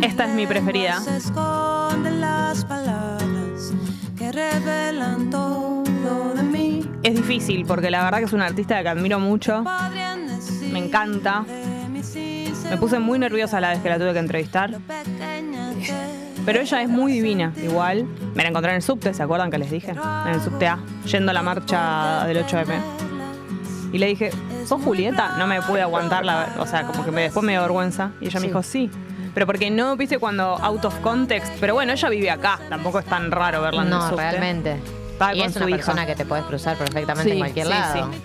Esta 0.01 0.26
es 0.26 0.34
mi 0.36 0.47
preferida. 0.47 0.99
Se 1.01 1.18
esconden 1.18 2.22
las 2.22 2.64
palabras 2.66 3.74
que 4.18 4.32
revelan 4.32 5.30
todo 5.30 5.84
de 6.36 6.43
mí. 6.43 6.89
Es 7.03 7.16
difícil 7.16 7.66
porque 7.66 7.89
la 7.91 8.03
verdad 8.03 8.20
que 8.20 8.26
es 8.26 8.34
una 8.34 8.45
artista 8.45 8.82
que 8.82 8.89
admiro 8.89 9.20
mucho. 9.20 9.64
Me 10.72 10.80
encanta. 10.86 11.45
Me 12.70 12.78
puse 12.78 12.99
muy 12.99 13.20
nerviosa 13.20 13.60
la 13.62 13.70
vez 13.70 13.80
que 13.80 13.89
la 13.89 13.97
tuve 13.97 14.14
que 14.14 14.20
entrevistar. 14.20 14.78
Pero 16.45 16.62
ella 16.62 16.82
es 16.82 16.89
muy 16.89 17.12
divina, 17.12 17.53
igual. 17.64 18.06
Me 18.36 18.43
la 18.43 18.49
encontré 18.49 18.72
en 18.72 18.78
el 18.78 18.82
subte, 18.84 19.14
¿se 19.14 19.24
acuerdan 19.24 19.49
que 19.49 19.58
les 19.58 19.72
dije? 19.72 19.91
En 19.91 20.34
el 20.34 20.41
subte 20.41 20.68
A, 20.68 20.78
yendo 21.06 21.32
a 21.32 21.34
la 21.34 21.41
marcha 21.41 22.26
del 22.28 22.38
8M. 22.38 22.80
Y 23.91 23.97
le 23.97 24.07
dije, 24.07 24.31
¿sos 24.65 24.81
Julieta? 24.83 25.36
No 25.38 25.47
me 25.47 25.61
pude 25.61 25.81
aguantar, 25.81 26.25
la, 26.25 26.47
o 26.59 26.65
sea, 26.65 26.83
como 26.83 27.05
que 27.05 27.11
me, 27.11 27.21
después 27.23 27.45
me 27.45 27.53
dio 27.53 27.61
vergüenza. 27.61 28.11
Y 28.19 28.25
ella 28.27 28.39
me 28.39 28.47
dijo, 28.47 28.61
sí. 28.63 28.89
Pero 29.33 29.45
porque 29.45 29.69
no, 29.69 29.95
viste, 29.97 30.17
cuando 30.19 30.57
out 30.61 30.83
of 30.86 30.99
context. 31.01 31.51
Pero 31.59 31.73
bueno, 31.73 31.91
ella 31.93 32.09
vive 32.09 32.31
acá, 32.31 32.59
tampoco 32.69 32.99
es 32.99 33.05
tan 33.05 33.31
raro 33.31 33.61
verla 33.61 33.81
en 33.81 33.88
el 33.88 33.93
No, 33.93 34.11
realmente. 34.11 34.79
Estaba 35.11 35.33
y 35.36 35.39
con 35.39 35.47
es 35.47 35.53
su 35.53 35.59
una 35.59 35.69
hija. 35.69 35.77
persona 35.77 36.05
que 36.05 36.15
te 36.15 36.25
puedes 36.25 36.45
cruzar 36.45 36.77
perfectamente 36.77 37.23
Sí, 37.29 37.31
en 37.31 37.39
cualquier 37.39 37.65
sí, 37.67 37.71
lado. 37.71 38.11
sí. 38.11 38.19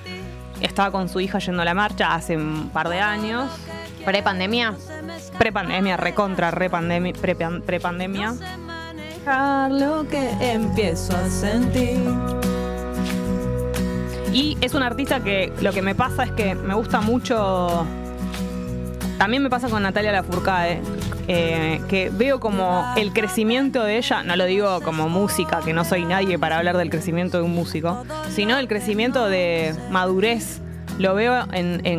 estaba 0.64 0.90
con 0.90 1.08
su 1.08 1.20
hija 1.20 1.38
yendo 1.38 1.62
a 1.62 1.64
la 1.64 1.74
marcha 1.74 2.14
hace 2.14 2.36
un 2.36 2.70
par 2.70 2.88
de 2.88 3.00
años. 3.00 3.50
Pre-pandemia. 4.04 4.74
Prepandemia, 5.38 5.96
recontra, 5.96 6.50
repandemia, 6.50 7.12
prepan- 7.14 7.62
prepandemia. 7.62 8.34
Lo 9.70 10.06
que 10.08 10.30
empiezo 10.52 11.16
a 11.16 11.28
sentir. 11.28 12.00
Y 14.32 14.56
es 14.60 14.74
un 14.74 14.82
artista 14.82 15.20
que 15.20 15.52
lo 15.60 15.72
que 15.72 15.82
me 15.82 15.94
pasa 15.94 16.24
es 16.24 16.30
que 16.32 16.54
me 16.54 16.74
gusta 16.74 17.00
mucho. 17.00 17.84
También 19.18 19.42
me 19.42 19.50
pasa 19.50 19.68
con 19.68 19.82
Natalia 19.82 20.12
Lafourcade, 20.12 20.80
eh, 21.28 21.80
que 21.88 22.10
veo 22.10 22.40
como 22.40 22.84
el 22.96 23.12
crecimiento 23.12 23.82
de 23.82 23.98
ella, 23.98 24.22
no 24.22 24.34
lo 24.36 24.46
digo 24.46 24.80
como 24.80 25.08
música, 25.08 25.60
que 25.64 25.72
no 25.74 25.84
soy 25.84 26.04
nadie 26.04 26.38
para 26.38 26.56
hablar 26.58 26.76
del 26.78 26.88
crecimiento 26.90 27.36
de 27.38 27.44
un 27.44 27.54
músico, 27.54 28.04
sino 28.34 28.56
el 28.58 28.66
crecimiento 28.68 29.26
de 29.26 29.74
madurez. 29.90 30.62
Lo 30.98 31.14
veo 31.14 31.34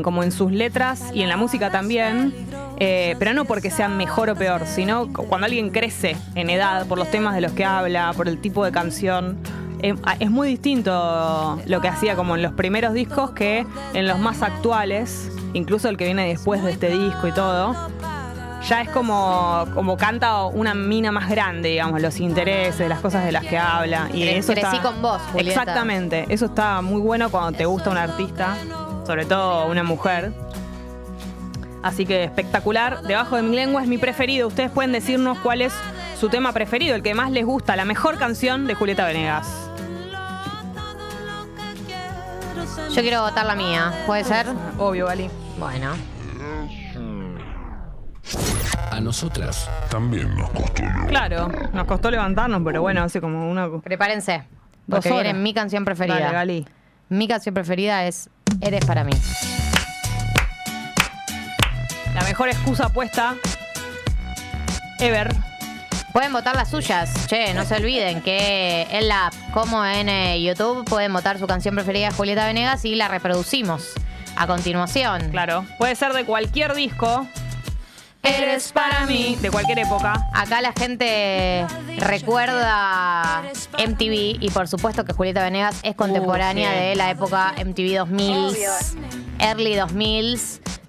como 0.04 0.24
en 0.24 0.32
sus 0.32 0.52
letras 0.52 1.04
y 1.14 1.22
en 1.22 1.30
la 1.30 1.38
música 1.38 1.70
también, 1.72 2.34
eh, 2.78 3.16
pero 3.20 3.34
no 3.34 3.46
porque 3.46 3.70
sea 3.72 3.88
mejor 3.88 4.30
o 4.30 4.36
peor, 4.36 4.64
sino 4.66 5.12
cu- 5.12 5.26
cuando 5.28 5.46
alguien 5.46 5.70
crece 5.70 6.16
en 6.36 6.50
edad 6.50 6.86
por 6.88 6.98
los 6.98 7.10
temas 7.10 7.34
de 7.36 7.42
los 7.42 7.52
que 7.52 7.66
habla, 7.66 8.14
por 8.16 8.28
el 8.28 8.40
tipo 8.40 8.64
de 8.66 8.72
canción. 8.72 9.38
Eh, 9.82 9.96
es 10.20 10.30
muy 10.32 10.48
distinto 10.48 11.60
lo 11.66 11.82
que 11.82 11.88
hacía 11.88 12.16
como 12.16 12.36
en 12.36 12.42
los 12.42 12.54
primeros 12.54 12.94
discos 12.94 13.32
que 13.32 13.66
en 13.94 14.08
los 14.08 14.20
más 14.20 14.42
actuales, 14.42 15.32
incluso 15.54 15.90
el 15.90 15.98
que 15.98 16.06
viene 16.06 16.28
después 16.28 16.64
de 16.64 16.72
este 16.72 16.90
disco 16.90 17.28
y 17.28 17.32
todo. 17.32 17.76
Ya 18.70 18.82
es 18.82 18.90
como, 18.90 19.66
como 19.74 19.98
canta 19.98 20.44
una 20.46 20.76
mina 20.76 21.12
más 21.12 21.28
grande, 21.30 21.70
digamos, 21.70 22.00
los 22.00 22.20
intereses, 22.20 22.88
las 22.88 23.00
cosas 23.00 23.26
de 23.26 23.32
las 23.32 23.44
que 23.44 23.58
habla. 23.58 24.08
Y 24.14 24.22
Cre- 24.22 24.38
eso 24.38 24.54
crecí 24.54 24.76
está- 24.76 24.82
con 24.92 25.02
vos, 25.02 25.20
Julieta. 25.32 25.62
Exactamente. 25.62 26.26
Eso 26.30 26.46
está 26.46 26.82
muy 26.84 27.02
bueno 27.02 27.32
cuando 27.32 27.58
te 27.58 27.66
gusta 27.66 27.90
un 27.90 27.98
artista, 27.98 28.56
sobre 29.08 29.26
todo 29.26 29.66
una 29.66 29.82
mujer. 29.84 30.32
Así 31.82 32.06
que 32.06 32.24
espectacular. 32.24 33.02
Debajo 33.02 33.36
de 33.36 33.42
mi 33.42 33.56
lengua 33.56 33.82
es 33.82 33.88
mi 33.88 33.98
preferido. 33.98 34.48
Ustedes 34.48 34.70
pueden 34.70 34.92
decirnos 34.92 35.40
cuál 35.40 35.64
es 35.64 35.74
su 36.20 36.30
tema 36.30 36.52
preferido, 36.54 36.96
el 36.96 37.02
que 37.02 37.16
más 37.16 37.32
les 37.32 37.44
gusta, 37.44 37.76
la 37.76 37.86
mejor 37.86 38.20
canción 38.20 38.68
de 38.68 38.76
Julieta 38.76 39.06
Venegas. 39.08 39.71
Yo 42.93 43.01
quiero 43.01 43.22
votar 43.22 43.45
la 43.45 43.55
mía. 43.55 43.91
¿Puede 44.05 44.24
ser? 44.24 44.45
Obvio, 44.78 45.07
Gali. 45.07 45.30
Bueno. 45.57 45.93
A 48.91 48.99
nosotras 48.99 49.70
también 49.89 50.36
nos 50.36 50.49
costó. 50.51 50.84
Claro, 51.07 51.49
nos 51.74 51.86
costó 51.86 52.12
levantarnos, 52.12 52.62
pero 52.64 52.82
bueno, 52.82 53.03
hace 53.03 53.22
como 53.22 53.49
una. 53.49 53.70
Prepárense. 53.82 54.43
Dos 54.88 54.97
Porque 54.97 55.09
viene 55.09 55.30
horas. 55.30 55.41
mi 55.41 55.53
canción 55.53 55.86
preferida. 55.86 56.20
Dale, 56.20 56.34
Gali. 56.34 56.68
Mi 57.09 57.28
canción 57.28 57.53
preferida 57.53 58.05
es 58.05 58.30
Eres 58.62 58.86
para 58.86 59.03
mí. 59.03 59.14
La 62.14 62.24
mejor 62.24 62.49
excusa 62.49 62.89
puesta 62.89 63.36
ever. 64.99 65.34
Pueden 66.14 66.34
votar 66.34 66.55
las 66.55 66.70
suyas. 66.70 67.09
Che, 67.28 67.53
no 67.53 67.64
se 67.66 67.76
olviden 67.76 68.22
que 68.22 68.86
en 68.91 69.07
la 69.07 69.28
app 69.28 69.34
como 69.53 69.86
en 69.86 70.09
eh, 70.09 70.41
YouTube 70.41 70.84
pueden 70.86 71.14
votar 71.14 71.39
su 71.39 71.47
canción 71.47 71.74
preferida 71.76 72.07
de 72.09 72.14
Julieta 72.14 72.45
Venegas 72.45 72.84
y 72.86 72.95
la 72.95 73.07
reproducimos 73.07 73.93
a 74.36 74.45
continuación. 74.47 75.30
Claro. 75.32 75.66
Puede 75.78 75.95
ser 75.95 76.12
de 76.14 76.26
cualquier 76.26 76.74
disco. 76.74 77.26
Eres 78.24 78.72
para 78.72 79.05
mí. 79.07 79.36
De 79.41 79.49
cualquier 79.49 79.80
época. 79.80 80.14
Acá 80.34 80.62
la 80.62 80.74
gente 80.74 81.66
recuerda 81.97 83.41
MTV 83.80 84.38
y 84.43 84.49
por 84.53 84.68
supuesto 84.68 85.05
que 85.05 85.14
Julieta 85.14 85.43
Venegas 85.43 85.80
es 85.84 85.95
contemporánea 85.95 86.70
Uh, 86.70 86.74
sí. 86.74 86.80
de 86.89 86.95
la 86.97 87.09
época 87.09 87.53
MTV 87.66 87.97
2000, 87.97 88.55
early 89.39 89.76
2000, 89.76 90.39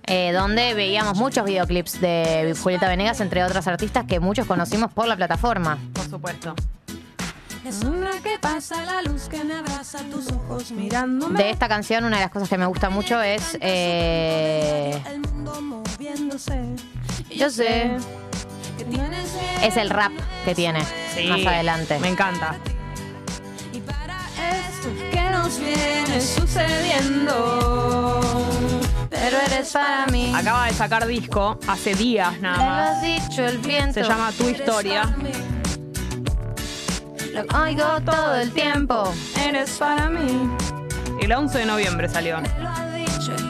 eh, 0.07 0.33
donde 0.33 0.75
veíamos 0.75 1.17
muchos 1.17 1.45
videoclips 1.45 2.01
de 2.01 2.55
Julieta 2.61 2.89
Venegas, 2.89 3.21
entre 3.21 3.45
otras 3.45 3.67
artistas 3.67 4.05
que 4.07 4.21
muchos 4.21 4.47
conocimos 4.47 4.93
por 4.93 5.07
la 5.07 5.17
plataforma. 5.17 5.79
Por 5.93 6.09
supuesto. 6.09 6.55
De 11.31 11.51
esta 11.51 11.69
canción, 11.69 12.05
una 12.05 12.17
de 12.17 12.23
las 12.23 12.33
cosas 12.33 12.49
que 12.49 12.59
me 12.59 12.67
gusta 12.67 12.91
mucho 12.91 13.23
es. 13.23 13.57
eh, 13.61 15.01
yo 17.37 17.51
sé. 17.51 17.97
Es 19.63 19.77
el 19.77 19.91
rap 19.91 20.11
que 20.45 20.57
tiene 20.57 20.81
Sí, 21.15 21.29
más 21.29 21.47
adelante. 21.47 22.01
Me 22.01 22.09
encanta. 22.09 22.57
Y 23.73 23.79
para 23.81 24.19
esto 24.51 24.89
que 25.13 25.31
nos 25.31 25.61
viene 25.61 26.21
sucediendo. 26.21 28.21
Pero 29.13 29.37
eres 29.47 29.71
para 29.73 30.07
mí. 30.07 30.33
Acaba 30.35 30.67
de 30.67 30.73
sacar 30.73 31.07
disco 31.07 31.59
hace 31.69 31.95
días 31.95 32.41
nada 32.41 32.59
Me 32.59 32.65
lo 32.65 32.71
has 32.73 32.91
más. 32.97 33.03
dicho 33.29 33.45
el 33.47 33.59
viento. 33.59 33.95
Se 33.95 34.03
llama 34.09 34.33
Tu 34.37 34.49
Historia. 34.49 35.15
Lo 37.33 37.61
oigo 37.63 38.01
todo 38.05 38.35
el 38.37 38.51
tiempo. 38.53 39.13
Eres 39.47 39.71
para 39.79 40.11
mí. 40.11 40.51
El 41.21 41.33
11 41.33 41.59
de 41.59 41.67
noviembre 41.67 42.09
salió. 42.09 42.39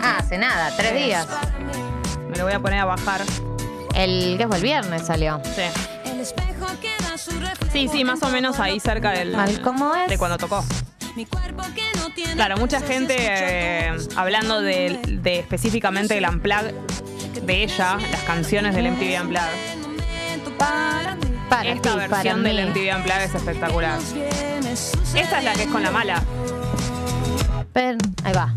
Ah, 0.03 0.17
hace 0.19 0.37
nada, 0.39 0.71
tres 0.77 0.95
días. 0.95 1.27
Me 2.29 2.37
lo 2.37 2.45
voy 2.45 2.53
a 2.53 2.61
poner 2.61 2.81
a 2.81 2.85
bajar. 2.85 3.23
El 3.95 4.37
que 4.39 4.47
fue 4.47 4.57
el 4.57 4.63
viernes 4.63 5.07
salió. 5.07 5.41
Sí. 5.45 5.63
El 6.11 6.21
espejo 6.21 6.67
queda 6.81 7.17
su 7.19 7.31
reflejo. 7.39 7.73
Sí, 7.73 7.89
sí, 7.89 8.05
más 8.05 8.23
o 8.23 8.29
menos 8.29 8.59
ahí 8.61 8.79
cerca 8.81 9.11
del, 9.13 9.33
Mal 9.37 9.61
como 9.63 9.95
es. 9.95 10.09
de 10.09 10.19
cuando 10.19 10.39
tocó. 10.39 10.65
Mi 11.17 11.27
cuerpo 11.27 11.63
que 11.75 11.83
no 11.99 12.09
tiene 12.15 12.35
Claro, 12.35 12.57
mucha 12.57 12.81
gente 12.81 13.15
eh, 13.19 13.93
hablando 14.17 14.61
de, 14.63 14.99
de 15.07 15.41
específicamente 15.41 16.15
del 16.15 16.27
Unplugged 16.29 16.73
de 17.43 17.63
ella, 17.65 17.99
las 18.11 18.23
canciones 18.23 18.75
del 18.75 18.91
MTV 18.93 19.21
Unplugged. 19.23 19.83
Para 21.49 21.69
Esta 21.69 21.83
ti, 21.83 21.97
para 21.97 22.09
versión 22.09 22.43
del. 22.45 22.69
MTV 22.69 22.97
Unplugged 22.97 23.23
es 23.25 23.35
espectacular. 23.35 23.99
Esta 25.15 25.39
es 25.39 25.45
la 25.45 25.53
que 25.53 25.63
es 25.65 25.69
con 25.69 25.83
la 25.83 25.91
mala. 25.91 26.23
Pero- 27.75 27.99
ahí 28.25 28.33
va. 28.33 28.55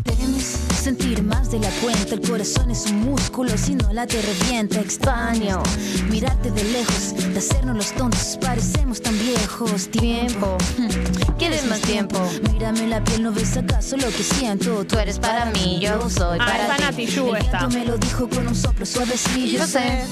Sentir 0.86 1.20
más 1.24 1.50
de 1.50 1.58
la 1.58 1.68
cuenta, 1.82 2.14
el 2.14 2.20
corazón 2.20 2.70
es 2.70 2.86
un 2.86 3.00
músculo, 3.00 3.50
si 3.58 3.74
no 3.74 3.92
la 3.92 4.06
te 4.06 4.22
revienta, 4.22 4.78
extraño. 4.78 5.60
Mirarte 6.08 6.52
de 6.52 6.62
lejos, 6.62 7.12
de 7.16 7.36
hacernos 7.36 7.74
los 7.76 7.92
tontos, 7.94 8.38
parecemos 8.40 9.02
tan 9.02 9.18
viejos. 9.18 9.88
Tiempo, 9.90 10.56
¿Quieres 11.38 11.66
más 11.66 11.80
tiempo? 11.80 12.16
Mírame 12.52 12.86
la 12.86 13.02
piel, 13.02 13.24
¿no 13.24 13.32
ves 13.32 13.56
acaso 13.56 13.96
lo 13.96 14.06
que 14.10 14.22
siento? 14.22 14.84
Tú 14.86 14.96
eres 14.96 15.18
para 15.18 15.46
mí, 15.46 15.80
yo 15.80 16.08
soy 16.08 16.38
Ah, 16.40 16.68
para 16.68 16.92
ti. 16.92 17.06
Viento 17.06 17.68
me 17.72 17.84
lo 17.84 17.98
dijo 17.98 18.28
con 18.28 18.46
un 18.46 18.54
soplo 18.54 18.86
suavecillo. 18.86 19.58
Yo 19.58 19.66
sé 19.66 20.04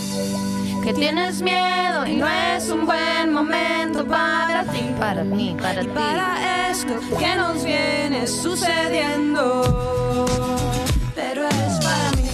que 0.84 0.92
tienes 0.92 1.40
miedo 1.40 2.04
y 2.06 2.16
no 2.16 2.28
es 2.28 2.68
un 2.68 2.84
buen 2.84 3.32
momento 3.32 4.06
para 4.06 4.64
ti. 4.64 4.90
para 5.00 5.24
mí, 5.24 5.56
para 5.58 5.82
Y 5.82 5.86
ti. 5.86 5.92
para 5.94 6.68
esto 6.70 6.92
que 7.18 7.34
nos 7.36 7.64
viene 7.64 8.26
sucediendo. 8.26 10.26
Pero 11.14 11.46
eres 11.46 11.78
para 11.82 12.10
mí. 12.16 12.28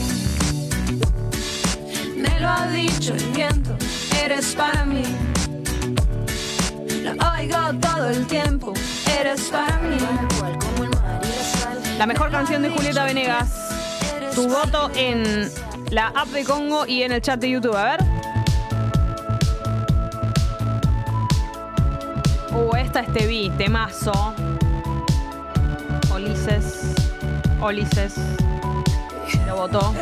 Me 2.16 2.40
lo 2.40 2.48
ha 2.48 2.66
dicho 2.72 3.14
el 3.14 3.24
viento. 3.26 3.76
Eres 4.20 4.52
para 4.56 4.84
mí. 4.84 5.04
Lo 7.04 7.12
oigo 7.32 7.56
todo 7.80 8.10
el 8.10 8.26
tiempo. 8.26 8.72
Eres 9.20 9.42
para 9.42 9.78
mí. 9.78 9.96
La 11.98 12.06
mejor 12.06 12.32
canción 12.32 12.62
de 12.62 12.70
Julieta 12.70 13.04
Venegas. 13.04 13.48
Tu 14.34 14.48
voto 14.48 14.90
en 14.96 15.48
la 15.90 16.08
app 16.08 16.26
de 16.28 16.42
Congo 16.44 16.84
y 16.86 17.04
en 17.04 17.12
el 17.12 17.20
chat 17.22 17.38
de 17.38 17.50
YouTube. 17.50 17.76
A 17.76 17.84
ver. 17.84 18.00
Uh, 22.52 22.74
esta 22.76 23.00
es 23.00 23.12
TV, 23.12 23.50
temazo. 23.56 24.34
Olises. 26.12 26.94
Olises. 27.60 28.14
Lo 29.46 29.56
votó. 29.56 29.94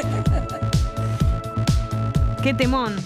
Qué 2.43 2.55
temón. 2.55 2.97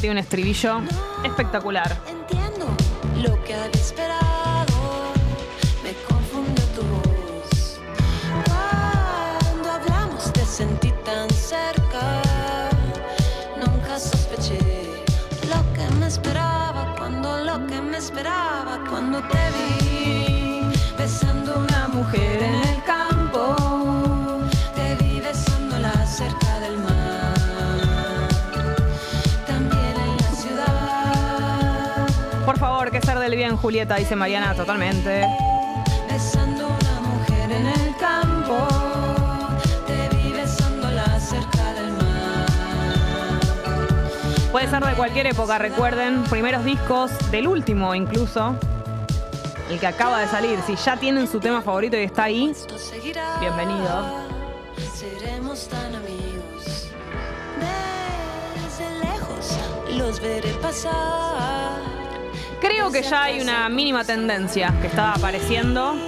Tiene, 0.00 0.12
un 0.12 0.18
estribillo 0.18 0.80
espectacular. 1.24 2.17
Bien, 33.36 33.56
Julieta, 33.56 33.96
dice 33.96 34.16
Mariana, 34.16 34.54
totalmente. 34.54 35.26
Besando 36.10 36.68
una 36.68 37.00
mujer 37.00 37.50
en 37.50 37.66
el 37.66 37.96
campo, 37.96 38.66
te 39.86 40.08
vi 40.16 40.32
besándola 40.32 41.20
cerca 41.20 41.72
del 41.74 41.92
mar. 41.92 42.46
Puede 44.52 44.68
ser 44.68 44.84
de 44.84 44.94
cualquier 44.94 45.26
época, 45.26 45.58
recuerden. 45.58 46.22
Primeros 46.24 46.64
discos, 46.64 47.10
del 47.30 47.48
último 47.48 47.94
incluso. 47.94 48.56
El 49.70 49.78
que 49.78 49.86
acaba 49.86 50.20
de 50.20 50.28
salir. 50.28 50.58
Si 50.66 50.76
ya 50.76 50.96
tienen 50.96 51.28
su 51.28 51.40
tema 51.40 51.60
favorito 51.60 51.96
y 51.96 52.04
está 52.04 52.24
ahí, 52.24 52.54
bienvenido. 53.40 54.28
Seremos 54.94 55.68
tan 55.68 55.94
amigos. 55.94 56.88
Desde 58.54 58.98
lejos 59.00 59.58
los 59.96 60.20
veré 60.20 60.52
pasar. 60.62 61.87
Creo 62.60 62.90
que 62.90 63.02
ya 63.02 63.24
hay 63.24 63.40
una 63.40 63.68
mínima 63.68 64.04
tendencia 64.04 64.74
que 64.80 64.88
está 64.88 65.12
apareciendo. 65.12 66.07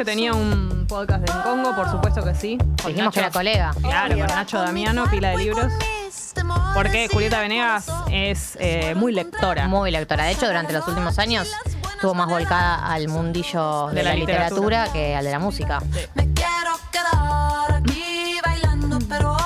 Que 0.00 0.04
tenía 0.06 0.32
un 0.32 0.86
podcast 0.88 1.28
en 1.28 1.42
Congo, 1.42 1.76
por 1.76 1.90
supuesto 1.90 2.24
que 2.24 2.34
sí. 2.34 2.56
Con 2.82 2.90
Dijimos 2.90 3.12
que 3.12 3.20
era 3.20 3.30
colega. 3.30 3.74
Claro, 3.82 4.16
con 4.16 4.26
Nacho 4.28 4.58
Damiano, 4.58 5.04
pila 5.10 5.28
de 5.32 5.36
libros. 5.36 5.70
Porque 6.72 7.06
Julieta 7.12 7.38
Venegas 7.42 7.86
es 8.10 8.56
eh, 8.60 8.94
muy 8.94 9.12
lectora. 9.12 9.68
Muy 9.68 9.90
lectora. 9.90 10.24
De 10.24 10.32
hecho, 10.32 10.46
durante 10.46 10.72
los 10.72 10.88
últimos 10.88 11.18
años 11.18 11.52
estuvo 11.92 12.14
más 12.14 12.30
volcada 12.30 12.90
al 12.90 13.08
mundillo 13.08 13.88
de, 13.88 14.02
la, 14.02 14.14
literatura. 14.14 14.90
que 14.90 15.14
al 15.14 15.22
de 15.26 15.32
la 15.32 15.38
música. 15.38 15.82
Me 16.14 16.32
quiero 16.32 16.78
quedar 16.90 17.70
aquí 17.74 18.38
bailando, 18.42 18.98
pero 19.06 19.36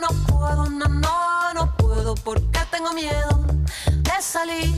no 0.00 0.26
puedo, 0.28 0.70
no, 0.70 0.88
no, 0.90 1.54
no 1.54 1.76
puedo 1.76 2.14
porque 2.14 2.60
tengo 2.70 2.92
miedo 2.92 3.44
de 3.86 4.12
salir 4.22 4.76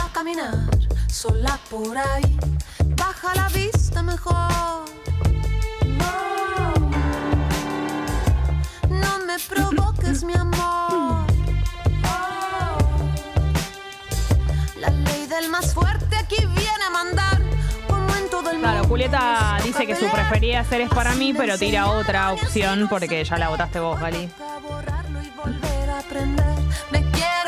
a 0.00 0.12
caminar 0.12 0.54
sola 1.08 1.58
por 1.68 1.98
ahí. 1.98 2.33
Más 15.54 15.72
fuerte 15.72 16.16
aquí 16.16 16.44
viene 16.46 16.84
a 16.84 16.90
mandar 16.90 17.40
como 17.86 18.12
en 18.16 18.28
todo 18.28 18.50
el 18.50 18.58
Claro, 18.58 18.78
mundo. 18.78 18.88
Julieta 18.88 19.58
dice 19.62 19.86
que 19.86 19.94
su 19.94 20.10
preferida 20.10 20.58
hacer 20.60 20.80
es 20.80 20.88
para 20.90 21.14
mí, 21.14 21.32
pero 21.32 21.56
tira 21.56 21.86
otra 21.90 22.32
opción 22.32 22.88
porque 22.90 23.22
ya 23.22 23.38
la 23.38 23.50
votaste 23.50 23.78
vos, 23.78 24.00
Gali. 24.00 24.28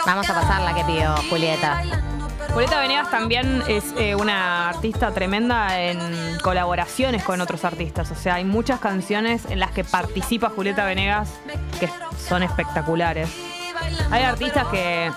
Vamos 0.07 0.31
a 0.31 0.35
pasar 0.35 0.63
la 0.63 0.73
que 0.73 0.85
pidió 0.85 1.17
Julieta. 1.29 1.83
Julieta 2.53 2.79
Venegas 2.79 3.11
también 3.11 3.61
es 3.67 3.93
eh, 3.99 4.15
una 4.15 4.69
artista 4.69 5.11
tremenda 5.11 5.81
en 5.81 5.99
colaboraciones 6.45 7.25
con 7.25 7.41
otros 7.41 7.65
artistas. 7.65 8.13
O 8.13 8.15
sea, 8.15 8.37
hay 8.37 8.45
muchas 8.45 8.79
canciones 8.79 9.47
en 9.51 9.59
las 9.59 9.73
que 9.73 9.83
participa 9.83 10.51
Julieta 10.51 10.85
Venegas 10.85 11.29
que 11.81 11.91
son 12.29 12.45
espectaculares. 12.45 13.29
Hay 14.13 14.23
artistas 14.23 14.69
que 14.69 15.11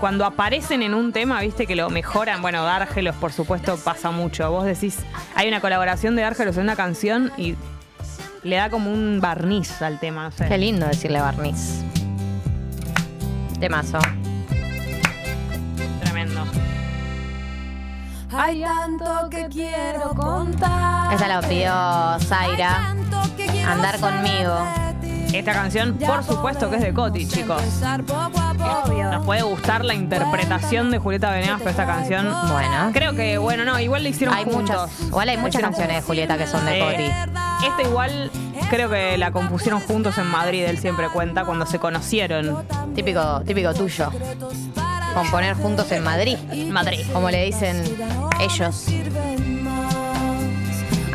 cuando 0.00 0.24
aparecen 0.24 0.82
en 0.82 0.94
un 0.94 1.12
tema, 1.12 1.40
viste, 1.40 1.66
que 1.66 1.76
lo 1.76 1.90
mejoran. 1.90 2.42
Bueno, 2.42 2.62
Dárgelos, 2.64 3.16
por 3.16 3.32
supuesto, 3.32 3.76
pasa 3.76 4.10
mucho. 4.10 4.50
Vos 4.50 4.64
decís, 4.64 4.98
hay 5.34 5.48
una 5.48 5.60
colaboración 5.60 6.16
de 6.16 6.22
Dárgelos 6.22 6.56
en 6.56 6.64
una 6.64 6.76
canción 6.76 7.32
y 7.36 7.56
le 8.42 8.56
da 8.56 8.70
como 8.70 8.92
un 8.92 9.20
barniz 9.20 9.80
al 9.82 9.98
tema. 9.98 10.24
No 10.24 10.30
sé. 10.32 10.46
Qué 10.48 10.58
lindo 10.58 10.86
decirle 10.86 11.20
barniz. 11.20 11.82
Temazo. 13.58 13.98
Tremendo. 16.02 16.44
Hay 18.32 18.62
tanto 18.62 19.30
que 19.30 19.46
quiero 19.48 20.10
contar. 20.10 21.14
Esa 21.14 21.28
la 21.28 21.40
pidió 21.40 22.26
Zaira. 22.26 22.94
Andar 23.66 23.98
conmigo. 23.98 24.58
Esta 25.34 25.52
canción, 25.52 25.98
por 25.98 26.22
supuesto 26.22 26.70
que 26.70 26.76
es 26.76 26.82
de 26.82 26.94
Coti, 26.94 27.26
chicos. 27.26 27.60
Nos 29.10 29.24
puede 29.24 29.42
gustar 29.42 29.84
la 29.84 29.92
interpretación 29.94 30.92
de 30.92 30.98
Julieta 30.98 31.32
Venegas 31.32 31.58
para 31.58 31.70
esta 31.72 31.86
canción. 31.86 32.32
Bueno. 32.52 32.90
Creo 32.92 33.14
que, 33.14 33.36
bueno, 33.38 33.64
no, 33.64 33.78
igual 33.80 34.04
le 34.04 34.10
hicieron 34.10 34.32
Hay 34.34 34.44
juntos. 34.44 34.62
muchas, 34.62 35.00
igual 35.08 35.28
hay 35.28 35.36
muchas 35.36 35.60
canciones 35.60 35.96
de. 35.96 36.02
Julieta 36.02 36.38
que 36.38 36.46
son 36.46 36.64
de 36.64 36.74
Sí. 36.74 36.80
Coti. 36.80 37.66
Esta 37.66 37.82
igual 37.82 38.30
creo 38.70 38.88
que 38.88 39.18
la 39.18 39.32
compusieron 39.32 39.80
juntos 39.80 40.18
en 40.18 40.26
Madrid, 40.26 40.64
él 40.64 40.78
siempre 40.78 41.08
cuenta, 41.08 41.44
cuando 41.44 41.66
se 41.66 41.80
conocieron. 41.80 42.64
Típico, 42.94 43.42
típico 43.44 43.74
tuyo. 43.74 44.10
Componer 45.14 45.56
juntos 45.56 45.90
en 45.90 46.04
Madrid. 46.04 46.38
Madrid. 46.70 47.00
Como 47.12 47.28
le 47.30 47.44
dicen 47.44 47.82
ellos. 48.38 48.86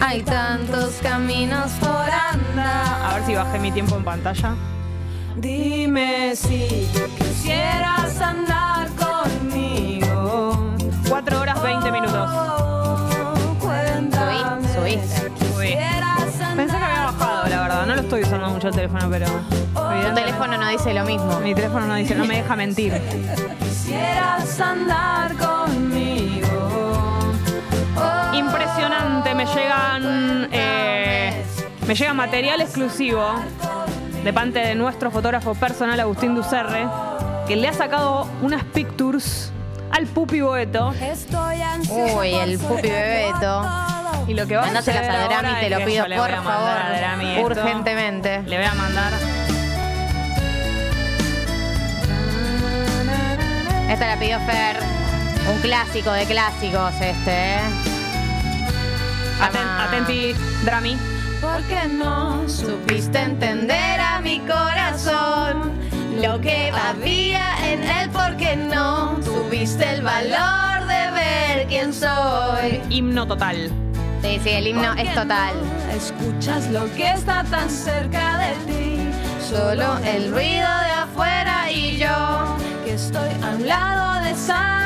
Hay 0.02 0.22
tantos 0.24 1.00
caminos 1.02 1.72
por 1.80 1.89
andar. 1.89 3.06
A 3.06 3.16
ver 3.16 3.26
si 3.26 3.36
bajé 3.36 3.60
mi 3.60 3.72
tiempo 3.72 3.95
en 3.97 4.04
pantalla. 4.04 4.56
Dime 5.36 6.36
si 6.36 6.89
quisieras 7.18 8.20
andar 8.22 8.89
conmigo. 8.95 10.76
4 11.10 11.39
horas 11.39 11.62
20 11.62 11.91
minutos. 11.91 12.30
Subí, 13.60 14.74
subiste. 14.74 15.32
Subí. 15.54 15.76
Pensé 16.55 16.78
que 16.78 16.84
había 16.84 17.05
bajado, 17.05 17.50
la 17.50 17.62
verdad. 17.62 17.86
No 17.86 17.96
lo 17.96 18.01
estoy 18.01 18.24
usando 18.24 18.50
mucho 18.50 18.67
el 18.70 18.76
teléfono, 18.76 19.09
pero. 19.09 19.28
Tu 19.28 20.16
teléfono 20.16 20.58
no 20.58 20.70
dice 20.70 20.93
lo 20.93 21.04
mismo. 21.05 21.39
Mi 21.42 21.54
teléfono 21.54 21.88
no 21.88 21.96
dice, 21.96 22.16
no 22.16 22.26
me 22.26 22.38
deja 22.38 22.55
mentir. 22.55 22.93
Quisieras 23.59 24.59
andar 24.59 25.36
conmigo. 25.36 26.09
Impresionante, 28.39 29.36
me 29.36 29.45
llegan. 29.45 30.47
eh, 30.51 31.43
me 31.86 31.93
llega 31.95 32.13
material 32.13 32.61
exclusivo 32.61 33.33
de 34.24 34.32
parte 34.33 34.59
de 34.59 34.75
nuestro 34.75 35.11
fotógrafo 35.11 35.55
personal, 35.55 35.99
Agustín 35.99 36.36
Ducerre, 36.36 36.87
que 37.47 37.55
le 37.57 37.67
ha 37.67 37.74
sacado 37.74 38.28
unas 38.41 38.63
pictures 38.63 39.51
al 39.91 40.05
Pupi 40.07 40.39
Boeto. 40.41 40.93
Uy, 41.89 42.33
el 42.36 42.59
pupi 42.59 42.89
bebeto. 42.89 43.66
Y 44.28 44.33
lo 44.36 44.45
que 44.47 44.55
va 44.55 44.63
a 44.63 44.75
suceder 44.78 45.09
a 45.09 45.25
Drami, 45.28 45.53
te 45.59 45.70
lo 45.70 45.83
pido, 45.86 46.05
por 46.05 46.29
Drami 46.29 46.43
favor. 46.45 46.78
esto. 47.24 47.45
Urgentemente. 47.45 48.43
Le 48.43 48.57
voy 48.57 48.66
a 48.66 48.74
mandar. 48.75 49.11
Esta 53.89 54.07
la 54.07 54.17
pidió 54.20 54.39
Fer. 54.41 54.78
Un 55.51 55.59
clásico 55.61 56.11
de 56.11 56.25
clásicos 56.25 56.93
este, 57.01 57.55
¿eh? 57.55 57.59
Llama- 59.39 59.83
atenti, 59.86 60.33
Drami. 60.66 60.97
Porque 61.41 61.87
no 61.87 62.47
Supiste 62.49 63.20
entender 63.20 63.99
a 63.99 64.20
mi 64.20 64.39
corazón 64.39 65.71
lo 66.21 66.41
que 66.41 66.70
había 66.71 67.71
en 67.71 67.83
él 67.83 68.09
porque 68.11 68.55
no 68.57 69.17
tuviste 69.24 69.89
el 69.93 70.01
valor 70.01 70.86
de 70.87 71.11
ver 71.11 71.67
quién 71.67 71.93
soy. 71.93 72.82
Himno 72.89 73.25
total. 73.25 73.70
Sí, 74.21 74.39
sí, 74.43 74.49
el 74.49 74.67
himno 74.67 74.93
es 74.95 75.13
total. 75.16 75.53
escuchas 75.95 76.67
lo 76.71 76.93
que 76.93 77.13
está 77.13 77.43
tan 77.45 77.70
cerca 77.70 78.37
de 78.39 78.53
ti. 78.66 79.09
Solo 79.49 79.97
el 79.99 80.32
ruido 80.32 80.67
de 80.67 80.91
afuera 80.91 81.71
y 81.71 81.97
yo. 81.97 82.57
que 82.83 82.93
estoy 82.95 83.29
a 83.43 83.55
un 83.55 83.67
lado 83.67 84.21
desaparezco. 84.25 84.79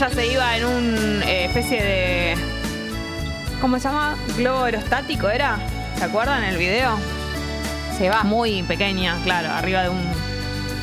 Ella 0.00 0.08
se 0.14 0.26
iba 0.28 0.56
en 0.56 0.64
un 0.64 1.22
eh, 1.26 1.44
especie 1.44 1.82
de. 1.82 2.34
¿Cómo 3.60 3.76
se 3.78 3.82
llama? 3.84 4.16
Globo 4.34 4.64
aerostático, 4.64 5.28
¿era? 5.28 5.58
¿Se 5.98 6.04
acuerdan 6.04 6.42
el 6.42 6.56
video? 6.56 6.96
Se 7.98 8.08
va. 8.08 8.22
Muy 8.22 8.62
pequeña, 8.62 9.18
claro, 9.24 9.50
arriba 9.50 9.82
de 9.82 9.90
un. 9.90 10.02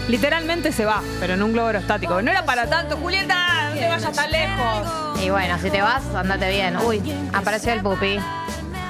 Literalmente 0.07 0.71
se 0.71 0.85
va, 0.85 1.01
pero 1.19 1.33
en 1.33 1.41
un 1.41 1.51
globo 1.51 1.65
aerostático. 1.65 2.21
No 2.21 2.29
era 2.29 2.45
para 2.45 2.67
tanto, 2.69 2.95
Julieta, 2.97 3.69
no 3.71 3.79
te 3.79 3.87
vayas 3.87 4.11
tan 4.11 4.31
lejos. 4.31 4.87
Y 5.23 5.31
bueno, 5.31 5.57
si 5.63 5.71
te 5.71 5.81
vas, 5.81 6.03
andate 6.13 6.51
bien. 6.51 6.77
Uy, 6.77 7.01
apareció 7.33 7.73
el 7.73 7.81
pupi. 7.81 8.19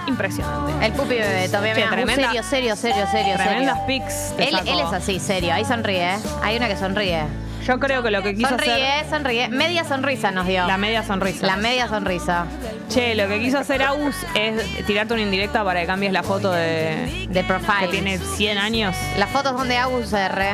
Impresionante. 0.08 0.86
El 0.88 0.92
pupi 0.92 1.16
bebé, 1.16 1.48
todavía 1.48 1.72
uh, 1.86 1.90
tremenda- 1.90 2.28
serio, 2.28 2.44
serio, 2.44 2.76
serio, 2.76 3.08
serio, 3.10 3.36
Tremendas 3.38 3.78
serio. 3.86 4.04
pics. 4.06 4.34
te 4.36 4.44
Él, 4.50 4.56
sacó. 4.58 4.70
él 4.72 4.80
es 4.82 4.94
así, 4.94 5.20
serio. 5.22 5.54
Ahí 5.54 5.64
sonríe, 5.64 6.16
¿eh? 6.16 6.20
Hay 6.44 6.58
una 6.58 6.68
que 6.68 6.76
sonríe. 6.76 7.24
Yo 7.68 7.80
creo 7.80 8.02
que 8.02 8.12
lo 8.12 8.24
que 8.24 8.34
quiso 8.34 8.48
Sonríe, 8.50 8.88
hacer. 9.02 9.10
sonríe. 9.10 9.50
Media 9.50 9.84
sonrisa 9.84 10.32
nos 10.32 10.48
dio. 10.48 10.66
La 10.66 10.78
media 10.78 11.04
sonrisa. 11.04 11.46
La 11.46 11.58
media 11.58 11.88
sonrisa. 11.90 12.46
Che, 12.90 13.14
lo 13.16 13.28
que 13.28 13.40
quiso 13.42 13.58
hacer 13.60 13.84
Agus 13.84 14.16
es 14.36 14.86
tirarte 14.86 15.14
una 15.14 15.24
indirecta 15.24 15.64
para 15.66 15.82
que 15.82 15.86
cambies 15.88 16.14
la 16.14 16.24
foto 16.24 16.52
de. 16.52 17.28
De 17.30 17.44
profile. 17.44 17.82
que 17.82 17.88
tiene 17.88 18.18
100 18.20 18.58
años. 18.58 18.96
Las 19.18 19.30
fotos 19.32 19.52
son 19.58 19.68
de 19.68 19.76
Agus 19.78 20.14
R. 20.14 20.46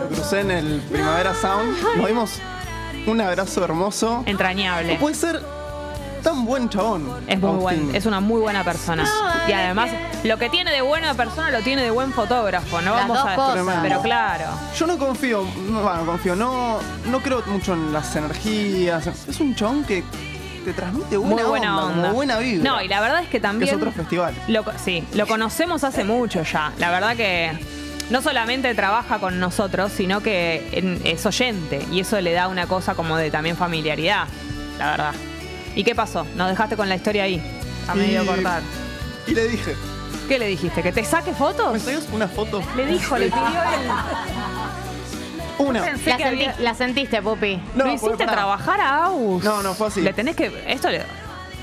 Lo 0.00 0.08
crucé 0.16 0.40
en 0.40 0.50
el 0.50 0.80
Primavera 0.90 1.34
Sound. 1.34 1.76
Nos 1.98 2.06
dimos 2.06 2.38
un 3.06 3.20
abrazo 3.20 3.62
hermoso. 3.62 4.22
Entrañable. 4.24 4.94
No 4.94 4.98
puede 5.00 5.14
ser 5.14 5.42
tan 6.22 6.46
buen 6.46 6.68
chabón. 6.70 7.06
Es 7.26 7.38
muy 7.38 7.50
Agustín. 7.50 7.82
buen, 7.86 7.94
es 7.96 8.06
una 8.06 8.20
muy 8.20 8.40
buena 8.40 8.64
persona. 8.64 9.04
Y 9.46 9.52
además, 9.52 9.90
lo 10.24 10.38
que 10.38 10.48
tiene 10.48 10.72
de 10.72 10.80
buena 10.82 11.14
persona 11.14 11.50
lo 11.50 11.60
tiene 11.62 11.82
de 11.82 11.90
buen 11.90 12.12
fotógrafo. 12.12 12.80
No 12.80 12.94
Las 12.94 13.02
vamos 13.08 13.18
dos 13.18 13.26
a 13.26 13.34
cosas. 13.36 13.52
Tremendo. 13.54 13.82
Pero 13.82 14.02
claro. 14.02 14.44
Yo 14.76 14.86
no 14.86 14.98
confío, 14.98 15.44
no, 15.68 15.82
bueno, 15.82 16.06
confío, 16.06 16.36
no, 16.36 16.78
no 17.06 17.20
creo 17.22 17.42
mucho 17.46 17.74
en 17.74 17.92
las 17.92 18.14
energías. 18.16 19.06
Es 19.06 19.40
un 19.40 19.54
chabón 19.54 19.84
que 19.84 20.02
te 20.64 20.72
transmite 20.72 21.16
buena, 21.16 21.34
muy 21.36 21.44
buena 21.44 21.84
onda. 21.86 22.02
como 22.02 22.14
buena 22.14 22.38
vibra. 22.38 22.70
No, 22.70 22.82
y 22.82 22.88
la 22.88 23.00
verdad 23.00 23.20
es 23.20 23.26
que 23.26 23.32
que 23.32 23.40
también. 23.40 23.68
es 23.70 23.76
otro 23.76 23.92
festival. 23.92 24.34
Lo, 24.48 24.64
sí, 24.84 25.04
lo 25.14 25.26
conocemos 25.26 25.84
hace 25.84 26.02
mucho 26.04 26.42
ya. 26.42 26.72
La 26.78 26.90
verdad 26.90 27.14
que 27.16 27.52
no 28.10 28.20
solamente 28.22 28.74
trabaja 28.74 29.18
con 29.20 29.38
nosotros, 29.38 29.92
sino 29.92 30.20
que 30.22 31.00
es 31.04 31.24
oyente. 31.24 31.86
Y 31.92 32.00
eso 32.00 32.20
le 32.20 32.32
da 32.32 32.48
una 32.48 32.66
cosa 32.66 32.94
como 32.94 33.16
de 33.16 33.30
también 33.30 33.56
familiaridad, 33.56 34.26
la 34.78 34.90
verdad. 34.90 35.14
¿Y 35.76 35.84
qué 35.84 35.94
pasó? 35.94 36.26
Nos 36.36 36.48
dejaste 36.48 36.76
con 36.76 36.88
la 36.88 36.96
historia 36.96 37.24
ahí, 37.24 37.40
a 37.86 37.94
medio 37.94 38.24
Y- 38.24 38.26
cortar. 38.26 38.62
Y 39.26 39.34
le 39.34 39.46
dije, 39.48 39.74
¿Qué 40.28 40.38
le 40.38 40.46
dijiste? 40.46 40.82
¿Que 40.82 40.92
te 40.92 41.04
saque 41.04 41.30
¿me 41.30 41.36
fotos? 41.36 41.82
sacas 41.82 42.08
una 42.12 42.26
foto? 42.28 42.62
Le 42.76 42.86
dijo, 42.86 43.16
le 43.18 43.26
pidió 43.26 43.40
él. 43.46 43.90
Una. 45.58 45.82
Pensé 45.82 46.10
La, 46.10 46.16
que 46.16 46.22
senti- 46.24 46.44
había- 46.44 46.54
la 46.60 46.74
sentiste, 46.74 47.22
pupi. 47.22 47.62
No, 47.74 47.84
¿Lo 47.84 47.90
hiciste 47.92 48.08
porque 48.10 48.26
trabajar 48.26 48.80
a 48.80 49.06
Agus? 49.06 49.42
No, 49.42 49.62
no, 49.62 49.72
fue 49.74 49.86
así. 49.88 50.02
Le 50.02 50.12
tenés 50.12 50.36
que. 50.36 50.64
Esto 50.66 50.90
le. 50.90 51.02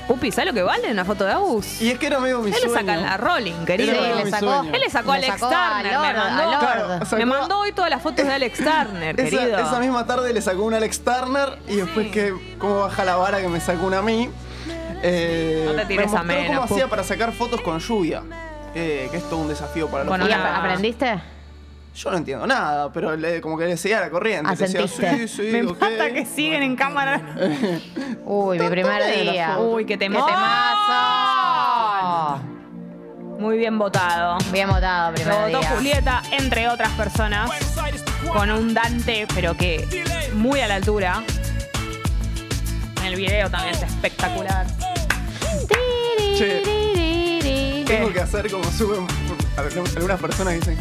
Pupi, 0.08 0.30
¿sabes 0.32 0.48
lo 0.48 0.52
que 0.52 0.62
vale 0.62 0.90
una 0.90 1.04
foto 1.04 1.24
de 1.24 1.32
Agus? 1.32 1.80
Y 1.80 1.90
es 1.90 1.98
que 1.98 2.08
era 2.08 2.18
medio 2.18 2.40
mi 2.40 2.48
Él 2.48 2.54
le 2.54 2.60
sueño. 2.68 2.74
saca 2.74 2.96
la 2.96 3.16
Rolling, 3.16 3.64
querido. 3.64 3.92
Era 3.92 4.00
Sí, 4.00 4.02
medio 4.02 4.16
le 4.16 4.24
mi 4.24 4.30
sacó. 4.30 4.46
sueño. 4.56 4.74
Él 4.74 4.80
le 4.80 4.90
sacó 4.90 5.12
a 5.12 5.18
Le 5.18 5.26
Alex 5.26 5.40
sacó 5.40 5.54
a 5.54 5.70
Turner, 5.76 5.92
Lord, 5.92 6.02
me 6.02 6.08
a 6.08 6.14
mandó. 6.14 6.42
Lord. 6.50 6.58
Claro, 6.60 7.04
sacó- 7.06 7.16
Me 7.16 7.26
mandó 7.26 7.58
hoy 7.60 7.72
todas 7.72 7.90
las 7.90 8.02
fotos 8.02 8.26
de 8.26 8.32
Alex 8.34 8.58
Turner, 8.58 9.20
Esa, 9.20 9.30
querido. 9.38 9.58
esa 9.58 9.78
misma 9.80 10.06
tarde 10.06 10.32
le 10.32 10.42
sacó 10.42 10.62
un 10.64 10.74
Alex 10.74 11.00
Turner 11.04 11.58
y 11.68 11.76
después 11.76 12.10
que 12.10 12.34
cómo 12.58 12.80
baja 12.80 13.04
la 13.04 13.16
vara 13.16 13.40
que 13.40 13.48
me 13.48 13.60
sacó 13.60 13.86
una 13.86 13.98
a 13.98 14.02
mí. 14.02 14.28
eh, 15.06 15.64
No 15.68 15.74
te 15.74 15.86
tires 15.86 16.10
me 16.12 16.18
a 16.18 16.22
menos, 16.22 16.46
cómo 16.48 16.62
hacía 16.64 16.88
para 16.90 17.04
sacar 17.04 17.32
fotos 17.32 17.60
con 17.62 17.78
lluvia. 17.78 18.22
Eh, 18.74 19.08
que 19.10 19.16
es 19.18 19.22
todo 19.30 19.40
un 19.40 19.48
desafío 19.48 19.86
para 19.88 20.04
los 20.04 20.08
Bueno, 20.10 20.28
¿Y 20.28 20.32
ap- 20.32 20.58
aprendiste? 20.58 21.20
Yo 21.94 22.10
no 22.10 22.16
entiendo 22.16 22.44
nada, 22.46 22.92
pero 22.92 23.14
le- 23.16 23.40
como 23.40 23.56
que 23.56 23.66
le 23.66 23.76
seguía 23.76 24.00
la 24.00 24.10
corriente. 24.10 24.50
Le 24.50 24.56
decía, 24.56 24.80
Asentiste. 24.84 25.28
sí, 25.28 25.36
sí, 25.36 25.42
Me 25.52 25.62
ok. 25.64 25.80
mata 25.80 26.12
que 26.12 26.26
siguen 26.26 26.64
en 26.64 26.74
cámara. 26.74 27.20
Uy, 28.24 28.58
mi 28.58 28.68
primer 28.68 29.00
la 29.00 29.06
día. 29.06 29.52
foto. 29.54 29.70
Uy, 29.70 29.84
qué 29.84 29.94
¡Qué 29.94 29.98
temazo. 29.98 30.26
temazo! 30.26 31.54
Muy 33.38 33.58
bien 33.58 33.78
votado. 33.78 34.38
Bien 34.52 34.68
votado, 34.68 35.10
Lo 35.10 35.16
primer 35.16 35.34
votó 35.34 35.58
día. 35.60 35.70
Julieta, 35.70 36.22
entre 36.32 36.68
otras 36.68 36.90
personas, 36.92 37.50
con 38.32 38.50
un 38.50 38.74
Dante, 38.74 39.26
pero 39.34 39.56
que 39.56 39.86
muy 40.34 40.60
a 40.60 40.66
la 40.68 40.76
altura. 40.76 41.22
En 43.00 43.06
el 43.06 43.16
video 43.16 43.50
también 43.50 43.74
es 43.74 43.82
espectacular. 43.82 44.66
Che. 46.36 46.83
Tengo 47.96 48.12
que 48.12 48.20
hacer 48.20 48.50
como 48.50 48.64
suben 48.72 49.06
algunas 49.96 50.20
personas 50.20 50.54
dicen, 50.54 50.76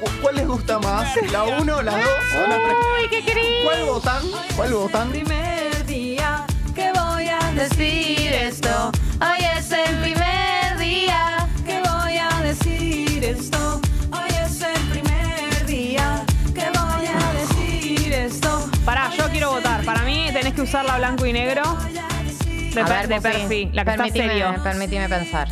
"¿Cu- 0.00 0.10
¿cuál 0.22 0.36
les 0.36 0.46
gusta 0.46 0.78
más? 0.78 1.08
¿La 1.32 1.44
1, 1.44 1.82
la 1.82 1.92
2 1.92 2.00
o 2.36 2.48
la 2.48 2.56
3? 2.56 2.76
Uy, 3.02 3.08
qué 3.10 3.24
querido. 3.24 3.46
¿Cuál 3.64 3.84
votan? 3.84 4.22
¿Cuál 4.56 4.74
votan? 4.74 5.10
Primer 5.10 5.86
día 5.86 6.44
que 6.74 6.92
voy 6.92 7.28
a 7.28 7.38
decir 7.52 8.32
esto. 8.32 8.92
Hoy 9.20 9.44
es 9.58 9.70
el 9.72 9.96
primer 9.96 10.78
día. 10.78 11.48
que 11.64 11.80
voy 11.80 12.16
a 12.16 12.42
decir 12.42 13.24
esto. 13.24 13.80
Hoy 14.12 14.30
es 14.44 14.60
el 14.62 14.80
primer 14.90 15.66
día 15.66 16.24
que 16.54 16.60
voy 16.70 17.06
a 17.06 17.32
decir 17.40 18.12
esto. 18.12 18.70
Pará, 18.84 19.10
yo 19.18 19.28
quiero 19.30 19.50
votar. 19.50 19.84
Para 19.84 20.02
mí 20.02 20.30
tenés 20.32 20.54
que 20.54 20.62
usarla 20.62 20.96
blanco 20.98 21.26
y 21.26 21.32
negro. 21.32 21.62
De, 22.72 22.80
A 22.82 22.84
per- 22.84 22.96
ver, 22.98 23.08
de 23.08 23.16
Pupi, 23.16 23.28
perfil, 23.32 23.70
la 23.72 23.84
que 23.84 23.90
está 23.90 24.08
serio. 24.10 24.54
Permitime 24.62 25.08
pensar. 25.08 25.48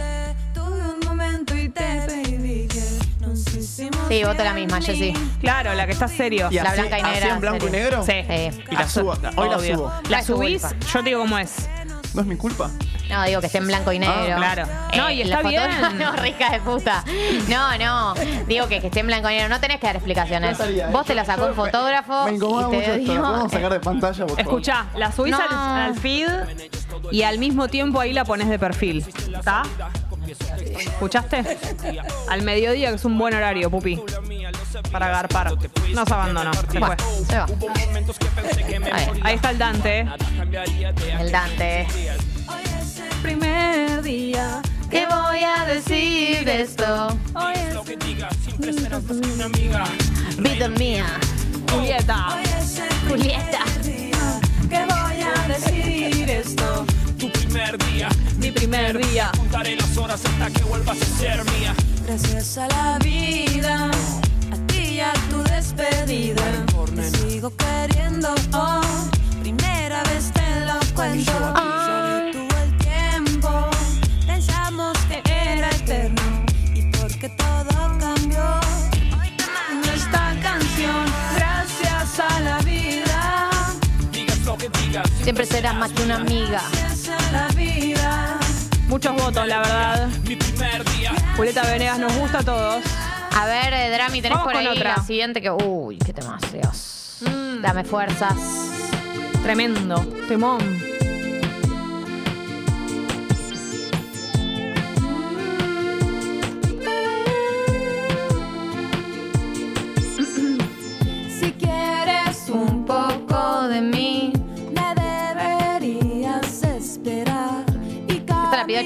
Sí, 4.09 4.23
voto 4.25 4.45
la 4.45 4.53
misma, 4.55 4.81
Jessy. 4.81 5.13
Claro, 5.41 5.75
la 5.75 5.87
que 5.87 5.93
está 5.93 6.09
serio. 6.09 6.49
Y 6.51 6.55
La 6.57 6.63
así- 6.71 6.81
blanca 6.81 6.99
y 6.99 7.03
así 7.03 7.11
negra, 7.13 7.35
en 7.35 7.41
blanco 7.41 7.69
y 7.69 7.71
negro? 7.71 8.03
Sí. 8.05 8.13
Sí. 8.29 8.63
Y 8.71 8.77
la 8.77 8.89
subo, 8.89 9.13
hoy 9.37 9.49
la 9.49 9.57
Obvio. 9.57 9.77
subo. 9.77 9.93
La 10.09 10.19
es 10.21 10.27
subís, 10.27 10.63
culpa. 10.63 10.77
yo 10.93 10.99
te 11.01 11.05
digo 11.09 11.21
cómo 11.23 11.39
es. 11.39 11.69
¿No 12.15 12.21
es 12.21 12.27
mi 12.29 12.37
culpa? 12.37 12.71
No, 13.11 13.25
digo 13.25 13.41
que 13.41 13.47
esté 13.47 13.59
en 13.59 13.67
blanco 13.67 13.93
y 13.93 13.99
negro. 13.99 14.37
claro. 14.37 14.67
No, 14.97 15.11
y 15.11 15.21
Eh, 15.21 15.25
está 15.25 15.43
la 15.43 15.49
bien. 15.49 15.63
fotógrafa- 15.63 15.93
No, 15.99 16.13
rica 16.23 16.51
de 16.53 16.61
puta. 16.61 17.05
No, 17.49 17.77
no. 17.79 18.15
Digo 18.47 18.69
que, 18.69 18.81
que 18.81 18.87
esté 18.87 19.01
en 19.01 19.07
blanco 19.09 19.29
y 19.31 19.35
negro. 19.35 19.49
No 19.49 19.59
tenés 19.61 19.81
que 19.81 19.87
dar 19.87 19.97
explicaciones. 19.97 20.57
Vos 20.59 20.69
eh. 20.69 21.05
te 21.09 21.15
la 21.15 21.25
sacó 21.25 21.43
Yo- 21.43 21.49
un 21.49 21.55
fotógrafo. 21.55 22.27
Me 22.27 22.33
incomoda 22.35 22.69
y 22.69 22.71
te 22.71 22.77
mucho 22.77 22.91
esto. 22.93 22.99
digo- 23.13 23.15
¿Lo 23.15 23.23
podemos 23.31 23.53
sacar 23.53 23.73
de 23.73 23.81
pantalla, 23.81 24.19
por 24.27 24.29
favor? 24.37 24.41
Escuchá, 24.41 24.87
la 24.97 25.11
subís 25.13 25.33
No. 25.33 25.41
al, 25.41 25.81
al 25.81 25.95
feed 25.99 26.29
y 27.11 27.23
al 27.23 27.39
mismo 27.39 27.67
tiempo 27.69 27.99
ahí 28.01 28.13
la 28.13 28.25
pones 28.25 28.49
de 28.49 28.59
perfil. 28.61 29.05
¿Está? 29.37 29.65
¿Escuchaste? 30.79 31.59
Al 32.29 32.43
mediodía, 32.43 32.91
que 32.91 32.97
es 32.97 33.05
un 33.05 33.19
buen 33.19 33.35
horario, 33.35 33.71
pupi. 33.71 34.01
Para 34.91 35.07
agarpar. 35.07 35.55
Nos 35.91 36.11
abandonó. 36.11 36.53
Se 36.53 36.81
fue. 36.81 36.97
Se 37.29 37.39
va. 37.39 37.47
Ahí, 38.93 39.07
Ahí 39.23 39.35
está 39.37 39.51
el 39.51 39.59
Dante. 39.59 40.07
el 41.21 41.33
Dante. 41.33 41.87
Primer 43.23 44.03
día. 44.03 44.61
¿Qué 44.91 45.07
voy 45.07 45.43
a 45.43 45.65
decir 45.67 46.45
de 46.45 46.63
esto? 46.63 47.19
Vida 50.39 50.69
mía. 50.69 51.07
Julieta. 51.73 52.39
Julieta. 53.09 53.59
¿Qué 54.71 54.85
voy 54.87 55.23
a 55.23 55.49
decir 55.49 56.31
esto? 56.31 56.87
Primer 57.55 57.79
día, 57.87 58.09
Mi 58.39 58.51
primer 58.51 58.99
día. 58.99 59.31
contaré 59.37 59.77
las 59.77 59.97
horas 59.97 60.21
hasta 60.25 60.51
que 60.51 60.65
vuelvas 60.65 61.01
a 61.01 61.05
ser 61.05 61.45
mía. 61.53 61.73
Gracias 62.05 62.59
a 62.59 62.67
la 62.67 62.99
vida, 62.99 63.93
a 64.51 64.67
ti 64.67 64.95
y 64.95 65.01
a 65.01 65.13
tu 65.31 65.41
despedida. 65.45 66.43
Te 66.97 67.11
sigo 67.11 67.53
queriendo, 67.57 68.35
oh, 68.55 68.81
primera 69.41 70.03
vez 70.03 70.33
te 70.33 70.67
lo 70.67 70.81
cuento. 70.97 71.31
Yo 71.31 72.43
detuve 72.43 72.63
el 72.65 72.77
tiempo, 72.79 73.71
pensamos 74.27 74.99
que 75.09 75.23
era 75.25 75.71
eterno. 75.71 76.23
Y 76.75 76.83
porque 76.99 77.29
todo 77.29 77.99
cambió, 78.01 78.61
hoy 79.17 79.31
te 79.37 79.45
mando 79.55 79.93
esta 79.93 80.35
canción. 80.43 81.05
Gracias 81.37 82.19
a 82.19 82.41
la 82.41 82.59
vida, 82.63 83.49
Digas 84.11 84.41
lo 84.41 84.59
que 84.59 84.69
digas, 84.83 85.09
Siempre 85.23 85.47
serás 85.47 85.77
más 85.77 85.93
que 85.93 86.03
una 86.03 86.17
amiga. 86.17 86.61
La 87.35 87.49
vida. 87.55 88.39
Muchos 88.89 89.13
votos, 89.15 89.47
la 89.47 89.59
verdad. 89.59 90.09
mi 90.29 90.37
primer 90.37 90.85
día. 90.97 91.13
Julieta 91.37 91.63
Venegas 91.65 91.99
nos 91.99 92.15
gusta 92.17 92.39
a 92.39 92.43
todos. 92.43 92.85
A 93.37 93.47
ver, 93.47 93.73
eh, 93.73 93.91
Drami, 93.91 94.23
tenés 94.23 94.39
Vamos 94.39 94.45
por 94.45 94.53
con 94.53 94.61
ahí 94.67 94.77
otra. 94.79 94.97
la 94.97 95.03
siguiente 95.05 95.41
que. 95.43 95.51
Uy, 95.51 95.99
qué 95.99 96.13
temas, 96.13 96.41
Dios. 96.53 97.19
Dame 97.61 97.85
fuerzas. 97.85 98.35
Tremendo. 99.43 99.97
Temón. 100.29 100.84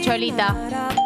Cholita. 0.09 0.57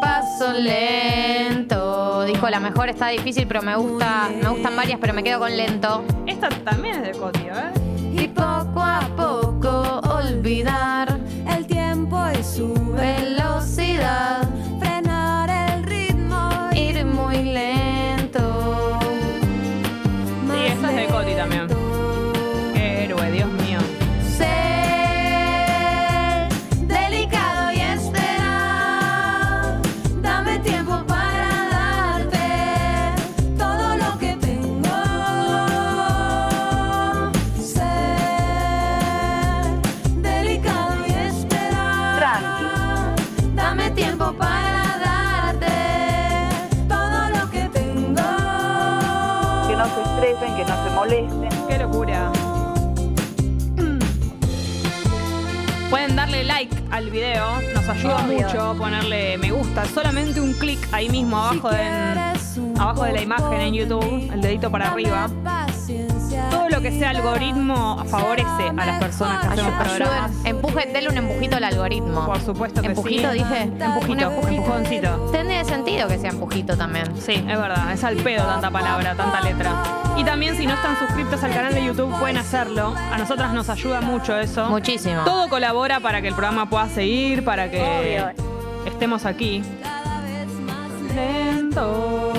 Paso 0.00 0.52
lento. 0.52 2.22
Dijo 2.22 2.48
la 2.48 2.60
mejor 2.60 2.88
está 2.88 3.08
difícil, 3.08 3.48
pero 3.48 3.60
me 3.60 3.74
gusta, 3.74 4.30
me 4.40 4.48
gustan 4.48 4.76
varias, 4.76 5.00
pero 5.00 5.12
me 5.12 5.24
quedo 5.24 5.40
con 5.40 5.56
lento. 5.56 6.04
Esta 6.24 6.48
también 6.48 7.02
es 7.02 7.02
de 7.02 7.18
Coti, 7.18 7.40
ver. 7.40 7.72
Y 8.14 8.28
poco 8.28 8.80
a 8.80 9.00
poco 9.16 10.00
olvidar 10.08 11.18
el 11.48 11.66
tiempo 11.66 12.16
y 12.38 12.44
su 12.44 12.72
velocidad, 12.92 14.48
al 56.92 57.10
video, 57.10 57.60
nos 57.74 57.88
ayuda 57.88 58.24
Obvio. 58.26 58.46
mucho 58.46 58.74
ponerle 58.78 59.38
me 59.38 59.50
gusta. 59.50 59.84
Solamente 59.86 60.40
un 60.40 60.52
clic 60.52 60.78
ahí 60.92 61.08
mismo 61.08 61.36
abajo, 61.38 61.70
en- 61.72 62.78
abajo 62.80 63.04
de 63.04 63.12
la 63.14 63.22
imagen 63.22 63.60
en 63.60 63.74
YouTube, 63.74 64.30
el 64.32 64.40
dedito 64.42 64.70
para 64.70 64.90
arriba. 64.92 65.28
Lo 66.72 66.80
que 66.80 66.90
sea 66.90 67.10
algoritmo 67.10 68.02
favorece 68.06 68.70
a 68.74 68.86
las 68.86 68.98
personas 68.98 69.42
que 69.42 69.52
hacemos 69.52 69.74
programas. 69.74 70.30
Ayuden, 70.30 70.46
empujen, 70.46 70.92
denle 70.94 71.10
un 71.10 71.18
empujito 71.18 71.56
al 71.56 71.64
algoritmo. 71.64 72.24
Por 72.24 72.40
supuesto 72.40 72.80
que 72.80 72.86
¿Empujito 72.88 73.30
sí. 73.30 73.38
dije? 73.38 73.62
Empujito, 73.78 74.30
empujoncito. 74.30 75.30
Tiene 75.32 75.64
sentido 75.66 76.08
que 76.08 76.18
sea 76.18 76.30
empujito 76.30 76.74
también. 76.74 77.04
Sí, 77.20 77.34
es 77.34 77.58
verdad, 77.58 77.92
es 77.92 78.02
al 78.02 78.16
pedo 78.16 78.44
tanta 78.44 78.70
palabra, 78.70 79.14
tanta 79.14 79.42
letra. 79.42 79.70
Y 80.16 80.24
también 80.24 80.56
si 80.56 80.66
no 80.66 80.72
están 80.72 80.98
suscriptos 80.98 81.44
al 81.44 81.52
canal 81.52 81.74
de 81.74 81.84
YouTube 81.84 82.18
pueden 82.18 82.38
hacerlo. 82.38 82.94
A 82.96 83.18
nosotras 83.18 83.52
nos 83.52 83.68
ayuda 83.68 84.00
mucho 84.00 84.38
eso. 84.38 84.70
Muchísimo. 84.70 85.24
Todo 85.24 85.48
colabora 85.50 86.00
para 86.00 86.22
que 86.22 86.28
el 86.28 86.34
programa 86.34 86.70
pueda 86.70 86.88
seguir, 86.88 87.44
para 87.44 87.70
que 87.70 88.34
estemos 88.86 89.26
aquí. 89.26 89.62
Lento. 91.14 92.31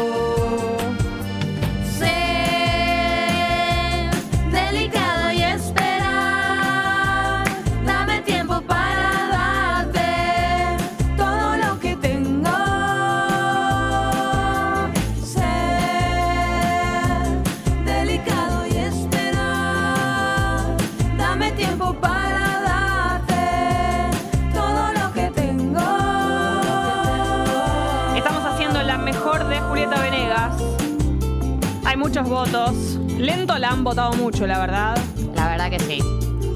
Hay 31.93 31.97
muchos 31.99 32.27
votos. 32.27 32.73
Lento 33.19 33.55
la 33.59 33.69
han 33.69 33.83
votado 33.83 34.13
mucho, 34.13 34.47
la 34.47 34.57
verdad. 34.57 34.97
La 35.35 35.47
verdad 35.47 35.69
que 35.69 35.79
sí. 35.79 35.99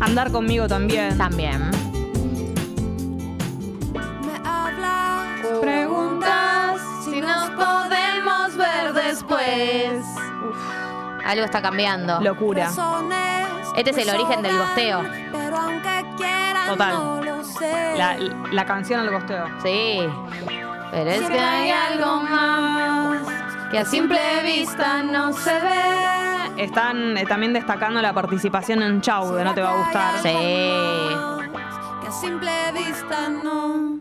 Andar 0.01 0.31
conmigo 0.31 0.67
también. 0.67 1.15
También. 1.15 1.69
Me 3.93 4.33
hablas, 4.43 5.39
preguntas 5.61 6.81
si 7.05 7.21
nos 7.21 7.51
podemos 7.51 8.57
ver 8.57 8.93
después. 8.93 10.03
Algo 11.23 11.45
está 11.45 11.61
cambiando. 11.61 12.19
Locura. 12.19 12.71
Este 13.75 13.91
es 13.91 13.97
el 13.97 14.09
origen 14.09 14.41
del 14.41 14.57
gosteo. 14.57 15.03
Pero 15.31 15.55
aunque 15.55 16.03
quieran, 16.17 16.67
Total. 16.67 16.93
no 16.93 17.21
lo 17.23 17.43
sé. 17.43 17.95
La, 17.95 18.17
la 18.51 18.65
canción 18.65 19.01
al 19.01 19.11
costeo. 19.11 19.45
Sí. 19.61 19.99
Pero 20.89 21.11
es 21.11 21.29
que 21.29 21.39
hay 21.39 21.69
algo 21.69 22.21
más 22.23 22.96
que 23.71 23.77
a 23.79 23.85
simple 23.85 24.19
vista 24.43 25.03
no 25.03 25.33
se 25.33 25.51
ve. 25.53 26.63
Están 26.63 27.17
eh, 27.17 27.25
también 27.25 27.53
destacando 27.53 28.01
la 28.01 28.13
participación 28.13 28.81
en 28.81 29.01
Chau, 29.01 29.33
de 29.33 29.43
No 29.43 29.53
Te 29.53 29.61
Va 29.61 29.71
a 29.71 29.77
Gustar. 29.77 30.13
Sí. 30.23 30.29
Que 32.01 32.07
a 32.07 32.11
simple 32.11 32.51
vista 32.73 33.29
no 33.43 33.99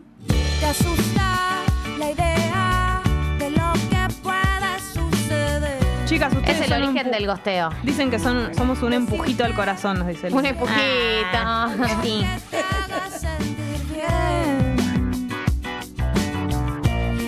te 0.59 0.65
asusta 0.65 1.63
la 1.99 2.11
idea 2.11 3.01
de 3.37 3.51
lo 3.51 3.73
que 3.89 4.07
puede 4.23 4.79
suceder. 4.93 5.79
Chicas, 6.05 6.33
ustedes 6.33 6.55
Es 6.57 6.61
el 6.63 6.69
son 6.69 6.81
un 6.83 6.89
origen 6.89 7.11
del 7.11 7.27
gosteo. 7.27 7.69
Dicen 7.83 8.09
que 8.09 8.17
son, 8.19 8.55
somos 8.55 8.81
un 8.81 8.93
empujito 8.93 9.43
al 9.43 9.53
corazón, 9.53 9.99
nos 9.99 10.07
dice 10.07 10.27
Un 10.31 10.43
Lisa. 10.43 10.49
empujito. 10.49 10.77
Sí. 12.03 12.25
Te 12.49 12.57
haga 12.57 13.09
sentir 13.09 13.81
bien. 13.93 14.77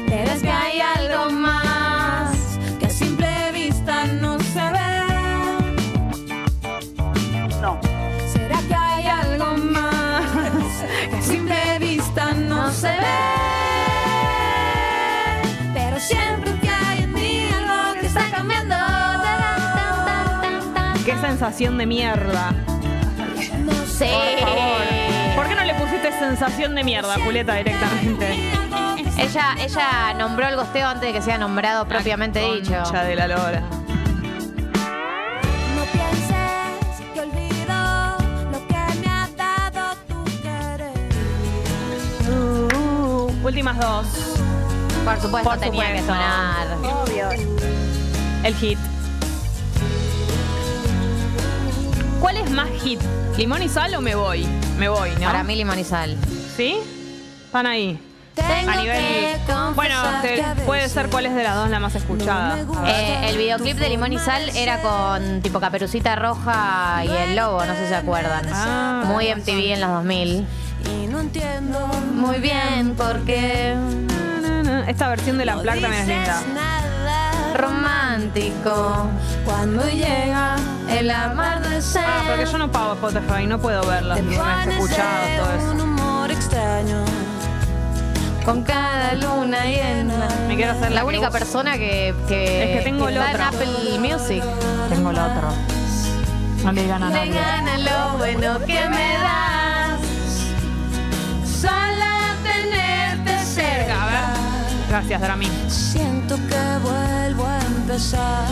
Pero 0.07 0.31
es 0.31 0.41
que 0.41 0.49
hay 0.51 0.79
algo 0.81 1.29
más 1.31 1.58
sensación 21.29 21.77
de 21.77 21.85
mierda. 21.85 22.51
No 23.59 23.71
Sí. 23.85 24.05
Por 24.39 24.49
favor. 24.49 24.81
¿Por 25.35 25.47
qué 25.47 25.55
no 25.55 25.63
le 25.63 25.75
pusiste 25.75 26.11
sensación 26.17 26.73
de 26.73 26.83
mierda, 26.83 27.15
Julieta, 27.23 27.53
directamente? 27.53 28.49
Ella, 29.17 29.55
ella 29.59 30.13
nombró 30.17 30.47
el 30.47 30.55
gosteo 30.55 30.87
antes 30.87 31.07
de 31.07 31.13
que 31.13 31.21
sea 31.21 31.37
nombrado 31.37 31.85
propiamente 31.87 32.39
dicho. 32.39 32.73
Concha 32.83 33.03
de 33.03 33.15
la 33.15 33.27
lora. 33.27 33.61
No 35.75 35.83
pienses 35.91 36.99
que 37.13 37.21
olvido 37.21 38.17
lo 38.51 38.67
que 38.67 38.99
me 38.99 39.07
ha 39.07 39.29
dado 39.37 39.95
tu 40.07 40.23
querer. 40.41 40.93
Uh, 42.27 43.45
últimas 43.45 43.77
dos. 43.77 44.07
Por 45.05 45.21
supuesto 45.21 45.49
Por 45.49 45.59
tenía 45.59 45.93
que 45.93 46.01
sonar. 46.01 46.67
Obvio. 46.81 47.29
El 48.43 48.55
hit. 48.55 48.79
¿Cuál 52.19 52.37
es 52.37 52.49
más 52.51 52.67
hit? 52.83 52.99
¿Limón 53.37 53.61
y 53.63 53.69
sal 53.69 53.93
o 53.95 54.01
me 54.01 54.15
voy? 54.15 54.45
Me 54.77 54.89
voy, 54.89 55.11
¿no? 55.19 55.27
Para 55.27 55.43
mí 55.43 55.55
limón 55.55 55.79
y 55.79 55.83
sal. 55.83 56.17
¿Sí? 56.55 56.77
Están 57.45 57.65
ahí. 57.67 57.99
Tengo 58.35 58.71
A 58.71 58.75
nivel. 58.77 59.37
Bueno, 59.75 59.95
te- 60.21 60.43
puede 60.65 60.87
ser 60.87 61.09
cuál 61.09 61.25
es 61.25 61.35
de 61.35 61.43
las 61.43 61.55
dos 61.55 61.69
la 61.69 61.79
más 61.79 61.95
escuchada. 61.95 62.57
Eh, 62.87 63.29
el 63.29 63.37
videoclip 63.37 63.77
de 63.77 63.89
Limón 63.89 64.13
y 64.13 64.19
Sal 64.19 64.49
era 64.55 64.81
con 64.81 65.41
tipo 65.41 65.59
Caperucita 65.59 66.15
Roja 66.15 67.03
y 67.03 67.09
el 67.09 67.35
Lobo, 67.35 67.65
no 67.65 67.73
sé 67.75 67.83
si 67.83 67.87
se 67.89 67.95
acuerdan. 67.95 68.45
Ah. 68.53 69.03
Muy 69.07 69.27
MTV 69.27 69.73
en 69.73 69.81
los 69.81 69.89
2000. 69.89 70.45
Y 71.03 71.07
no 71.07 71.19
entiendo 71.19 71.85
Muy 72.13 72.37
bien, 72.37 72.95
porque 72.95 73.75
Esta 74.87 75.09
versión 75.09 75.37
de 75.37 75.45
la 75.45 75.57
placa 75.61 75.81
también 75.81 76.03
es 76.03 76.07
linda. 76.07 76.41
Romántico. 77.55 79.07
cuando 79.45 79.87
llega 79.89 80.55
El 80.89 81.09
amardecer. 81.11 82.03
Ah, 82.05 82.23
porque 82.27 82.45
yo 82.45 82.57
no 82.57 82.71
pago 82.71 82.93
Spotify, 82.93 83.45
no 83.47 83.59
puedo 83.59 83.85
ver 83.85 84.03
las 84.03 84.17
te 84.19 84.23
las 84.25 84.39
pones 84.39 84.67
escuchadas, 84.75 85.29
de 85.29 85.37
todo 85.37 85.53
eso. 85.53 85.71
un 85.71 85.81
humor 85.81 86.31
extraño. 86.31 86.97
Con 88.45 88.63
cada 88.63 89.13
luna 89.13 89.65
llena. 89.65 90.27
Me 90.47 90.55
quiero 90.55 90.71
hacer 90.71 90.91
La 90.91 91.03
única 91.05 91.29
persona 91.29 91.73
que, 91.77 92.15
que, 92.27 92.63
Es 92.73 92.77
que 92.79 92.83
tengo 92.83 93.05
que 93.05 93.11
el 93.13 93.17
está 93.19 93.31
en 93.31 93.41
otro. 93.47 93.59
Apple 93.59 93.99
Music. 93.99 94.43
Tengo 94.89 95.11
el 95.11 95.19
otro. 95.19 95.49
No 96.63 96.71
le 96.71 96.81
digan 96.83 97.03
a 97.03 97.09
Me 97.09 97.15
nadie. 97.15 97.33
gana 97.33 97.77
lo 97.77 98.17
bueno 98.17 98.59
que 98.65 98.89
me 98.89 99.13
das. 99.13 99.99
Gracias, 104.89 105.21
Drami. 105.21 105.47
Siento 105.67 106.35
que 106.35 106.77
vuelvo 106.83 107.45
a 107.45 107.59
empezar. 107.59 108.45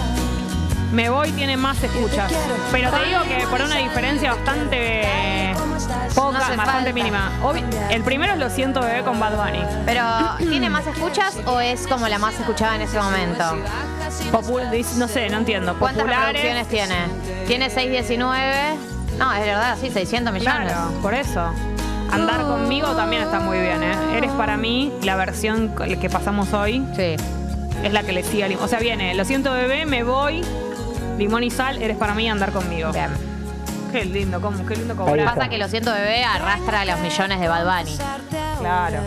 Me 0.92 1.10
voy 1.10 1.32
tiene 1.32 1.58
más 1.58 1.82
escuchas. 1.84 2.32
Pero 2.72 2.92
te 2.92 3.06
digo 3.06 3.22
que 3.24 3.46
por 3.48 3.62
una 3.62 3.76
diferencia 3.78 4.34
bastante 4.34 5.54
poca, 6.16 6.32
No 6.32 6.40
bastante 6.40 6.66
falta. 6.66 6.94
mínima. 6.94 7.32
Obvi- 7.44 7.66
el 7.90 8.04
primero 8.04 8.34
es 8.34 8.40
Lo 8.40 8.50
siento 8.50 8.82
bebé 8.82 9.04
con 9.04 9.20
Bad 9.20 9.36
Bunny. 9.36 9.64
Pero, 9.86 10.04
¿tiene 10.38 10.70
más 10.70 10.88
escuchas 10.88 11.36
o 11.46 11.60
es 11.60 11.88
como 11.88 12.08
la 12.08 12.20
más 12.20 12.40
escuchada 12.40 12.76
en 12.76 12.82
ese 12.84 13.00
momento? 13.00 13.44
Popul- 14.32 14.70
no 14.98 15.08
sé, 15.08 15.30
no 15.30 15.38
entiendo. 15.40 15.78
¿Cuántas 15.78 16.04
Populares. 16.04 16.42
reproducciones 16.42 16.68
tiene? 16.70 17.46
Tiene 17.48 17.70
619. 17.70 18.78
No, 19.18 19.34
es 19.34 19.42
verdad, 19.46 19.78
sí, 19.82 19.90
600 19.90 20.32
millones. 20.34 20.72
Claro, 20.72 20.92
por 21.02 21.14
eso. 21.14 21.52
Andar 22.12 22.42
conmigo 22.44 22.88
también 22.96 23.24
está 23.24 23.40
muy 23.40 23.60
bien, 23.60 23.84
¿eh? 23.84 24.18
Eres 24.18 24.32
para 24.32 24.58
mí 24.58 24.92
la 25.04 25.16
versión 25.16 25.74
que 25.76 26.10
pasamos 26.10 26.54
hoy. 26.54 26.84
Sí. 26.96 27.16
Es 27.84 27.94
la 27.94 28.04
que 28.04 28.12
le 28.12 28.24
sigue 28.24 28.44
a 28.44 28.48
Limón. 28.48 28.66
O 28.66 28.68
sea, 28.68 28.80
viene, 28.80 29.14
lo 29.14 29.26
siento 29.26 29.54
bebé, 29.54 29.86
me 29.86 30.04
voy. 30.04 30.42
Limón 31.18 31.44
y 31.44 31.52
sal, 31.52 31.82
eres 31.82 31.98
para 31.98 32.14
mí 32.14 32.30
andar 32.30 32.52
conmigo. 32.52 32.92
Bien. 32.92 33.10
Qué 33.92 34.06
lindo, 34.06 34.42
cómo, 34.42 34.66
qué 34.66 34.76
lindo 34.76 34.94
Lo 34.94 35.06
cobrar. 35.06 35.18
que 35.18 35.24
pasa 35.24 35.50
que 35.50 35.58
lo 35.58 35.68
siento 35.68 35.92
bebé 35.92 36.24
arrastra 36.24 36.86
los 36.86 37.00
millones 37.00 37.40
de 37.40 37.48
Bad 37.48 37.66
Bunny. 37.66 37.98
Claro. 38.60 39.00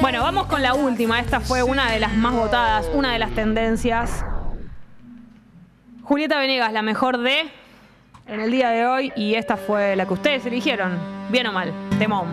Bueno, 0.00 0.22
vamos 0.22 0.46
con 0.46 0.62
la 0.62 0.74
última. 0.74 1.20
Esta 1.20 1.40
fue 1.40 1.62
una 1.62 1.90
de 1.90 2.00
las 2.00 2.14
más 2.14 2.32
votadas, 2.32 2.86
una 2.94 3.12
de 3.12 3.18
las 3.18 3.30
tendencias. 3.32 4.24
Julieta 6.02 6.38
Venegas, 6.38 6.72
la 6.72 6.82
mejor 6.82 7.18
de 7.18 7.50
en 8.28 8.40
el 8.40 8.50
día 8.50 8.70
de 8.70 8.86
hoy, 8.86 9.12
y 9.16 9.34
esta 9.34 9.56
fue 9.56 9.94
la 9.96 10.06
que 10.06 10.14
ustedes 10.14 10.44
eligieron. 10.46 10.98
Bien 11.30 11.46
o 11.46 11.52
mal, 11.52 11.72
temón. 11.98 12.26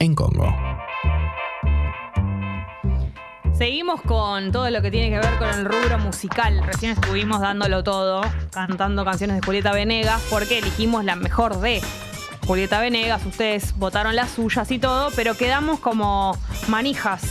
En 0.00 0.14
Congo. 0.14 0.54
Seguimos 3.52 4.00
con 4.02 4.52
todo 4.52 4.70
lo 4.70 4.80
que 4.82 4.90
tiene 4.90 5.10
que 5.10 5.18
ver 5.18 5.38
con 5.38 5.48
el 5.48 5.64
rubro 5.64 5.98
musical. 5.98 6.62
Recién 6.64 6.92
estuvimos 6.92 7.40
dándolo 7.40 7.82
todo, 7.82 8.20
cantando 8.52 9.04
canciones 9.04 9.40
de 9.40 9.42
Julieta 9.44 9.72
Venegas, 9.72 10.24
porque 10.30 10.58
elegimos 10.58 11.04
la 11.04 11.16
mejor 11.16 11.60
de 11.60 11.80
Julieta 12.46 12.80
Venegas. 12.80 13.26
Ustedes 13.26 13.76
votaron 13.76 14.14
las 14.14 14.30
suyas 14.30 14.70
y 14.70 14.78
todo, 14.78 15.10
pero 15.16 15.34
quedamos 15.34 15.80
como 15.80 16.36
manijas 16.68 17.22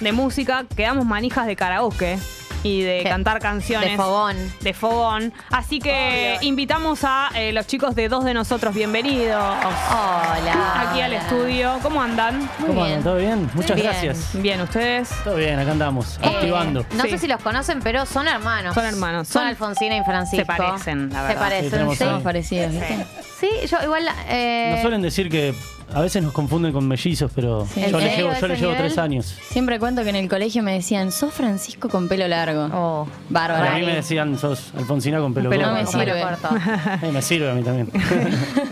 de 0.00 0.10
música, 0.10 0.66
quedamos 0.76 1.06
manijas 1.06 1.46
de 1.46 1.54
karaoke 1.54 2.18
y 2.66 2.82
de 2.82 3.02
cantar 3.04 3.38
canciones. 3.38 3.90
de 3.92 3.96
fogón. 3.96 4.36
De 4.60 4.74
fogón. 4.74 5.32
Así 5.50 5.78
que 5.78 6.38
invitamos 6.42 7.00
a 7.04 7.30
eh, 7.34 7.52
los 7.52 7.66
chicos 7.66 7.94
de 7.94 8.08
Dos 8.08 8.24
de 8.24 8.34
Nosotros, 8.34 8.74
bienvenidos. 8.74 9.40
Hola. 9.90 10.82
Aquí 10.90 11.00
al 11.00 11.12
estudio. 11.12 11.78
¿Cómo 11.82 12.02
andan? 12.02 12.48
¿Cómo 12.66 12.84
andan? 12.84 13.02
¿Todo 13.02 13.16
bien? 13.16 13.48
Muchas 13.54 13.76
Bien. 13.76 13.88
gracias. 13.88 14.30
Bien, 14.34 14.60
¿ustedes? 14.60 15.10
Todo 15.24 15.36
bien, 15.36 15.58
acá 15.58 15.72
andamos, 15.72 16.18
Eh, 16.22 16.26
activando. 16.28 16.84
no 16.94 17.04
Sí. 17.04 17.10
sé 17.10 17.18
si 17.18 17.26
los 17.28 17.40
conocen, 17.40 17.80
pero 17.82 18.04
son 18.06 18.26
hermanos. 18.28 18.74
Son 18.74 18.84
hermanos. 18.84 19.28
Son, 19.28 19.40
Son- 19.42 19.48
Alfonsina 19.48 19.96
y 19.96 20.04
Francisco. 20.04 20.36
Se 20.52 20.58
parecen, 20.58 21.10
la 21.10 21.20
Se 21.22 21.26
verdad. 21.28 21.40
parecen, 21.40 21.90
Sí, 21.90 21.96
sí. 21.96 22.04
parecidos, 22.24 22.72
¿viste? 22.72 23.06
Sí, 23.40 23.48
yo 23.70 23.82
igual. 23.84 24.08
eh, 24.28 24.70
Nos 24.72 24.80
suelen 24.82 25.02
decir 25.02 25.30
que 25.30 25.54
a 25.94 26.00
veces 26.00 26.22
nos 26.22 26.32
confunden 26.32 26.72
con 26.72 26.86
mellizos, 26.86 27.30
pero 27.34 27.66
Sí. 27.66 27.80
yo 27.80 27.86
¿En 27.86 27.92
les 27.92 28.02
serio, 28.12 28.26
llevo, 28.28 28.40
yo 28.40 28.48
les 28.48 28.60
llevo 28.60 28.74
tres 28.76 28.98
años. 28.98 29.34
Siempre 29.50 29.78
cuento 29.78 30.02
que 30.02 30.10
en 30.10 30.16
el 30.16 30.28
colegio 30.28 30.62
me 30.62 30.72
decían, 30.74 31.12
sos 31.12 31.32
Francisco 31.32 31.88
con 31.88 32.08
pelo 32.08 32.26
largo. 32.28 32.68
Oh, 32.72 33.06
Bárbaro. 33.30 33.70
a 33.70 33.78
mí 33.78 33.86
me 33.86 33.94
decían, 33.94 34.38
sos 34.38 34.72
Alfonsina 34.76 35.18
con 35.20 35.32
pelo 35.32 35.48
Pelo 35.50 35.64
corto. 35.64 35.74
no 35.74 35.82
me 35.82 36.04
pelo 36.04 36.14
sirve. 36.14 37.06
Eh, 37.08 37.12
me 37.12 37.22
sirve 37.22 37.50
a 37.50 37.54
mí 37.54 37.62
también. 37.62 37.90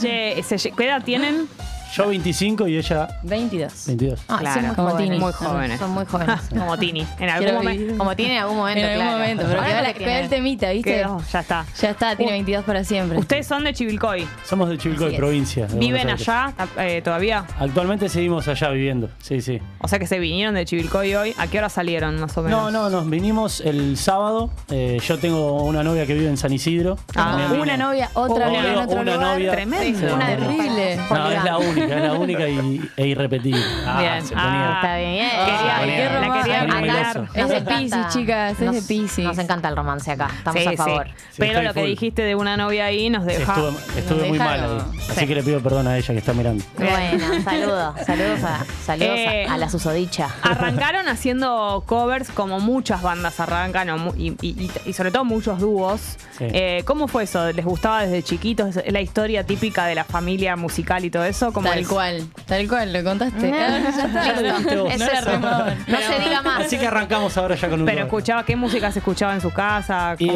Che, 0.01 0.43
se- 0.43 0.70
¿qué 0.73 0.86
edad 0.86 1.03
tienen? 1.05 1.49
Yo 1.97 2.09
25 2.09 2.69
y 2.69 2.77
ella 2.79 3.09
22. 3.23 3.85
22. 3.87 4.21
Ay, 4.29 4.39
Claro, 4.39 4.55
son 4.55 4.65
muy 4.66 4.75
como 4.75 4.91
jóvenes. 4.91 5.09
Tini. 5.09 5.19
Muy 5.21 5.33
jóvenes. 5.33 5.79
Son 5.79 5.91
muy 5.91 6.05
jóvenes. 6.07 6.41
Como 6.51 6.79
Tini. 6.79 7.07
En 7.19 7.29
algún 7.29 7.39
Quiero 7.45 7.59
momento. 7.59 7.81
vivir. 7.83 7.97
Como 7.99 8.16
tiene 8.16 8.35
en 8.37 8.41
algún 8.43 8.57
momento, 8.57 8.81
En 8.81 8.87
algún 8.87 9.03
claro. 9.05 9.19
momento, 9.19 9.45
pero 9.47 9.59
Ahora 9.61 9.66
quedó, 9.69 9.77
lo 9.77 9.83
la, 9.83 9.93
que 9.93 9.99
quedó 9.99 10.09
el 10.11 10.15
tiene. 10.16 10.29
temita, 10.29 10.71
¿viste? 10.71 10.95
Quedó, 10.95 11.21
ya 11.33 11.41
está. 11.41 11.66
Ya 11.81 11.91
está, 11.91 12.16
tiene 12.16 12.33
22 12.33 12.65
para 12.65 12.85
siempre. 12.85 13.19
Ustedes 13.19 13.47
son 13.47 13.65
de 13.65 13.73
Chivilcoy. 13.75 14.27
Somos 14.45 14.69
de 14.69 14.79
Chivilcoy, 14.79 15.12
es. 15.12 15.19
provincia. 15.19 15.66
de 15.66 15.79
¿Viven 15.79 16.03
Buenos 16.03 16.29
Aires. 16.29 16.55
allá 16.59 16.87
eh, 16.89 17.03
todavía? 17.03 17.45
Actualmente 17.59 18.09
seguimos 18.09 18.49
allá 18.49 18.71
viviendo, 18.71 19.09
sí, 19.21 19.41
sí. 19.41 19.61
O 19.81 19.89
sea 19.89 19.99
que 19.99 20.07
se 20.07 20.19
vinieron 20.19 20.55
de 20.55 20.65
Chivilcoy 20.65 21.15
hoy. 21.15 21.35
¿A 21.39 21.47
qué 21.47 21.59
hora 21.59 21.69
salieron, 21.69 22.19
más 22.21 22.37
o 22.39 22.43
menos? 22.43 22.61
No, 22.61 22.71
no, 22.71 22.91
nos 22.91 23.09
vinimos 23.09 23.61
el 23.61 23.97
sábado. 23.97 24.51
Eh, 24.71 24.99
yo 25.07 25.19
tengo 25.19 25.62
una 25.65 25.83
novia 25.85 26.07
que 26.07 26.15
vive 26.15 26.29
en 26.29 26.37
San 26.37 26.53
Isidro. 26.53 26.97
Ah, 27.15 27.37
También 27.39 27.61
Una 27.61 27.77
novia, 27.77 28.11
otra 28.15 28.47
Oh, 28.49 28.53
novia 28.53 28.73
en 28.73 28.79
otro 28.79 29.01
una 29.01 29.15
lugar. 29.15 29.35
novia. 29.35 29.53
Tremendo. 29.53 30.15
Una 30.15 30.27
Terrible. 30.27 30.97
No, 31.11 31.31
es 31.31 31.45
la 31.45 31.59
única, 31.59 31.84
la 31.89 32.12
única 32.15 32.48
y, 32.48 32.81
e 32.97 33.06
irrepetible. 33.06 33.61
Ah, 33.86 34.01
Bien. 34.01 34.23
se 34.27 34.35
ponía- 34.35 34.44
Ah, 34.44 34.74
Está 34.74 34.97
bien. 34.97 35.28
Quería- 35.31 35.78
ponía- 35.78 36.20
la 36.20 36.27
quería 36.43 36.43
se 36.44 36.61
hablar. 36.61 36.81
meloso. 36.82 37.27
Es 37.35 37.48
de 37.48 37.61
Piscis, 37.62 38.09
chicas, 38.12 38.61
es 38.61 38.73
de 38.73 38.82
Piscis. 38.82 39.24
Nos 39.24 39.39
encanta 39.39 39.69
el 39.69 39.77
romance 39.77 40.11
acá. 40.12 40.28
Estamos 40.39 40.62
Sí, 40.62 40.69
a 40.69 40.70
sí. 40.70 40.77
favor. 40.77 41.06
Pero 41.39 41.62
lo 41.62 41.74
que 41.74 41.81
full. 41.81 41.89
dijiste 41.90 42.23
de 42.23 42.35
una 42.35 42.56
novia 42.56 42.86
ahí 42.86 43.11
nos 43.11 43.24
Sí, 43.24 43.31
deja. 43.31 43.52
estuve 43.52 43.98
estuve 43.98 44.19
Nos 44.20 44.28
muy 44.28 44.39
mal 44.39 44.61
ahí. 44.65 44.78
Así 45.11 45.20
Sí. 45.20 45.27
que 45.27 45.35
le 45.35 45.43
pido 45.43 45.61
perdón 45.61 45.86
a 45.89 45.97
ella 45.97 46.06
que 46.12 46.19
está 46.19 46.32
mirando. 46.32 46.65
Bueno, 46.77 47.43
saludos. 47.44 47.94
Saludos 48.06 48.43
a, 48.44 48.65
saludos 48.85 49.11
a- 49.19 49.35
Eh, 49.35 49.47
a, 49.47 49.56
la 49.59 49.69
susodicha. 49.69 50.28
Arrancaron 50.43 51.09
haciendo 51.09 51.82
covers 51.86 52.31
como 52.31 52.61
muchas 52.61 53.02
bandas 53.02 53.39
arrancan 53.40 53.90
o 53.90 53.98
mu- 53.98 54.15
y, 54.16 54.31
y- 54.40 54.65
y- 54.65 54.70
y 54.86 54.93
sobre 54.93 55.11
todo 55.11 55.24
muchos 55.24 55.59
dúos. 55.61 56.01
Sí. 56.39 56.44
Eh, 56.52 56.82
¿Cómo 56.85 57.09
fue 57.09 57.24
eso? 57.24 57.52
¿Les 57.52 57.65
gustaba 57.65 58.02
desde 58.02 58.23
chiquitos? 58.23 58.77
¿Es 58.77 58.93
la 58.93 59.01
historia 59.01 59.44
típica 59.44 59.86
de 59.86 59.94
la 59.94 60.05
familia 60.05 60.56
musical 60.56 61.05
y 61.05 61.11
todo 61.11 61.24
eso? 61.24 61.52
¿Cómo 61.52 61.69
Tal 61.74 61.86
cual, 61.86 62.22
tal 62.46 62.68
cual, 62.68 62.92
lo 62.92 63.05
contaste. 63.05 63.51
Vos. 63.51 64.92
Es 64.92 64.98
No 65.01 65.06
eso. 65.06 65.38
No 65.38 65.98
se 65.98 66.18
diga 66.24 66.42
más. 66.42 66.64
Así 66.66 66.78
que 66.78 66.86
arrancamos 66.86 67.36
ahora 67.36 67.55
ya 67.56 67.68
con 67.68 67.80
un 67.80 67.86
Pero 67.86 68.02
escuchaba, 68.05 68.44
¿qué 68.44 68.56
música 68.56 68.90
se 68.92 68.98
escuchaba 69.01 69.34
en 69.34 69.40
su 69.40 69.51
casa? 69.51 70.16
Y 70.18 70.30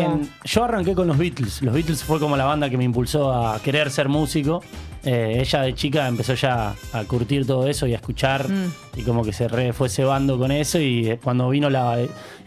yo 0.44 0.64
arranqué 0.64 0.94
con 0.94 1.06
los 1.06 1.16
Beatles. 1.18 1.62
Los 1.62 1.74
Beatles 1.74 2.02
fue 2.04 2.18
como 2.18 2.36
la 2.36 2.44
banda 2.44 2.68
que 2.70 2.76
me 2.76 2.84
impulsó 2.84 3.32
a 3.32 3.60
querer 3.60 3.90
ser 3.90 4.08
músico. 4.08 4.62
Eh, 5.04 5.38
ella 5.40 5.62
de 5.62 5.74
chica 5.74 6.08
empezó 6.08 6.34
ya 6.34 6.74
a 6.92 7.04
curtir 7.04 7.46
todo 7.46 7.68
eso 7.68 7.86
y 7.86 7.92
a 7.92 7.96
escuchar 7.96 8.48
Mm. 8.48 8.72
y 8.96 9.02
como 9.04 9.22
que 9.24 9.32
se 9.32 9.46
re 9.46 9.72
fue 9.72 9.88
cebando 9.88 10.36
con 10.38 10.50
eso 10.50 10.80
y 10.80 11.08
eh, 11.10 11.20
cuando 11.22 11.48
vino 11.48 11.70
la, 11.70 11.96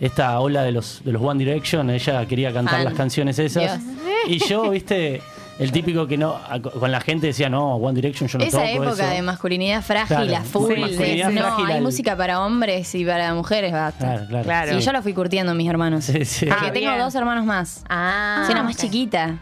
esta 0.01 0.37
ola 0.39 0.61
de 0.63 0.73
los, 0.73 1.01
de 1.05 1.13
los 1.13 1.21
One 1.21 1.43
Direction 1.43 1.89
ella 1.89 2.25
quería 2.25 2.51
cantar 2.51 2.75
Fan. 2.75 2.83
las 2.85 2.93
canciones 2.93 3.39
esas 3.39 3.79
Dios. 3.81 3.95
y 4.27 4.37
yo 4.45 4.69
viste 4.69 5.21
el 5.61 5.71
típico 5.71 6.07
que 6.07 6.17
no 6.17 6.39
con 6.79 6.91
la 6.91 6.99
gente 7.01 7.27
decía 7.27 7.49
no 7.49 7.75
One 7.75 7.93
Direction 7.95 8.27
yo 8.29 8.39
no 8.39 8.45
Esa 8.45 8.57
toco 8.59 8.69
época 8.83 9.03
eso". 9.05 9.13
de 9.15 9.21
masculinidad 9.21 9.81
frágil 9.81 10.17
Claro, 10.27 10.35
a 10.37 10.41
full. 10.43 10.73
sí, 10.75 10.79
masculinidad 10.81 11.29
no, 11.31 11.41
frágil 11.41 11.65
hay 11.67 11.73
al- 11.77 11.81
música 11.83 12.15
para 12.17 12.41
hombres 12.45 12.93
y 12.95 13.05
para 13.05 13.33
mujeres, 13.33 13.71
basta. 13.71 13.99
Claro, 13.99 14.27
claro. 14.27 14.43
Claro. 14.43 14.77
Y 14.77 14.81
yo 14.81 14.91
lo 14.91 15.01
fui 15.01 15.13
curtiendo, 15.13 15.53
mis 15.53 15.69
hermanos. 15.69 16.03
Sí, 16.05 16.25
sí. 16.25 16.45
Porque 16.47 16.67
Ah, 16.67 16.73
tengo 16.73 16.87
bien. 16.89 16.99
dos 16.99 17.15
hermanos 17.15 17.45
más. 17.45 17.83
Ah. 17.89 18.43
Soy 18.45 18.53
una 18.53 18.63
más 18.63 18.75
ok. 18.75 18.81
chiquita. 18.81 19.37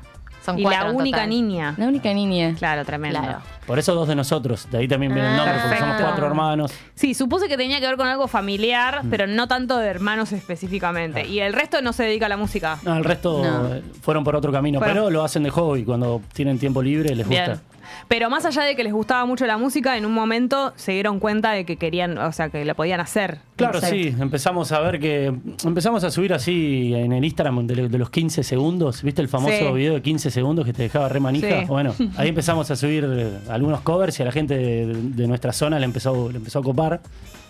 Son 0.52 0.60
y 0.60 0.64
cuatro 0.64 0.84
la 0.86 0.90
en 0.90 0.96
única 0.96 1.18
total. 1.18 1.30
niña. 1.30 1.74
La 1.78 1.88
única 1.88 2.14
niña. 2.14 2.56
Claro, 2.58 2.86
tremendo. 2.86 3.20
Claro. 3.20 3.40
por 3.68 3.78
eso 3.80 3.94
dos 3.94 4.08
de 4.08 4.16
nosotros 4.16 4.68
de 4.72 4.80
ahí 4.80 4.88
también 4.88 5.14
viene 5.14 5.28
el 5.30 5.34
Ah, 5.36 5.38
nombre 5.38 5.54
porque 5.62 5.78
somos 5.78 5.80
perfecto. 5.90 6.04
cuatro 6.08 6.26
hermanos 6.28 6.72
Sí, 6.96 7.14
supuse 7.14 7.48
que 7.48 7.56
tenía 7.56 7.80
que 7.80 7.86
ver 7.88 7.98
con 7.98 8.08
algo 8.08 8.28
familiar, 8.28 9.04
Mm. 9.06 9.10
pero 9.10 9.28
no 9.28 9.48
tanto 9.48 9.78
de 9.78 9.88
hermanos 9.88 10.32
específicamente. 10.32 11.28
Y 11.28 11.40
el 11.40 11.54
resto 11.54 11.82
no 11.82 11.94
se 11.94 12.04
dedica 12.04 12.26
a 12.26 12.30
la 12.30 12.38
música. 12.38 12.78
No, 12.84 12.98
el 12.98 13.04
resto 13.04 13.44
No. 13.44 13.76
eh, 13.76 13.84
fueron 14.02 14.24
por 14.24 14.36
otro 14.36 14.52
camino, 14.52 14.80
Fueron- 14.80 14.96
pero 14.96 15.10
lo 15.10 15.24
hacen 15.24 15.44
de 15.44 15.50
hobby. 15.52 15.84
Cuando 15.86 16.22
tienen 16.34 16.58
tiempo 16.60 16.82
libre 16.82 17.16
les 17.16 17.28
Bien. 17.28 17.46
gusta. 17.52 17.64
Pero 18.08 18.30
más 18.30 18.46
allá 18.46 18.64
de 18.64 18.76
que 18.76 18.84
les 18.84 18.94
gustaba 18.94 19.26
mucho 19.26 19.46
la 19.46 19.58
música, 19.58 19.98
en 19.98 20.06
un 20.06 20.14
momento 20.14 20.74
se 20.76 20.92
dieron 20.94 21.20
cuenta 21.20 21.52
de 21.52 21.66
que 21.66 21.78
querían, 21.78 22.18
o 22.18 22.32
sea, 22.32 22.50
que 22.50 22.64
la 22.66 22.74
podían 22.74 23.00
hacer. 23.00 23.40
Claro, 23.56 23.80
Exacto. 23.80 23.96
sí, 23.96 24.16
empezamos 24.20 24.72
a 24.72 24.80
ver 24.80 25.00
que. 25.00 25.34
Empezamos 25.66 26.04
a 26.04 26.12
subir 26.12 26.34
así 26.34 26.94
en 26.96 27.12
el 27.12 27.24
Instagram 27.26 27.68
de, 27.68 27.90
de 27.90 27.98
los 27.98 28.10
15 28.10 28.44
segundos. 28.44 29.04
¿Viste 29.04 29.22
el 29.22 29.28
famoso 29.28 29.54
Sí. 29.54 29.74
video 29.74 29.94
de 29.96 30.02
15 30.02 30.32
segundos 30.32 30.66
que 30.66 30.74
te 30.74 30.84
dejaba 30.84 31.10
re 31.10 31.20
manija? 31.20 31.60
Sí. 31.62 31.66
Bueno, 31.68 31.94
ahí 32.18 32.30
empezamos 32.30 32.70
a 32.72 32.76
subir 32.76 33.06
eh, 33.10 33.38
algunos 33.50 33.82
covers 33.82 34.20
y 34.20 34.24
a 34.24 34.26
la 34.26 34.32
gente 34.32 34.56
de, 34.56 34.86
de 34.88 35.28
nuestra 35.28 35.52
zona 35.54 35.78
le 35.80 35.86
empezó, 35.86 36.30
le 36.32 36.38
empezó 36.38 36.60
a 36.60 36.64
copar. 36.64 37.02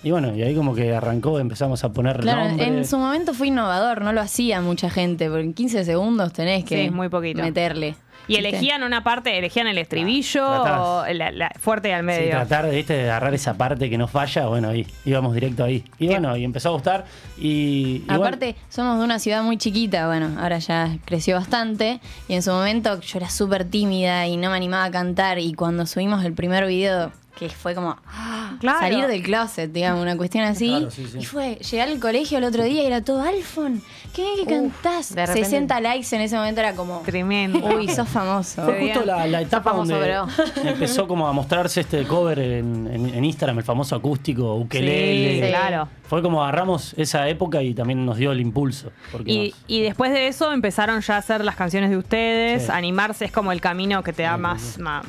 Y 0.02 0.11
bueno, 0.11 0.34
y 0.34 0.41
ahí 0.44 0.56
como 0.56 0.74
que 0.74 0.95
arrancó, 0.95 1.40
empezamos 1.40 1.84
a 1.84 1.91
poner 1.91 2.22
Claro, 2.22 2.45
nombre. 2.48 2.66
en 2.68 2.86
su 2.86 2.98
momento 2.98 3.34
fue 3.34 3.48
innovador, 3.48 4.02
no 4.02 4.14
lo 4.14 4.22
hacía 4.22 4.61
mucha 4.61 4.90
gente, 4.90 5.28
porque 5.30 5.44
en 5.44 5.53
15 5.53 5.84
segundos 5.84 6.32
tenés 6.32 6.64
que 6.64 6.86
Sí, 6.86 6.90
muy 6.90 7.10
poquito. 7.10 7.41
meterle. 7.41 7.95
Y 8.30 8.35
¿viste? 8.35 8.49
elegían 8.49 8.84
una 8.84 9.03
parte, 9.03 9.38
elegían 9.38 9.68
el 9.68 9.77
estribillo 9.77 10.45
o 10.47 11.06
la, 11.14 11.31
la- 11.31 11.51
fuerte 11.60 11.89
y 11.89 11.91
al 11.91 12.01
Sí, 12.01 12.06
medio. 12.06 12.30
tratar 12.31 12.68
de, 12.68 12.76
¿viste, 12.76 12.93
de 12.93 13.03
agarrar 13.10 13.34
esa 13.34 13.56
parte 13.56 13.89
que 13.89 13.97
no 13.97 14.07
falla, 14.07 14.45
bueno, 14.47 14.69
ahí 14.69 14.88
íbamos 15.03 15.34
directo 15.34 15.64
ahí. 15.64 15.84
Y 15.97 16.07
bueno, 16.07 16.38
y 16.38 16.43
empezó 16.43 16.69
a 16.69 16.72
gustar. 16.73 17.06
Y, 17.38 17.97
y 17.97 18.03
bueno, 18.07 18.23
Aparte, 18.26 18.56
somos 18.69 18.97
de 18.99 19.03
una 19.03 19.19
ciudad 19.19 19.43
muy 19.43 19.57
chiquita, 19.57 20.07
bueno, 20.07 20.38
ahora 20.39 20.60
ya 20.60 20.97
creció 21.06 21.35
bastante. 21.35 21.99
Y 22.27 22.35
en 22.35 22.43
su 22.43 22.51
momento 22.51 22.99
yo 23.01 23.18
era 23.18 23.30
súper 23.30 23.65
tímida 23.65 24.27
y 24.27 24.38
no 24.38 24.49
me 24.49 24.57
animaba 24.57 24.85
a 24.85 24.91
cantar. 24.91 25.39
Y 25.39 25.53
cuando 25.53 25.85
subimos 25.85 26.23
el 26.23 26.34
primer 26.34 26.65
video, 26.68 27.11
que 27.40 27.49
fue 27.49 27.74
como 27.74 27.95
¡ah! 28.07 28.52
Claro. 28.60 28.80
salir 28.80 29.07
del 29.07 29.22
closet, 29.24 29.72
digamos, 29.72 30.02
una 30.02 30.18
cuestión 30.18 30.44
así. 30.44 30.68
Claro, 30.70 30.91
sí, 30.91 31.07
sí. 31.11 31.20
Y 31.20 31.26
fue, 31.26 31.56
llegué 31.56 31.82
al 31.82 31.99
colegio 31.99 32.38
el 32.40 32.44
otro 32.44 32.64
día 32.64 32.84
y 32.84 32.86
era 32.86 33.02
todo, 33.02 33.22
Alfon, 33.24 33.82
qué 34.14 34.22
bien 34.24 34.36
que 34.36 34.41
Uf, 34.60 34.74
cantás. 34.82 35.16
de 35.16 35.26
repente- 35.26 35.45
60 35.49 35.80
likes 35.82 36.16
en 36.16 36.22
ese 36.22 36.36
momento 36.36 36.60
era 36.60 36.74
como, 36.76 36.99
Tremendo. 37.06 37.60
uy, 37.60 37.88
sos 37.88 38.10
famoso. 38.10 38.64
Fue 38.66 38.80
justo 38.82 39.06
la, 39.06 39.26
la 39.28 39.41
etapa 39.41 39.72
famoso, 39.72 39.94
donde 39.94 40.72
empezó 40.72 41.07
como 41.07 41.28
a 41.28 41.32
mostrarse 41.34 41.82
este 41.82 42.03
cover 42.06 42.40
en, 42.40 42.88
en- 42.88 43.14
en 43.16 43.24
Instagram, 43.26 43.60
el 43.60 43.64
famoso 43.64 43.95
acústico, 43.95 44.56
ukelele. 44.56 45.45
Sí, 45.45 45.49
claro. 45.49 45.88
Fue 46.10 46.22
como 46.24 46.41
agarramos 46.44 46.95
esa 46.98 47.30
época 47.30 47.61
y 47.61 47.74
también 47.76 48.03
nos 48.03 48.18
dio 48.18 48.32
el 48.32 48.41
impulso. 48.41 48.91
Porque 49.11 49.32
Y, 49.32 49.49
nos- 49.52 49.60
y 49.68 49.82
después 49.84 50.11
de 50.11 50.28
eso 50.28 50.52
empezaron 50.52 51.02
ya 51.02 51.16
a 51.16 51.18
hacer 51.20 51.45
las 51.45 51.56
canciones 51.56 51.90
de 51.91 51.98
ustedes. 51.98 52.64
Sí. 52.64 52.72
Animarse 52.74 53.26
es 53.26 53.32
como 53.32 53.52
el 53.52 53.61
camino 53.61 54.02
que 54.03 54.11
te 54.11 54.24
da 54.24 54.36
más, 54.38 54.80
más, 54.80 55.06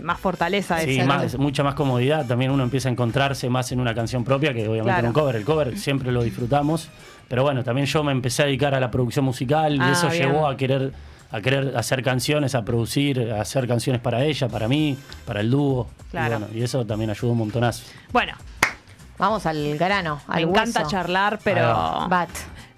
más 0.00 0.20
fortaleza. 0.20 0.78
sí, 0.80 0.92
ese, 0.92 1.00
¿no? 1.00 1.06
más- 1.14 1.36
mucha 1.38 1.62
más 1.64 1.73
más 1.74 1.76
comodidad. 1.76 2.26
También 2.26 2.50
uno 2.50 2.62
empieza 2.62 2.88
a 2.88 2.92
encontrarse 2.92 3.48
más 3.50 3.70
en 3.72 3.80
una 3.80 3.94
canción 3.94 4.24
propia 4.24 4.52
que 4.54 4.62
obviamente 4.68 4.84
Claro. 4.84 5.00
en 5.00 5.06
un 5.08 5.12
cover. 5.12 5.36
El 5.36 5.44
cover 5.44 5.78
siempre 5.78 6.10
lo 6.12 6.22
disfrutamos. 6.22 6.88
Pero 7.28 7.42
bueno, 7.42 7.64
también 7.64 7.86
yo 7.86 8.02
me 8.04 8.12
empecé 8.12 8.42
a 8.42 8.46
dedicar 8.46 8.74
a 8.74 8.80
la 8.80 8.90
producción 8.90 9.24
musical 9.24 9.78
Ah, 9.80 9.88
y 9.88 9.92
eso 9.92 10.08
bien. 10.08 10.26
llevó 10.30 10.46
a 10.46 10.56
querer, 10.56 10.92
a 11.30 11.40
querer 11.40 11.76
hacer 11.76 12.02
canciones, 12.02 12.54
a 12.54 12.64
producir, 12.64 13.32
a 13.32 13.40
hacer 13.40 13.66
canciones 13.66 14.00
para 14.00 14.22
ella, 14.24 14.48
para 14.48 14.68
mí, 14.68 14.96
para 15.26 15.40
el 15.40 15.50
dúo. 15.50 15.88
Claro. 16.10 16.36
Y, 16.36 16.38
bueno, 16.38 16.54
y 16.54 16.62
eso 16.62 16.84
también 16.86 17.10
ayudó 17.10 17.32
un 17.32 17.38
montonazo. 17.38 17.84
Bueno, 18.12 18.34
Vamos 19.16 19.46
al 19.46 19.78
grano, 19.78 20.20
me 20.28 20.40
encanta 20.42 20.88
charlar, 20.88 21.38
pero. 21.44 22.06
Bat. 22.08 22.28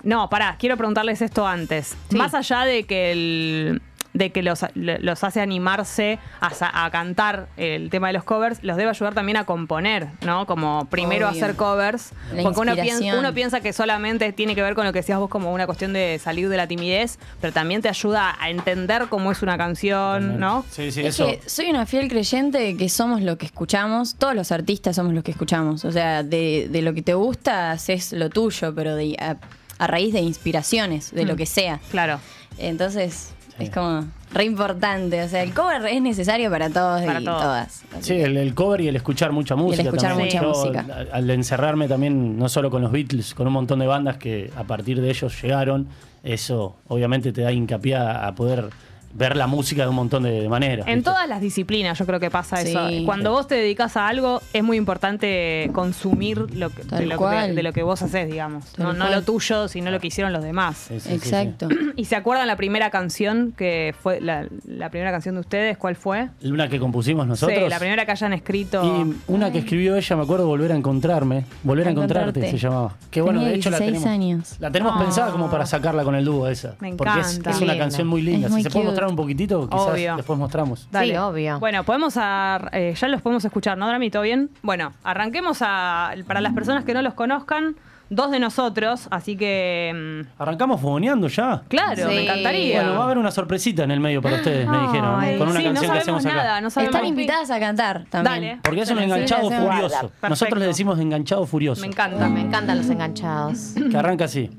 No, 0.03 0.29
pará, 0.29 0.57
quiero 0.59 0.77
preguntarles 0.77 1.23
esto 1.23 1.47
antes. 1.47 1.97
Sí. 2.11 2.17
Más 2.17 2.35
allá 2.35 2.67
de 2.67 2.85
que 2.85 3.11
el 3.11 3.83
de 4.17 4.33
que 4.33 4.43
los, 4.43 4.65
los 4.75 5.25
hace 5.25 5.41
animarse 5.41 6.19
a, 6.41 6.51
sa- 6.51 6.85
a 6.85 6.91
cantar 6.91 7.49
el 7.57 7.91
tema 7.91 8.07
de 8.07 8.15
los 8.15 8.25
covers, 8.25 8.63
los 8.63 8.77
debe 8.77 8.91
ayudar 8.91 9.13
también 9.15 9.37
a 9.37 9.45
componer, 9.45 10.09
¿no? 10.25 10.47
Como 10.47 10.87
primero 10.91 11.29
Obvio. 11.29 11.43
hacer 11.43 11.57
covers. 11.57 12.13
La 12.33 12.43
porque 12.43 12.61
uno 12.61 12.75
piensa, 12.75 13.19
uno 13.19 13.35
piensa 13.35 13.61
que 13.61 13.73
solamente 13.73 14.33
tiene 14.33 14.55
que 14.55 14.63
ver 14.63 14.75
con 14.75 14.87
lo 14.87 14.93
que 14.93 15.01
decías 15.01 15.19
vos 15.19 15.29
como 15.29 15.53
una 15.53 15.67
cuestión 15.67 15.93
de 15.93 16.19
salir 16.23 16.49
de 16.49 16.57
la 16.57 16.67
timidez, 16.67 17.19
pero 17.41 17.53
también 17.53 17.83
te 17.83 17.89
ayuda 17.89 18.37
a 18.41 18.49
entender 18.51 19.07
cómo 19.09 19.31
es 19.33 19.43
una 19.43 19.59
canción, 19.59 20.41
¿no? 20.41 20.65
Sí, 20.71 20.91
sí, 20.91 21.01
Es 21.01 21.07
eso. 21.21 21.27
que 21.27 21.41
soy 21.49 21.71
una 21.71 21.85
fiel 21.87 22.09
creyente 22.09 22.59
de 22.59 22.77
que 22.77 22.89
somos 22.89 23.21
lo 23.21 23.37
que 23.37 23.47
escuchamos, 23.47 24.15
todos 24.17 24.35
los 24.35 24.51
artistas 24.53 24.97
somos 24.97 25.13
los 25.13 25.23
que 25.25 25.33
escuchamos. 25.33 25.85
O 25.85 25.93
sea, 25.93 26.23
de, 26.23 26.69
de 26.71 26.83
lo 26.83 26.95
que 26.95 27.03
te 27.03 27.15
gusta 27.15 27.71
haces 27.73 28.13
lo 28.13 28.31
tuyo, 28.31 28.75
pero 28.75 28.97
de, 28.97 29.15
a, 29.21 29.37
a 29.79 29.87
raíz 29.87 30.13
de 30.15 30.21
inspiraciones, 30.21 31.11
de 31.13 31.25
Mm. 31.25 31.29
lo 31.29 31.37
que 31.37 31.45
sea. 31.47 31.81
Claro. 31.91 32.19
Entonces, 32.59 33.35
es 33.59 33.71
como 33.71 34.05
re 34.33 34.45
importante. 34.45 35.23
O 35.23 35.29
sea, 35.29 35.43
el 35.43 35.55
cover 35.55 35.85
es 35.87 36.03
necesario 36.03 36.51
para 36.51 36.69
todos 36.71 37.03
Para 37.03 37.21
y 37.21 37.25
todos. 37.25 37.43
todas. 37.43 37.83
Sí, 38.01 38.15
el, 38.15 38.37
el 38.37 38.55
cover 38.55 38.81
y 38.83 38.89
el 38.89 38.97
escuchar 38.97 39.33
mucha 39.33 39.57
música. 39.57 39.83
escuchar 39.85 40.11
también. 40.11 40.29
mucha 40.29 40.43
Yo, 40.43 40.49
música. 40.49 40.87
Al, 40.95 41.09
al 41.13 41.31
encerrarme 41.31 41.89
también, 41.89 42.39
no 42.39 42.49
solo 42.49 42.71
con 42.71 42.83
los 42.83 42.93
Beatles, 42.93 43.35
con 43.35 43.47
un 43.47 43.53
montón 43.55 43.79
de 43.79 43.87
bandas 43.87 44.17
que 44.19 44.51
a 44.57 44.65
partir 44.65 45.01
de 45.01 45.09
ellos 45.11 45.41
llegaron, 45.43 45.89
eso 46.23 46.77
obviamente 46.89 47.33
te 47.33 47.43
da 47.43 47.53
hincapié 47.53 47.97
a, 47.97 48.27
a 48.27 48.35
poder 48.35 48.71
ver 49.17 49.37
la 49.37 49.47
música 49.47 49.83
de 49.83 49.89
un 49.89 49.95
montón 49.97 50.23
de, 50.25 50.43
de 50.43 50.49
maneras. 50.49 50.87
En 50.87 50.97
¿viste? 50.97 51.11
todas 51.11 51.29
las 51.29 51.41
disciplinas 51.41 51.99
yo 51.99 52.07
creo 52.07 52.21
que 52.21 52.31
pasa 52.31 52.57
Sí. 52.59 52.69
eso. 52.71 52.81
Cuando 53.05 53.33
vos 53.33 53.47
te 53.47 53.55
dedicas 53.55 53.97
a 53.97 54.09
algo, 54.09 54.43
es 54.53 54.63
muy 54.63 54.77
importante 54.77 55.71
consumir 55.73 56.39
lo 56.55 56.71
que, 56.71 56.83
de, 56.85 57.07
lo 57.07 57.19
que, 57.19 57.53
de 57.53 57.63
lo 57.63 57.73
que 57.73 57.83
vos 57.83 58.03
haces, 58.03 58.27
digamos. 58.31 58.79
No, 58.79 58.93
lo 58.93 59.23
tuyo, 59.23 59.69
sino 59.69 59.91
lo 59.91 60.01
que 60.01 60.09
hicieron 60.09 60.33
los 60.33 60.43
demás. 60.43 60.87
Sí, 60.89 61.01
sí, 61.01 61.01
sí, 61.01 61.09
sí. 61.09 61.15
Exacto. 61.15 61.69
¿Y 61.97 62.05
se 62.07 62.17
acuerdan 62.17 62.47
la 62.47 62.57
primera 62.57 62.91
canción 62.91 63.53
que 63.57 63.95
fue 64.03 64.21
la, 64.21 64.47
la 64.67 64.91
primera 64.91 65.11
canción 65.11 65.35
de 65.37 65.41
ustedes? 65.41 65.79
¿Cuál 65.79 65.97
fue? 65.97 66.29
Una 66.45 66.69
que 66.69 66.79
compusimos 66.79 67.27
nosotros. 67.27 67.59
Sí, 67.59 67.69
la 67.69 67.79
primera 67.79 68.05
que 68.05 68.13
hayan 68.13 68.33
escrito. 68.33 68.83
Y 68.85 69.15
una 69.33 69.51
que 69.51 69.59
escribió 69.59 69.97
ella, 69.97 70.17
me 70.17 70.23
acuerdo, 70.23 70.47
Volver 70.47 70.73
a 70.73 70.77
encontrarme. 70.77 71.45
Volver 71.65 71.89
a 71.89 71.91
encontrarte, 71.91 72.29
Encontrarte. 72.41 72.51
se 72.51 72.59
llamaba. 72.59 72.97
Que 73.11 73.21
bueno, 73.21 73.41
Tenía 73.41 73.53
de 73.53 73.59
hecho 73.59 73.71
la 73.71 73.79
16 73.79 74.03
tenemos. 74.05 74.25
años. 74.25 74.57
La 74.61 74.71
tenemos 74.71 74.95
Ah. 74.97 75.01
pensada 75.03 75.33
como 75.33 75.51
para 75.51 75.67
sacarla 75.67 76.05
con 76.05 76.15
el 76.15 76.25
dúo 76.25 76.49
esa. 76.49 76.77
Me 76.81 76.95
Porque 76.95 77.21
es, 77.21 77.33
encanta. 77.35 77.51
es 77.51 77.57
una 77.59 77.73
Linda. 77.73 77.85
canción 77.85 78.07
muy 78.09 78.23
linda. 78.23 78.47
Es 78.47 78.53
muy 78.53 78.61
si 78.61 78.65
se 78.65 78.71
puede 78.71 78.87
cute. 78.87 78.97
Un 79.09 79.17
poquitito, 79.17 79.69
quizás 79.69 79.87
Obvio. 79.89 80.17
después 80.17 80.39
mostramos. 80.39 80.89
Dale. 80.91 81.13
Sí, 81.13 81.17
obvio. 81.17 81.59
Bueno, 81.61 81.85
podemos 81.85 82.17
ar- 82.17 82.71
eh, 82.73 82.95
ya 82.99 83.09
los 83.09 83.23
podemos 83.23 83.45
escuchar, 83.45 83.77
¿no, 83.79 83.87
Drami? 83.89 84.11
¿Todo 84.11 84.23
bien? 84.23 84.51
Bueno, 84.63 84.93
arranquemos 85.05 85.59
a. 85.63 86.13
Para 86.27 86.41
las 86.41 86.53
personas 86.53 86.85
que 86.85 86.95
no 86.95 87.03
los 87.03 87.15
conozcan, 87.15 87.77
dos 88.11 88.31
de 88.31 88.39
nosotros, 88.39 89.09
así 89.11 89.37
que. 89.37 90.23
mm, 90.39 90.41
Arrancamos 90.43 90.81
fogoneando 90.81 91.27
ya. 91.29 91.63
Claro, 91.69 91.97
Sí. 92.09 92.15
me 92.15 92.23
encantaría. 92.25 92.77
Bueno, 92.83 92.95
va 92.97 93.01
a 93.03 93.05
haber 93.07 93.19
una 93.19 93.31
sorpresita 93.31 93.83
en 93.85 93.91
el 93.91 94.01
medio 94.01 94.23
para 94.23 94.37
ustedes, 94.37 94.69
me 94.69 94.79
dijeron. 94.79 95.21
Ay, 95.21 95.39
Con 95.39 95.49
una 95.49 95.61
sí, 95.61 95.67
no 95.67 95.73
canción 95.75 95.93
que 95.95 96.01
sabemos 96.01 96.21
hacemos 96.21 96.25
nada, 96.25 96.53
acá. 96.57 96.61
no 96.61 96.71
sabemos 96.71 96.95
Están 96.95 97.09
invitadas 97.09 97.51
a 97.51 97.61
cantar 97.61 98.05
también. 98.11 98.35
Dale. 98.35 98.59
Porque 98.63 98.81
es 98.83 98.91
un 98.91 98.99
enganchado 99.01 99.51
furioso. 99.51 100.13
Nosotros 100.29 100.59
le 100.61 100.67
decimos 100.67 100.99
enganchado 101.01 101.47
furioso. 101.47 101.81
Me 101.81 101.89
encanta. 101.89 102.29
Me 102.29 102.41
encantan 102.43 102.79
los 102.79 102.89
enganchados. 102.91 103.75
Que 103.91 103.97
arranca 103.97 104.27
así. 104.27 104.51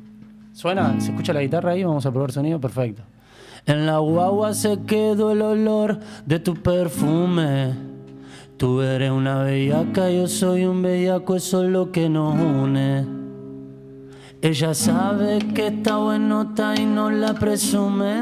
¿Suena? 0.54 1.00
¿Se 1.00 1.12
escucha 1.12 1.34
la 1.34 1.42
guitarra 1.42 1.72
ahí? 1.74 1.84
Vamos 1.84 2.04
a 2.08 2.12
probar 2.12 2.32
sonido. 2.32 2.60
Perfecto. 2.60 3.04
En 3.68 3.86
la 3.86 3.98
guagua 3.98 4.54
se 4.54 4.80
quedó 4.84 5.34
el 5.34 5.42
olor 5.42 6.00
de 6.26 6.40
tu 6.40 6.56
perfume. 6.56 7.74
Tú 8.56 8.82
eres 8.82 9.12
una 9.12 9.44
bellaca, 9.44 10.10
yo 10.10 10.28
soy 10.30 10.64
un 10.64 10.82
bellaco, 10.82 11.36
eso 11.36 11.66
es 11.66 11.70
lo 11.70 11.92
que 11.92 12.08
nos 12.08 12.34
une. 12.34 13.06
Ella 14.42 14.74
sabe 14.74 15.40
que 15.54 15.68
está 15.68 15.98
buenota 15.98 16.76
y 16.80 16.86
no 16.86 17.12
la 17.12 17.34
presume. 17.34 18.22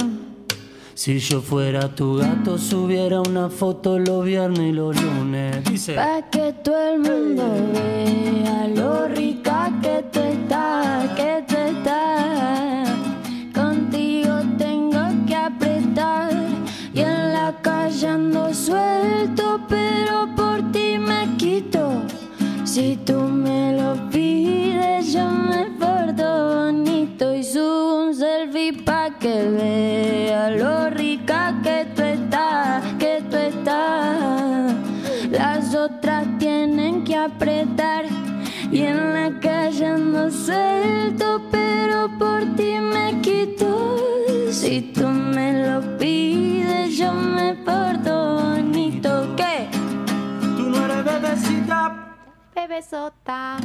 Si 0.96 1.20
yo 1.20 1.42
fuera 1.42 1.94
tu 1.94 2.16
gato, 2.16 2.58
subiera 2.58 3.22
una 3.22 3.50
foto 3.50 4.00
los 4.00 4.26
viernes 4.26 4.72
y 4.72 4.72
los 4.72 5.00
lunes. 5.00 5.58
Pa' 5.96 6.28
que 6.32 6.54
todo 6.64 6.94
el 6.94 7.00
mundo 7.02 7.44
vea 7.72 8.68
lo 8.70 9.08
rica 9.10 9.72
que 9.80 10.04
tú 10.12 10.22
estás, 10.22 11.10
suelto, 18.66 19.60
pero 19.70 20.28
por 20.36 20.72
ti 20.72 20.98
me 20.98 21.38
quito. 21.38 22.02
Si 22.64 22.98
tú 23.06 23.20
me 23.20 23.74
lo 23.80 24.10
pides, 24.10 25.14
yo 25.14 25.30
me 25.30 25.66
porto 25.80 26.26
bonito 26.56 27.36
y 27.36 27.44
subo 27.44 28.06
un 28.06 28.16
selfie 28.16 28.74
pa' 28.74 29.12
que 29.20 29.36
vea 29.58 30.50
lo 30.50 30.90
rica 30.90 31.60
que 31.64 31.86
tú 31.96 32.02
estás, 32.02 32.84
que 32.98 33.24
tú 33.30 33.38
estás. 33.38 34.74
Las 35.30 35.76
otras 35.76 36.26
tienen 36.40 37.04
que 37.04 37.16
apretar 37.16 38.06
y 38.72 38.82
en 38.82 39.14
la 39.14 39.40
calle 39.40 39.86
ando 39.86 40.32
suelto, 40.32 41.40
pero 41.52 42.10
por 42.18 42.42
ti 42.56 42.80
me 42.82 43.22
quito. 43.22 44.25
Si 44.56 44.80
tú 44.94 45.06
me 45.06 45.68
lo 45.68 45.98
pides, 45.98 46.98
yo 46.98 47.12
me 47.12 47.56
porto 47.56 48.36
bonito. 48.36 49.36
¿Qué? 49.36 49.68
Tú 50.56 50.70
no 50.70 50.86
eres 50.86 51.04
bebecita, 51.04 52.16
Bebesota. 52.56 53.58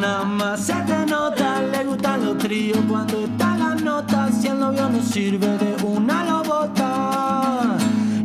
nada 0.00 0.24
más 0.24 0.60
se 0.60 0.74
te 0.74 1.04
nota, 1.06 1.60
le 1.60 1.84
gustan 1.84 2.24
los 2.24 2.38
tríos 2.38 2.78
cuando 2.88 3.24
está 3.24 3.56
la 3.56 3.74
nota, 3.74 4.30
si 4.30 4.46
el 4.46 4.60
novio 4.60 4.88
no 4.88 5.02
sirve 5.02 5.58
de 5.58 5.84
una 5.84 6.24
lo 6.24 6.44
bota. 6.44 7.76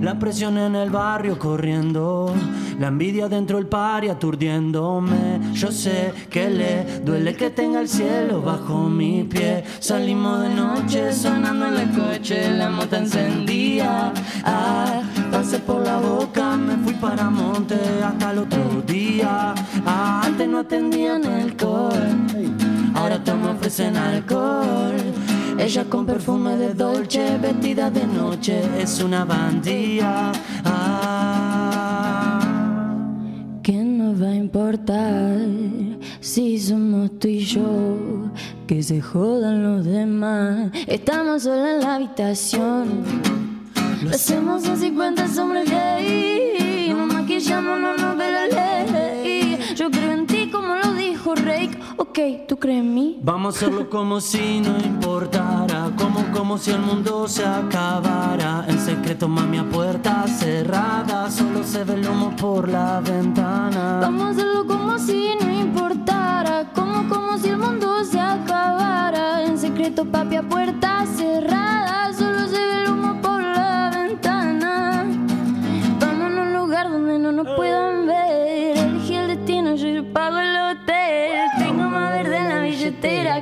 La 0.06 0.20
presión 0.20 0.60
en 0.60 0.76
el 0.76 0.92
barrio 0.92 1.40
corriendo, 1.40 2.32
la 2.80 2.90
envidia 2.90 3.28
dentro 3.28 3.58
del 3.58 3.66
party 3.66 4.10
aturdiéndome. 4.10 5.40
Yo 5.54 5.72
sé 5.72 6.14
que 6.30 6.48
le 6.48 7.00
duele 7.00 7.36
que 7.36 7.50
tenga 7.50 7.82
el 7.82 7.90
cielo 7.90 8.40
bajo 8.40 8.88
mi 8.88 9.24
pie. 9.24 9.64
Salimos 9.80 10.42
de 10.42 10.50
noche 10.50 11.12
sonando 11.12 11.70
en 11.70 11.78
el 11.78 11.90
coche, 11.90 12.52
la 12.52 12.70
moto 12.70 12.98
encendía. 12.98 14.14
Ah, 14.44 15.02
pasé 15.32 15.58
por 15.58 15.84
la 15.84 15.98
boca, 15.98 16.56
me 16.56 16.76
fui 16.84 16.94
para 16.94 17.28
monte 17.32 17.80
hasta 18.04 18.30
el 18.30 18.38
otro 18.38 18.84
día. 18.86 19.56
Ah, 19.88 20.22
antes 20.24 20.48
no 20.48 20.60
atendían 20.60 21.26
el 21.26 21.56
call, 21.56 22.28
ahora 22.94 23.24
te 23.24 23.34
me 23.34 23.50
ofrecen 23.50 23.98
alcohol. 23.98 24.94
Ella 25.58 25.86
con 25.86 26.06
perfume 26.06 26.58
de 26.58 26.74
Dolce, 26.74 27.38
vestida 27.38 27.90
de 27.90 28.06
noche, 28.06 28.62
es 28.78 29.02
una 29.02 29.24
bandía. 29.24 30.32
Ah. 30.64 31.66
¿Qué 33.64 33.84
nos 33.84 34.22
va 34.22 34.28
a 34.28 34.36
importar 34.36 35.40
si 36.20 36.60
somos 36.60 37.18
tú 37.18 37.30
y 37.30 37.40
yo? 37.40 38.30
Que 38.68 38.84
se 38.84 39.02
jodan 39.02 39.64
los 39.64 39.86
demás. 39.86 40.72
Estamos 40.88 41.44
solos 41.44 41.68
en 41.70 41.80
la 41.82 41.96
habitación. 41.96 43.04
Lo 44.04 44.12
hacemos 44.12 44.66
en 44.66 44.78
50 44.78 45.28
sombras 45.30 45.70
gay. 45.70 46.94
Nos 46.94 47.14
maquillamos, 47.14 47.80
no 47.80 47.98
nos 47.98 48.18
ve 48.18 48.32
la 48.32 48.46
ley. 48.48 49.58
Yo 49.76 49.90
creo 49.90 50.12
en 50.12 50.28
ti 50.28 50.50
como 50.52 50.76
lo 50.76 50.94
dijo 50.94 51.34
Rake. 51.34 51.85
Ok, 51.98 52.20
¿tú 52.48 52.58
crees 52.58 52.80
en 52.80 52.94
mí? 52.94 53.20
Vamos 53.22 53.56
a 53.56 53.58
hacerlo 53.58 53.90
como 53.90 54.20
si 54.20 54.60
no 54.60 54.78
importara, 54.80 55.92
como 55.98 56.24
como 56.34 56.58
si 56.58 56.72
el 56.72 56.80
mundo 56.80 57.28
se 57.28 57.46
acabara. 57.46 58.66
En 58.68 58.80
secreto, 58.80 59.28
mami, 59.28 59.60
a 59.60 59.64
puerta 59.64 60.26
cerrada, 60.28 61.32
solo 61.32 61.64
se 61.64 61.84
ve 61.84 61.94
el 61.96 62.08
humo 62.08 62.36
por 62.36 62.68
la 62.68 63.00
ventana. 63.00 64.00
Vamos 64.02 64.24
a 64.24 64.30
hacerlo 64.32 64.66
como 64.68 64.98
si 65.00 65.30
no 65.42 65.52
importara, 65.52 66.72
como 66.74 67.08
como 67.08 67.38
si 67.38 67.50
el 67.50 67.58
mundo 67.58 68.04
se 68.04 68.20
acabara. 68.20 69.44
En 69.46 69.58
secreto, 69.58 70.06
papi, 70.06 70.36
a 70.36 70.44
puerta 70.44 71.06
cerrada, 71.16 71.75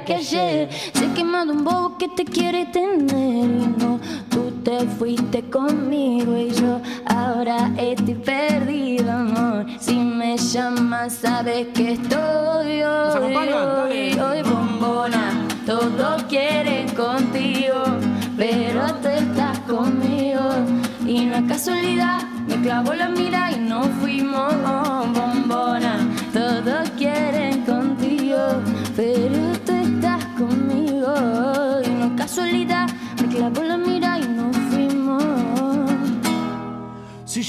que 0.04 0.16
ayer. 0.16 0.70
Se 0.94 1.12
quemado 1.14 1.54
un 1.54 1.64
bobo 1.64 1.98
que 1.98 2.08
te 2.10 2.26
quiere 2.26 2.66
tener. 2.66 3.46
Y 3.46 3.68
no, 3.78 4.00
tú 4.30 4.52
te 4.64 4.80
fuiste 4.98 5.44
conmigo 5.50 6.38
y 6.38 6.52
yo 6.52 6.82
ahora 7.06 7.72
estoy 7.78 8.16
perdido, 8.16 9.12
amor. 9.12 9.66
llamas, 10.38 11.14
sabes 11.14 11.68
que 11.74 11.94
estoy 11.94 12.82
hoy, 12.84 13.34
hoy, 13.34 14.20
hoy, 14.20 14.42
bombona. 14.42 15.32
Todos 15.66 16.24
quieren 16.24 16.90
contigo, 16.90 17.84
pero 18.38 18.94
tú 19.02 19.08
estás 19.08 19.60
conmigo. 19.60 20.42
Y 21.06 21.26
no 21.26 21.36
es 21.36 21.44
casualidad, 21.44 22.22
me 22.48 22.62
clavo 22.62 22.94
la 22.94 23.10
mira 23.10 23.52
y 23.52 23.60
no 23.60 23.84
fuimos 24.02 24.54
bombona. 25.14 25.98
Todos 26.34 26.90
quieren 26.98 27.43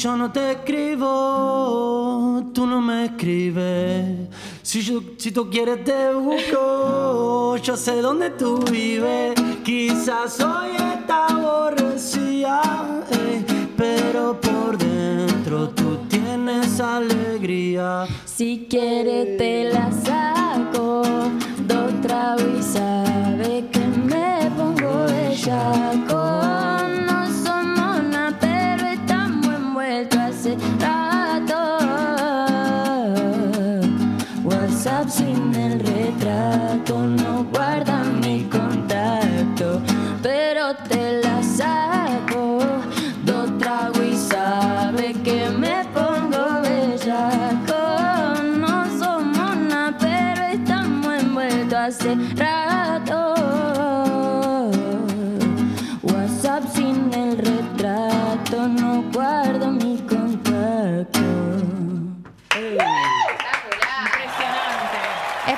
yo 0.04 0.16
no 0.18 0.30
te 0.30 0.52
escribo, 0.52 2.42
tú 2.52 2.66
no 2.66 2.82
me 2.82 3.06
escribes. 3.06 4.28
Si, 4.60 4.82
si 5.16 5.32
tú 5.32 5.48
quieres 5.48 5.82
te 5.82 6.12
busco, 6.12 7.56
yo 7.56 7.74
sé 7.74 8.02
dónde 8.02 8.28
tú 8.28 8.62
vives. 8.70 9.32
Quizás 9.64 10.38
hoy 10.40 10.76
está 10.76 11.28
aborrecida, 11.28 12.60
ey, 13.12 13.46
pero 13.78 14.38
por 14.38 14.76
dentro 14.76 15.70
tú 15.70 15.96
tienes 16.10 16.78
alegría. 16.80 18.06
Si 18.26 18.66
quieres 18.68 19.38
te 19.38 19.72
la 19.72 19.90
saco, 19.90 21.02
dos 21.66 22.00
tragos 22.02 22.44
y 22.58 22.62
sabe 22.62 23.70
que 23.72 23.80
me 23.80 24.50
pongo 24.54 25.06
bellaco. 25.06 26.43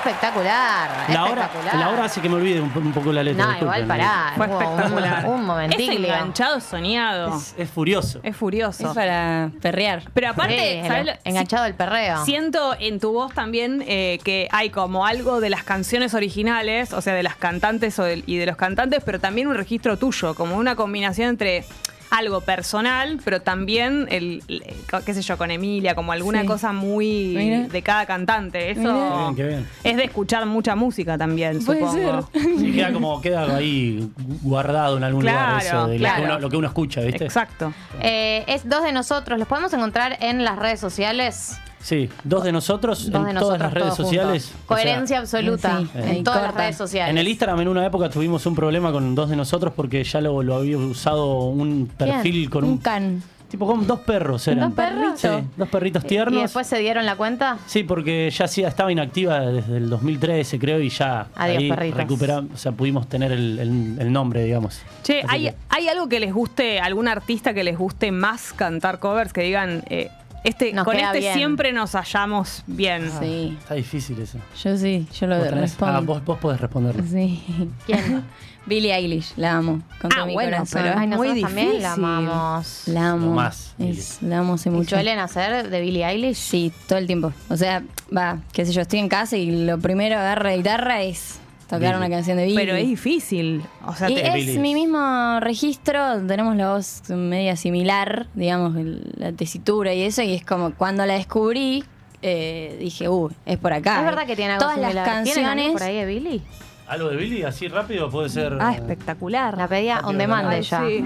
Espectacular. 0.06 0.90
La 1.10 1.24
hora, 1.24 1.42
espectacular. 1.42 1.74
la 1.76 1.88
hora 1.90 2.04
hace 2.04 2.20
que 2.20 2.28
me 2.28 2.36
olvide 2.36 2.60
un, 2.60 2.70
po- 2.70 2.80
un 2.80 2.92
poco 2.92 3.12
la 3.12 3.22
letra. 3.22 3.46
No, 3.46 3.58
igual 3.58 3.86
pará. 3.86 4.32
Fue 4.36 4.46
espectacular. 4.46 5.26
Un, 5.26 5.44
momentico. 5.44 5.82
Es 5.92 5.98
enganchado 5.98 6.60
soñado. 6.60 7.36
Es, 7.36 7.54
es 7.58 7.70
furioso. 7.70 8.20
Es 8.22 8.36
furioso. 8.36 8.88
Es 8.88 8.94
para 8.94 9.50
perrear. 9.60 10.02
Pero 10.14 10.30
aparte, 10.30 10.80
Sí, 10.82 10.88
¿sabes 10.88 11.06
lo- 11.06 11.12
enganchado 11.24 11.64
al 11.64 11.74
perreo. 11.74 12.24
Siento 12.24 12.74
en 12.78 13.00
tu 13.00 13.12
voz 13.12 13.32
también 13.34 13.82
eh, 13.86 14.18
que 14.24 14.48
hay 14.52 14.70
como 14.70 15.06
algo 15.06 15.40
de 15.40 15.50
las 15.50 15.64
canciones 15.64 16.14
originales, 16.14 16.92
o 16.92 17.00
sea, 17.00 17.14
de 17.14 17.22
las 17.22 17.36
cantantes 17.36 17.98
o 17.98 18.06
y 18.08 18.36
de 18.36 18.46
los 18.46 18.56
cantantes, 18.56 19.02
pero 19.04 19.18
también 19.20 19.48
un 19.48 19.54
registro 19.54 19.96
tuyo, 19.98 20.34
como 20.34 20.56
una 20.56 20.76
combinación 20.76 21.30
entre 21.30 21.64
algo 22.10 22.40
personal, 22.40 23.18
pero 23.24 23.40
también 23.42 24.06
el, 24.10 24.42
el- 24.48 24.62
qué 25.04 25.14
sé 25.14 25.22
yo, 25.22 25.36
con 25.36 25.50
Emilia, 25.50 25.94
como 25.94 26.12
alguna 26.12 26.42
Sí. 26.42 26.46
cosa 26.46 26.72
muy 26.72 27.34
Mira. 27.36 27.60
de 27.68 27.82
cada 27.82 28.06
cantante. 28.06 28.70
Eso 28.70 28.82
Qué 28.82 29.16
bien, 29.22 29.34
qué 29.36 29.42
bien. 29.44 29.68
es 29.84 29.96
de 29.96 30.04
escuchar 30.04 30.46
mucha 30.46 30.76
música 30.76 31.18
también, 31.18 31.64
Puede 31.64 31.80
supongo. 31.80 32.30
Sí, 32.32 32.72
queda 32.72 32.92
como 32.92 33.20
queda 33.20 33.56
ahí 33.56 34.08
guardado 34.42 34.96
en 34.96 35.04
algún 35.04 35.24
lugar 35.24 35.62
eso 35.62 35.86
de 35.88 35.98
lo, 35.98 36.14
que 36.14 36.22
uno, 36.22 36.38
lo 36.38 36.50
que 36.50 36.56
uno 36.56 36.68
escucha, 36.68 37.00
¿viste? 37.00 37.24
Exacto. 37.24 37.72
Eh, 38.00 38.44
es 38.46 38.68
dos 38.68 38.82
de 38.84 38.92
nosotros. 38.92 39.38
¿Los 39.38 39.48
podemos 39.48 39.72
encontrar 39.72 40.16
en 40.20 40.44
las 40.44 40.56
redes 40.58 40.80
sociales? 40.80 41.58
Sí, 41.80 42.08
dos 42.24 42.42
de 42.44 42.52
nosotros 42.52 43.10
Dos 43.10 43.20
en 43.28 43.34
de 43.34 43.40
todas 43.40 43.58
nosotros, 43.58 43.58
las 43.60 43.72
redes 43.72 43.94
sociales. 43.94 44.44
juntos. 44.44 44.60
O 44.64 44.66
sea, 44.76 44.76
Coherencia 44.84 45.18
absoluta 45.18 45.78
Sí, 45.80 45.88
en 45.94 46.24
todas 46.24 46.42
las 46.42 46.54
redes 46.54 46.76
sociales. 46.76 47.10
en 47.12 47.18
el 47.18 47.28
Instagram 47.28 47.60
en 47.60 47.68
una 47.68 47.86
época 47.86 48.08
tuvimos 48.10 48.44
un 48.46 48.54
problema 48.56 48.90
con 48.92 49.14
dos 49.14 49.30
de 49.30 49.36
nosotros 49.36 49.72
porque 49.76 50.02
ya 50.02 50.20
lo, 50.20 50.42
lo 50.42 50.56
había 50.56 50.76
usado 50.78 51.44
un 51.44 51.86
perfil 51.96 52.50
con 52.50 52.64
Un 52.64 52.70
un, 52.70 52.78
can. 52.78 53.22
tipo 53.48 53.66
con 53.66 53.86
dos 53.86 54.00
perros 54.00 54.48
eran. 54.48 54.70
¿Dos 54.70 54.72
perros? 54.74 55.20
Sí, 55.20 55.28
dos 55.56 55.68
perritos 55.68 56.04
tiernos. 56.04 56.38
¿Y 56.40 56.42
después 56.42 56.66
se 56.66 56.78
dieron 56.78 57.06
la 57.06 57.14
cuenta? 57.14 57.58
Sí, 57.66 57.84
porque 57.84 58.30
ya 58.30 58.48
sí, 58.48 58.64
estaba 58.64 58.90
inactiva 58.90 59.38
desde 59.40 59.76
el 59.76 59.88
2013, 59.88 60.58
creo, 60.58 60.80
y 60.80 60.88
ya 60.88 61.28
Adiós, 61.36 61.58
ahí 61.62 61.68
perritos. 61.70 61.96
recuperamos, 61.98 62.50
o 62.52 62.56
sea, 62.56 62.72
pudimos 62.72 63.08
tener 63.08 63.30
el, 63.30 63.58
el- 63.60 63.96
el 64.00 64.12
nombre, 64.12 64.42
digamos. 64.42 64.80
Che, 65.04 65.20
Así 65.20 65.26
¿hay, 65.28 65.42
que- 65.44 65.54
¿hay 65.68 65.88
algo 65.88 66.08
que 66.08 66.18
les 66.18 66.34
guste, 66.34 66.80
algún 66.80 67.06
artista 67.06 67.54
que 67.54 67.62
les 67.62 67.78
guste 67.78 68.10
más 68.10 68.52
cantar 68.52 68.98
covers? 68.98 69.32
Que 69.32 69.42
digan, 69.42 69.84
eh, 69.88 70.10
este, 70.48 70.72
Nos 70.72 70.84
con 70.84 70.94
queda 70.96 71.06
este 71.08 71.18
bien. 71.20 71.34
siempre 71.34 71.72
nos 71.72 71.92
hallamos 71.94 72.62
bien. 72.66 73.10
Sí. 73.20 73.56
Está 73.58 73.74
difícil 73.74 74.20
eso. 74.20 74.38
Yo 74.62 74.76
sí, 74.76 75.06
yo 75.18 75.26
lo 75.26 75.38
Vos 75.38 75.46
tenés- 75.48 75.60
respondo. 75.60 75.96
ah, 75.96 76.00
vos, 76.00 76.24
vos 76.24 76.38
podés 76.38 76.60
responderlo. 76.60 77.02
Sí. 77.10 77.42
¿Quién? 77.86 78.24
Billie 78.66 78.92
Eilish, 78.92 79.32
la 79.36 79.58
amo. 79.58 79.80
Con 80.00 80.10
todo 80.10 80.22
Ah, 80.24 80.26
mi 80.26 80.32
bueno, 80.34 80.50
corazón. 80.56 80.82
pero 80.82 80.94
es 80.94 81.00
Ay, 81.00 81.06
muy 81.06 81.16
nosotros 81.28 81.40
también 81.42 81.66
la 81.68 81.72
difícil. 81.74 82.04
amamos. 82.04 82.82
La 82.86 83.10
amo. 83.10 83.26
Lo 83.26 83.32
más, 83.32 83.74
Es- 83.78 84.22
la 84.22 84.38
amo 84.38 84.54
hace 84.54 84.68
¿Y 84.68 84.72
mucho. 84.72 84.96
suelen 84.96 85.18
hacer 85.20 85.70
de 85.70 85.80
Billie 85.80 86.04
Eilish? 86.04 86.36
Sí, 86.36 86.72
todo 86.88 86.98
el 86.98 87.06
tiempo. 87.06 87.32
O 87.48 87.56
sea, 87.56 87.84
va, 88.16 88.38
qué 88.52 88.66
sé 88.66 88.72
yo, 88.72 88.80
estoy 88.82 88.98
en 88.98 89.08
casa 89.08 89.36
y 89.36 89.64
lo 89.66 89.78
primero 89.78 90.16
agarro 90.18 90.44
la 90.50 90.56
guitarra 90.56 91.02
es 91.02 91.38
tocar 91.66 91.80
Billie. 91.80 91.96
una 91.96 92.08
canción 92.10 92.36
de 92.36 92.44
Billie. 92.46 92.58
Pero 92.60 92.76
es 92.76 92.86
difícil. 92.86 93.62
O 93.86 93.94
sea, 93.94 94.08
y 94.10 94.14
te- 94.14 94.38
es 94.38 94.58
mi 94.58 94.74
mismo 94.74 95.38
registro, 95.40 96.20
tenemos 96.26 96.56
la 96.56 96.72
voz 96.74 97.02
media 97.10 97.56
similar, 97.56 98.26
digamos, 98.34 98.74
la 99.16 99.32
tesitura 99.32 99.92
y 99.94 100.02
eso, 100.02 100.22
y 100.22 100.32
es 100.34 100.44
como 100.44 100.72
cuando 100.74 101.04
la 101.06 101.14
descubrí, 101.14 101.84
eh, 102.22 102.76
dije, 102.80 103.08
uh, 103.08 103.30
es 103.44 103.58
por 103.58 103.72
acá. 103.72 103.98
¿Es 104.00 104.04
verdad 104.06 104.26
que 104.26 104.36
tiene 104.36 104.52
algo 104.52 104.64
Todas 104.64 104.78
las 104.78 104.90
similar? 104.92 105.22
¿Tienen 105.24 105.44
algo 105.44 105.54
canciones. 105.56 105.72
por 105.72 105.82
ahí 105.82 105.96
de 105.96 106.06
Billie? 106.06 106.42
¿Algo 106.88 107.08
de 107.08 107.16
Billy 107.16 107.42
así 107.42 107.66
rápido 107.68 108.08
puede 108.10 108.28
ser? 108.28 108.56
Ah, 108.60 108.72
espectacular. 108.72 109.58
La 109.58 109.66
pedía 109.66 110.00
on 110.04 110.16
demand 110.18 110.48
Ay, 110.48 110.58
ella. 110.60 110.82
sí. 110.86 111.04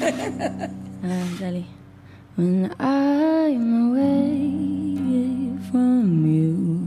Ah, 1.02 1.24
dale. 1.40 1.64
When 2.36 2.70
I'm 2.78 3.90
away 3.90 5.58
from 5.70 6.26
you, 6.26 6.86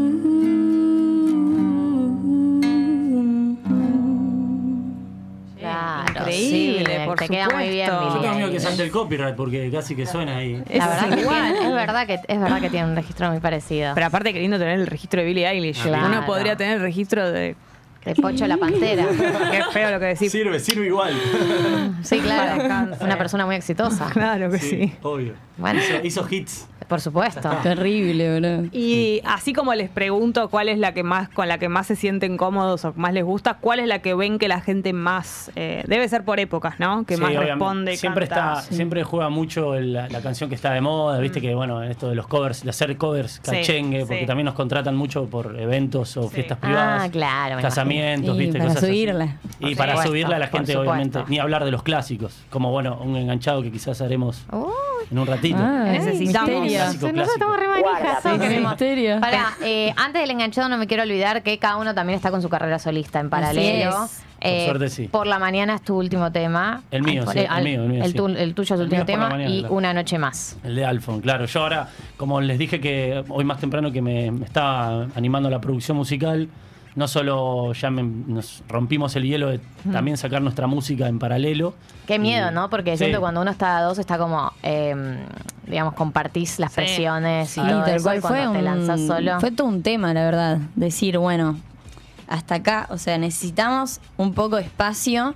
Por 7.11 7.19
te 7.19 7.29
queda 7.29 7.49
muy 7.49 7.69
bien. 7.69 7.87
Yo 7.89 8.19
tengo 8.21 8.33
miedo 8.35 8.51
que 8.51 8.59
salte 8.59 8.83
el 8.83 8.91
copyright 8.91 9.35
porque 9.35 9.69
casi 9.71 9.95
que 9.95 10.05
suena 10.05 10.37
ahí. 10.37 10.61
Es 10.69 10.77
La 10.79 10.87
verdad 10.87 11.09
que 11.15 11.21
igual. 11.21 11.51
tiene- 11.53 11.67
es 11.67 11.73
verdad 11.73 12.07
que 12.07 12.13
es 12.27 12.39
verdad 12.39 12.61
que 12.61 12.69
tiene 12.69 12.85
un 12.87 12.95
registro 12.95 13.29
muy 13.31 13.39
parecido. 13.39 13.93
Pero 13.93 14.07
aparte, 14.07 14.33
qué 14.33 14.39
lindo 14.39 14.57
tener 14.57 14.79
el 14.79 14.87
registro 14.87 15.21
de 15.21 15.25
Billie 15.27 15.47
Eilish. 15.47 15.83
Claro. 15.83 16.07
Uno 16.07 16.25
podría 16.25 16.55
tener 16.55 16.75
el 16.77 16.81
registro 16.81 17.31
de. 17.31 17.55
De 18.05 18.15
Pocho 18.15 18.47
la 18.47 18.57
Pantera. 18.57 19.05
Qué 19.51 19.61
feo 19.71 19.91
lo 19.91 19.99
que 19.99 20.05
decís. 20.07 20.31
Sirve, 20.31 20.59
sirve 20.59 20.87
igual. 20.87 21.13
Sí, 22.03 22.19
claro. 22.19 22.95
Una 23.01 23.17
persona 23.17 23.45
muy 23.45 23.55
exitosa. 23.55 24.09
Claro 24.11 24.49
que 24.49 24.57
sí. 24.57 24.93
Obvio. 25.03 25.33
Bueno. 25.57 25.79
Hizo, 25.79 26.03
hizo 26.03 26.27
hits. 26.29 26.67
Por 26.87 26.99
supuesto. 26.99 27.49
Terrible, 27.63 28.39
bro. 28.39 28.69
Y 28.73 29.21
así 29.23 29.53
como 29.53 29.73
les 29.75 29.89
pregunto 29.89 30.49
cuál 30.49 30.67
es 30.67 30.77
la 30.79 30.93
que 30.93 31.03
más, 31.03 31.29
con 31.29 31.47
la 31.47 31.57
que 31.59 31.69
más 31.69 31.87
se 31.87 31.95
sienten 31.95 32.35
cómodos 32.37 32.83
o 32.85 32.93
más 32.97 33.13
les 33.13 33.23
gusta, 33.23 33.53
¿cuál 33.61 33.79
es 33.79 33.87
la 33.87 33.99
que 33.99 34.13
ven 34.15 34.39
que 34.39 34.47
la 34.47 34.59
gente 34.61 34.91
más 34.91 35.51
eh, 35.55 35.83
debe 35.87 36.09
ser 36.09 36.25
por 36.25 36.39
épocas, 36.39 36.79
¿no? 36.79 37.05
Que 37.05 37.15
Sí, 37.15 37.21
más 37.21 37.29
obviamente. 37.29 37.53
responde, 37.53 37.97
Siempre 37.97 38.27
canta. 38.27 38.59
está, 38.61 38.75
siempre 38.75 39.03
juega 39.03 39.29
mucho 39.29 39.79
la, 39.79 40.09
la 40.09 40.21
canción 40.21 40.49
que 40.49 40.55
está 40.55 40.73
de 40.73 40.81
moda, 40.81 41.19
viste 41.19 41.39
que 41.39 41.53
bueno, 41.55 41.81
esto 41.83 42.09
de 42.09 42.15
los 42.15 42.27
covers, 42.27 42.63
de 42.63 42.71
hacer 42.71 42.97
covers 42.97 43.33
Sí, 43.43 43.51
cachengue, 43.51 43.99
porque 44.01 44.21
sí. 44.21 44.25
también 44.25 44.45
nos 44.45 44.55
contratan 44.55 44.95
mucho 44.97 45.27
por 45.27 45.57
eventos 45.59 46.17
o 46.17 46.27
fiestas 46.29 46.57
privadas, 46.57 47.03
Ah, 47.05 47.09
claro. 47.11 47.55
me 47.55 47.61
Y 47.91 48.37
viste, 48.37 48.57
para 48.59 48.67
cosas 48.69 48.83
así. 48.83 48.85
subirla. 48.87 49.37
Y 49.59 49.75
para 49.75 49.91
supuesto, 49.93 50.09
subirla 50.11 50.35
a 50.35 50.39
la 50.39 50.47
gente, 50.47 50.75
obviamente, 50.77 51.19
ni 51.27 51.39
hablar 51.39 51.65
de 51.65 51.71
los 51.71 51.83
clásicos, 51.83 52.35
como 52.49 52.71
bueno, 52.71 52.97
un 53.01 53.15
enganchado 53.15 53.61
que 53.61 53.71
quizás 53.71 54.01
haremos 54.01 54.43
en 55.11 55.19
un 55.19 55.27
ratito. 55.27 55.57
Ah, 55.59 55.85
Necesitamos. 55.91 56.49
Clásico, 56.49 57.07
estamos 57.07 57.27
eh, 59.63 59.93
antes 59.97 60.21
del 60.21 60.31
enganchado 60.31 60.69
no 60.69 60.77
me 60.77 60.87
quiero 60.87 61.03
olvidar 61.03 61.43
que 61.43 61.57
cada 61.59 61.77
uno 61.77 61.93
también 61.93 62.17
está 62.17 62.31
con 62.31 62.41
su 62.41 62.49
carrera 62.49 62.79
solista 62.79 63.19
en 63.19 63.29
paralelo. 63.29 64.07
Eh, 64.43 64.65
Por 64.65 64.77
suerte, 64.77 64.89
sí. 64.89 65.07
Por 65.07 65.27
la 65.27 65.37
mañana 65.37 65.75
es 65.75 65.83
tu 65.83 65.95
último 65.95 66.31
tema. 66.31 66.81
El 66.89 67.03
mío, 67.03 67.25
Por 67.25 67.33
sí, 67.33 67.39
el 67.41 67.63
mío, 67.63 67.83
el 67.83 67.89
mío, 67.89 68.05
sí. 68.05 68.13
tu- 68.13 68.25
el 68.27 68.55
tuyo 68.55 68.73
es 68.73 68.81
El 68.81 68.87
tu 68.89 68.95
último 68.95 69.05
tema 69.05 69.29
mañana, 69.29 69.49
y 69.51 69.59
claro. 69.59 69.75
una 69.75 69.93
noche 69.93 70.17
más. 70.17 70.57
El 70.63 70.75
de 70.75 70.83
Alfon, 70.85 71.21
claro. 71.21 71.45
Yo 71.45 71.61
ahora, 71.61 71.89
como 72.17 72.41
les 72.41 72.57
dije 72.57 72.81
que 72.81 73.23
hoy 73.29 73.43
más 73.43 73.59
temprano 73.59 73.91
que 73.91 74.01
me, 74.01 74.31
me 74.31 74.45
estaba 74.45 75.07
animando 75.15 75.47
a 75.47 75.51
la 75.51 75.61
producción 75.61 75.95
musical, 75.97 76.49
no 76.95 77.07
solo 77.07 77.73
ya 77.73 77.89
me- 77.89 78.03
nos 78.03 78.63
rompimos 78.67 79.15
el 79.15 79.23
hielo 79.23 79.49
de 79.49 79.59
también 79.91 80.17
sacar 80.17 80.41
nuestra 80.41 80.67
música 80.67 81.07
en 81.07 81.19
paralelo. 81.19 81.73
Qué 82.07 82.19
miedo, 82.19 82.51
Y- 82.51 82.53
¿no? 82.53 82.69
Porque 82.69 82.91
Sí. 82.91 82.97
siento 82.99 83.17
que 83.17 83.21
cuando 83.21 83.41
uno 83.41 83.51
está 83.51 83.77
a 83.77 83.81
dos 83.83 83.97
está 83.99 84.17
como, 84.17 84.51
eh, 84.63 84.93
digamos, 85.67 85.93
compartís 85.93 86.59
las 86.59 86.73
presiones 86.73 87.49
y 87.57 87.61
Sí, 87.61 87.67
todo 87.67 87.83
tal 87.83 87.95
eso, 87.95 88.03
cual 88.03 88.17
y 88.17 88.21
cuando 88.21 88.39
fue 88.43 88.51
te 88.53 88.59
un, 88.59 88.65
lanzas 88.65 89.01
solo. 89.07 89.39
Fue 89.39 89.51
todo 89.51 89.67
un 89.67 89.81
tema, 89.83 90.13
la 90.13 90.23
verdad. 90.25 90.57
Decir, 90.75 91.17
bueno, 91.17 91.57
hasta 92.27 92.55
acá, 92.55 92.87
o 92.89 92.97
sea, 92.97 93.17
necesitamos 93.17 93.99
un 94.17 94.33
poco 94.33 94.57
de 94.57 94.63
espacio 94.63 95.35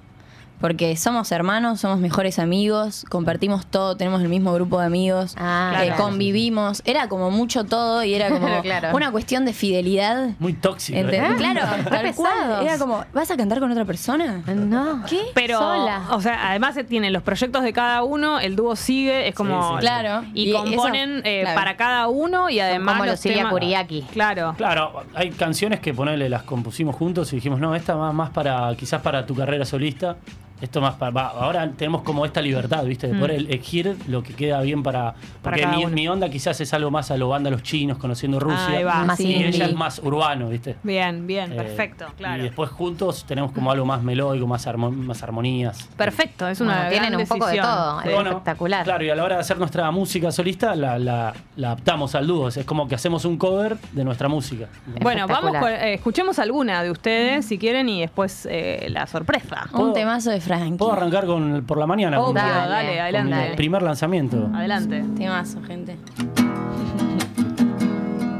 porque 0.65 0.97
somos 0.97 1.31
hermanos, 1.31 1.79
somos 1.79 1.99
mejores 1.99 2.39
amigos, 2.39 3.05
compartimos 3.07 3.67
todo, 3.67 3.95
tenemos 3.97 4.19
el 4.23 4.29
mismo 4.29 4.51
grupo 4.51 4.79
de 4.79 4.87
amigos, 4.87 5.35
Ah, 5.37 5.73
eh, 5.83 5.85
claro. 5.89 6.03
convivimos. 6.05 6.81
Era 6.85 7.07
como 7.07 7.29
mucho 7.29 7.65
todo 7.65 8.03
y 8.03 8.15
era 8.15 8.29
como 8.39 8.63
Claro. 8.63 8.89
una 8.95 9.11
cuestión 9.11 9.45
de 9.45 9.53
fidelidad. 9.53 10.29
Muy 10.39 10.53
tóxico. 10.53 10.97
¿eh? 10.97 11.35
Claro, 11.37 11.61
tal 11.87 12.15
cual. 12.15 12.63
Era 12.63 12.79
como, 12.79 13.05
¿vas 13.13 13.29
a 13.29 13.37
cantar 13.37 13.59
con 13.59 13.69
otra 13.69 13.85
persona? 13.85 14.41
No. 14.55 15.03
¿Qué? 15.07 15.19
Pero, 15.35 15.59
Sola. 15.59 16.07
o 16.09 16.19
sea, 16.19 16.49
además 16.49 16.73
se 16.73 16.83
tienen 16.83 17.13
los 17.13 17.21
proyectos 17.21 17.61
de 17.61 17.71
cada 17.71 18.01
uno, 18.01 18.39
el 18.39 18.55
dúo 18.55 18.75
sigue, 18.75 19.27
es 19.27 19.35
como. 19.35 19.61
Sí, 19.61 19.73
sí. 19.75 19.79
Claro. 19.81 20.25
Y, 20.33 20.49
Y 20.49 20.51
componen 20.51 21.17
eso, 21.17 21.21
eh, 21.25 21.41
claro. 21.43 21.59
para 21.59 21.77
cada 21.77 22.07
uno 22.07 22.49
y 22.49 22.59
además. 22.59 22.95
como 22.95 23.05
los 23.05 23.19
Siria 23.19 23.37
temas- 23.43 23.51
Kuriaki. 23.51 24.01
Claro. 24.13 24.55
Claro, 24.57 25.03
hay 25.13 25.29
canciones 25.29 25.79
que 25.79 25.93
ponerle 25.93 26.27
las 26.27 26.41
compusimos 26.41 26.95
juntos 26.95 27.31
y 27.33 27.35
dijimos, 27.35 27.59
no, 27.59 27.75
esta 27.75 27.93
va 27.93 28.11
más 28.11 28.31
para, 28.31 28.75
quizás 28.75 29.03
para 29.03 29.27
tu 29.27 29.35
carrera 29.35 29.63
solista. 29.63 30.15
Esto 30.61 30.79
más 30.79 30.95
para. 30.95 31.11
va, 31.11 31.27
ahora 31.27 31.69
tenemos 31.75 32.01
como 32.03 32.25
esta 32.25 32.41
libertad, 32.41 32.85
¿viste? 32.85 33.07
De 33.07 33.13
poder 33.19 33.31
elegir 33.31 33.97
lo 34.07 34.23
que 34.23 34.33
queda 34.33 34.61
bien 34.61 34.83
para. 34.83 35.13
Porque 35.41 35.61
cada 35.61 35.75
mi, 35.75 35.85
mi 35.87 36.07
onda 36.07 36.29
quizás 36.29 36.59
es 36.61 36.73
algo 36.73 36.89
más 36.91 37.11
a 37.11 37.17
lo 37.17 37.27
banda 37.27 37.49
los 37.49 37.61
chinos, 37.61 37.97
conociendo 37.97 38.39
Rusia. 38.39 38.67
Ahí 38.69 38.83
va. 38.83 39.03
Más 39.03 39.19
y 39.19 39.33
indie. 39.33 39.47
ella 39.49 39.65
es 39.65 39.75
más 39.75 39.99
urbano, 39.99 40.47
¿viste? 40.49 40.77
Bien, 40.83 41.27
bien, 41.27 41.51
Eh, 41.51 41.55
perfecto, 41.55 42.05
claro. 42.17 42.39
Y 42.39 42.43
después 42.45 42.69
juntos 42.71 43.25
tenemos 43.27 43.51
como 43.51 43.69
algo 43.69 43.85
más 43.85 44.01
melódico, 44.01 44.47
más, 44.47 44.65
armo- 44.65 44.91
más 44.91 45.21
armonías. 45.23 45.89
Perfecto, 45.97 46.47
es 46.47 46.61
una. 46.61 46.73
Bueno, 46.75 46.89
tienen 46.89 47.09
gran 47.11 47.21
un 47.21 47.27
poco 47.27 47.47
de 47.47 47.57
todo. 47.59 48.01
Sí. 48.01 48.09
Es 48.09 48.15
espectacular. 48.25 48.83
Claro, 48.85 49.03
y 49.03 49.09
a 49.09 49.15
la 49.15 49.23
hora 49.25 49.35
de 49.35 49.41
hacer 49.41 49.57
nuestra 49.57 49.91
música 49.91 50.31
solista, 50.31 50.73
la, 50.75 50.97
la- 50.97 51.33
la 51.57 51.67
adaptamos 51.67 52.15
al 52.15 52.27
dúo. 52.27 52.47
Es 52.47 52.63
como 52.65 52.87
que 52.87 52.95
hacemos 52.95 53.25
un 53.25 53.37
cover 53.37 53.77
de 53.91 54.03
nuestra 54.05 54.29
música. 54.29 54.67
Bueno, 55.01 55.27
vamos 55.27 55.51
con, 55.57 55.69
eh, 55.69 55.95
escuchemos 55.95 56.39
alguna 56.39 56.81
de 56.81 56.91
ustedes 56.91 57.45
si 57.45 57.57
quieren 57.57 57.89
y 57.89 57.99
después 58.01 58.47
eh, 58.49 58.87
la 58.89 59.05
sorpresa. 59.05 59.67
Un 59.73 59.93
temazo 59.93 60.29
de 60.31 60.44
Frankie. 60.45 60.77
Puedo 60.77 60.93
arrancar 60.93 61.25
con 61.25 61.63
por 61.65 61.77
la 61.77 61.87
mañana. 61.87 62.17
Obvio, 62.19 62.27
con- 62.27 62.35
dale, 62.35 62.69
Dale, 62.69 62.89
con 62.93 62.99
adelante. 63.01 63.49
el 63.51 63.55
primer 63.55 63.81
lanzamiento. 63.81 64.49
Adelante. 64.53 65.03
Temazo, 65.17 65.61
gente. 65.63 65.97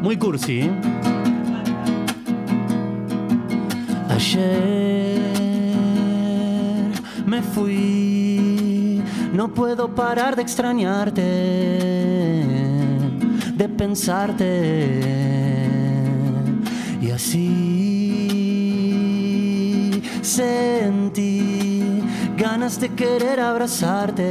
Muy 0.02 0.18
cursi. 0.18 0.60
¿eh? 0.62 0.72
Ayer 5.66 6.92
me 7.26 7.42
fui, 7.42 9.02
no 9.34 9.54
puedo 9.54 9.90
parar 9.94 10.36
de 10.36 10.42
extrañarte, 10.44 11.22
de 13.56 13.70
pensarte. 13.70 15.02
Y 17.02 17.10
así 17.12 17.42
sentí 20.22 21.55
de 22.66 22.90
querer 22.96 23.40
abrazarte, 23.40 24.24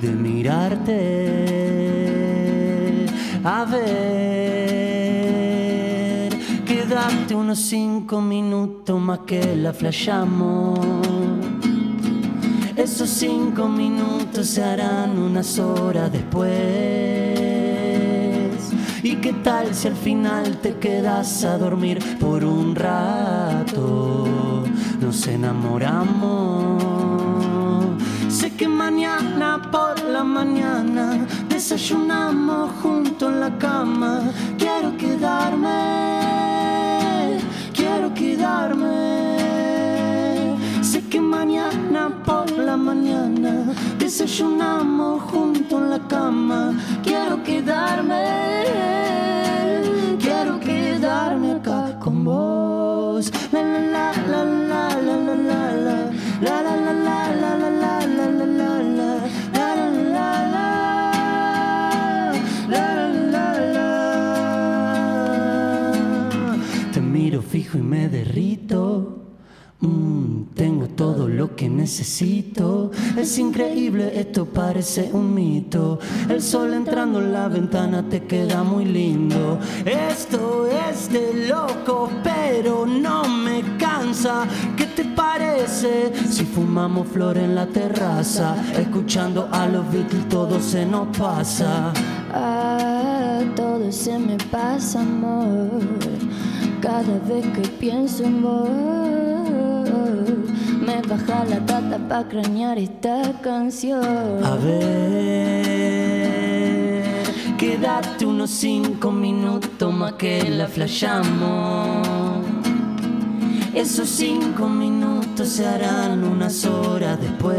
de 0.00 0.08
mirarte. 0.08 1.04
A 3.44 3.66
ver, 3.66 3.90
quédate 6.64 7.34
unos 7.34 7.58
cinco 7.58 8.22
minutos 8.22 8.98
más 8.98 9.18
que 9.26 9.54
la 9.54 9.74
flashamos. 9.74 10.80
Esos 12.74 13.10
cinco 13.10 13.68
minutos 13.68 14.46
se 14.46 14.64
harán 14.64 15.18
unas 15.18 15.58
horas 15.58 16.10
después. 16.10 16.48
¿Y 19.02 19.16
qué 19.16 19.34
tal 19.44 19.74
si 19.74 19.88
al 19.88 19.96
final 19.96 20.56
te 20.62 20.78
quedas 20.78 21.44
a 21.44 21.58
dormir 21.58 21.98
por 22.18 22.42
un 22.44 22.74
rato? 22.74 24.47
Nos 25.00 25.26
enamoramos. 25.28 26.82
Sé 28.28 28.54
que 28.56 28.68
mañana 28.68 29.60
por 29.70 30.02
la 30.04 30.24
mañana 30.24 31.26
desayunamos 31.48 32.70
junto 32.82 33.28
en 33.28 33.40
la 33.40 33.56
cama. 33.58 34.20
Quiero 34.58 34.96
quedarme, 34.96 35.70
quiero 37.72 38.12
quedarme. 38.12 39.36
Sé 40.82 41.08
que 41.08 41.20
mañana 41.20 42.10
por 42.24 42.50
la 42.50 42.76
mañana 42.76 43.72
desayunamos 43.98 45.22
junto 45.30 45.78
en 45.78 45.90
la 45.90 46.00
cama. 46.08 46.72
Quiero 47.04 47.42
quedarme, 47.44 48.24
Te 66.92 67.00
miro 67.00 67.42
fijo 67.42 67.78
y 67.78 67.82
me 67.82 68.08
derrito. 68.08 69.18
Mm, 69.80 70.54
tengo 70.54 70.88
todo 70.88 71.28
lo 71.28 71.56
que 71.56 71.68
necesito. 71.68 72.92
Es 73.16 73.36
increíble, 73.38 74.12
esto 74.14 74.46
parece 74.46 75.10
un 75.12 75.34
mito. 75.34 75.98
El 76.28 76.40
sol 76.40 76.72
entrando 76.72 77.20
en 77.20 77.32
la 77.32 77.48
ventana 77.48 78.08
te 78.08 78.22
queda 78.22 78.62
muy 78.62 78.84
lindo. 78.84 79.58
Esto 79.84 80.68
es 80.68 81.12
de 81.12 81.48
loco, 81.48 82.10
pero 82.22 82.86
no 82.86 83.24
me 83.28 83.76
¿Qué 84.76 84.86
te 84.86 85.04
parece 85.04 86.10
si 86.30 86.46
fumamos 86.46 87.08
flor 87.08 87.36
en 87.36 87.54
la 87.54 87.66
terraza? 87.66 88.56
Escuchando 88.72 89.50
a 89.52 89.66
los 89.66 89.84
Beatles 89.92 90.26
todo 90.30 90.60
se 90.62 90.86
nos 90.86 91.14
pasa. 91.14 91.92
Ah, 92.32 93.40
todo 93.54 93.92
se 93.92 94.18
me 94.18 94.38
pasa, 94.50 95.02
amor. 95.02 95.82
Cada 96.80 97.18
vez 97.28 97.44
que 97.48 97.68
pienso 97.78 98.24
en 98.24 98.40
vos, 98.40 98.70
me 100.80 101.02
baja 101.02 101.44
la 101.44 101.60
tata 101.66 101.98
pa' 102.08 102.26
cranear 102.26 102.78
esta 102.78 103.38
canción. 103.42 104.42
A 104.42 104.56
ver, 104.56 104.78
quédate 107.58 108.24
unos 108.24 108.48
cinco 108.48 109.12
minutos 109.12 109.92
más 109.92 110.14
que 110.14 110.48
la 110.48 110.66
flashamos. 110.66 112.47
Esos 113.74 114.08
cinco 114.08 114.68
minutos 114.68 115.48
se 115.48 115.66
harán 115.66 116.24
unas 116.24 116.64
horas 116.64 117.20
después. 117.20 117.58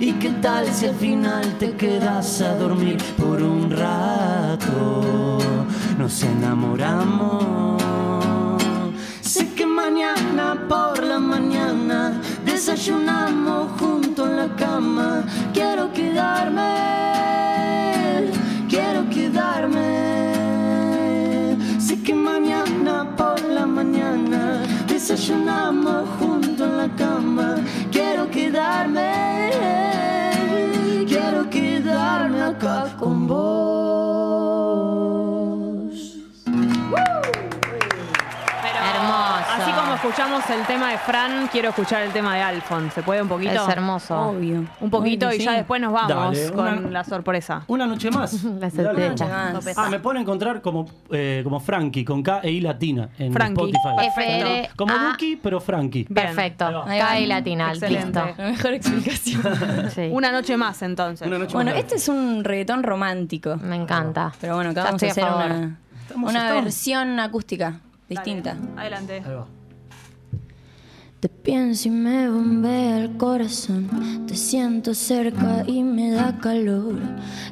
¿Y 0.00 0.12
qué 0.14 0.30
tal 0.40 0.66
si 0.72 0.86
al 0.86 0.94
final 0.94 1.58
te 1.58 1.72
quedas 1.76 2.40
a 2.40 2.56
dormir 2.56 2.96
por 3.18 3.42
un 3.42 3.70
rato? 3.70 5.38
Nos 5.98 6.22
enamoramos. 6.22 7.82
Sé 9.20 9.52
que 9.54 9.66
mañana 9.66 10.66
por 10.68 11.02
la 11.02 11.18
mañana 11.18 12.20
desayunamos 12.44 13.78
junto 13.78 14.24
en 14.26 14.36
la 14.36 14.56
cama. 14.56 15.22
Quiero 15.52 15.92
quedarme, 15.92 16.62
quiero 18.68 19.08
quedarme. 19.10 20.00
Sé 21.78 22.02
que 22.02 22.14
mañana 22.14 22.69
desayunamos 25.10 26.08
junto 26.20 26.64
en 26.64 26.76
la 26.76 26.88
cama. 26.94 27.56
Quiero 27.90 28.30
quedarme, 28.30 29.50
quiero 31.08 31.50
quedarme 31.50 32.40
acá 32.42 32.94
con 32.96 33.26
vos. 33.26 33.79
Escuchamos 40.02 40.48
el 40.48 40.62
tema 40.66 40.90
de 40.92 40.98
Fran, 40.98 41.48
quiero 41.48 41.68
escuchar 41.70 42.02
el 42.02 42.10
tema 42.12 42.34
de 42.34 42.40
Alfon. 42.42 42.90
¿Se 42.90 43.02
puede 43.02 43.20
un 43.20 43.28
poquito? 43.28 43.52
Es 43.52 43.68
hermoso. 43.68 44.18
Obvio. 44.30 44.64
Un 44.80 44.90
poquito 44.90 45.26
Obvio 45.28 45.38
y 45.38 45.44
ya 45.44 45.52
después 45.52 45.80
nos 45.80 45.92
vamos 45.92 46.36
Dale, 46.36 46.52
con 46.52 46.66
una- 46.78 46.90
la 46.90 47.04
sorpresa. 47.04 47.64
Una 47.66 47.86
noche 47.86 48.10
más. 48.10 48.42
La 48.44 48.70
Dale. 48.70 48.70
certeza. 49.16 49.52
Ah, 49.76 49.90
me 49.90 50.00
pueden 50.00 50.22
encontrar 50.22 50.62
como, 50.62 50.86
eh, 51.10 51.42
como 51.44 51.60
Frankie, 51.60 52.04
con 52.04 52.22
K 52.22 52.40
e 52.42 52.50
I 52.50 52.60
latina 52.60 53.10
en 53.18 53.32
Frankie. 53.32 53.70
Spotify. 53.72 54.06
FR. 54.16 54.70
Como 54.76 54.94
A- 54.94 55.10
Duki, 55.10 55.36
pero 55.36 55.60
Frankie. 55.60 56.04
Perfecto. 56.04 56.64
Ahí 56.86 56.98
va. 57.00 57.06
K 57.08 57.20
y 57.20 57.26
latina, 57.26 57.68
Excelente. 57.72 58.06
listo. 58.24 58.34
La 58.42 58.48
mejor 58.50 58.72
explicación. 58.72 59.42
Sí. 59.94 60.08
Una 60.12 60.30
noche 60.32 60.56
más 60.56 60.80
entonces. 60.82 61.26
Una 61.26 61.38
noche 61.38 61.52
Bueno, 61.54 61.72
más. 61.72 61.80
este 61.80 61.96
es 61.96 62.08
un 62.08 62.42
reggaetón 62.44 62.82
romántico. 62.82 63.56
Me 63.56 63.76
encanta. 63.76 64.32
Pero 64.40 64.54
bueno, 64.54 64.70
acá 64.70 64.80
Ya 64.80 64.84
vamos 64.86 65.02
a 65.02 65.06
estoy 65.06 65.22
hacer 65.22 65.24
a 65.24 65.36
favor. 65.36 65.56
una, 65.56 65.78
Estamos- 66.02 66.30
una 66.30 66.40
estamos. 66.40 66.64
versión 66.64 67.20
acústica 67.20 67.80
distinta. 68.08 68.56
Adelante. 68.76 69.22
Ahí 69.26 69.34
va. 69.34 69.46
Te 71.20 71.28
pienso 71.28 71.88
y 71.88 71.90
me 71.90 72.30
bombea 72.30 72.96
el 72.96 73.18
corazón. 73.18 74.24
Te 74.26 74.34
siento 74.34 74.94
cerca 74.94 75.64
y 75.66 75.82
me 75.82 76.12
da 76.12 76.38
calor. 76.38 76.98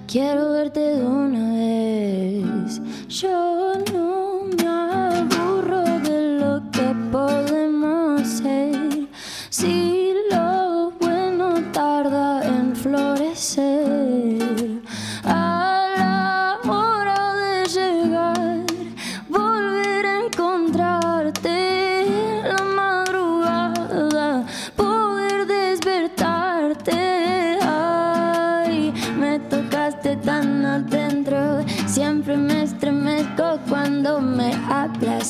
Quiero 0.06 0.52
verte 0.52 0.80
de 0.80 1.04
una 1.04 1.52
vez. 1.52 2.80
Yo 3.08 3.74
no 3.92 4.44
me 4.56 4.66
aburro 4.66 5.82
de 6.00 6.38
lo 6.40 6.62
que 6.70 6.94
podemos 7.12 8.26
ser. 8.26 9.06
Si 9.50 10.14
lo 10.30 10.92
bueno 10.98 11.62
tarda 11.70 12.42
en 12.48 12.74
florecer. 12.74 14.67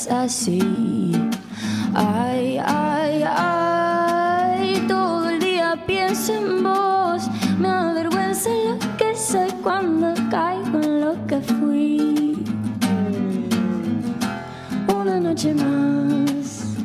Hablas 0.06 0.08
así. 0.08 1.12
Ay, 1.94 2.58
ay, 2.64 3.24
ay, 3.26 4.84
todo 4.86 5.28
el 5.30 5.40
día 5.40 5.76
pienso 5.86 6.34
en 6.34 6.62
vos. 6.62 7.28
Me 7.58 7.68
avergüenza 7.68 8.50
lo 8.50 8.78
que 8.96 9.16
soy 9.16 9.50
cuando 9.62 10.14
caigo 10.30 10.80
en 10.80 11.00
lo 11.00 11.26
que 11.26 11.40
fui. 11.40 12.44
Una 14.94 15.18
noche 15.20 15.54
más, 15.54 16.76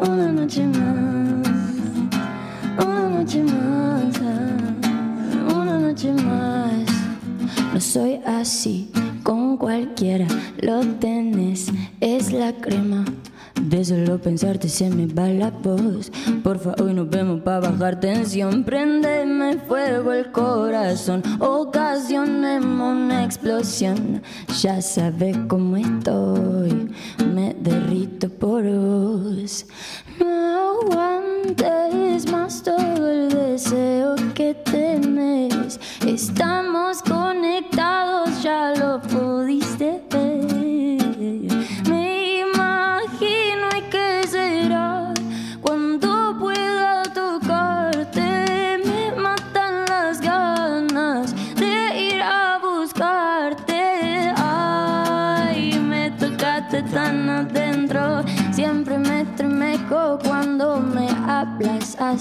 una 0.00 0.32
noche 0.32 0.66
más, 0.66 1.48
una 2.78 3.08
noche 3.08 3.42
más, 3.42 4.20
ah, 4.22 5.54
una 5.54 5.78
noche 5.78 6.12
más. 6.12 6.74
No 7.72 7.80
soy 7.80 8.20
así 8.26 8.90
con 9.28 9.58
cualquiera, 9.58 10.26
lo 10.62 10.80
tenés, 11.00 11.70
es 12.00 12.32
la 12.32 12.54
crema. 12.54 13.04
De 13.68 13.84
solo 13.84 14.18
pensarte 14.18 14.66
se 14.66 14.88
me 14.88 15.06
va 15.06 15.28
la 15.28 15.50
voz. 15.50 16.10
Porfa, 16.42 16.74
hoy 16.82 16.94
nos 16.94 17.10
vemos 17.10 17.42
para 17.42 17.68
bajar 17.68 18.00
tensión. 18.00 18.64
Prendeme 18.64 19.58
fuego 19.58 20.14
el 20.14 20.32
corazón. 20.32 21.22
Ocasionemos 21.38 22.96
una 22.96 23.24
explosión. 23.24 24.22
Ya 24.62 24.80
sabes 24.80 25.36
cómo 25.48 25.76
estoy. 25.76 26.90
Me 27.34 27.54
derrito 27.60 28.30
por 28.30 28.62
vos. 28.64 29.66
No 30.18 30.80
aguantes 30.80 32.32
más 32.32 32.62
todo 32.62 33.06
el 33.06 33.28
deseo 33.28 34.14
que 34.32 34.54
tenés. 34.54 35.78
Estamos 36.06 37.02
conectados, 37.02 38.42
ya 38.42 38.72
lo 38.74 39.02
pudiste 39.02 40.00
ver. 40.10 40.37
Ay, 62.10 62.16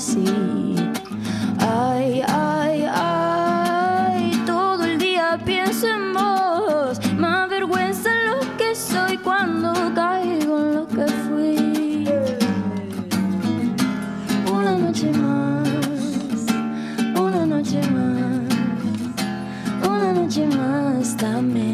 ay, 2.28 2.86
ay, 2.92 4.44
todo 4.46 4.84
el 4.84 5.00
día 5.00 5.40
pienso 5.46 5.88
en 5.88 6.14
vos. 6.14 7.00
Me 7.18 7.28
avergüenza 7.28 8.10
lo 8.26 8.42
que 8.58 8.76
soy 8.76 9.18
cuando 9.18 9.72
caigo 9.96 10.60
en 10.60 10.76
lo 10.76 10.88
que 10.88 11.08
fui. 11.08 12.06
Una 14.52 14.78
noche 14.78 15.10
más, 15.14 15.70
una 17.18 17.46
noche 17.46 17.80
más, 17.90 19.90
una 19.90 20.12
noche 20.12 20.48
más 20.48 21.16
también, 21.16 21.67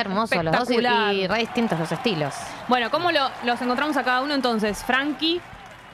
Hermoso, 0.00 0.42
los 0.42 0.52
dos 0.56 0.70
y, 0.70 0.74
Espectacular. 0.74 1.14
y 1.14 1.26
re 1.26 1.38
distintos 1.40 1.78
los 1.78 1.90
estilos. 1.92 2.34
Bueno, 2.68 2.90
¿cómo 2.90 3.10
lo- 3.12 3.28
los 3.44 3.60
encontramos 3.62 3.96
a 3.96 4.02
cada 4.04 4.22
uno 4.22 4.34
entonces? 4.34 4.82
Frankie. 4.84 5.40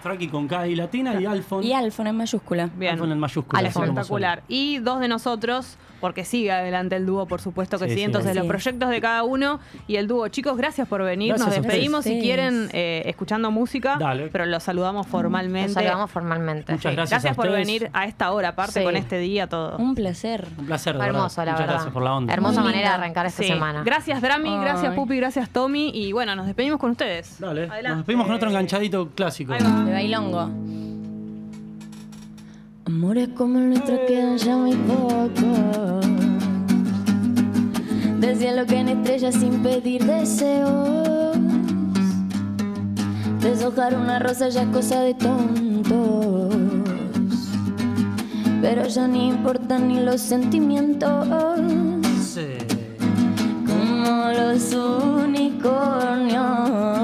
Frankie 0.03 0.29
con 0.29 0.49
K 0.49 0.67
y 0.69 0.75
latina 0.77 1.21
y 1.21 1.27
Alfon. 1.27 1.63
Y 1.63 1.73
Alfon 1.75 2.07
en 2.07 2.17
mayúscula. 2.17 2.71
Bien. 2.75 2.93
Alfon 2.95 3.13
en 3.13 3.19
mayúscula. 3.19 3.61
así 3.61 3.73
como 3.75 3.85
Espectacular. 3.87 4.43
Y 4.49 4.79
dos 4.79 5.01
de 5.01 5.09
nosotros, 5.09 5.77
porque 6.01 6.25
sigue 6.25 6.51
adelante 6.53 6.97
el 6.97 7.07
dúo, 7.07 7.27
por 7.27 7.41
supuesto 7.41 7.79
que 7.79 7.85
Sí, 7.85 7.91
sí. 7.91 7.97
sí. 7.99 8.03
Entonces, 8.05 8.35
los 8.35 8.47
proyectos 8.47 8.89
de 8.91 9.01
cada 9.01 9.23
uno 9.25 9.61
y 9.87 9.97
el 9.97 10.07
dúo. 10.09 10.29
Chicos, 10.29 10.57
gracias 10.57 10.89
por 10.89 11.03
venir. 11.03 11.29
Gracias 11.35 11.49
Nos 11.49 11.57
despedimos 11.67 12.05
si 12.05 12.21
quieren 12.21 12.69
eh, 12.73 13.03
escuchando 13.07 13.51
música, 13.51 13.97
Dale. 13.99 14.29
pero 14.29 14.47
los 14.47 14.63
saludamos 14.63 15.07
formalmente. 15.07 15.69
Los 15.69 15.75
saludamos 15.75 16.11
formalmente. 16.11 16.73
Muchas 16.73 16.95
gracias 16.95 17.25
a 17.27 17.35
por 17.35 17.47
ustedes. 17.47 17.67
venir 17.67 17.91
a 17.93 18.07
esta 18.07 18.33
hora, 18.33 18.49
aparte 18.51 18.81
Sí. 18.81 18.85
con 18.85 18.97
este 18.97 19.19
día 19.19 19.47
todo. 19.49 19.77
Un 19.79 19.95
placer. 19.95 20.47
Un 20.59 20.67
placer, 20.67 20.97
de 20.99 21.05
hermoso, 21.07 21.41
verdad. 21.41 21.45
la 21.47 21.53
Muchas 21.53 21.59
verdad. 21.61 21.75
gracias 21.75 21.93
por 21.93 22.03
la 22.03 22.15
onda. 22.15 22.33
Hermosa 22.33 22.61
Muy 22.61 22.71
manera 22.73 22.89
de 22.91 22.95
arrancar 22.95 23.27
esta 23.27 23.43
Sí. 23.43 23.49
semana. 23.49 23.83
Gracias 23.85 24.21
Drami, 24.23 24.59
gracias. 24.61 24.95
Pupi, 24.95 25.17
gracias 25.17 25.51
Tommy 25.51 25.91
y 25.95 26.13
bueno, 26.13 26.35
nos 26.35 26.47
despedimos 26.47 26.79
con 26.81 26.91
ustedes. 26.91 27.39
Dale. 27.39 27.63
Adelante. 27.65 27.89
Nos 27.89 27.97
despedimos 27.99 28.27
con 28.27 28.35
otro 28.37 28.49
enganchadito 28.49 29.09
clásico. 29.15 29.53
Ahí 29.53 29.61
va. 29.63 29.85
De 29.85 29.93
bailongo. 29.93 30.60
Amores 32.93 33.29
como 33.37 33.61
el 33.61 33.69
nuestro 33.69 34.05
quedan 34.05 34.37
ya 34.37 34.57
muy 34.57 34.75
pocos. 34.75 36.05
Del 38.19 38.37
cielo 38.37 38.67
que 38.67 38.81
en 38.81 38.89
estrellas 38.89 39.37
sin 39.37 39.63
pedir 39.63 40.05
deseos. 40.05 41.39
Deshojar 43.41 43.95
una 43.95 44.19
rosa 44.19 44.49
ya 44.49 44.63
es 44.63 44.69
cosa 44.71 45.03
de 45.03 45.15
tontos. 45.15 46.53
Pero 48.61 48.89
ya 48.89 49.07
ni 49.07 49.29
importan 49.29 49.87
ni 49.87 50.01
los 50.01 50.21
sentimientos. 50.21 51.29
Como 53.69 54.33
los 54.33 54.75
unicornios 54.75 57.00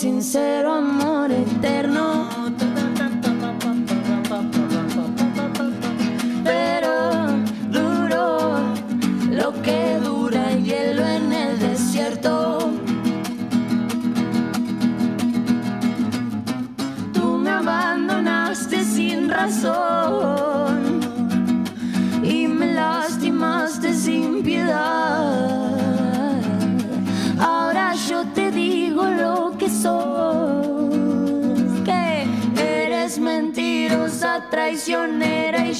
sincero 0.00 0.72
amor. 0.72 0.99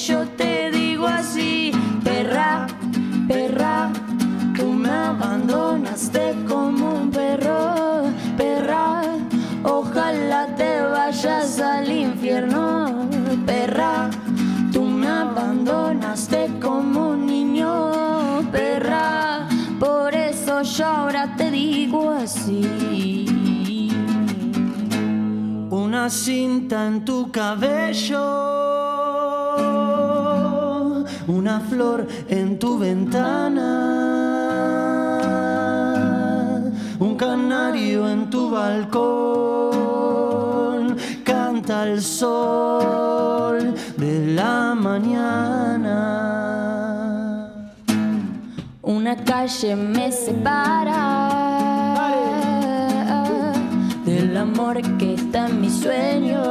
Yo 0.07 0.27
te 0.37 0.71
digo 0.71 1.07
así, 1.07 1.73
perra, 2.03 2.67
perra, 3.29 3.91
tú 4.57 4.73
me 4.73 4.89
abandonaste 4.91 6.35
como 6.49 6.95
un 6.95 7.11
perro, 7.11 8.05
perra, 8.37 9.03
ojalá 9.63 10.47
te 10.57 10.81
vayas 10.83 11.61
al 11.61 11.91
infierno, 11.91 13.09
perra, 13.45 14.09
tú 14.73 14.85
me 14.85 15.09
abandonaste 15.09 16.49
como 16.63 17.11
un 17.11 17.27
niño, 17.27 17.93
perra, 18.51 19.49
por 19.79 20.15
eso 20.15 20.63
yo 20.63 20.87
ahora 20.87 21.37
te 21.37 21.51
digo 21.51 22.11
así. 22.11 23.09
Una 25.71 26.09
cinta 26.09 26.87
en 26.87 27.05
tu 27.05 27.31
cabello, 27.31 28.90
una 31.27 31.61
flor 31.61 32.07
en 32.29 32.59
tu 32.59 32.79
ventana, 32.79 33.67
un 36.99 37.17
canario 37.17 38.09
en 38.09 38.31
tu 38.31 38.51
balcón, 38.51 39.77
canta 41.25 41.89
el 41.89 42.03
sol 42.03 43.75
de 43.97 44.35
la 44.35 44.75
mañana. 44.75 46.27
Una 48.83 49.15
calle 49.17 49.77
me 49.77 50.11
separa 50.11 51.31
del 54.05 54.37
amor 54.37 54.81
que 54.99 55.15
está 55.15 55.47
en 55.47 55.61
mi 55.61 55.71
sueño. 55.71 56.43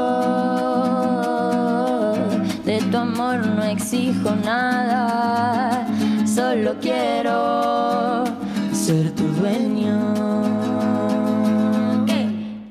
De 2.65 2.79
tu 2.91 2.97
amor 2.97 3.48
exijo 3.89 4.35
nada, 4.45 5.87
solo 6.23 6.75
quiero 6.79 8.23
Ser 8.71 9.11
tu 9.15 9.23
dueño. 9.39 9.97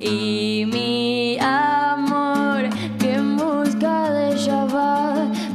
y 0.00 0.64
mi 0.72 1.36
amor 1.40 2.68
que 3.00 3.14
en 3.14 3.36
busca 3.36 4.10
de 4.12 4.32
ella 4.32 4.64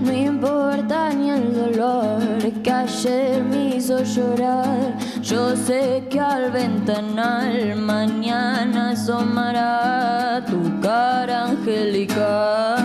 no 0.03 0.11
importa 0.11 1.13
ni 1.13 1.29
el 1.29 1.53
dolor 1.53 2.19
que 2.61 2.71
ayer 2.71 3.41
me 3.43 3.77
hizo 3.77 4.03
llorar. 4.03 4.97
Yo 5.21 5.55
sé 5.55 6.03
que 6.09 6.19
al 6.19 6.51
ventanal 6.51 7.75
mañana 7.77 8.91
asomará 8.91 10.43
tu 10.45 10.59
cara 10.81 11.45
angelical 11.45 12.82